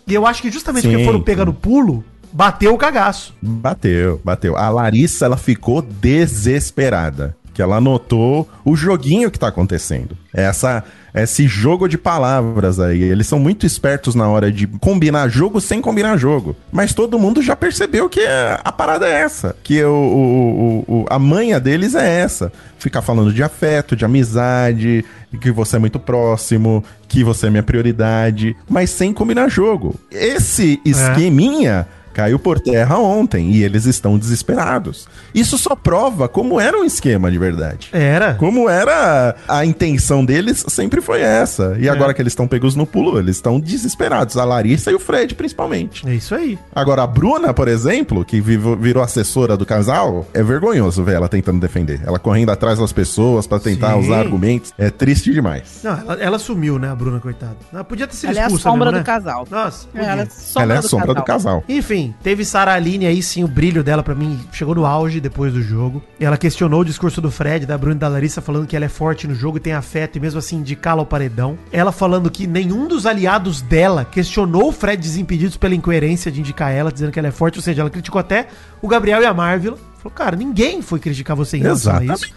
E 0.07 0.13
eu 0.13 0.26
acho 0.26 0.41
que 0.41 0.49
justamente 0.49 0.84
Sim, 0.84 0.91
porque 0.91 1.05
foram 1.05 1.22
pegar 1.22 1.45
no 1.45 1.53
pulo, 1.53 2.03
bateu 2.32 2.73
o 2.73 2.77
cagaço. 2.77 3.34
Bateu, 3.41 4.19
bateu. 4.23 4.55
A 4.57 4.69
Larissa, 4.69 5.25
ela 5.25 5.38
ficou 5.38 5.82
desesperada. 5.82 7.36
Que 7.53 7.61
ela 7.61 7.82
notou 7.82 8.47
o 8.63 8.77
joguinho 8.77 9.29
que 9.29 9.38
tá 9.38 9.49
acontecendo. 9.49 10.17
Essa, 10.34 10.86
esse 11.13 11.49
jogo 11.49 11.86
de 11.89 11.97
palavras 11.97 12.79
aí. 12.79 13.01
Eles 13.03 13.27
são 13.27 13.38
muito 13.38 13.65
espertos 13.65 14.15
na 14.15 14.25
hora 14.29 14.49
de 14.49 14.65
combinar 14.65 15.27
jogo 15.27 15.59
sem 15.59 15.82
combinar 15.82 16.15
jogo. 16.15 16.55
Mas 16.71 16.93
todo 16.93 17.19
mundo 17.19 17.41
já 17.41 17.53
percebeu 17.53 18.07
que 18.07 18.21
a 18.63 18.71
parada 18.71 19.05
é 19.05 19.11
essa. 19.19 19.53
Que 19.63 19.84
o, 19.84 19.89
o- 19.91 20.86
o- 20.88 21.01
o- 21.01 21.05
a 21.09 21.19
manha 21.19 21.59
deles 21.59 21.93
é 21.93 22.21
essa. 22.21 22.53
Ficar 22.79 23.01
falando 23.01 23.34
de 23.34 23.43
afeto, 23.43 23.97
de 23.97 24.05
amizade, 24.05 25.03
que 25.41 25.51
você 25.51 25.75
é 25.75 25.79
muito 25.79 25.99
próximo, 25.99 26.82
que 27.09 27.21
você 27.21 27.47
é 27.47 27.49
minha 27.49 27.63
prioridade, 27.63 28.55
mas 28.69 28.89
sem 28.91 29.11
combinar 29.11 29.49
jogo. 29.49 29.93
Esse 30.09 30.79
esqueminha 30.86 31.86
caiu 32.14 32.38
por 32.39 32.59
terra 32.59 32.97
ontem 32.97 33.51
e 33.51 33.64
eles 33.64 33.86
estão 33.86 34.18
desesperados. 34.18 35.07
Isso 35.34 35.57
só 35.57 35.76
prova 35.76 36.28
como 36.28 36.59
era 36.59 36.78
um 36.78 36.84
esquema 36.84 37.32
de 37.32 37.38
verdade. 37.38 37.89
Era. 37.91 38.34
Como 38.36 38.70
era 38.70 39.36
a 39.47 39.66
intenção 39.66 40.24
deles, 40.24 40.64
sempre 40.68 41.01
foi 41.01 41.22
essa. 41.22 41.76
E 41.80 41.88
agora 41.89 42.14
que 42.14 42.22
eles 42.22 42.32
estão 42.32 42.47
pegos 42.47 42.76
no 42.76 42.86
pulo, 42.86 43.18
eles 43.20 43.36
estão 43.38 43.59
desesperados. 43.59 44.38
A 44.38 44.43
Larissa 44.43 44.91
e 44.91 44.95
o 44.95 44.99
Fred, 44.99 45.36
principalmente. 45.36 46.07
É 46.07 46.14
isso 46.14 46.36
aí. 46.36 46.57
Agora, 46.74 47.03
a 47.03 47.07
Bruna, 47.07 47.53
por 47.53 47.68
exemplo, 47.68 48.24
que 48.26 48.41
virou 48.41 49.03
assessora 49.03 49.55
do 49.57 49.66
casal, 49.66 50.26
é 50.34 50.41
vergonhoso 50.43 51.03
ver 51.03 51.16
ela 51.16 51.28
tentando 51.30 51.59
defender. 51.59 52.01
Ela 52.05 52.20
correndo 52.20 52.49
atrás 52.51 52.80
das 52.80 52.91
pessoas 52.91 53.45
pra 53.47 53.59
tentar 53.59 53.93
Sim. 53.93 53.99
usar 53.99 54.20
argumentos. 54.20 54.74
É 54.78 54.89
triste 54.89 55.32
demais. 55.34 55.80
Não, 55.84 55.91
ela, 55.97 56.14
ela 56.16 56.39
sumiu, 56.39 56.78
né, 56.80 56.89
a 56.89 56.95
Bruna, 56.95 57.20
coitada. 57.20 57.55
Ela 57.74 57.84
podia 57.84 58.07
ter 58.07 58.16
sido 58.16 58.32
Ela 58.32 58.39
é 58.39 58.43
a 58.43 58.45
expulsa 58.47 58.64
sombra 58.70 58.91
mesmo, 58.91 59.03
do 59.03 59.05
casal. 59.05 59.47
Nossa, 59.49 59.88
Ela 59.93 60.22
é 60.24 60.26
sombra, 60.26 60.64
ela 60.64 60.74
é 60.74 60.78
a 60.78 60.82
do, 60.82 60.88
sombra 60.88 61.07
casal. 61.07 61.22
do 61.22 61.26
casal. 61.26 61.64
Enfim, 61.70 62.01
enfim, 62.02 62.16
teve 62.24 62.43
Sara 62.43 62.74
Aline 62.74 63.06
aí 63.06 63.22
sim, 63.22 63.43
o 63.43 63.47
brilho 63.47 63.84
dela 63.84 64.02
pra 64.02 64.16
mim 64.16 64.39
chegou 64.52 64.74
no 64.74 64.86
auge 64.86 65.20
depois 65.20 65.54
do 65.54 65.62
jogo. 65.62 66.04
Ela 66.20 66.38
questionou 66.38 66.82
o 66.82 66.86
discurso 66.86 67.22
do 67.22 67.30
Fred, 67.30 67.66
da 67.66 67.78
Bruna 67.78 67.95
e 67.95 67.99
da 67.99 68.08
Larissa, 68.08 68.41
falando 68.41 68.68
que 68.68 68.76
ela 68.76 68.86
é 68.86 68.89
forte 68.89 69.28
no 69.28 69.36
jogo 69.36 69.58
e 69.58 69.60
tem 69.60 69.74
afeto, 69.74 70.18
e 70.18 70.20
mesmo 70.20 70.39
assim 70.39 70.58
indicá-la 70.58 71.02
ao 71.02 71.06
paredão. 71.06 71.58
Ela 71.72 71.91
falando 71.91 72.30
que 72.32 72.47
nenhum 72.47 72.88
dos 72.88 73.06
aliados 73.06 73.62
dela 73.62 74.04
questionou 74.06 74.70
o 74.70 74.72
Fred 74.72 75.02
Desimpedidos 75.02 75.58
pela 75.58 75.76
incoerência 75.76 76.32
de 76.32 76.39
indicar 76.39 76.72
ela, 76.72 76.91
dizendo 76.91 77.12
que 77.12 77.20
ela 77.20 77.28
é 77.28 77.32
forte, 77.32 77.60
ou 77.60 77.64
seja, 77.64 77.82
ela 77.82 77.89
criticou 77.89 78.20
até 78.20 78.47
o 78.82 78.88
Gabriel 78.88 79.22
e 79.22 79.26
a 79.26 79.34
Marvel. 79.34 79.78
Falou, 79.97 80.16
cara, 80.16 80.36
ninguém 80.36 80.82
foi 80.82 80.99
criticar 80.99 81.36
você 81.36 81.58
em 81.58 81.62
relação 81.62 81.97
a 81.97 82.04
isso. 82.04 82.32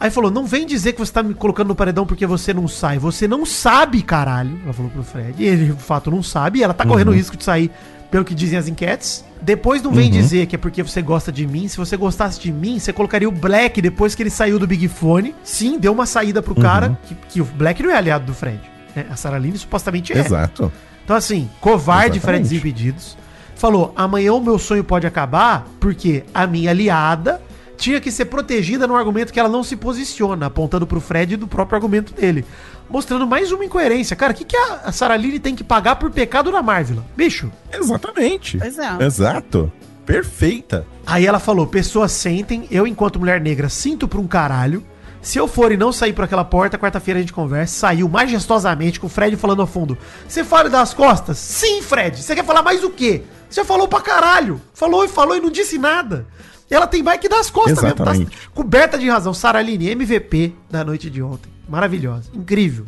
Aí 0.00 0.10
falou: 0.10 0.30
não 0.30 0.46
vem 0.46 0.64
dizer 0.64 0.92
que 0.92 0.98
você 0.98 1.12
tá 1.12 1.22
me 1.22 1.34
colocando 1.34 1.68
no 1.68 1.74
paredão 1.74 2.06
porque 2.06 2.26
você 2.26 2.54
não 2.54 2.68
sai. 2.68 2.98
Você 2.98 3.26
não 3.26 3.44
sabe, 3.44 4.00
caralho. 4.02 4.58
Ela 4.64 4.72
falou 4.72 4.90
pro 4.90 5.02
Fred. 5.02 5.34
E 5.38 5.46
ele, 5.46 5.72
de 5.72 5.82
fato, 5.82 6.10
não 6.10 6.22
sabe. 6.22 6.60
E 6.60 6.62
ela 6.62 6.74
tá 6.74 6.86
correndo 6.86 7.10
risco 7.10 7.36
de 7.36 7.42
sair, 7.42 7.70
pelo 8.10 8.24
que 8.24 8.34
dizem 8.34 8.58
as 8.58 8.68
enquetes. 8.68 9.24
Depois 9.40 9.82
não 9.82 9.92
vem 9.92 10.10
dizer 10.10 10.46
que 10.46 10.56
é 10.56 10.58
porque 10.58 10.82
você 10.82 11.00
gosta 11.00 11.30
de 11.30 11.46
mim. 11.46 11.68
Se 11.68 11.76
você 11.76 11.96
gostasse 11.96 12.40
de 12.40 12.50
mim, 12.50 12.78
você 12.78 12.92
colocaria 12.92 13.28
o 13.28 13.32
Black 13.32 13.80
depois 13.80 14.14
que 14.14 14.22
ele 14.22 14.30
saiu 14.30 14.58
do 14.58 14.66
Big 14.66 14.88
Fone. 14.88 15.34
Sim, 15.44 15.78
deu 15.78 15.92
uma 15.92 16.06
saída 16.06 16.42
pro 16.42 16.54
cara. 16.54 16.98
Que, 17.04 17.14
que 17.14 17.40
o 17.40 17.44
Black 17.44 17.82
não 17.82 17.90
é 17.90 17.96
aliado 17.96 18.24
do 18.26 18.34
Fred. 18.34 18.60
né? 18.96 19.06
A 19.10 19.16
Sarah 19.16 19.38
Lynn 19.38 19.54
supostamente 19.56 20.12
é. 20.12 20.18
Exato. 20.18 20.72
Então, 21.04 21.16
assim, 21.16 21.48
covarde 21.60 22.18
Fred 22.20 22.40
Exatamente. 22.40 22.42
Desimpedidos. 22.48 23.16
Falou: 23.54 23.92
amanhã 23.96 24.32
o 24.34 24.40
meu 24.40 24.58
sonho 24.58 24.82
pode 24.84 25.06
acabar 25.06 25.66
porque 25.80 26.24
a 26.34 26.46
minha 26.46 26.70
aliada 26.70 27.40
tinha 27.78 28.00
que 28.00 28.10
ser 28.10 28.26
protegida 28.26 28.86
num 28.86 28.96
argumento 28.96 29.32
que 29.32 29.38
ela 29.38 29.48
não 29.48 29.62
se 29.62 29.76
posiciona, 29.76 30.46
apontando 30.46 30.86
pro 30.86 31.00
Fred 31.00 31.36
do 31.36 31.46
próprio 31.46 31.76
argumento 31.76 32.12
dele. 32.12 32.44
Mostrando 32.90 33.26
mais 33.26 33.52
uma 33.52 33.64
incoerência. 33.64 34.16
Cara, 34.16 34.32
o 34.32 34.36
que, 34.36 34.44
que 34.44 34.56
a 34.56 34.90
Sarah 34.90 35.16
Lynn 35.16 35.38
tem 35.38 35.54
que 35.54 35.62
pagar 35.62 35.96
por 35.96 36.10
pecado 36.10 36.50
na 36.50 36.60
Marvel? 36.60 37.04
Bicho. 37.16 37.50
Exatamente. 37.72 38.58
Pois 38.58 38.78
é. 38.78 39.04
Exato. 39.04 39.72
Perfeita. 40.04 40.86
Aí 41.06 41.24
ela 41.26 41.38
falou: 41.38 41.66
pessoas 41.66 42.12
sentem, 42.12 42.66
eu, 42.70 42.86
enquanto 42.86 43.18
mulher 43.18 43.40
negra, 43.40 43.68
sinto 43.68 44.08
por 44.08 44.18
um 44.18 44.26
caralho. 44.26 44.84
Se 45.20 45.36
eu 45.36 45.46
for 45.46 45.72
e 45.72 45.76
não 45.76 45.92
sair 45.92 46.12
por 46.12 46.24
aquela 46.24 46.44
porta, 46.44 46.78
quarta-feira 46.78 47.18
a 47.18 47.20
gente 47.20 47.32
conversa. 47.32 47.74
Saiu 47.74 48.08
majestosamente 48.08 48.98
com 48.98 49.06
o 49.06 49.10
Fred 49.10 49.36
falando 49.36 49.60
ao 49.60 49.66
fundo. 49.66 49.98
Você 50.26 50.44
fala 50.44 50.70
das 50.70 50.94
costas? 50.94 51.36
Sim, 51.38 51.82
Fred. 51.82 52.22
Você 52.22 52.34
quer 52.34 52.44
falar 52.44 52.62
mais 52.62 52.82
o 52.82 52.90
quê? 52.90 53.24
Você 53.50 53.64
falou 53.64 53.88
pra 53.88 54.00
caralho. 54.00 54.60
Falou 54.72 55.04
e 55.04 55.08
falou 55.08 55.36
e 55.36 55.40
não 55.40 55.50
disse 55.50 55.76
nada. 55.76 56.26
Ela 56.70 56.86
tem 56.86 57.02
mais 57.02 57.18
que 57.20 57.28
dar 57.28 57.40
as 57.40 57.50
costas 57.50 57.82
mesmo. 57.82 57.88
Exatamente. 57.88 58.30
Tá 58.30 58.50
coberta 58.54 58.98
de 58.98 59.08
razão. 59.08 59.32
Saraline, 59.32 59.90
MVP 59.90 60.54
da 60.70 60.84
noite 60.84 61.08
de 61.08 61.22
ontem. 61.22 61.50
Maravilhosa. 61.68 62.30
Incrível. 62.34 62.86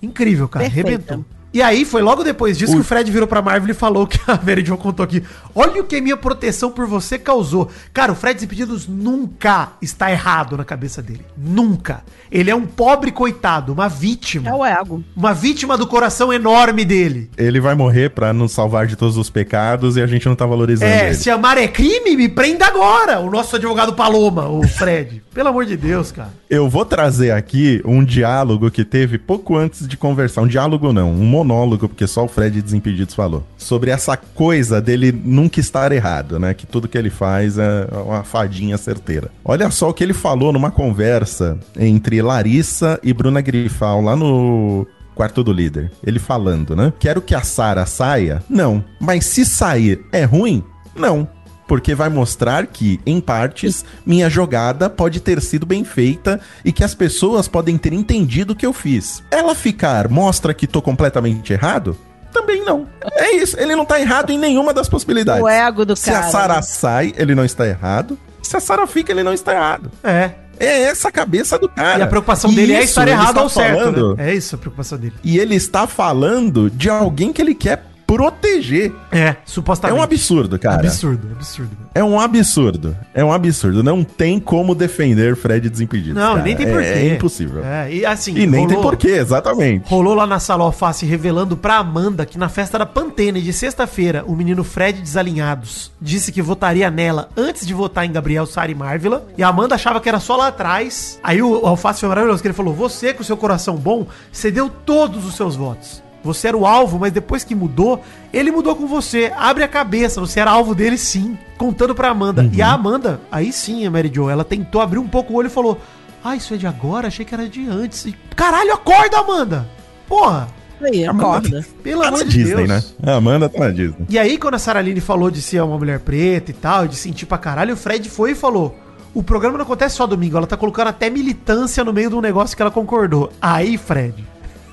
Incrível, 0.00 0.48
cara. 0.48 0.64
Perfeita. 0.64 0.88
Arrebentou. 0.90 1.37
E 1.52 1.62
aí 1.62 1.84
foi 1.84 2.02
logo 2.02 2.22
depois 2.22 2.58
disso 2.58 2.74
que 2.74 2.80
o 2.80 2.84
Fred 2.84 3.10
virou 3.10 3.26
pra 3.26 3.40
Marvel 3.40 3.70
e 3.70 3.74
falou 3.74 4.06
que 4.06 4.18
a 4.26 4.38
Mary 4.44 4.64
Jo 4.64 4.76
contou 4.76 5.02
aqui. 5.02 5.22
Olha 5.54 5.80
o 5.80 5.84
que 5.84 6.00
minha 6.00 6.16
proteção 6.16 6.70
por 6.70 6.86
você 6.86 7.18
causou. 7.18 7.68
Cara, 7.92 8.12
o 8.12 8.14
Fred 8.14 8.34
Desimpedidos 8.34 8.86
nunca 8.86 9.70
está 9.80 10.10
errado 10.10 10.56
na 10.56 10.64
cabeça 10.64 11.00
dele. 11.02 11.24
Nunca. 11.36 12.02
Ele 12.30 12.50
é 12.50 12.54
um 12.54 12.66
pobre 12.66 13.10
coitado, 13.10 13.72
uma 13.72 13.88
vítima. 13.88 14.50
É 14.50 14.54
o 14.54 14.64
ego. 14.64 15.02
Uma 15.16 15.32
vítima 15.32 15.76
do 15.78 15.86
coração 15.86 16.30
enorme 16.32 16.84
dele. 16.84 17.30
Ele 17.36 17.60
vai 17.60 17.74
morrer 17.74 18.10
pra 18.10 18.32
nos 18.34 18.52
salvar 18.52 18.86
de 18.86 18.94
todos 18.96 19.16
os 19.16 19.30
pecados 19.30 19.96
e 19.96 20.02
a 20.02 20.06
gente 20.06 20.26
não 20.28 20.36
tá 20.36 20.44
valorizando 20.44 20.90
É, 20.92 21.06
ele. 21.06 21.14
se 21.14 21.30
amar 21.30 21.56
é 21.56 21.66
crime, 21.66 22.14
me 22.16 22.28
prenda 22.28 22.66
agora. 22.66 23.20
O 23.20 23.30
nosso 23.30 23.56
advogado 23.56 23.94
Paloma, 23.94 24.46
o 24.48 24.66
Fred. 24.68 25.22
Pelo 25.32 25.48
amor 25.48 25.64
de 25.64 25.76
Deus, 25.76 26.12
cara. 26.12 26.30
Eu 26.50 26.68
vou 26.68 26.84
trazer 26.84 27.30
aqui 27.30 27.80
um 27.84 28.04
diálogo 28.04 28.70
que 28.70 28.84
teve 28.84 29.16
pouco 29.18 29.56
antes 29.56 29.86
de 29.88 29.96
conversar. 29.96 30.42
Um 30.42 30.46
diálogo 30.48 30.92
não, 30.92 31.10
um 31.12 31.24
monólogo, 31.38 31.88
porque 31.88 32.06
só 32.06 32.24
o 32.24 32.28
Fred 32.28 32.60
Desimpedidos 32.60 33.14
falou. 33.14 33.44
Sobre 33.56 33.90
essa 33.90 34.16
coisa 34.16 34.80
dele 34.80 35.12
nunca 35.12 35.60
estar 35.60 35.92
errado, 35.92 36.38
né? 36.38 36.54
Que 36.54 36.66
tudo 36.66 36.88
que 36.88 36.98
ele 36.98 37.10
faz 37.10 37.58
é 37.58 37.88
uma 38.04 38.22
fadinha 38.22 38.76
certeira. 38.76 39.30
Olha 39.44 39.70
só 39.70 39.90
o 39.90 39.94
que 39.94 40.02
ele 40.02 40.14
falou 40.14 40.52
numa 40.52 40.70
conversa 40.70 41.58
entre 41.78 42.20
Larissa 42.22 42.98
e 43.02 43.12
Bruna 43.12 43.40
Grifal 43.40 44.00
lá 44.00 44.16
no 44.16 44.86
quarto 45.14 45.42
do 45.42 45.52
líder. 45.52 45.90
Ele 46.04 46.18
falando, 46.18 46.76
né? 46.76 46.92
Quero 46.98 47.20
que 47.20 47.34
a 47.34 47.42
Sara 47.42 47.84
saia? 47.86 48.42
Não. 48.48 48.84
Mas 49.00 49.24
se 49.26 49.44
sair 49.44 50.00
é 50.12 50.24
ruim? 50.24 50.62
Não. 50.94 51.28
Porque 51.68 51.94
vai 51.94 52.08
mostrar 52.08 52.66
que, 52.66 52.98
em 53.06 53.20
partes, 53.20 53.84
minha 54.04 54.28
jogada 54.30 54.88
pode 54.90 55.20
ter 55.20 55.40
sido 55.42 55.64
bem 55.66 55.84
feita 55.84 56.40
e 56.64 56.72
que 56.72 56.82
as 56.82 56.94
pessoas 56.94 57.46
podem 57.46 57.76
ter 57.78 57.92
entendido 57.92 58.54
o 58.54 58.56
que 58.56 58.66
eu 58.66 58.72
fiz. 58.72 59.22
Ela 59.30 59.54
ficar 59.54 60.08
mostra 60.08 60.52
que 60.54 60.66
tô 60.66 60.80
completamente 60.82 61.52
errado? 61.52 61.96
Também 62.32 62.64
não. 62.64 62.86
É 63.12 63.36
isso, 63.36 63.58
ele 63.60 63.76
não 63.76 63.84
tá 63.84 64.00
errado 64.00 64.30
em 64.30 64.38
nenhuma 64.38 64.72
das 64.74 64.88
possibilidades. 64.88 65.42
O 65.42 65.48
ego 65.48 65.84
do 65.84 65.94
Se 65.94 66.10
cara. 66.10 66.26
a 66.26 66.30
Sara 66.30 66.54
né? 66.56 66.62
sai, 66.62 67.12
ele 67.16 67.34
não 67.34 67.44
está 67.44 67.66
errado. 67.66 68.18
Se 68.42 68.56
a 68.56 68.60
Sara 68.60 68.86
fica, 68.86 69.12
ele 69.12 69.22
não 69.22 69.32
está 69.34 69.52
errado. 69.54 69.90
É. 70.02 70.30
É 70.60 70.82
essa 70.84 71.08
a 71.08 71.12
cabeça 71.12 71.56
do 71.58 71.68
cara. 71.68 72.00
e 72.00 72.02
a 72.02 72.06
preocupação 72.06 72.50
E 72.50 72.56
dele 72.56 72.72
é 72.72 72.78
isso 72.80 72.88
estar 72.88 73.02
ele 73.02 73.10
errado 73.12 73.28
está 73.28 73.40
ao 73.42 73.48
certo, 73.48 73.78
falando- 73.78 74.16
né? 74.16 74.30
É 74.30 74.34
isso 74.34 74.54
a 74.54 74.58
preocupação 74.58 74.98
dele. 74.98 75.14
E 75.22 75.38
ele 75.38 75.54
está 75.54 75.86
falando 75.86 76.68
de 76.70 76.90
alguém 76.90 77.32
que 77.32 77.40
ele 77.40 77.54
quer 77.54 77.84
proteger. 78.08 78.90
É, 79.12 79.18
É 79.18 79.36
supostamente. 79.44 80.00
um 80.00 80.02
absurdo, 80.02 80.58
cara. 80.58 80.80
Absurdo, 80.80 81.28
absurdo. 81.36 81.76
É 81.94 82.02
um 82.02 82.18
absurdo. 82.18 82.96
É 83.12 83.22
um 83.22 83.30
absurdo. 83.30 83.82
Não 83.82 84.02
tem 84.02 84.40
como 84.40 84.74
defender 84.74 85.36
Fred 85.36 85.68
Desimpedidos. 85.68 86.14
Não, 86.14 86.32
cara. 86.32 86.42
nem 86.42 86.56
tem 86.56 86.66
É- 86.66 86.70
porquê. 86.72 86.86
É, 86.88 87.14
impossível. 87.14 87.62
É, 87.64 87.92
e 87.92 88.06
assim. 88.06 88.32
E 88.34 88.46
nem 88.46 88.66
tem 88.66 88.76
rolou- 88.76 88.90
porquê, 88.90 89.08
exatamente. 89.10 89.88
Rolou 89.90 90.14
lá 90.14 90.26
na 90.26 90.40
sala 90.40 90.64
alface 90.64 91.04
revelando 91.04 91.54
pra 91.56 91.76
Amanda 91.76 92.24
que 92.24 92.38
na 92.38 92.48
festa 92.48 92.78
da 92.78 92.86
Pantene 92.86 93.42
de 93.42 93.52
sexta-feira, 93.52 94.24
o 94.26 94.34
menino 94.34 94.64
Fred 94.64 95.00
Desalinhados 95.02 95.92
disse 96.00 96.32
que 96.32 96.40
votaria 96.40 96.90
nela 96.90 97.28
antes 97.36 97.66
de 97.66 97.74
votar 97.74 98.06
em 98.06 98.10
Gabriel 98.12 98.46
Sari 98.46 98.74
Marvila. 98.74 99.26
E 99.36 99.42
a 99.42 99.48
Amanda 99.48 99.74
achava 99.74 100.00
que 100.00 100.08
era 100.08 100.18
só 100.18 100.34
lá 100.34 100.48
atrás. 100.48 101.18
Aí 101.22 101.42
o, 101.42 101.62
o 101.62 101.66
alface 101.66 102.00
foi 102.00 102.08
maravilhoso, 102.08 102.40
que 102.40 102.48
ele 102.48 102.54
falou: 102.54 102.72
Você, 102.74 103.12
com 103.12 103.22
seu 103.22 103.36
coração 103.36 103.76
bom, 103.76 104.06
cedeu 104.32 104.70
todos 104.70 105.26
os 105.26 105.34
seus 105.36 105.54
votos. 105.54 106.02
Você 106.24 106.48
era 106.48 106.56
o 106.56 106.66
alvo, 106.66 106.98
mas 106.98 107.12
depois 107.12 107.44
que 107.44 107.54
mudou, 107.54 108.02
ele 108.32 108.50
mudou 108.50 108.74
com 108.74 108.86
você. 108.86 109.32
Abre 109.36 109.62
a 109.64 109.68
cabeça, 109.68 110.20
você 110.20 110.40
era 110.40 110.50
alvo 110.50 110.74
dele 110.74 110.98
sim. 110.98 111.38
Contando 111.56 111.94
pra 111.94 112.10
Amanda. 112.10 112.48
E 112.52 112.60
a 112.60 112.72
Amanda, 112.72 113.20
aí 113.30 113.52
sim, 113.52 113.86
a 113.86 113.90
Mary 113.90 114.10
Jo, 114.12 114.28
ela 114.28 114.44
tentou 114.44 114.80
abrir 114.80 114.98
um 114.98 115.08
pouco 115.08 115.32
o 115.32 115.36
olho 115.36 115.46
e 115.46 115.50
falou: 115.50 115.80
Ah, 116.22 116.34
isso 116.36 116.52
é 116.54 116.56
de 116.56 116.66
agora? 116.66 117.06
Achei 117.08 117.24
que 117.24 117.34
era 117.34 117.48
de 117.48 117.66
antes. 117.68 118.04
E, 118.06 118.14
Caralho, 118.36 118.72
acorda, 118.74 119.18
Amanda! 119.18 119.68
Porra! 120.06 120.48
Aí, 120.80 121.04
acorda. 121.06 121.64
Pelo 121.82 122.02
Tá 122.02 122.08
amor 122.08 122.18
na 122.20 122.24
de 122.24 122.30
Disney, 122.30 122.54
Deus. 122.54 122.68
né? 122.68 122.82
A 123.04 123.16
Amanda 123.16 123.48
tá 123.48 123.58
na 123.60 123.70
Disney. 123.70 124.06
E 124.08 124.16
aí, 124.18 124.38
quando 124.38 124.54
a 124.54 124.58
Saraline 124.60 125.00
falou 125.00 125.28
de 125.30 125.42
ser 125.42 125.60
uma 125.60 125.76
mulher 125.76 125.98
preta 126.00 126.50
e 126.52 126.54
tal, 126.54 126.84
e 126.84 126.88
de 126.88 126.94
sentir 126.96 127.26
pra 127.26 127.36
caralho, 127.38 127.74
o 127.74 127.76
Fred 127.76 128.08
foi 128.08 128.30
e 128.32 128.34
falou: 128.36 128.76
O 129.12 129.20
programa 129.22 129.58
não 129.58 129.64
acontece 129.64 129.96
só 129.96 130.06
domingo, 130.06 130.36
ela 130.36 130.46
tá 130.46 130.56
colocando 130.56 130.88
até 130.88 131.10
militância 131.10 131.82
no 131.82 131.92
meio 131.92 132.10
de 132.10 132.14
um 132.16 132.20
negócio 132.20 132.56
que 132.56 132.62
ela 132.62 132.70
concordou. 132.70 133.32
Aí, 133.42 133.76
Fred. 133.76 134.14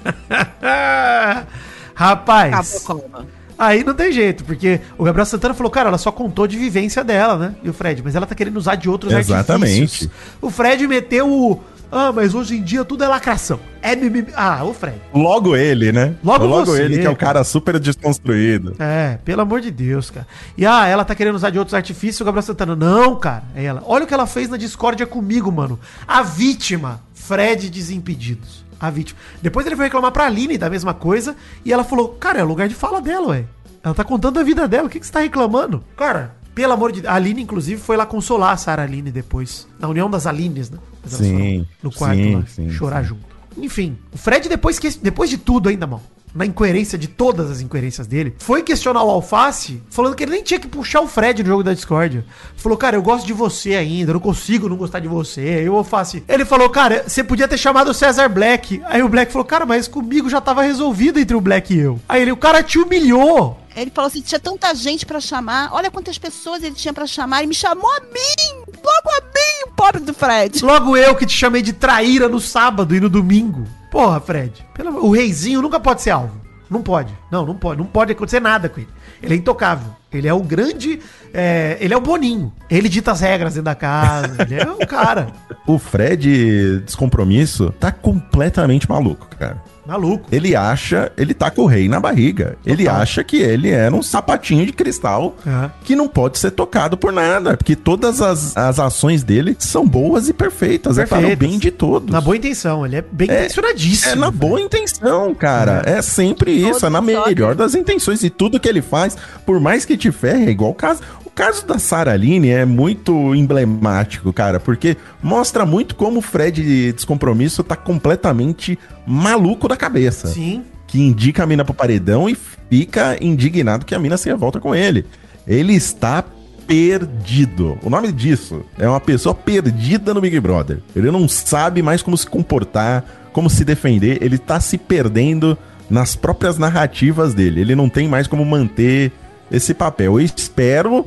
Rapaz. 1.96 2.84
Acabou? 2.84 3.26
Aí 3.58 3.84
não 3.84 3.94
tem 3.94 4.12
jeito, 4.12 4.44
porque 4.44 4.82
o 4.98 5.04
Gabriel 5.04 5.26
Santana 5.26 5.54
falou, 5.54 5.72
cara, 5.72 5.88
ela 5.88 5.98
só 5.98 6.12
contou 6.12 6.46
de 6.46 6.58
vivência 6.58 7.04
dela, 7.04 7.38
né? 7.38 7.56
E 7.64 7.70
o 7.70 7.74
Fred, 7.74 8.02
mas 8.04 8.14
ela 8.14 8.26
tá 8.26 8.36
querendo 8.36 8.58
usar 8.58 8.76
de 8.76 8.90
outros 8.90 9.14
Exatamente. 9.14 9.82
artifícios. 9.82 10.12
O 10.42 10.50
Fred 10.50 10.86
meteu 10.88 11.32
o. 11.32 11.64
Ah, 11.90 12.12
mas 12.12 12.34
hoje 12.34 12.58
em 12.58 12.64
dia 12.64 12.84
tudo 12.84 13.06
é 13.06 13.08
lacração. 13.08 13.60
É 13.82 13.96
mimimi. 13.96 14.28
Ah, 14.36 14.62
o 14.66 14.74
Fred. 14.74 15.00
Logo 15.14 15.56
ele, 15.56 15.94
né? 15.94 16.16
Logo 16.22 16.66
você, 16.66 16.82
ele, 16.82 16.98
que 16.98 17.06
é 17.06 17.10
o 17.10 17.16
cara. 17.16 17.34
cara 17.34 17.44
super 17.46 17.80
desconstruído. 17.80 18.76
É, 18.78 19.20
pelo 19.24 19.42
amor 19.42 19.62
de 19.62 19.72
Deus, 19.72 20.10
cara. 20.10 20.28
E 20.58 20.66
ah, 20.66 20.86
ela 20.86 21.06
tá 21.06 21.16
querendo 21.16 21.36
usar 21.36 21.52
de 21.52 21.60
outros 21.60 21.74
artifícios, 21.76 22.20
o 22.20 22.26
Gabriel 22.26 22.44
Santana. 22.44 22.76
Não, 22.76 23.16
cara. 23.16 23.44
É 23.56 23.64
ela. 23.64 23.82
Olha 23.86 24.04
o 24.04 24.08
que 24.08 24.14
ela 24.14 24.28
fez 24.28 24.50
na 24.50 24.58
discórdia 24.58 25.06
comigo, 25.06 25.50
mano. 25.50 25.80
A 26.06 26.22
vítima, 26.22 27.00
Fred 27.14 27.70
Desimpedidos. 27.70 28.65
A 28.80 28.90
vítima. 28.90 29.20
Depois 29.42 29.66
ele 29.66 29.76
foi 29.76 29.86
reclamar 29.86 30.12
pra 30.12 30.26
Aline 30.26 30.58
da 30.58 30.70
mesma 30.70 30.94
coisa. 30.94 31.36
E 31.64 31.72
ela 31.72 31.84
falou: 31.84 32.10
Cara, 32.10 32.40
é 32.40 32.44
o 32.44 32.48
lugar 32.48 32.68
de 32.68 32.76
fala 32.76 33.02
dela, 33.02 33.28
ué. 33.28 33.46
Ela 33.84 33.94
tá 33.94 34.04
contando 34.04 34.40
a 34.40 34.44
vida 34.44 34.68
dela. 34.68 34.88
O 34.88 34.90
que, 34.90 35.00
que 35.00 35.06
você 35.06 35.12
tá 35.12 35.20
reclamando? 35.20 35.84
Cara, 35.96 36.36
pelo 36.54 36.74
amor 36.74 36.92
de 36.92 37.02
Deus. 37.02 37.14
A 37.14 37.16
Aline, 37.18 37.42
inclusive, 37.44 37.80
foi 37.80 37.96
lá 37.96 38.06
consolar 38.06 38.52
a 38.54 38.58
Sarah 38.58 38.84
Aline 38.84 39.12
depois. 39.12 39.68
Na 39.80 39.88
união 39.88 40.10
das 40.10 40.26
Alines, 40.26 40.70
né? 40.70 40.80
Sim, 41.06 41.68
No 41.84 41.92
quarto 41.92 42.16
sim, 42.18 42.36
lá. 42.36 42.44
sim, 42.48 42.70
chorar 42.72 43.04
sim. 43.04 43.10
junto. 43.10 43.36
Enfim, 43.58 43.98
o 44.12 44.18
Fred, 44.18 44.50
depois, 44.50 44.80
que, 44.80 44.90
depois 44.98 45.30
de 45.30 45.38
tudo 45.38 45.70
ainda, 45.70 45.86
mal, 45.88 46.02
na 46.36 46.46
incoerência 46.46 46.98
de 46.98 47.08
todas 47.08 47.50
as 47.50 47.62
incoerências 47.62 48.06
dele, 48.06 48.36
foi 48.40 48.62
questionar 48.62 49.04
o 49.04 49.10
Alface, 49.10 49.82
falando 49.90 50.16
que 50.16 50.24
ele 50.24 50.34
nem 50.34 50.44
tinha 50.44 50.60
que 50.60 50.68
puxar 50.68 51.00
o 51.00 51.08
Fred 51.08 51.42
no 51.42 51.50
jogo 51.50 51.64
da 51.64 51.74
Discord. 51.74 52.26
Falou, 52.58 52.78
cara, 52.78 52.98
eu 52.98 53.02
gosto 53.02 53.26
de 53.26 53.34
você 53.34 53.76
ainda, 53.76 54.12
eu 54.12 54.16
não 54.16 54.20
consigo 54.20 54.68
não 54.68 54.76
gostar 54.76 55.00
de 55.00 55.08
você. 55.08 55.64
E 55.64 55.70
o 55.70 55.78
Alface, 55.78 56.24
ele 56.28 56.44
falou, 56.44 56.70
cara, 56.70 57.06
você 57.08 57.24
podia 57.24 57.48
ter 57.48 57.58
chamado 57.58 57.90
o 57.90 57.94
Cesar 57.94 58.30
Black. 58.30 58.82
Aí 58.86 59.02
o 59.02 59.10
Black 59.10 59.32
falou, 59.32 59.46
cara, 59.46 59.66
mas 59.66 59.88
comigo 59.88 60.30
já 60.30 60.42
tava 60.42 60.62
resolvido 60.62 61.20
entre 61.20 61.36
o 61.36 61.42
Black 61.42 61.74
e 61.74 61.80
eu. 61.80 62.00
Aí 62.10 62.22
ele, 62.22 62.32
o 62.32 62.38
cara 62.38 62.62
te 62.62 62.78
humilhou. 62.78 63.58
Ele 63.76 63.92
falou 63.94 64.08
assim: 64.08 64.22
tinha 64.22 64.40
tanta 64.40 64.74
gente 64.74 65.06
pra 65.06 65.20
chamar. 65.20 65.70
Olha 65.74 65.92
quantas 65.92 66.18
pessoas 66.18 66.64
ele 66.64 66.76
tinha 66.76 66.94
pra 66.94 67.06
chamar. 67.06 67.44
E 67.44 67.48
me 67.48 67.54
chamou 67.54 67.92
a 67.92 68.00
mim! 68.00 68.65
Logo 68.84 69.18
a 69.18 69.22
mim, 69.22 69.70
o 69.70 69.74
pobre 69.76 70.02
do 70.02 70.14
Fred. 70.14 70.64
Logo 70.64 70.96
eu 70.98 71.16
que 71.16 71.26
te 71.26 71.34
chamei 71.36 71.62
de 71.62 71.74
traíra 71.74 72.28
no 72.28 72.40
sábado 72.40 72.96
e 72.96 73.00
no 73.00 73.10
domingo. 73.10 73.64
Porra, 73.92 74.20
Fred. 74.20 74.66
pelo 74.74 75.06
O 75.06 75.12
reizinho 75.12 75.62
nunca 75.62 75.80
pode 75.80 76.02
ser 76.02 76.12
alvo. 76.12 76.40
Não 76.70 76.82
pode. 76.82 77.14
Não, 77.32 77.46
não 77.46 77.56
pode. 77.56 77.80
Não 77.80 77.86
pode 77.86 78.12
acontecer 78.12 78.40
nada 78.40 78.68
com 78.68 78.80
ele. 78.80 78.90
Ele 79.22 79.34
é 79.36 79.38
intocável. 79.38 79.92
Ele 80.12 80.28
é 80.28 80.34
o 80.34 80.40
grande. 80.42 81.00
é, 81.34 81.78
ele 81.80 81.94
é 81.94 81.98
o 81.98 82.02
Boninho. 82.02 82.52
Ele 82.70 82.88
dita 82.90 83.12
as 83.12 83.20
regras 83.22 83.54
dentro 83.54 83.66
da 83.66 83.76
casa. 83.76 84.42
ele 84.44 84.56
é 84.56 84.70
o 84.72 84.86
cara. 84.88 85.28
O 85.68 85.80
Fred 85.80 86.82
Descompromisso 86.82 87.74
tá 87.80 87.92
completamente 87.92 88.88
maluco, 88.88 89.28
cara. 89.40 89.58
Maluco. 89.86 90.26
Ele 90.32 90.56
acha, 90.56 91.12
ele 91.18 91.34
tá 91.34 91.52
com 91.52 91.64
o 91.64 91.66
rei 91.66 91.88
na 91.88 92.00
barriga. 92.00 92.58
Ele 92.66 92.88
acha 92.88 93.24
que 93.24 93.38
ele 93.38 93.70
era 93.70 93.94
um 93.96 94.02
sapatinho 94.02 94.66
de 94.66 94.74
cristal 94.74 95.36
É. 95.46 95.70
que 95.84 95.96
não 95.96 96.08
pode 96.08 96.38
ser 96.40 96.52
tocado 96.52 96.98
por 96.98 97.12
nada. 97.12 97.56
Porque 97.58 97.76
todas 97.76 98.22
as, 98.22 98.56
as 98.58 98.80
ações 98.80 99.24
dele 99.24 99.56
são 99.60 99.88
boas 99.88 100.28
e 100.28 100.34
perfeitas. 100.34 100.98
É 100.98 101.06
para 101.06 101.18
o 101.20 101.22
Perfeitas. 101.22 101.50
bem 101.50 101.60
de 101.60 101.72
todos. 101.72 102.10
Na 102.12 102.22
boa 102.22 102.36
intenção. 102.36 102.86
Ele 102.86 102.96
é 102.98 103.04
bem 103.12 103.30
É, 103.30 103.40
intencionadíssimo. 103.42 104.12
É 104.12 104.16
na 104.16 104.32
boa 104.32 104.60
intenção, 104.62 105.34
cara. 105.36 105.82
É, 105.86 106.02
sempre 106.02 106.52
isso, 106.52 106.86
é 106.86 106.90
na 106.90 107.00
Todo 107.02 107.06
melhor 107.06 107.56
das 107.56 107.76
intenções. 107.76 108.24
E 108.24 108.30
tudo 108.30 108.60
que 108.60 108.68
ele 108.68 108.82
faz, 108.82 109.16
por 109.46 109.60
mais 109.60 109.86
que 109.86 109.96
te 109.98 110.12
ferre, 110.12 110.46
é 110.48 110.50
igual 110.50 110.72
o 110.72 110.76
caso. 110.76 111.02
O 111.36 111.44
caso 111.44 111.68
da 111.68 111.78
Sarah 111.78 112.14
Aline 112.14 112.48
é 112.48 112.64
muito 112.64 113.36
emblemático, 113.36 114.32
cara, 114.32 114.58
porque 114.58 114.96
mostra 115.22 115.66
muito 115.66 115.94
como 115.94 116.20
o 116.20 116.22
Fred 116.22 116.94
Descompromisso 116.94 117.62
tá 117.62 117.76
completamente 117.76 118.80
maluco 119.06 119.68
da 119.68 119.76
cabeça. 119.76 120.30
Sim. 120.30 120.64
Que 120.88 120.98
indica 120.98 121.44
a 121.44 121.46
mina 121.46 121.66
pro 121.66 121.74
paredão 121.74 122.30
e 122.30 122.38
fica 122.70 123.18
indignado 123.22 123.86
que 123.86 123.94
a 123.94 124.00
mina 124.00 124.16
se 124.16 124.30
revolta 124.30 124.62
com 124.62 124.74
ele. 124.74 125.06
Ele 125.46 125.74
está 125.74 126.24
perdido. 126.66 127.78
O 127.84 127.90
nome 127.90 128.14
disso 128.14 128.64
é 128.80 128.88
uma 128.88 129.02
pessoa 129.02 129.36
perdida 129.36 130.14
no 130.14 130.22
Big 130.22 130.40
Brother. 130.40 130.80
Ele 130.96 131.12
não 131.12 131.28
sabe 131.28 131.82
mais 131.82 132.02
como 132.02 132.18
se 132.18 132.28
comportar, 132.28 133.04
como 133.34 133.50
se 133.50 133.66
defender. 133.66 134.20
Ele 134.24 134.38
tá 134.38 134.62
se 134.62 134.78
perdendo 134.78 135.58
nas 135.90 136.16
próprias 136.16 136.58
narrativas 136.58 137.34
dele. 137.34 137.60
Ele 137.60 137.76
não 137.76 137.90
tem 137.90 138.08
mais 138.08 138.26
como 138.26 138.46
manter 138.46 139.12
esse 139.52 139.74
papel. 139.74 140.18
Eu 140.18 140.26
espero 140.26 141.06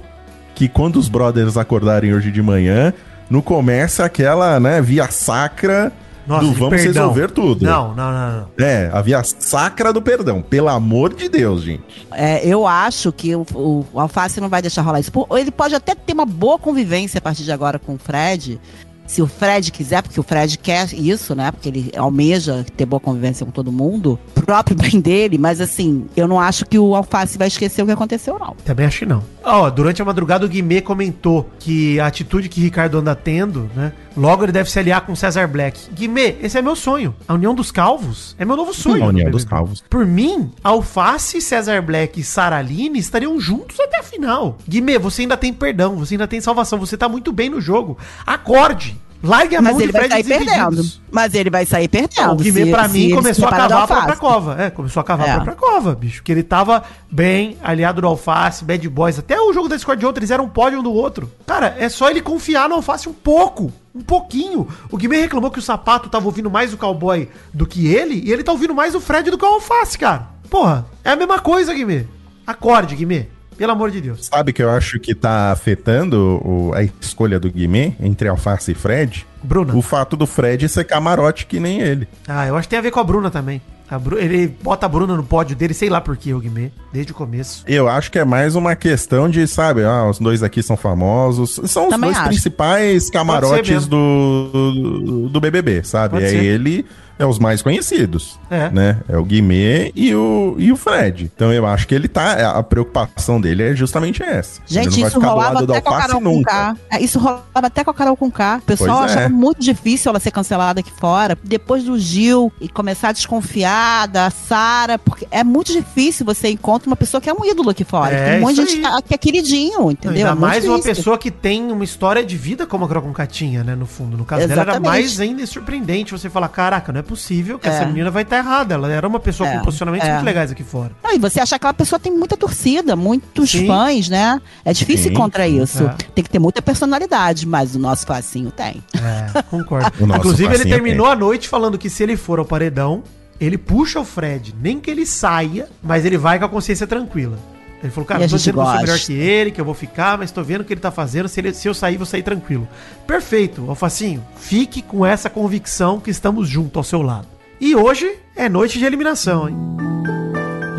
que 0.59 0.69
quando 0.69 0.97
os 0.97 1.09
brothers 1.09 1.57
acordarem 1.57 2.13
hoje 2.13 2.33
de 2.33 2.43
manhã, 2.43 2.93
não 3.31 3.41
comece 3.41 4.03
aquela, 4.03 4.59
né, 4.59 4.83
via 4.83 5.09
sacra 5.09 5.93
Nossa, 6.27 6.47
do 6.47 6.53
vamos 6.55 6.71
perdão. 6.83 6.87
resolver 7.05 7.31
tudo. 7.31 7.65
Não, 7.65 7.95
não, 7.95 8.11
não, 8.11 8.37
não. 8.41 8.49
É, 8.67 8.91
a 8.93 9.01
via 9.01 9.23
sacra 9.23 9.93
do 9.93 10.03
perdão. 10.03 10.43
Pelo 10.43 10.69
amor 10.69 11.15
de 11.15 11.29
Deus, 11.29 11.63
gente. 11.63 11.85
É, 12.11 12.45
eu 12.45 12.67
acho 12.67 13.13
que 13.13 13.37
o, 13.37 13.47
o- 13.55 13.87
o 13.93 14.01
Alface 14.01 14.41
não 14.41 14.49
vai 14.49 14.61
deixar 14.61 14.83
rolar 14.83 14.99
isso. 14.99 15.13
Ele 15.39 15.53
pode 15.53 15.77
até 15.77 15.95
ter 15.95 16.13
uma 16.13 16.27
boa 16.27 16.59
convivência 16.59 17.19
a 17.19 17.21
partir 17.21 17.45
de 17.45 17.53
agora 17.53 17.79
com 17.79 17.95
o 17.95 17.99
Fred. 17.99 18.61
Se 19.09 19.23
o 19.23 19.27
Fred 19.27 19.73
quiser, 19.73 20.03
porque 20.03 20.21
o 20.21 20.23
Fred 20.23 20.59
quer 20.59 20.93
isso, 20.93 21.35
né? 21.35 21.51
Porque 21.51 21.71
ele 21.71 21.91
almeja 21.97 22.65
ter 22.77 22.85
boa 22.85 23.01
convivência 23.01 23.45
com 23.45 23.51
todo 23.51 23.73
mundo, 23.73 24.19
próprio 24.35 24.77
bem 24.79 25.01
dele, 25.01 25.39
mas 25.39 25.61
assim, 25.63 26.07
eu 26.15 26.29
não 26.29 26.39
acho 26.39 26.67
que 26.67 26.79
o 26.79 26.95
Alface 26.95 27.39
vai 27.39 27.49
esquecer 27.49 27.83
o 27.83 27.87
que 27.87 27.93
aconteceu, 27.93 28.39
não. 28.39 28.55
Também 28.65 28.87
acho 28.87 29.01
que 29.01 29.07
não. 29.07 29.25
Ó, 29.43 29.71
durante 29.71 30.03
a 30.03 30.05
madrugada 30.05 30.45
o 30.45 30.49
Guimê 30.49 30.83
comentou 30.83 31.49
que 31.59 31.99
a 31.99 32.07
atitude 32.07 32.51
que 32.51 32.61
Ricardo 32.61 32.99
anda 32.99 33.15
tendo, 33.15 33.71
né? 33.75 33.95
Logo 34.15 34.45
ele 34.45 34.53
deve 34.53 34.71
se 34.71 34.79
aliar 34.79 35.01
com 35.03 35.15
Cesar 35.17 35.49
Black. 35.49 35.81
Guimê, 35.95 36.37
esse 36.43 36.59
é 36.59 36.63
meu 36.63 36.77
sonho. 36.77 37.15
A 37.27 37.35
união 37.35 37.55
dos 37.55 37.71
calvos 37.71 38.35
é 38.39 38.45
meu 38.45 38.57
novo 38.57 38.75
sonho. 38.75 39.05
A 39.05 39.07
união 39.07 39.31
dos 39.31 39.45
calvos. 39.45 39.83
Por 39.89 40.05
mim, 40.05 40.51
Alface, 40.63 41.41
Cesar 41.41 41.81
Black 41.81 42.21
e 42.21 42.25
Saraline 42.25 42.99
estariam 42.99 43.41
juntos 43.41 43.79
até 43.81 44.01
a 44.01 44.03
final. 44.03 44.59
Guimê, 44.69 44.99
você 44.99 45.23
ainda 45.23 45.37
tem 45.37 45.53
perdão, 45.53 45.97
você 45.97 46.15
ainda 46.15 46.27
tem 46.27 46.41
salvação, 46.41 46.79
você 46.79 46.97
tá 46.97 47.09
muito 47.09 47.33
bem 47.33 47.49
no 47.49 47.61
jogo. 47.61 47.97
Acorde! 48.27 48.98
Largue 49.23 49.57
a 49.57 49.63
Mas 49.63 49.73
mão 49.73 49.83
ele 49.83 49.93
vai 49.93 50.09
sair 50.09 50.25
perdendo. 50.25 50.85
Mas 51.11 51.35
ele 51.35 51.51
vai 51.51 51.67
sair 51.67 51.89
perdendo. 51.89 52.33
O 52.33 52.37
Guimê, 52.37 52.67
pra 52.71 52.89
se 52.89 52.95
mim, 52.99 53.15
começou 53.15 53.49
a 53.49 53.51
cavar 53.51 53.83
a 53.83 53.87
própria 53.87 54.17
cova. 54.17 54.63
É, 54.63 54.71
começou 54.71 55.01
a 55.01 55.05
cavar 55.05 55.29
a 55.29 55.31
É. 55.31 55.35
própria 55.35 55.55
cova, 55.57 55.95
bicho. 55.95 56.23
Que 56.23 56.31
ele 56.31 56.43
tava 56.45 56.85
bem, 57.11 57.57
aliado 57.63 58.01
do 58.01 58.07
Alface, 58.07 58.65
Bad 58.65 58.89
Boys. 58.89 59.19
Até 59.19 59.41
o 59.41 59.53
jogo 59.53 59.69
da 59.69 59.75
Discord 59.75 59.99
de 59.99 60.07
outro, 60.07 60.21
eles 60.21 60.31
eram 60.31 60.45
um 60.45 60.49
pódio 60.49 60.79
um 60.79 60.83
do 60.83 60.93
outro. 60.93 61.31
Cara, 61.47 61.75
é 61.79 61.89
só 61.89 62.09
ele 62.09 62.21
confiar 62.23 62.69
no 62.69 62.77
Alface 62.77 63.09
um 63.09 63.13
pouco. 63.13 63.73
Um 63.95 64.03
pouquinho. 64.03 64.69
O 64.91 64.97
Guimê 64.97 65.21
reclamou 65.23 65.51
que 65.51 65.59
o 65.59 65.63
Sapato 65.63 66.09
tava 66.09 66.27
ouvindo 66.27 66.49
mais 66.49 66.73
o 66.73 66.77
Cowboy 66.77 67.29
do 67.53 67.67
que 67.67 67.89
ele, 67.89 68.23
e 68.25 68.31
ele 68.33 68.45
tá 68.45 68.53
ouvindo 68.53 68.75
mais 68.75 68.95
o 68.95 69.01
Fred 69.01 69.31
do 69.31 69.37
que 69.39 69.45
o 69.45 69.49
Alface, 69.49 69.99
cara. 69.99 70.29
Porra, 70.49 70.87
é 71.05 71.11
a 71.11 71.17
mesma 71.17 71.41
coisa, 71.41 71.75
Guimê. 71.75 72.05
Acorde, 72.47 72.95
Guimê. 72.95 73.27
Pelo 73.59 73.73
amor 73.73 73.91
de 73.91 74.01
Deus. 74.01 74.27
Sabe 74.33 74.53
que 74.53 74.63
eu 74.63 74.71
acho 74.71 74.99
que 75.01 75.15
tá 75.15 75.51
afetando 75.53 76.41
o- 76.45 76.73
a 76.75 76.83
escolha 77.01 77.39
do 77.41 77.51
Guimê 77.51 77.93
entre 78.01 78.29
Alface 78.29 78.71
e 78.71 78.75
Fred? 78.75 79.27
Bruna. 79.43 79.75
O 79.75 79.83
fato 79.83 80.17
do 80.17 80.27
Fred 80.27 80.69
ser 80.69 80.85
camarote 80.85 81.45
que 81.45 81.59
nem 81.61 81.81
ele. 81.81 82.07
Ah, 82.27 82.47
eu 82.47 82.57
acho 82.57 82.67
que 82.69 82.71
tem 82.71 82.79
a 82.79 82.83
ver 82.83 82.91
com 82.93 83.01
a 83.01 83.05
Bruna 83.05 83.31
também. 83.31 83.61
A 83.91 83.99
Bru- 83.99 84.19
Ele 84.19 84.47
bota 84.63 84.85
a 84.85 84.89
Bruna 84.89 85.17
no 85.17 85.23
pódio 85.25 85.57
dele, 85.57 85.73
sei 85.73 85.89
lá 85.89 85.99
por 85.99 86.15
quê, 86.15 86.35
o 86.35 86.39
Guimê, 86.41 86.71
desde 86.93 87.11
o 87.13 87.15
começo. 87.15 87.65
Eu 87.67 87.89
acho 87.89 88.11
que 88.13 88.19
é 88.19 88.25
mais 88.25 88.55
uma 88.55 88.77
questão 88.77 89.31
de, 89.31 89.47
sabe, 89.47 89.83
ah, 89.83 90.05
os 90.11 90.19
dois 90.19 90.43
aqui 90.43 90.63
são 90.63 90.77
famosos. 90.77 91.59
São 91.65 91.85
os 91.85 91.89
Também 91.91 92.11
dois 92.11 92.19
acho. 92.19 92.29
principais 92.29 93.09
camarotes 93.11 93.87
mesmo. 93.87 93.89
do, 93.91 95.29
do 95.31 95.41
BBB, 95.41 95.83
sabe? 95.85 96.15
Pode 96.15 96.25
é 96.27 96.29
ser. 96.29 96.45
ele, 96.45 96.85
é 97.19 97.27
os 97.27 97.39
mais 97.39 97.63
conhecidos. 97.63 98.39
É. 98.51 98.71
Né? 98.71 98.99
É 99.09 99.17
o 99.17 99.25
Guimê 99.25 99.93
e 99.95 100.15
o, 100.15 100.55
e 100.59 100.71
o 100.73 100.77
Fred. 100.77 101.31
Então 101.35 101.53
eu 101.53 101.67
acho 101.67 101.87
que 101.87 101.95
ele 101.95 102.09
tá. 102.09 102.51
A 102.59 102.63
preocupação 102.63 103.41
dele 103.41 103.63
é 103.63 103.75
justamente 103.75 104.23
essa. 104.23 104.61
Gente, 104.67 105.01
isso 105.01 105.19
rolava 105.21 105.63
até 105.65 105.81
com 105.81 105.95
a 105.95 105.99
Carol 105.99 106.21
com 106.21 106.43
K. 106.43 106.77
É, 106.91 107.03
isso 107.03 107.19
rolava 107.19 107.43
até 107.55 107.85
com 107.85 107.91
a 107.91 107.95
Carol 107.95 108.17
com 108.17 108.31
K. 108.31 108.59
O 108.59 108.63
pessoal 108.63 108.99
Pois 109.01 109.11
é. 109.11 109.15
achava 109.15 109.29
muito 109.29 109.61
difícil 109.61 110.11
ela 110.11 110.21
ser 110.21 110.31
cancelada 110.31 110.81
aqui 110.81 110.91
fora. 110.93 111.37
Depois 111.43 111.85
do 111.85 111.99
Gil 111.99 112.53
e 112.61 112.69
começar 112.69 113.09
a 113.09 113.13
desconfiar 113.13 114.07
da 114.09 114.31
Sara, 114.31 114.99
porque 114.99 115.27
é 115.31 115.43
muito 115.45 115.73
difícil 115.73 116.25
você 116.25 116.49
encontrar 116.49 116.89
uma 116.89 116.97
pessoa 116.97 117.21
que 117.21 117.29
é 117.29 117.33
um 117.33 117.45
ídolo 117.45 117.71
aqui 117.71 117.85
fora. 117.85 118.15
É, 118.15 118.31
Tem 118.33 118.39
um 118.39 118.41
monte 118.43 118.57
de 118.65 118.71
gente 118.73 118.87
aí. 118.87 119.03
que- 119.03 119.15
é 119.15 119.19
queridinho, 119.19 119.91
entendeu? 119.91 120.19
Ainda 120.29 120.31
É 120.31 120.35
mais 120.35 120.65
uma 120.65 120.77
difícil. 120.77 120.95
pessoa 120.97 121.19
que 121.19 121.31
tem 121.31 121.71
uma 121.73 121.85
história 121.85 122.25
de 122.25 122.37
vida 122.37 122.67
como 122.67 122.85
a 122.85 122.89
Carol 122.89 123.03
Conká 123.03 123.27
tinha, 123.27 123.65
né? 123.65 123.75
No 123.75 123.87
fundo. 123.87 124.17
No 124.17 124.25
caso 124.25 124.47
dela 124.47 124.53
era 124.63 124.71
Exatamente. 124.73 124.89
mais 124.91 125.21
ainda 125.21 125.47
surpreendente 125.47 126.13
você 126.13 126.29
falar: 126.31 126.49
caraca, 126.49 126.93
não 126.93 127.01
é 127.01 127.03
possível 127.09 127.59
que 127.59 127.69
É. 127.69 127.73
essa 127.73 127.87
menina 127.87 128.11
vai 128.11 128.23
estar 128.23 128.37
errada. 128.39 128.75
Ela 128.75 128.91
era 128.93 129.09
uma 129.09 129.19
pessoa 129.19 129.49
É, 129.49 129.57
com 129.59 129.65
posicionamentos 129.65 130.07
é. 130.09 130.13
muito 130.13 130.25
legais 130.25 130.51
aqui 130.53 130.63
fora. 130.63 130.93
Não, 131.03 131.15
e 131.15 131.19
você 131.19 131.41
achar 131.41 131.59
que 131.59 131.65
aquela 131.65 131.75
pessoa 131.75 131.99
tem 131.99 132.13
muita 132.13 132.37
torcida, 132.37 132.95
muitos 132.95 133.51
Sim. 133.51 133.67
fãs, 133.67 134.09
né? 134.09 134.41
É 134.65 134.73
difícil 134.73 135.09
Sim, 135.11 135.15
contra 135.17 135.49
isso. 135.49 135.85
É. 135.85 135.97
Tem 136.15 136.23
que 136.23 136.31
ter 136.31 136.39
muita 136.39 136.61
personalidade, 136.63 137.47
mas 137.47 137.75
o 137.75 137.79
nosso 137.79 138.07
facinho 138.07 138.51
tem. 138.51 138.83
É, 138.95 139.43
concordo. 139.43 139.91
Inclusive, 140.17 140.45
ele 140.49 140.59
facinho 140.59 140.75
terminou 140.75 141.07
a 141.07 141.17
noite 141.17 141.49
falando 141.49 141.79
que 141.79 141.89
se 141.91 142.03
ele 142.03 142.17
for 142.17 142.39
ao 142.39 142.45
paredão, 142.45 143.03
ele 143.41 143.57
puxa 143.57 143.99
o 144.01 144.05
Fred. 144.05 144.55
Nem 144.61 144.79
que 144.79 144.91
ele 144.91 145.07
saia, 145.07 145.69
mas 145.83 146.05
ele 146.05 146.19
vai 146.19 146.39
com 146.39 146.45
a 146.45 146.49
consciência 146.49 146.87
tranquila. 146.87 147.39
Ele 147.83 147.93
falou, 147.93 148.07
cara, 148.07 148.21
E 148.21 148.23
não 148.25 148.31
tô 148.31 148.37
dizendo 148.37 148.55
que 148.55 148.61
eu 148.61 148.65
sou 148.65 148.73
gosta. 148.73 148.87
melhor 148.87 148.99
que 148.99 149.13
ele, 149.13 149.51
que 149.53 149.61
eu 149.61 149.65
vou 149.65 149.75
ficar, 149.75 150.19
mas 150.19 150.31
tô 150.33 150.43
vendo 150.43 150.63
o 150.63 150.65
que 150.65 150.73
ele 150.73 150.81
tá 150.81 150.91
fazendo. 150.91 151.29
Se, 151.29 151.39
ele- 151.41 151.55
se 151.55 151.69
eu 151.69 151.75
sair, 151.75 151.97
vou 151.97 152.07
sair 152.07 152.23
tranquilo. 152.25 152.67
Perfeito, 153.07 153.65
Alfacinho. 153.69 154.25
Fique 154.37 154.83
com 154.83 155.07
essa 155.07 155.31
convicção 155.31 156.01
que 156.01 156.11
estamos 156.11 156.49
junto 156.49 156.77
ao 156.79 156.83
seu 156.85 157.03
lado. 157.03 157.29
E 157.61 157.75
hoje 157.77 158.17
é 158.35 158.49
noite 158.49 158.79
de 158.79 158.85
eliminação, 158.85 159.49
hein? 159.49 159.57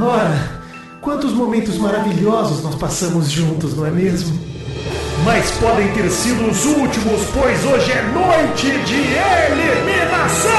Ora, 0.01 0.59
quantos 1.01 1.33
momentos 1.33 1.77
maravilhosos 1.77 2.63
nós 2.63 2.75
passamos 2.75 3.29
juntos, 3.29 3.75
não 3.75 3.85
é 3.85 3.91
mesmo? 3.91 4.37
Mas 5.25 5.51
podem 5.51 5.91
ter 5.93 6.09
sido 6.09 6.49
os 6.49 6.65
últimos, 6.65 7.25
pois 7.33 7.65
hoje 7.65 7.91
é 7.91 8.01
noite 8.13 8.67
de 8.85 8.95
eliminação! 8.95 10.49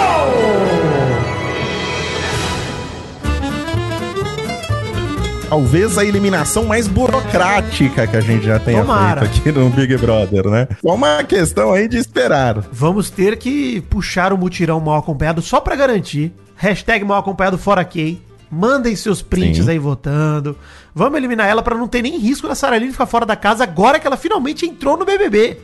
Talvez 5.50 5.98
a 5.98 6.04
eliminação 6.04 6.62
mais 6.62 6.86
burocrática 6.86 8.06
que 8.06 8.16
a 8.16 8.20
gente 8.20 8.44
já 8.46 8.60
tenha 8.60 8.82
Tomara. 8.82 9.22
feito 9.22 9.40
aqui 9.40 9.50
no 9.58 9.68
Big 9.68 9.96
Brother, 9.96 10.48
né? 10.48 10.68
Só 10.80 10.94
uma 10.94 11.24
questão 11.24 11.72
aí 11.72 11.88
de 11.88 11.98
esperar. 11.98 12.60
Vamos 12.70 13.10
ter 13.10 13.36
que 13.36 13.80
puxar 13.90 14.32
o 14.32 14.38
mutirão 14.38 14.78
mal 14.78 14.98
acompanhado 14.98 15.42
só 15.42 15.60
pra 15.60 15.74
garantir. 15.74 16.32
Hashtag 16.54 17.04
mal 17.04 17.18
acompanhado 17.18 17.58
fora 17.58 17.84
Kay. 17.84 18.22
Mandem 18.48 18.94
seus 18.94 19.22
prints 19.22 19.64
Sim. 19.64 19.72
aí 19.72 19.78
votando. 19.80 20.56
Vamos 20.94 21.18
eliminar 21.18 21.48
ela 21.48 21.62
pra 21.64 21.76
não 21.76 21.88
ter 21.88 22.00
nem 22.00 22.16
risco 22.16 22.46
da 22.46 22.54
Saraline 22.54 22.92
ficar 22.92 23.06
fora 23.06 23.26
da 23.26 23.34
casa 23.34 23.64
agora 23.64 23.98
que 23.98 24.06
ela 24.06 24.16
finalmente 24.16 24.64
entrou 24.64 24.96
no 24.96 25.04
BBB. 25.04 25.58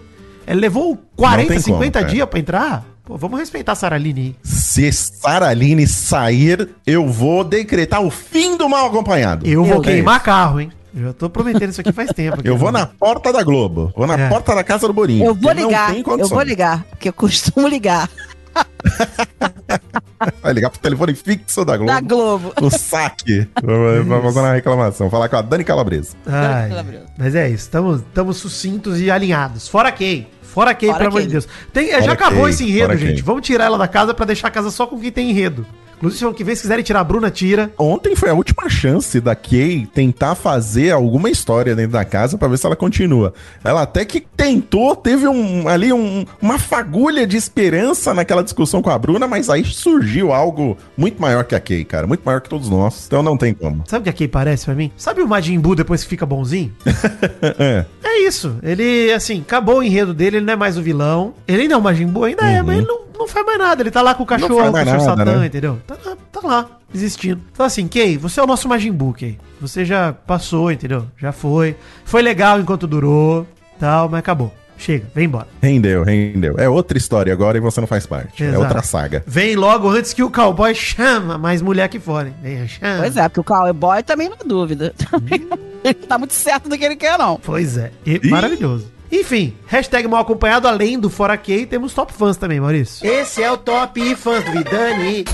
Ela 0.49 0.61
levou 0.61 0.99
40, 1.15 1.49
tem 1.49 1.63
como, 1.63 1.77
50 1.77 2.01
cara. 2.01 2.13
dias 2.13 2.29
pra 2.29 2.39
entrar. 2.41 2.85
Pô, 3.07 3.17
vamos 3.17 3.39
respeitar 3.39 3.71
a 3.73 3.75
Saraline. 3.77 4.37
Se 4.43 4.91
Saraline 4.93 5.87
sair, 5.87 6.71
eu 6.85 7.07
vou 7.09 7.45
decretar 7.45 8.03
o 8.03 8.11
fim 8.11 8.57
do 8.57 8.69
mal 8.69 8.87
acompanhado. 8.89 9.47
Eu 9.47 9.65
vou 9.65 9.81
queimar 9.81 10.21
carro, 10.23 10.61
hein? 10.61 10.73
Eu 10.93 11.05
já 11.05 11.13
tô 11.13 11.31
prometendo 11.31 11.71
isso 11.71 11.81
aqui 11.81 11.93
faz 11.93 12.11
tempo. 12.11 12.41
aqui. 12.41 12.49
Eu 12.49 12.57
vou 12.59 12.73
na 12.73 12.85
porta 12.87 13.33
da 13.33 13.45
Globo. 13.45 13.93
Vou 13.97 14.07
na 14.09 14.19
É. 14.19 14.29
porta 14.29 14.55
da 14.57 14.65
casa 14.65 14.89
do 14.89 14.93
Borinho. 14.93 15.25
Eu 15.25 15.35
vou 15.35 15.53
ligar, 15.53 15.93
tem 15.93 16.03
eu 16.05 16.27
vou 16.29 16.43
ligar, 16.43 16.83
porque 16.91 17.09
eu 17.09 17.13
costumo 17.13 17.69
ligar 17.69 18.11
Vai 20.43 20.53
ligar 20.55 20.71
pro 20.71 20.81
telefone 20.81 21.15
fixo 21.15 21.65
da 21.65 21.77
Globo. 21.77 21.93
da 21.93 22.01
Globo. 22.01 22.53
O 22.63 22.71
saque. 22.71 23.47
Vai 23.63 24.23
fazer 24.23 24.39
uma 24.41 24.53
reclamação. 24.55 25.11
Falar 25.11 25.29
com 25.29 25.37
a 25.37 25.43
Dani 25.43 25.63
Calabresa. 25.63 26.17
Ai, 26.27 26.71
mas 27.19 27.35
é 27.35 27.49
isso, 27.51 27.69
estamos 27.69 28.37
sucintos 28.39 28.99
e 29.01 29.11
alinhados. 29.11 29.69
Fora 29.69 29.93
Kay. 29.93 30.27
Fora 30.57 30.71
Fora 30.87 31.01
pelo 31.01 31.11
amor 31.11 31.21
de 31.21 31.29
Deus. 31.29 31.47
Tem, 31.71 31.91
Fora 31.91 32.01
já 32.01 32.13
acabou 32.13 32.49
esse 32.49 32.65
enredo, 32.65 32.97
gente. 32.97 33.21
Vamos 33.21 33.47
tirar 33.47 33.67
ela 33.67 33.77
da 33.77 33.87
casa 33.87 34.15
pra 34.15 34.25
deixar 34.25 34.49
a 34.49 34.51
casa 34.51 34.71
só 34.71 34.87
com 34.87 34.99
quem 34.99 35.13
tem 35.13 35.31
enredo. 35.31 35.67
Inclusive, 35.97 36.19
semana 36.19 36.37
que 36.37 36.45
vem, 36.45 36.55
se 36.55 36.63
quiserem 36.63 36.85
tirar 36.85 37.01
a 37.01 37.05
Bruna, 37.05 37.31
tira. 37.31 37.71
Ontem 37.79 38.15
foi 38.15 38.29
a 38.31 38.35
última 38.35 38.69
chance 38.69 39.21
da 39.21 39.35
Kay 39.35 39.87
tentar 39.95 40.35
fazer 40.35 40.91
alguma 40.91 41.31
história 41.31 41.75
dentro 41.75 41.93
da 41.93 42.05
casa 42.05 42.37
pra 42.39 42.49
ver 42.49 42.59
se 42.59 42.67
ela 42.67 42.77
continua. 42.77 43.33
Ela 43.65 43.83
até 43.83 44.05
que 44.05 44.21
tentou, 44.21 44.95
teve 44.95 45.27
um, 45.27 45.67
ali 45.69 45.93
um- 45.93 46.25
uma 46.41 46.59
fagulha 46.59 47.27
de 47.27 47.37
esperança 47.37 48.13
naquela 48.15 48.43
discussão 48.45 48.83
com 48.83 48.91
a 48.91 48.99
Bruna, 48.99 49.27
mas 49.27 49.49
aí 49.49 49.65
surgiu 49.65 50.33
algo 50.33 50.77
muito 50.97 51.21
maior 51.21 51.45
que 51.45 51.55
a 51.55 51.61
Kay, 51.61 51.85
cara. 51.85 52.07
Muito 52.07 52.23
maior 52.25 52.41
que 52.41 52.49
todos 52.49 52.69
nós. 52.69 53.05
Então 53.07 53.23
não 53.23 53.37
tem 53.37 53.55
como. 53.55 53.83
Sabe 53.87 54.03
o 54.03 54.05
que 54.05 54.11
a 54.11 54.13
Kay 54.13 54.29
parece 54.29 54.65
pra 54.67 54.75
mim? 54.75 54.93
Sabe 54.97 55.23
o 55.23 55.29
Majin 55.29 55.59
Buu 55.59 55.75
depois 55.75 56.03
que 56.03 56.09
fica 56.09 56.27
bonzinho? 56.27 56.73
É. 57.59 57.85
É 58.03 58.21
isso. 58.27 58.57
Ele, 58.63 59.13
assim, 59.13 59.41
acabou 59.41 59.79
o 59.79 59.83
enredo 59.83 60.13
dele, 60.15 60.39
ele 60.39 60.47
não 60.47 60.53
é 60.53 60.57
mais 60.57 60.77
o 60.77 60.83
vilão. 60.83 61.35
Ele 61.47 61.63
ainda 61.63 61.75
é 61.75 61.77
o 61.77 61.83
Majin 61.83 62.07
Buu, 62.07 62.25
ainda 62.25 62.47
é, 62.47 62.63
mas 62.63 62.79
ele 62.79 62.87
não, 62.87 63.01
não 63.19 63.29
faz 63.29 63.45
mais 63.47 63.59
nada. 63.59 63.83
Ele 63.83 63.91
tá 63.91 64.03
lá 64.03 64.15
com 64.15 64.23
o 64.23 64.27
cachorro, 64.27 64.55
com 64.57 64.63
o 64.63 64.67
Sr. 64.67 64.85
nada, 64.85 65.01
Satã, 65.01 65.39
né? 65.41 65.47
entendeu? 65.47 65.79
Tá, 65.87 65.97
lá- 66.05 66.17
tá 66.33 66.41
lá, 66.43 66.67
existindo. 66.95 67.41
Então, 67.53 67.65
assim, 67.67 67.87
Kay, 67.89 68.17
você 68.17 68.41
é 68.41 68.43
o 68.43 68.47
nosso 68.47 68.69
Majin 68.69 68.93
Buu, 68.93 69.13
Kay. 69.15 69.39
Você 69.61 69.85
já 69.85 70.13
passou, 70.13 70.71
entendeu? 70.71 71.07
Já 71.19 71.33
foi. 71.33 71.77
Foi 72.05 72.23
legal 72.23 72.61
enquanto 72.61 72.87
durou, 72.87 73.47
tal, 73.79 74.09
mas 74.09 74.19
acabou. 74.21 74.53
Chega, 74.79 75.07
vem 75.15 75.25
embora. 75.25 75.47
Rendeu, 75.63 76.03
rendeu. 76.05 76.57
É 76.59 76.69
outra 76.69 76.99
história 76.99 77.33
agora 77.33 77.57
e 77.57 77.61
você 77.63 77.81
não 77.81 77.87
faz 77.89 78.05
parte. 78.07 78.45
É 78.45 78.49
Exato. 78.49 78.63
outra 78.63 78.83
saga. 78.83 79.25
Vem 79.27 79.57
logo 79.57 79.89
antes 79.89 80.13
que 80.13 80.23
o 80.23 80.31
cowboy 80.31 80.75
chama 80.75 81.39
mais 81.39 81.63
mulher 81.63 81.89
que 81.89 81.99
fora. 81.99 82.29
hein? 82.29 82.35
Vem, 82.43 82.69
chama. 82.69 82.99
Pois 82.99 83.17
é, 83.17 83.27
porque 83.27 83.41
o 83.41 83.45
cowboy 83.45 84.03
também 84.03 84.29
não 84.29 84.37
é 84.39 84.45
dúvida. 84.47 84.93
ele 85.83 85.95
tá 85.95 86.19
muito 86.19 86.35
certo 86.35 86.69
do 86.69 86.77
que 86.77 86.85
ele 86.85 86.97
quer, 86.97 87.19
não. 87.19 87.41
Pois 87.43 87.79
é, 87.79 87.91
e 88.05 88.29
maravilhoso. 88.29 88.93
Enfim, 89.11 89.55
hashtag 89.67 90.09
mal 90.09 90.21
acompanhado, 90.23 90.67
além 90.67 90.99
do 90.99 91.09
Fora 91.09 91.37
Kay, 91.37 91.67
temos 91.67 91.95
top 91.95 92.13
fãs 92.13 92.37
também, 92.37 92.61
Maurício. 92.61 93.07
Esse 93.09 93.43
é 93.43 93.51
o 93.51 93.57
Top 93.57 94.15
Fãs 94.17 94.45
do 94.45 94.51
Vidani. 94.53 95.25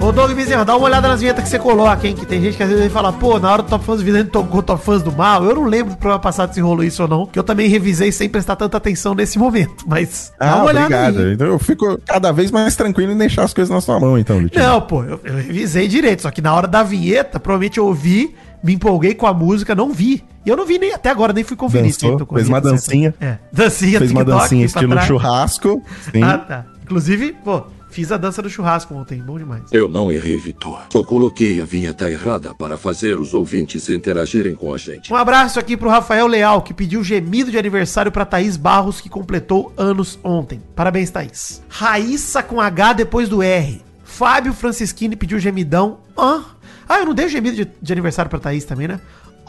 Ô 0.00 0.10
Doug 0.10 0.32
Bezerra, 0.32 0.64
dá 0.64 0.76
uma 0.76 0.86
olhada 0.86 1.06
nas 1.06 1.20
vinhetas 1.20 1.44
que 1.44 1.48
você 1.50 1.60
coloca, 1.60 2.08
hein? 2.08 2.14
Que 2.16 2.26
tem 2.26 2.42
gente 2.42 2.56
que 2.56 2.62
às 2.64 2.68
vezes 2.68 2.84
vai 2.86 2.92
falar, 2.92 3.12
pô, 3.12 3.38
na 3.38 3.52
hora 3.52 3.62
do 3.62 3.68
Top 3.68 3.84
Fãs 3.84 3.98
do 4.00 4.04
Vidani 4.04 4.24
tocou 4.28 4.60
Top 4.60 4.84
Fãs 4.84 5.00
do 5.00 5.12
Mal. 5.12 5.44
Eu 5.44 5.54
não 5.54 5.62
lembro 5.62 5.92
do 5.94 5.96
programa 5.96 6.20
passado 6.20 6.52
se 6.52 6.60
rolou 6.60 6.82
isso 6.82 7.02
ou 7.04 7.08
não, 7.08 7.24
que 7.24 7.38
eu 7.38 7.44
também 7.44 7.68
revisei 7.68 8.10
sem 8.10 8.28
prestar 8.28 8.56
tanta 8.56 8.76
atenção 8.76 9.14
nesse 9.14 9.38
momento. 9.38 9.84
Mas 9.86 10.32
dá 10.40 10.50
Ah, 10.50 10.56
uma 10.56 10.64
olhada 10.64 10.86
obrigado. 10.86 11.18
aí. 11.20 11.34
Então 11.34 11.46
eu 11.46 11.58
fico 11.60 12.00
cada 12.04 12.32
vez 12.32 12.50
mais 12.50 12.74
tranquilo 12.74 13.12
em 13.12 13.16
deixar 13.16 13.44
as 13.44 13.54
coisas 13.54 13.72
na 13.72 13.80
sua 13.80 14.00
mão, 14.00 14.18
então, 14.18 14.38
Vitinho. 14.40 14.64
Não, 14.64 14.80
pô, 14.80 15.04
eu, 15.04 15.20
eu 15.22 15.36
revisei 15.36 15.86
direito, 15.86 16.22
só 16.22 16.32
que 16.32 16.42
na 16.42 16.52
hora 16.52 16.66
da 16.66 16.82
vinheta, 16.82 17.38
provavelmente 17.38 17.78
eu 17.78 17.86
ouvi, 17.86 18.34
me 18.62 18.74
empolguei 18.74 19.14
com 19.14 19.26
a 19.26 19.32
música, 19.34 19.74
não 19.74 19.92
vi. 19.92 20.24
E 20.44 20.48
eu 20.48 20.56
não 20.56 20.66
vi 20.66 20.78
nem 20.78 20.92
até 20.92 21.08
agora, 21.10 21.32
nem 21.32 21.44
fui 21.44 21.56
conferir. 21.56 21.92
Dançou, 21.92 22.18
se 22.18 22.26
fez 22.34 22.48
uma 22.48 22.60
dancinha. 22.60 23.14
É, 23.20 23.38
dancinha, 23.52 23.98
Fez 23.98 24.10
uma 24.10 24.20
TikTok, 24.24 24.40
dancinha 24.42 24.60
pra 24.68 24.80
estilo 24.80 24.92
trás. 24.92 25.06
churrasco. 25.06 25.82
Sim. 26.12 26.22
Ah, 26.22 26.38
tá. 26.38 26.66
Inclusive, 26.82 27.32
pô, 27.44 27.62
fiz 27.90 28.10
a 28.10 28.16
dança 28.16 28.42
do 28.42 28.50
churrasco 28.50 28.92
ontem, 28.94 29.22
bom 29.22 29.38
demais. 29.38 29.62
Eu 29.70 29.88
não 29.88 30.10
errei, 30.10 30.36
Vitor. 30.36 30.80
Só 30.92 31.04
coloquei 31.04 31.60
a 31.60 31.64
vinheta 31.64 32.10
errada 32.10 32.52
para 32.54 32.76
fazer 32.76 33.16
os 33.18 33.32
ouvintes 33.34 33.88
interagirem 33.88 34.54
com 34.56 34.74
a 34.74 34.78
gente. 34.78 35.12
Um 35.12 35.16
abraço 35.16 35.60
aqui 35.60 35.76
pro 35.76 35.88
Rafael 35.88 36.26
Leal, 36.26 36.60
que 36.62 36.74
pediu 36.74 37.04
gemido 37.04 37.50
de 37.52 37.56
aniversário 37.58 38.10
pra 38.10 38.24
Thaís 38.24 38.56
Barros, 38.56 39.00
que 39.00 39.08
completou 39.08 39.72
anos 39.76 40.18
ontem. 40.24 40.60
Parabéns, 40.74 41.08
Thaís. 41.10 41.62
Raíssa 41.68 42.42
com 42.42 42.60
H 42.60 42.94
depois 42.94 43.28
do 43.28 43.42
R. 43.42 43.80
Fábio 44.02 44.52
Francischini 44.52 45.14
pediu 45.16 45.38
gemidão. 45.38 45.98
Ah, 46.16 46.42
ah 46.88 46.98
eu 46.98 47.06
não 47.06 47.14
dei 47.14 47.26
o 47.26 47.28
gemido 47.28 47.56
de, 47.56 47.68
de 47.80 47.92
aniversário 47.92 48.28
pra 48.28 48.38
Thaís 48.38 48.64
também, 48.64 48.88
né? 48.88 49.00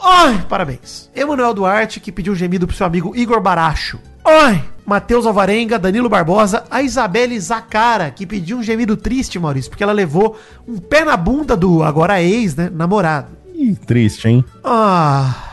Ai, 0.01 0.45
parabéns. 0.49 1.09
Emanuel 1.15 1.53
Duarte, 1.53 1.99
que 1.99 2.11
pediu 2.11 2.35
gemido 2.35 2.67
pro 2.67 2.75
seu 2.75 2.85
amigo 2.85 3.15
Igor 3.15 3.39
Baracho. 3.39 3.99
Ai, 4.25 4.63
Matheus 4.85 5.25
Alvarenga, 5.25 5.77
Danilo 5.77 6.09
Barbosa, 6.09 6.63
a 6.69 6.81
Isabelle 6.81 7.39
Zacara, 7.39 8.09
que 8.11 8.25
pediu 8.25 8.57
um 8.57 8.63
gemido 8.63 8.97
triste, 8.97 9.37
Maurício, 9.37 9.69
porque 9.69 9.83
ela 9.83 9.93
levou 9.93 10.37
um 10.67 10.77
pé 10.77 11.05
na 11.05 11.15
bunda 11.15 11.55
do 11.55 11.83
agora 11.83 12.21
ex, 12.21 12.55
né, 12.55 12.69
namorado. 12.73 13.27
Ih, 13.53 13.75
triste, 13.75 14.27
hein? 14.27 14.45
Ah. 14.63 15.52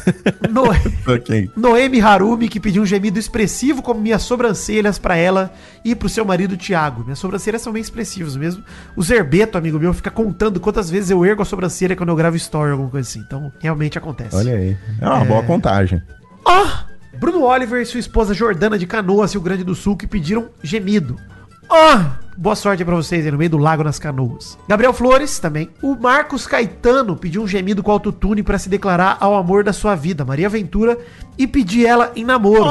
Noé. 0.50 0.80
Ok. 1.06 1.50
Noemi 1.56 2.00
Harumi, 2.00 2.48
que 2.48 2.60
pediu 2.60 2.82
um 2.82 2.86
gemido 2.86 3.18
expressivo 3.18 3.82
como 3.82 4.00
minhas 4.00 4.22
sobrancelhas 4.22 4.98
pra 4.98 5.16
ela 5.16 5.52
e 5.84 5.94
pro 5.94 6.08
seu 6.08 6.24
marido 6.24 6.56
Thiago. 6.56 7.04
Minhas 7.04 7.18
sobrancelhas 7.18 7.62
são 7.62 7.72
bem 7.72 7.82
expressivas 7.82 8.36
mesmo. 8.36 8.62
O 8.96 9.02
Zerbeto, 9.02 9.58
amigo 9.58 9.78
meu, 9.78 9.92
fica 9.92 10.10
contando 10.10 10.60
quantas 10.60 10.90
vezes 10.90 11.10
eu 11.10 11.24
ergo 11.24 11.42
a 11.42 11.44
sobrancelha 11.44 11.96
quando 11.96 12.10
eu 12.10 12.16
gravo 12.16 12.36
story 12.36 12.68
ou 12.68 12.72
alguma 12.72 12.90
coisa 12.90 13.08
assim. 13.08 13.20
Então, 13.20 13.52
realmente 13.60 13.98
acontece. 13.98 14.36
Olha 14.36 14.56
aí. 14.56 14.76
É 15.00 15.08
uma 15.08 15.24
boa 15.24 15.42
contagem. 15.42 16.02
Ah! 16.46 16.86
Bruno 17.18 17.42
Oliver 17.42 17.80
e 17.80 17.86
sua 17.86 18.00
esposa 18.00 18.34
Jordana 18.34 18.78
de 18.78 18.86
Canoas, 18.86 19.32
Rio 19.32 19.42
Grande 19.42 19.62
do 19.62 19.74
Sul, 19.74 19.96
que 19.96 20.06
pediram 20.06 20.48
gemido. 20.62 21.16
Ah! 21.74 22.16
Boa 22.36 22.54
sorte 22.54 22.84
pra 22.84 22.94
vocês 22.94 23.24
aí 23.24 23.30
no 23.30 23.38
meio 23.38 23.50
do 23.50 23.56
lago 23.56 23.82
nas 23.84 23.98
canoas. 23.98 24.58
Gabriel 24.68 24.92
Flores 24.92 25.38
também. 25.38 25.70
O 25.82 25.94
Marcos 25.94 26.46
Caetano 26.46 27.16
pediu 27.16 27.42
um 27.42 27.48
gemido 27.48 27.82
com 27.82 27.90
autotune 27.90 28.42
pra 28.42 28.58
se 28.58 28.68
declarar 28.68 29.16
ao 29.20 29.34
amor 29.34 29.64
da 29.64 29.72
sua 29.72 29.94
vida, 29.94 30.24
Maria 30.24 30.48
Ventura, 30.48 30.98
e 31.38 31.46
pedir 31.46 31.86
ela 31.86 32.10
em 32.16 32.24
namoro. 32.24 32.64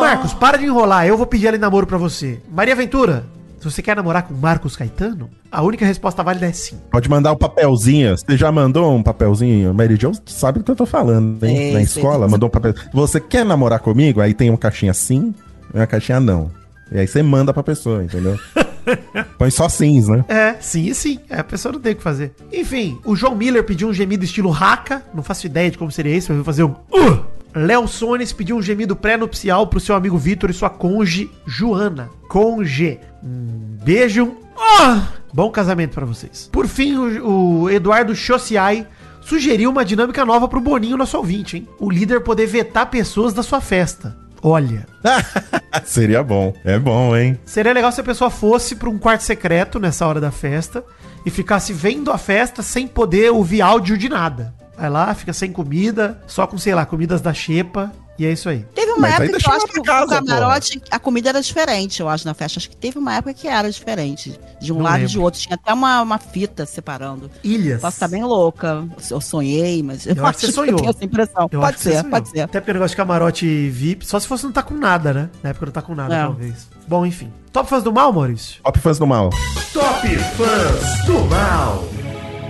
Marcos, 0.00 0.32
para 0.34 0.56
de 0.58 0.66
enrolar, 0.66 1.06
eu 1.06 1.16
vou 1.16 1.26
pedir 1.26 1.46
ela 1.48 1.56
em 1.56 1.60
namoro 1.60 1.86
pra 1.86 1.96
você. 1.98 2.40
Maria 2.50 2.76
Ventura, 2.76 3.24
se 3.58 3.64
você 3.70 3.80
quer 3.80 3.96
namorar 3.96 4.24
com 4.24 4.34
Marcos 4.34 4.76
Caetano, 4.76 5.30
a 5.50 5.62
única 5.62 5.86
resposta 5.86 6.22
válida 6.22 6.46
é 6.46 6.52
sim. 6.52 6.76
Pode 6.90 7.08
mandar 7.08 7.32
um 7.32 7.36
papelzinho. 7.36 8.16
Você 8.16 8.36
já 8.36 8.52
mandou 8.52 8.94
um 8.94 9.02
papelzinho? 9.02 9.72
Mary 9.72 9.96
Jo 10.00 10.12
sabe 10.26 10.58
do 10.58 10.64
que 10.64 10.70
eu 10.70 10.76
tô 10.76 10.86
falando, 10.86 11.42
hein? 11.44 11.70
É, 11.70 11.72
Na 11.74 11.82
escola, 11.82 12.28
mandou 12.28 12.48
um 12.48 12.52
papel. 12.52 12.74
Você 12.92 13.20
quer 13.20 13.44
namorar 13.44 13.80
comigo? 13.80 14.20
Aí 14.20 14.34
tem 14.34 14.48
uma 14.50 14.58
caixinha 14.58 14.92
sim 14.92 15.34
e 15.72 15.76
uma 15.78 15.86
caixinha 15.86 16.20
não. 16.20 16.50
E 16.92 16.98
aí 16.98 17.06
você 17.06 17.22
manda 17.22 17.52
pra 17.52 17.62
pessoa, 17.62 18.04
entendeu? 18.04 18.38
Põe 19.38 19.50
só 19.50 19.68
sims, 19.68 20.08
né? 20.08 20.24
É, 20.28 20.54
sim 20.60 20.86
e 20.86 20.94
sim. 20.94 21.18
É, 21.30 21.40
a 21.40 21.44
pessoa 21.44 21.72
não 21.72 21.80
tem 21.80 21.92
o 21.92 21.96
que 21.96 22.02
fazer. 22.02 22.34
Enfim, 22.52 22.98
o 23.04 23.16
João 23.16 23.34
Miller 23.34 23.64
pediu 23.64 23.88
um 23.88 23.94
gemido 23.94 24.24
estilo 24.24 24.50
raca. 24.50 25.02
Não 25.14 25.22
faço 25.22 25.46
ideia 25.46 25.70
de 25.70 25.78
como 25.78 25.90
seria 25.90 26.16
isso, 26.16 26.30
mas 26.30 26.38
eu 26.38 26.44
vou 26.44 26.44
fazer 26.44 26.64
um. 26.64 26.74
Uh! 26.92 27.24
Léo 27.54 27.86
Sones 27.86 28.32
pediu 28.32 28.56
um 28.56 28.62
gemido 28.62 28.96
pré-nupcial 28.96 29.66
pro 29.66 29.80
seu 29.80 29.94
amigo 29.94 30.16
Vitor 30.16 30.50
e 30.50 30.54
sua 30.54 30.70
conge 30.70 31.30
Joana. 31.46 32.10
Conge. 32.28 32.98
Um 33.22 33.76
beijo. 33.84 34.36
Ah! 34.56 35.08
Bom 35.32 35.50
casamento 35.50 35.94
pra 35.94 36.06
vocês. 36.06 36.48
Por 36.50 36.66
fim, 36.66 36.96
o, 36.96 37.62
o 37.62 37.70
Eduardo 37.70 38.14
Chociai 38.14 38.86
sugeriu 39.20 39.70
uma 39.70 39.84
dinâmica 39.84 40.24
nova 40.24 40.48
pro 40.48 40.60
Boninho, 40.60 40.96
nosso 40.96 41.16
ouvinte, 41.16 41.56
hein? 41.56 41.68
O 41.78 41.90
líder 41.90 42.20
poder 42.20 42.46
vetar 42.46 42.90
pessoas 42.90 43.32
da 43.32 43.42
sua 43.42 43.60
festa. 43.60 44.16
Olha. 44.42 44.86
Seria 45.84 46.22
bom. 46.22 46.52
É 46.64 46.78
bom, 46.78 47.16
hein? 47.16 47.38
Seria 47.44 47.72
legal 47.72 47.92
se 47.92 48.00
a 48.00 48.04
pessoa 48.04 48.28
fosse 48.28 48.74
pra 48.74 48.90
um 48.90 48.98
quarto 48.98 49.22
secreto 49.22 49.78
nessa 49.78 50.06
hora 50.06 50.20
da 50.20 50.30
festa 50.30 50.84
e 51.24 51.30
ficasse 51.30 51.72
vendo 51.72 52.10
a 52.10 52.18
festa 52.18 52.62
sem 52.62 52.86
poder 52.88 53.30
ouvir 53.30 53.62
áudio 53.62 53.96
de 53.96 54.08
nada. 54.08 54.52
Vai 54.76 54.90
lá, 54.90 55.14
fica 55.14 55.32
sem 55.32 55.52
comida, 55.52 56.20
só 56.26 56.46
com, 56.46 56.58
sei 56.58 56.74
lá, 56.74 56.84
comidas 56.84 57.20
da 57.20 57.32
xepa, 57.32 57.92
e 58.18 58.26
é 58.26 58.32
isso 58.32 58.48
aí. 58.48 58.64
Teve 58.74 58.92
uma 58.92 59.08
Mas 59.08 59.20
época 59.20 59.38
que 59.38 59.48
eu 59.48 59.52
acho 59.52 59.66
que 59.66 59.80
o 59.80 59.82
casa, 59.82 60.14
camarote, 60.22 60.82
a 60.90 60.98
comida 60.98 61.30
era 61.30 61.40
diferente, 61.40 62.00
eu 62.00 62.08
acho, 62.08 62.26
na 62.26 62.34
festa. 62.34 62.58
Acho 62.58 62.68
que 62.70 62.76
teve 62.76 62.98
uma 62.98 63.14
época 63.16 63.34
que 63.34 63.48
era 63.48 63.70
diferente. 63.70 64.38
De 64.60 64.72
um 64.72 64.76
Não 64.76 64.82
lado 64.84 64.96
e 64.96 64.98
lembro. 64.98 65.10
de 65.12 65.18
outro. 65.18 65.40
Tinha 65.40 65.54
até 65.54 65.72
uma, 65.72 66.02
uma 66.02 66.18
fita 66.18 66.66
separando. 66.66 67.30
Ilhas. 67.42 67.80
Posso 67.80 67.96
estar 67.96 68.08
bem 68.08 68.22
louca. 68.22 68.86
Eu 69.10 69.20
sonhei, 69.20 69.82
mas 69.82 70.06
eu, 70.06 70.14
Eu 70.14 70.26
acho 70.26 70.38
que 70.40 70.46
você 70.46 70.52
sonhou. 70.52 70.72
eu 70.78 70.78
tenho 70.78 70.90
essa 70.90 71.04
impressão. 71.04 71.48
Eu 71.50 71.60
pode 71.60 71.76
que 71.78 71.82
ser, 71.82 72.04
pode 72.04 72.28
ser. 72.28 72.40
Até 72.40 72.60
porque 72.60 72.70
o 72.70 72.74
negócio 72.74 72.92
de 72.92 72.96
camarote 72.96 73.70
VIP, 73.70 74.06
só 74.06 74.20
se 74.20 74.26
fosse 74.28 74.44
não 74.44 74.52
tá 74.52 74.62
com 74.62 74.74
nada, 74.74 75.12
né? 75.12 75.30
Na 75.42 75.50
época 75.50 75.66
não 75.66 75.72
tá 75.72 75.82
com 75.82 75.94
nada, 75.94 76.14
É. 76.14 76.22
talvez. 76.22 76.68
Bom, 76.86 77.06
enfim. 77.06 77.32
Top 77.50 77.68
fãs 77.68 77.82
do 77.82 77.92
mal, 77.92 78.12
Maurício? 78.12 78.60
Top 78.62 78.78
fãs 78.78 78.98
do 78.98 79.06
mal. 79.06 79.30
Top 79.72 80.06
Fãs 80.08 81.06
do 81.06 81.20
Mal. 81.26 81.84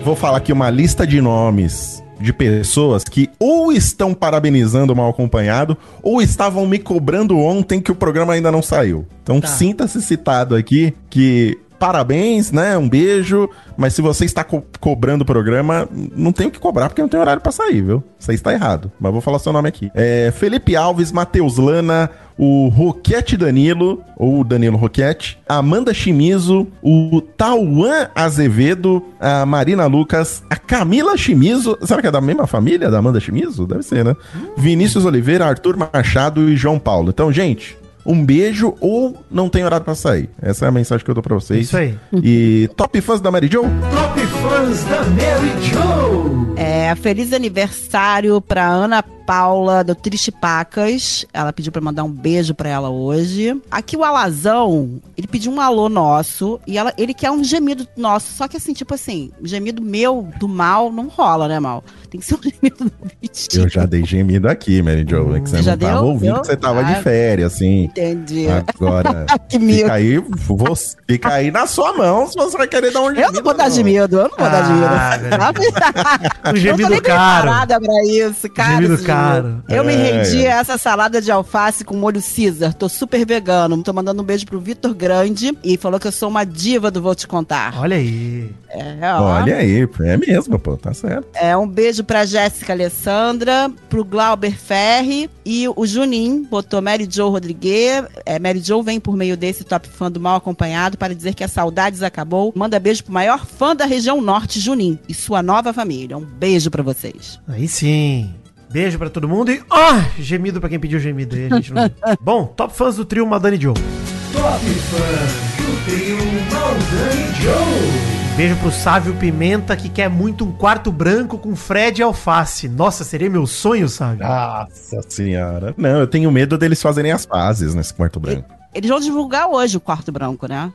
Vou 0.05 0.17
falar 0.17 0.39
aqui 0.39 0.53
uma 0.53 0.69
lista 0.71 1.07
de 1.07 1.21
nomes 1.21 2.02
de 2.23 2.33
pessoas 2.33 3.05
que 3.05 3.29
ou 3.39 3.73
estão 3.73 4.15
parabenizando 4.15 4.93
o 4.93 4.97
mal 4.97 5.11
acompanhado 5.11 5.77
ou 6.03 6.23
estavam 6.23 6.67
me 6.67 6.79
cobrando 6.79 7.37
ontem 7.39 7.81
que 7.81 7.91
o 7.93 7.95
programa 7.95 8.33
ainda 8.33 8.51
não 8.51 8.63
saiu. 8.63 9.07
Então 9.23 9.41
Tá. 9.41 9.49
sinta-se 9.49 10.01
citado 10.01 10.55
aqui 10.55 10.95
que 11.11 11.59
parabéns, 11.83 12.53
né? 12.53 12.79
Um 12.79 12.89
beijo. 12.89 13.51
Mas 13.77 13.93
se 13.93 14.01
você 14.01 14.25
está 14.25 14.45
co- 14.45 14.63
cobrando 14.79 15.23
o 15.23 15.25
programa, 15.27 15.89
não 16.15 16.31
tem 16.31 16.47
o 16.47 16.51
que 16.53 16.61
cobrar 16.61 16.89
porque 16.89 17.03
não 17.03 17.09
tem 17.09 17.19
horário 17.19 17.43
pra 17.43 17.51
sair, 17.51 17.83
viu? 17.83 18.05
Você 18.17 18.35
está 18.35 18.53
errado. 18.53 18.93
Mas 19.01 19.11
vou 19.11 19.21
falar 19.21 19.41
seu 19.41 19.53
nome 19.53 19.69
aqui. 19.69 19.91
É 19.93 20.31
Felipe 20.31 20.77
Alves, 20.77 21.11
Matheus 21.11 21.57
Lana, 21.59 22.09
o 22.39 22.69
Roquete 22.69 23.37
Danilo, 23.37 24.01
ou 24.17 24.45
Danilo 24.45 24.77
Roquete, 24.77 25.41
Amanda 25.49 25.93
Chimizo, 25.93 26.69
o 26.81 27.21
Tauan 27.37 28.09
Azevedo, 28.15 29.03
a 29.19 29.45
Marina 29.45 29.87
Lucas, 29.87 30.45
a 30.49 30.55
Camila 30.57 31.17
Chimizo. 31.17 31.77
Será 31.83 32.01
que 32.01 32.07
é 32.07 32.13
da 32.13 32.21
mesma 32.21 32.47
família 32.47 32.89
da 32.93 32.99
Amanda 32.99 33.19
Chimizo? 33.19 33.67
Deve 33.67 33.83
ser, 33.83 34.05
né? 34.05 34.15
Vinícius 34.57 35.05
Oliveira, 35.05 35.47
Arthur 35.47 35.77
Machado 35.77 36.49
e 36.49 36.57
João 36.57 36.79
Paulo. 36.79 37.09
Então, 37.11 37.33
gente. 37.33 37.77
Um 38.05 38.25
beijo 38.25 38.75
ou 38.81 39.17
não 39.31 39.49
tem 39.49 39.65
horário 39.65 39.85
pra 39.85 39.95
sair. 39.95 40.29
Essa 40.41 40.65
é 40.67 40.69
a 40.69 40.73
mensagem 40.73 41.05
que 41.05 41.11
eu 41.11 41.15
dou 41.15 41.23
pra 41.23 41.35
vocês. 41.35 41.67
Isso 41.67 41.77
aí. 41.77 41.97
E 42.15 42.69
top 42.77 43.01
fãs 43.01 43.21
da 43.21 43.31
Mary 43.31 43.49
Jo? 43.51 43.63
Top 43.63 44.21
Fãs 44.21 44.85
da 44.85 45.03
Mary 45.05 45.53
Jo. 45.63 46.53
É, 46.57 46.95
feliz 46.97 47.33
aniversário 47.33 48.41
pra 48.41 48.67
Ana 48.67 49.03
Paula 49.27 49.83
do 49.85 49.95
Triste 49.95 50.31
Pacas. 50.31 51.25
Ela 51.33 51.53
pediu 51.53 51.73
pra 51.73 51.81
mandar 51.81 52.05
um 52.05 52.11
beijo 52.11 52.55
pra 52.55 52.69
ela 52.69 52.91
hoje. 52.91 53.61
Aqui 53.71 53.97
o 53.97 54.05
Alazão, 54.05 55.01
ele 55.17 55.27
pediu 55.27 55.53
um 55.53 55.61
alô 55.61 55.89
nosso 55.89 56.61
e 56.67 56.77
ela, 56.79 56.93
ele 56.99 57.15
quer 57.15 57.31
um 57.31 57.43
gemido 57.43 57.87
nosso. 57.97 58.33
Só 58.33 58.47
que 58.49 58.57
assim, 58.57 58.73
tipo 58.73 58.95
assim, 58.95 59.31
gemido 59.43 59.83
meu 59.83 60.29
do 60.39 60.49
mal 60.49 60.91
não 60.93 61.09
rola, 61.09 61.49
né, 61.49 61.59
mal? 61.61 61.83
Tem 62.11 62.21
que 62.21 62.27
ser 62.27 62.35
um 62.35 62.41
gemido 62.43 62.85
do 62.85 62.93
Vitinho. 63.21 63.65
Eu 63.65 63.69
já 63.69 63.87
dei 63.87 64.05
gemido 64.05 64.49
aqui, 64.49 64.83
Mary 64.83 65.07
Jo. 65.09 65.35
É 65.37 65.41
que 65.41 65.49
você 65.51 65.63
Já 65.63 65.73
não 65.73 65.79
tava 65.79 66.01
deu? 66.01 66.05
ouvindo 66.09 66.33
Deu? 66.33 66.41
que 66.43 66.47
você 66.47 66.57
tava 66.57 66.81
Ah, 66.81 66.83
de 66.85 67.03
férias, 67.03 67.53
assim. 67.55 67.85
Entendi. 67.85 68.47
Agora, 68.49 69.27
que 69.49 69.59
medo. 69.59 69.79
fica 69.81 69.93
aí, 69.95 70.19
você, 70.19 70.97
fica 71.09 71.29
aí 71.33 71.51
na 71.51 71.67
sua 71.67 71.93
mão 71.95 72.27
se 72.27 72.35
você 72.37 72.57
vai 72.59 72.67
querer 72.69 72.93
dar 72.93 73.01
um 73.03 73.11
Eu 73.13 73.33
não 73.33 73.43
vou 73.43 73.55
dar 73.55 73.69
de 73.69 73.83
medo, 73.83 74.17
eu 74.17 74.23
não 74.29 74.37
vou 74.39 74.51
dar 74.51 74.63
de 74.63 74.73
Ah, 74.73 75.19
medo. 75.19 75.37
Um 75.37 76.49
Eu 76.53 76.53
tô 76.53 76.57
gemido 76.57 76.89
nem 76.91 77.01
caro. 77.01 77.43
preparada 77.43 77.81
pra 77.81 78.05
isso, 78.05 78.49
cara. 78.51 78.73
Gemido 78.83 79.03
caro. 79.15 79.63
Eu 79.69 79.85
me 79.85 79.93
É, 79.93 79.97
rendi 79.97 80.45
é. 80.47 80.53
a 80.53 80.61
essa 80.61 80.79
salada 80.79 81.21
de 81.21 81.31
alface 81.31 81.85
com 81.85 81.97
molho 81.97 82.21
Caesar. 82.23 82.75
Tô 82.75 82.89
super 82.89 83.25
vegano. 83.27 83.83
Tô 83.83 83.93
mandando 83.93 84.23
um 84.23 84.25
beijo 84.25 84.47
pro 84.47 84.61
Vitor 84.61 84.95
Grande 84.95 85.57
e 85.63 85.77
falou 85.77 85.99
que 86.01 86.07
eu 86.07 86.13
sou 86.13 86.29
uma 86.29 86.45
diva 86.45 86.91
do 86.91 87.03
Vou 87.03 87.15
Te 87.15 87.27
Contar. 87.27 87.75
Olha 87.79 87.97
aí. 87.97 88.51
É, 88.71 88.99
ó. 89.15 89.23
Olha 89.23 89.57
aí, 89.57 89.87
é 90.01 90.17
mesmo, 90.17 90.59
pô, 90.59 90.77
tá 90.77 90.95
certo. 90.95 91.27
É, 91.35 91.55
um 91.57 91.69
beijo 91.69 92.03
pra 92.05 92.25
Jéssica 92.25 92.73
Alessandra, 92.73 93.71
pro 93.91 94.03
Glauber 94.05 94.57
Ferri 94.57 95.29
e 95.45 95.67
o 95.69 95.87
Junim 95.87 96.43
botou 96.51 96.81
Mary 96.81 97.07
Jo 97.11 97.29
Rodrigues. 97.29 98.05
É, 98.25 98.39
Mary 98.39 98.61
Jo 98.61 98.83
vem 98.83 98.99
por 98.99 99.15
meio 99.17 99.37
desse 99.37 99.63
top 99.65 99.89
fã 99.89 100.11
do 100.11 100.19
mal 100.19 100.37
acompanhado 100.37 100.97
para 100.97 101.15
dizer 101.15 101.35
que 101.35 101.45
a 101.45 101.49
saudades 101.49 102.03
acabou. 102.03 102.53
Manda 102.57 102.79
beijo 102.81 103.05
pro 103.05 103.13
maior 103.13 103.45
fã 103.45 103.77
da 103.77 103.85
região 103.85 104.21
norte, 104.23 104.59
Junim, 104.59 104.99
e 105.09 105.13
sua 105.13 105.43
nova 105.43 105.73
família. 105.73 106.17
Um 106.17 106.25
beijo 106.25 106.71
pra 106.71 106.83
vocês. 106.83 107.39
Aí 107.47 107.69
sim. 107.69 108.33
Beijo 108.73 108.99
pra 108.99 109.11
todo 109.11 109.29
mundo 109.29 109.51
e. 109.53 109.63
Ah! 109.71 110.07
gemido 110.19 110.59
pra 110.59 110.69
quem 110.69 110.81
pediu 110.81 110.99
gemido 110.99 111.37
aí, 111.37 111.47
a 111.47 111.57
gente 111.57 111.75
não. 111.75 111.91
Bom, 112.21 112.47
top 112.47 112.75
fãs 112.75 112.97
do 112.97 113.05
trio 113.05 113.27
Madani 113.27 113.61
Joe. 113.61 113.75
Top 113.75 114.65
fãs 114.65 115.67
do 115.67 115.85
trio 115.85 116.17
Maldani 116.51 117.35
Joe. 117.43 118.13
Beijo 118.35 118.57
pro 118.57 118.73
Sávio 118.73 119.13
Pimenta 119.17 119.77
que 119.77 119.91
quer 119.91 120.09
muito 120.09 120.43
um 120.47 120.53
quarto 120.53 120.91
branco 120.91 121.37
com 121.37 121.55
Fred 121.55 122.01
e 122.01 122.03
alface. 122.03 122.67
Nossa, 122.67 123.05
seria 123.05 123.29
meu 123.29 123.47
sonho, 123.47 123.91
Sávio. 123.91 124.27
Nossa 124.27 125.03
senhora. 125.07 125.75
Não, 125.77 126.01
eu 126.01 126.07
tenho 126.07 126.33
medo 126.33 126.57
deles 126.57 126.81
fazerem 126.81 127.13
as 127.13 127.27
pazes 127.27 127.75
nesse 127.75 127.93
quarto 127.93 128.19
branco. 128.19 128.49
Eles 128.75 128.89
vão 128.89 129.01
divulgar 129.01 129.49
hoje 129.49 129.77
o 129.77 129.81
quarto 129.81 130.11
branco, 130.11 130.49
né? 130.49 130.73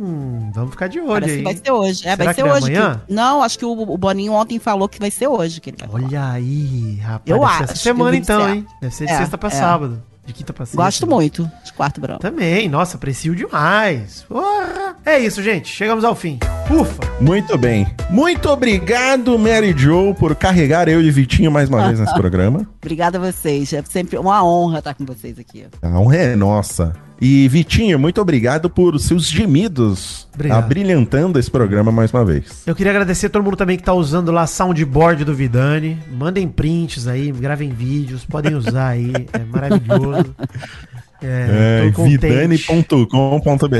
Hum, 0.00 0.50
vamos 0.54 0.70
ficar 0.70 0.86
de 0.88 0.98
olho 0.98 1.08
Parece 1.08 1.32
aí. 1.32 1.38
que 1.38 1.44
vai 1.44 1.56
ser 1.56 1.70
hoje. 1.70 2.08
É, 2.08 2.16
Será 2.16 2.24
vai 2.24 2.34
ser 2.34 2.40
é 2.40 2.44
hoje. 2.44 2.58
amanhã? 2.76 3.02
que- 3.06 3.12
Não, 3.12 3.42
acho 3.42 3.58
que 3.58 3.64
o, 3.66 3.72
o 3.72 3.98
Boninho 3.98 4.32
ontem 4.32 4.58
falou 4.58 4.88
que 4.88 4.98
vai 4.98 5.10
ser 5.10 5.26
hoje 5.28 5.60
que 5.60 5.70
ele 5.70 5.76
vai 5.78 5.88
falar. 5.88 6.04
Olha 6.04 6.30
aí, 6.32 6.98
rapaz. 7.02 7.22
Eu 7.26 7.44
acho 7.44 7.62
essa 7.64 7.76
semana 7.76 8.16
então, 8.16 8.48
hein? 8.48 8.66
Deve 8.80 8.94
ser 8.94 9.06
de 9.06 9.12
É, 9.12 9.18
sexta 9.18 9.36
pra 9.36 9.48
é. 9.48 9.52
sábado. 9.52 10.02
De 10.24 10.34
quinta 10.34 10.52
pra 10.52 10.64
sexta. 10.64 10.76
Gosto 10.82 11.06
muito 11.08 11.50
de 11.64 11.72
quarto 11.72 12.00
branco. 12.00 12.20
Também, 12.20 12.68
nossa, 12.68 12.96
aprecio 12.96 13.34
demais. 13.34 14.22
Porra. 14.28 14.96
É 15.04 15.18
isso, 15.18 15.42
gente. 15.42 15.68
Chegamos 15.68 16.04
ao 16.04 16.14
fim. 16.14 16.38
Ufa. 16.70 17.00
Muito 17.20 17.56
bem. 17.58 17.86
Muito 18.10 18.48
obrigado, 18.48 19.36
Mary 19.38 19.74
Jo, 19.76 20.14
por 20.14 20.34
carregar 20.36 20.88
eu 20.88 21.00
e 21.02 21.10
Vitinho 21.10 21.50
mais 21.50 21.68
uma 21.68 21.86
vez 21.86 21.98
nesse 21.98 22.12
programa. 22.14 22.66
Obrigada 22.80 23.18
a 23.18 23.32
vocês. 23.32 23.72
É 23.72 23.82
sempre 23.82 24.18
uma 24.18 24.44
honra 24.44 24.78
estar 24.78 24.94
com 24.94 25.04
vocês 25.04 25.38
aqui. 25.38 25.66
A 25.82 25.88
honra 25.98 26.16
é 26.16 26.36
nossa. 26.36 26.92
E 27.20 27.46
Vitinho, 27.48 27.98
muito 27.98 28.18
obrigado 28.18 28.70
por 28.70 28.98
seus 28.98 29.28
gemidos, 29.28 30.26
Obrigado. 30.34 30.58
abrilhantando 30.58 31.38
esse 31.38 31.50
programa 31.50 31.92
mais 31.92 32.10
uma 32.12 32.24
vez. 32.24 32.62
Eu 32.66 32.74
queria 32.74 32.92
agradecer 32.92 33.26
a 33.26 33.30
todo 33.30 33.44
mundo 33.44 33.58
também 33.58 33.76
que 33.76 33.82
tá 33.82 33.92
usando 33.92 34.32
lá 34.32 34.46
soundboard 34.46 35.22
do 35.24 35.34
Vidani. 35.34 35.98
Mandem 36.10 36.48
prints 36.48 37.06
aí, 37.06 37.30
gravem 37.30 37.70
vídeos, 37.70 38.24
podem 38.24 38.54
usar 38.54 38.88
aí. 38.88 39.12
É 39.34 39.38
maravilhoso. 39.40 40.34
É, 41.22 41.90
contente. 41.94 42.18
vidani.com.br. 42.18 43.76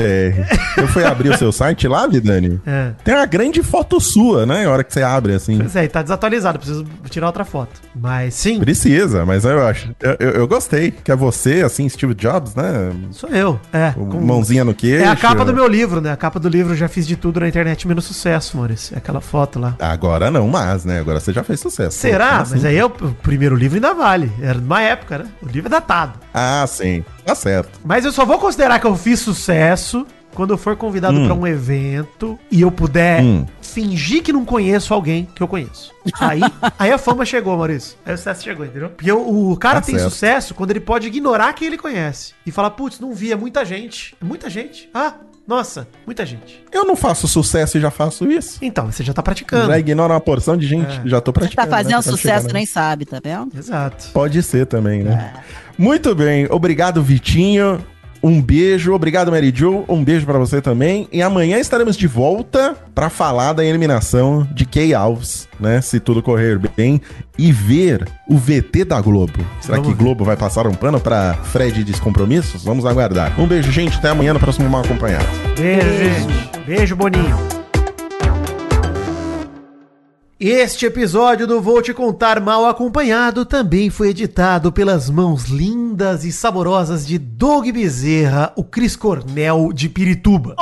Eu 0.77 0.87
fui 0.87 1.03
abrir 1.03 1.29
o 1.29 1.37
seu 1.37 1.51
site 1.51 1.87
lá, 1.87 2.07
Vidani? 2.07 2.59
É. 2.65 2.91
Tem 3.03 3.15
uma 3.15 3.25
grande 3.25 3.61
foto 3.63 3.99
sua, 3.99 4.45
né? 4.45 4.65
A 4.65 4.69
hora 4.69 4.83
que 4.83 4.93
você 4.93 5.01
abre, 5.01 5.33
assim. 5.33 5.57
Pois 5.57 5.75
é, 5.75 5.87
tá 5.87 6.01
desatualizado, 6.01 6.59
preciso 6.59 6.85
tirar 7.09 7.27
outra 7.27 7.43
foto. 7.45 7.79
Mas 7.95 8.33
sim, 8.35 8.59
Precisa, 8.59 9.25
mas 9.25 9.43
eu 9.45 9.65
acho. 9.65 9.93
Eu, 10.01 10.15
eu- 10.19 10.31
eu 10.41 10.47
gostei, 10.47 10.91
que 10.91 11.11
é 11.11 11.15
você, 11.15 11.61
assim, 11.61 11.87
Steve 11.89 12.13
Jobs, 12.13 12.55
né? 12.55 12.91
sou 13.11 13.29
eu. 13.29 13.59
É. 13.73 13.91
Com 13.91 14.21
Mãozinha 14.21 14.63
no 14.63 14.73
queixo. 14.73 15.03
É 15.03 15.07
a 15.07 15.15
capa 15.15 15.43
do 15.43 15.53
meu 15.53 15.67
livro, 15.67 15.99
né? 16.01 16.11
A 16.11 16.17
capa 16.17 16.39
do 16.39 16.47
livro 16.49 16.73
eu 16.73 16.77
já 16.77 16.87
fiz 16.87 17.07
de 17.07 17.15
tudo 17.15 17.39
na 17.39 17.47
internet 17.47 17.87
menos 17.87 18.05
sucesso, 18.05 18.57
Maurício. 18.57 18.95
É 18.95 18.97
aquela 18.97 19.21
foto 19.21 19.59
lá. 19.59 19.75
Agora 19.79 20.29
não, 20.31 20.47
mas, 20.47 20.85
né? 20.85 20.99
Agora 20.99 21.19
você 21.19 21.33
já 21.33 21.43
fez 21.43 21.59
sucesso. 21.59 21.97
Será? 21.97 22.27
Como 22.27 22.39
Mas 22.39 22.53
assim? 22.53 22.67
aí 22.67 22.77
é 22.77 22.85
o, 22.85 22.87
o 22.87 23.13
primeiro 23.21 23.55
livro 23.55 23.75
ainda 23.75 23.93
vale. 23.93 24.31
Era 24.41 24.59
de 24.59 24.65
uma 24.65 24.81
época, 24.81 25.19
né? 25.19 25.25
O 25.41 25.47
livro 25.47 25.67
é 25.67 25.71
datado. 25.71 26.13
Ah, 26.33 26.65
sim. 26.67 27.03
Tá 27.25 27.35
certo. 27.35 27.79
Mas 27.83 28.05
eu 28.05 28.11
só 28.11 28.25
vou 28.25 28.37
considerar 28.39 28.79
que 28.79 28.87
eu 28.87 28.95
fiz 28.95 29.19
sucesso 29.19 30.05
quando 30.33 30.51
eu 30.51 30.57
for 30.57 30.75
convidado 30.77 31.17
Hum. 31.19 31.25
pra 31.25 31.33
um 31.33 31.45
evento 31.45 32.39
e 32.49 32.61
eu 32.61 32.71
puder 32.71 33.21
Hum. 33.21 33.45
fingir 33.61 34.23
que 34.23 34.31
não 34.33 34.45
conheço 34.45 34.93
alguém 34.93 35.27
que 35.35 35.43
eu 35.43 35.47
conheço. 35.47 35.91
Aí, 36.19 36.39
aí 36.79 36.91
a 36.91 36.97
fama 36.97 37.25
chegou, 37.25 37.55
Maurício. 37.57 37.97
Aí 38.05 38.13
o 38.13 38.17
sucesso 38.17 38.43
chegou, 38.43 38.65
entendeu? 38.65 38.89
Porque 38.89 39.11
o, 39.11 39.51
o 39.51 39.57
cara 39.57 39.81
Tá 39.81 39.87
tem 39.87 39.95
certo. 39.95 40.09
sucesso 40.09 40.53
quando 40.55 40.71
ele 40.71 40.79
pode 40.79 41.07
ignorar 41.07 41.53
quem 41.53 41.67
ele 41.67 41.77
conhece. 41.77 42.33
E 42.45 42.51
falar, 42.51 42.71
putz, 42.71 42.99
não 42.99 43.13
vi, 43.13 43.31
é 43.31 43.35
muita 43.35 43.63
gente. 43.65 44.15
É 44.21 44.25
muita 44.25 44.49
gente. 44.49 44.89
Ah, 44.93 45.13
nossa, 45.51 45.87
muita 46.05 46.25
gente. 46.25 46.63
Eu 46.71 46.85
não 46.85 46.95
faço 46.95 47.27
sucesso 47.27 47.77
e 47.77 47.81
já 47.81 47.91
faço 47.91 48.31
isso. 48.31 48.57
Então, 48.61 48.91
você 48.91 49.03
já 49.03 49.13
tá 49.13 49.21
praticando. 49.21 49.67
Já 49.67 49.77
ignora 49.77 50.13
uma 50.13 50.19
porção 50.21 50.55
de 50.57 50.65
gente. 50.65 50.99
É. 51.05 51.07
Já 51.07 51.19
tô 51.21 51.31
Tá 51.31 51.41
praticando. 51.41 51.69
fazendo 51.69 51.89
né? 51.89 51.95
Tá 51.97 52.01
sucesso 52.03 52.41
chegando. 52.41 52.53
nem 52.53 52.65
sabe, 52.65 53.05
tá 53.05 53.19
vendo? 53.23 53.49
Exato. 53.57 54.09
Pode 54.13 54.41
ser 54.41 54.65
também, 54.65 55.03
né? 55.03 55.33
É. 55.37 55.71
Muito 55.77 56.15
bem. 56.15 56.47
Obrigado, 56.49 57.03
Vitinho. 57.03 57.85
Um 58.23 58.41
beijo. 58.41 58.93
Obrigado, 58.93 59.31
Mary 59.31 59.51
Jo. 59.53 59.83
Um 59.87 60.03
beijo 60.03 60.25
pra 60.25 60.37
você 60.37 60.61
também. 60.61 61.07
E 61.11 61.21
amanhã 61.21 61.57
estaremos 61.59 61.97
de 61.97 62.07
volta 62.07 62.75
pra 62.93 63.09
falar 63.09 63.53
da 63.53 63.65
eliminação 63.65 64.47
de 64.53 64.65
Kay 64.65 64.93
Alves, 64.93 65.47
né? 65.59 65.81
Se 65.81 65.99
tudo 65.99 66.21
correr 66.21 66.59
bem. 66.75 67.01
E 67.37 67.51
ver 67.51 68.07
o 68.29 68.37
VT 68.37 68.85
da 68.85 69.01
Globo. 69.01 69.33
Será 69.59 69.77
Vamos 69.77 69.91
que 69.91 69.97
ver. 69.97 70.03
Globo 70.03 70.23
vai 70.23 70.37
passar 70.37 70.67
um 70.67 70.73
pano 70.73 70.99
pra 70.99 71.33
Fred 71.45 71.83
Descompromissos? 71.83 72.63
Vamos 72.63 72.85
aguardar. 72.85 73.39
Um 73.39 73.47
beijo, 73.47 73.71
gente. 73.71 73.97
Até 73.97 74.09
amanhã 74.09 74.33
no 74.33 74.39
próximo 74.39 74.69
Mal 74.69 74.81
Acompanhado. 74.81 75.25
Beijo, 75.57 75.87
gente. 75.87 76.59
Beijo, 76.67 76.95
Boninho. 76.95 77.60
Este 80.43 80.87
episódio 80.87 81.45
do 81.45 81.61
Vou 81.61 81.83
Te 81.83 81.93
Contar 81.93 82.41
Mal 82.41 82.65
Acompanhado 82.65 83.45
também 83.45 83.91
foi 83.91 84.09
editado 84.09 84.71
pelas 84.71 85.07
mãos 85.07 85.45
lindas 85.45 86.25
e 86.25 86.31
saborosas 86.31 87.05
de 87.05 87.19
Doug 87.19 87.67
Bezerra, 87.67 88.51
o 88.55 88.63
Cris 88.63 88.95
Cornel 88.95 89.71
de 89.71 89.87
Pirituba. 89.87 90.55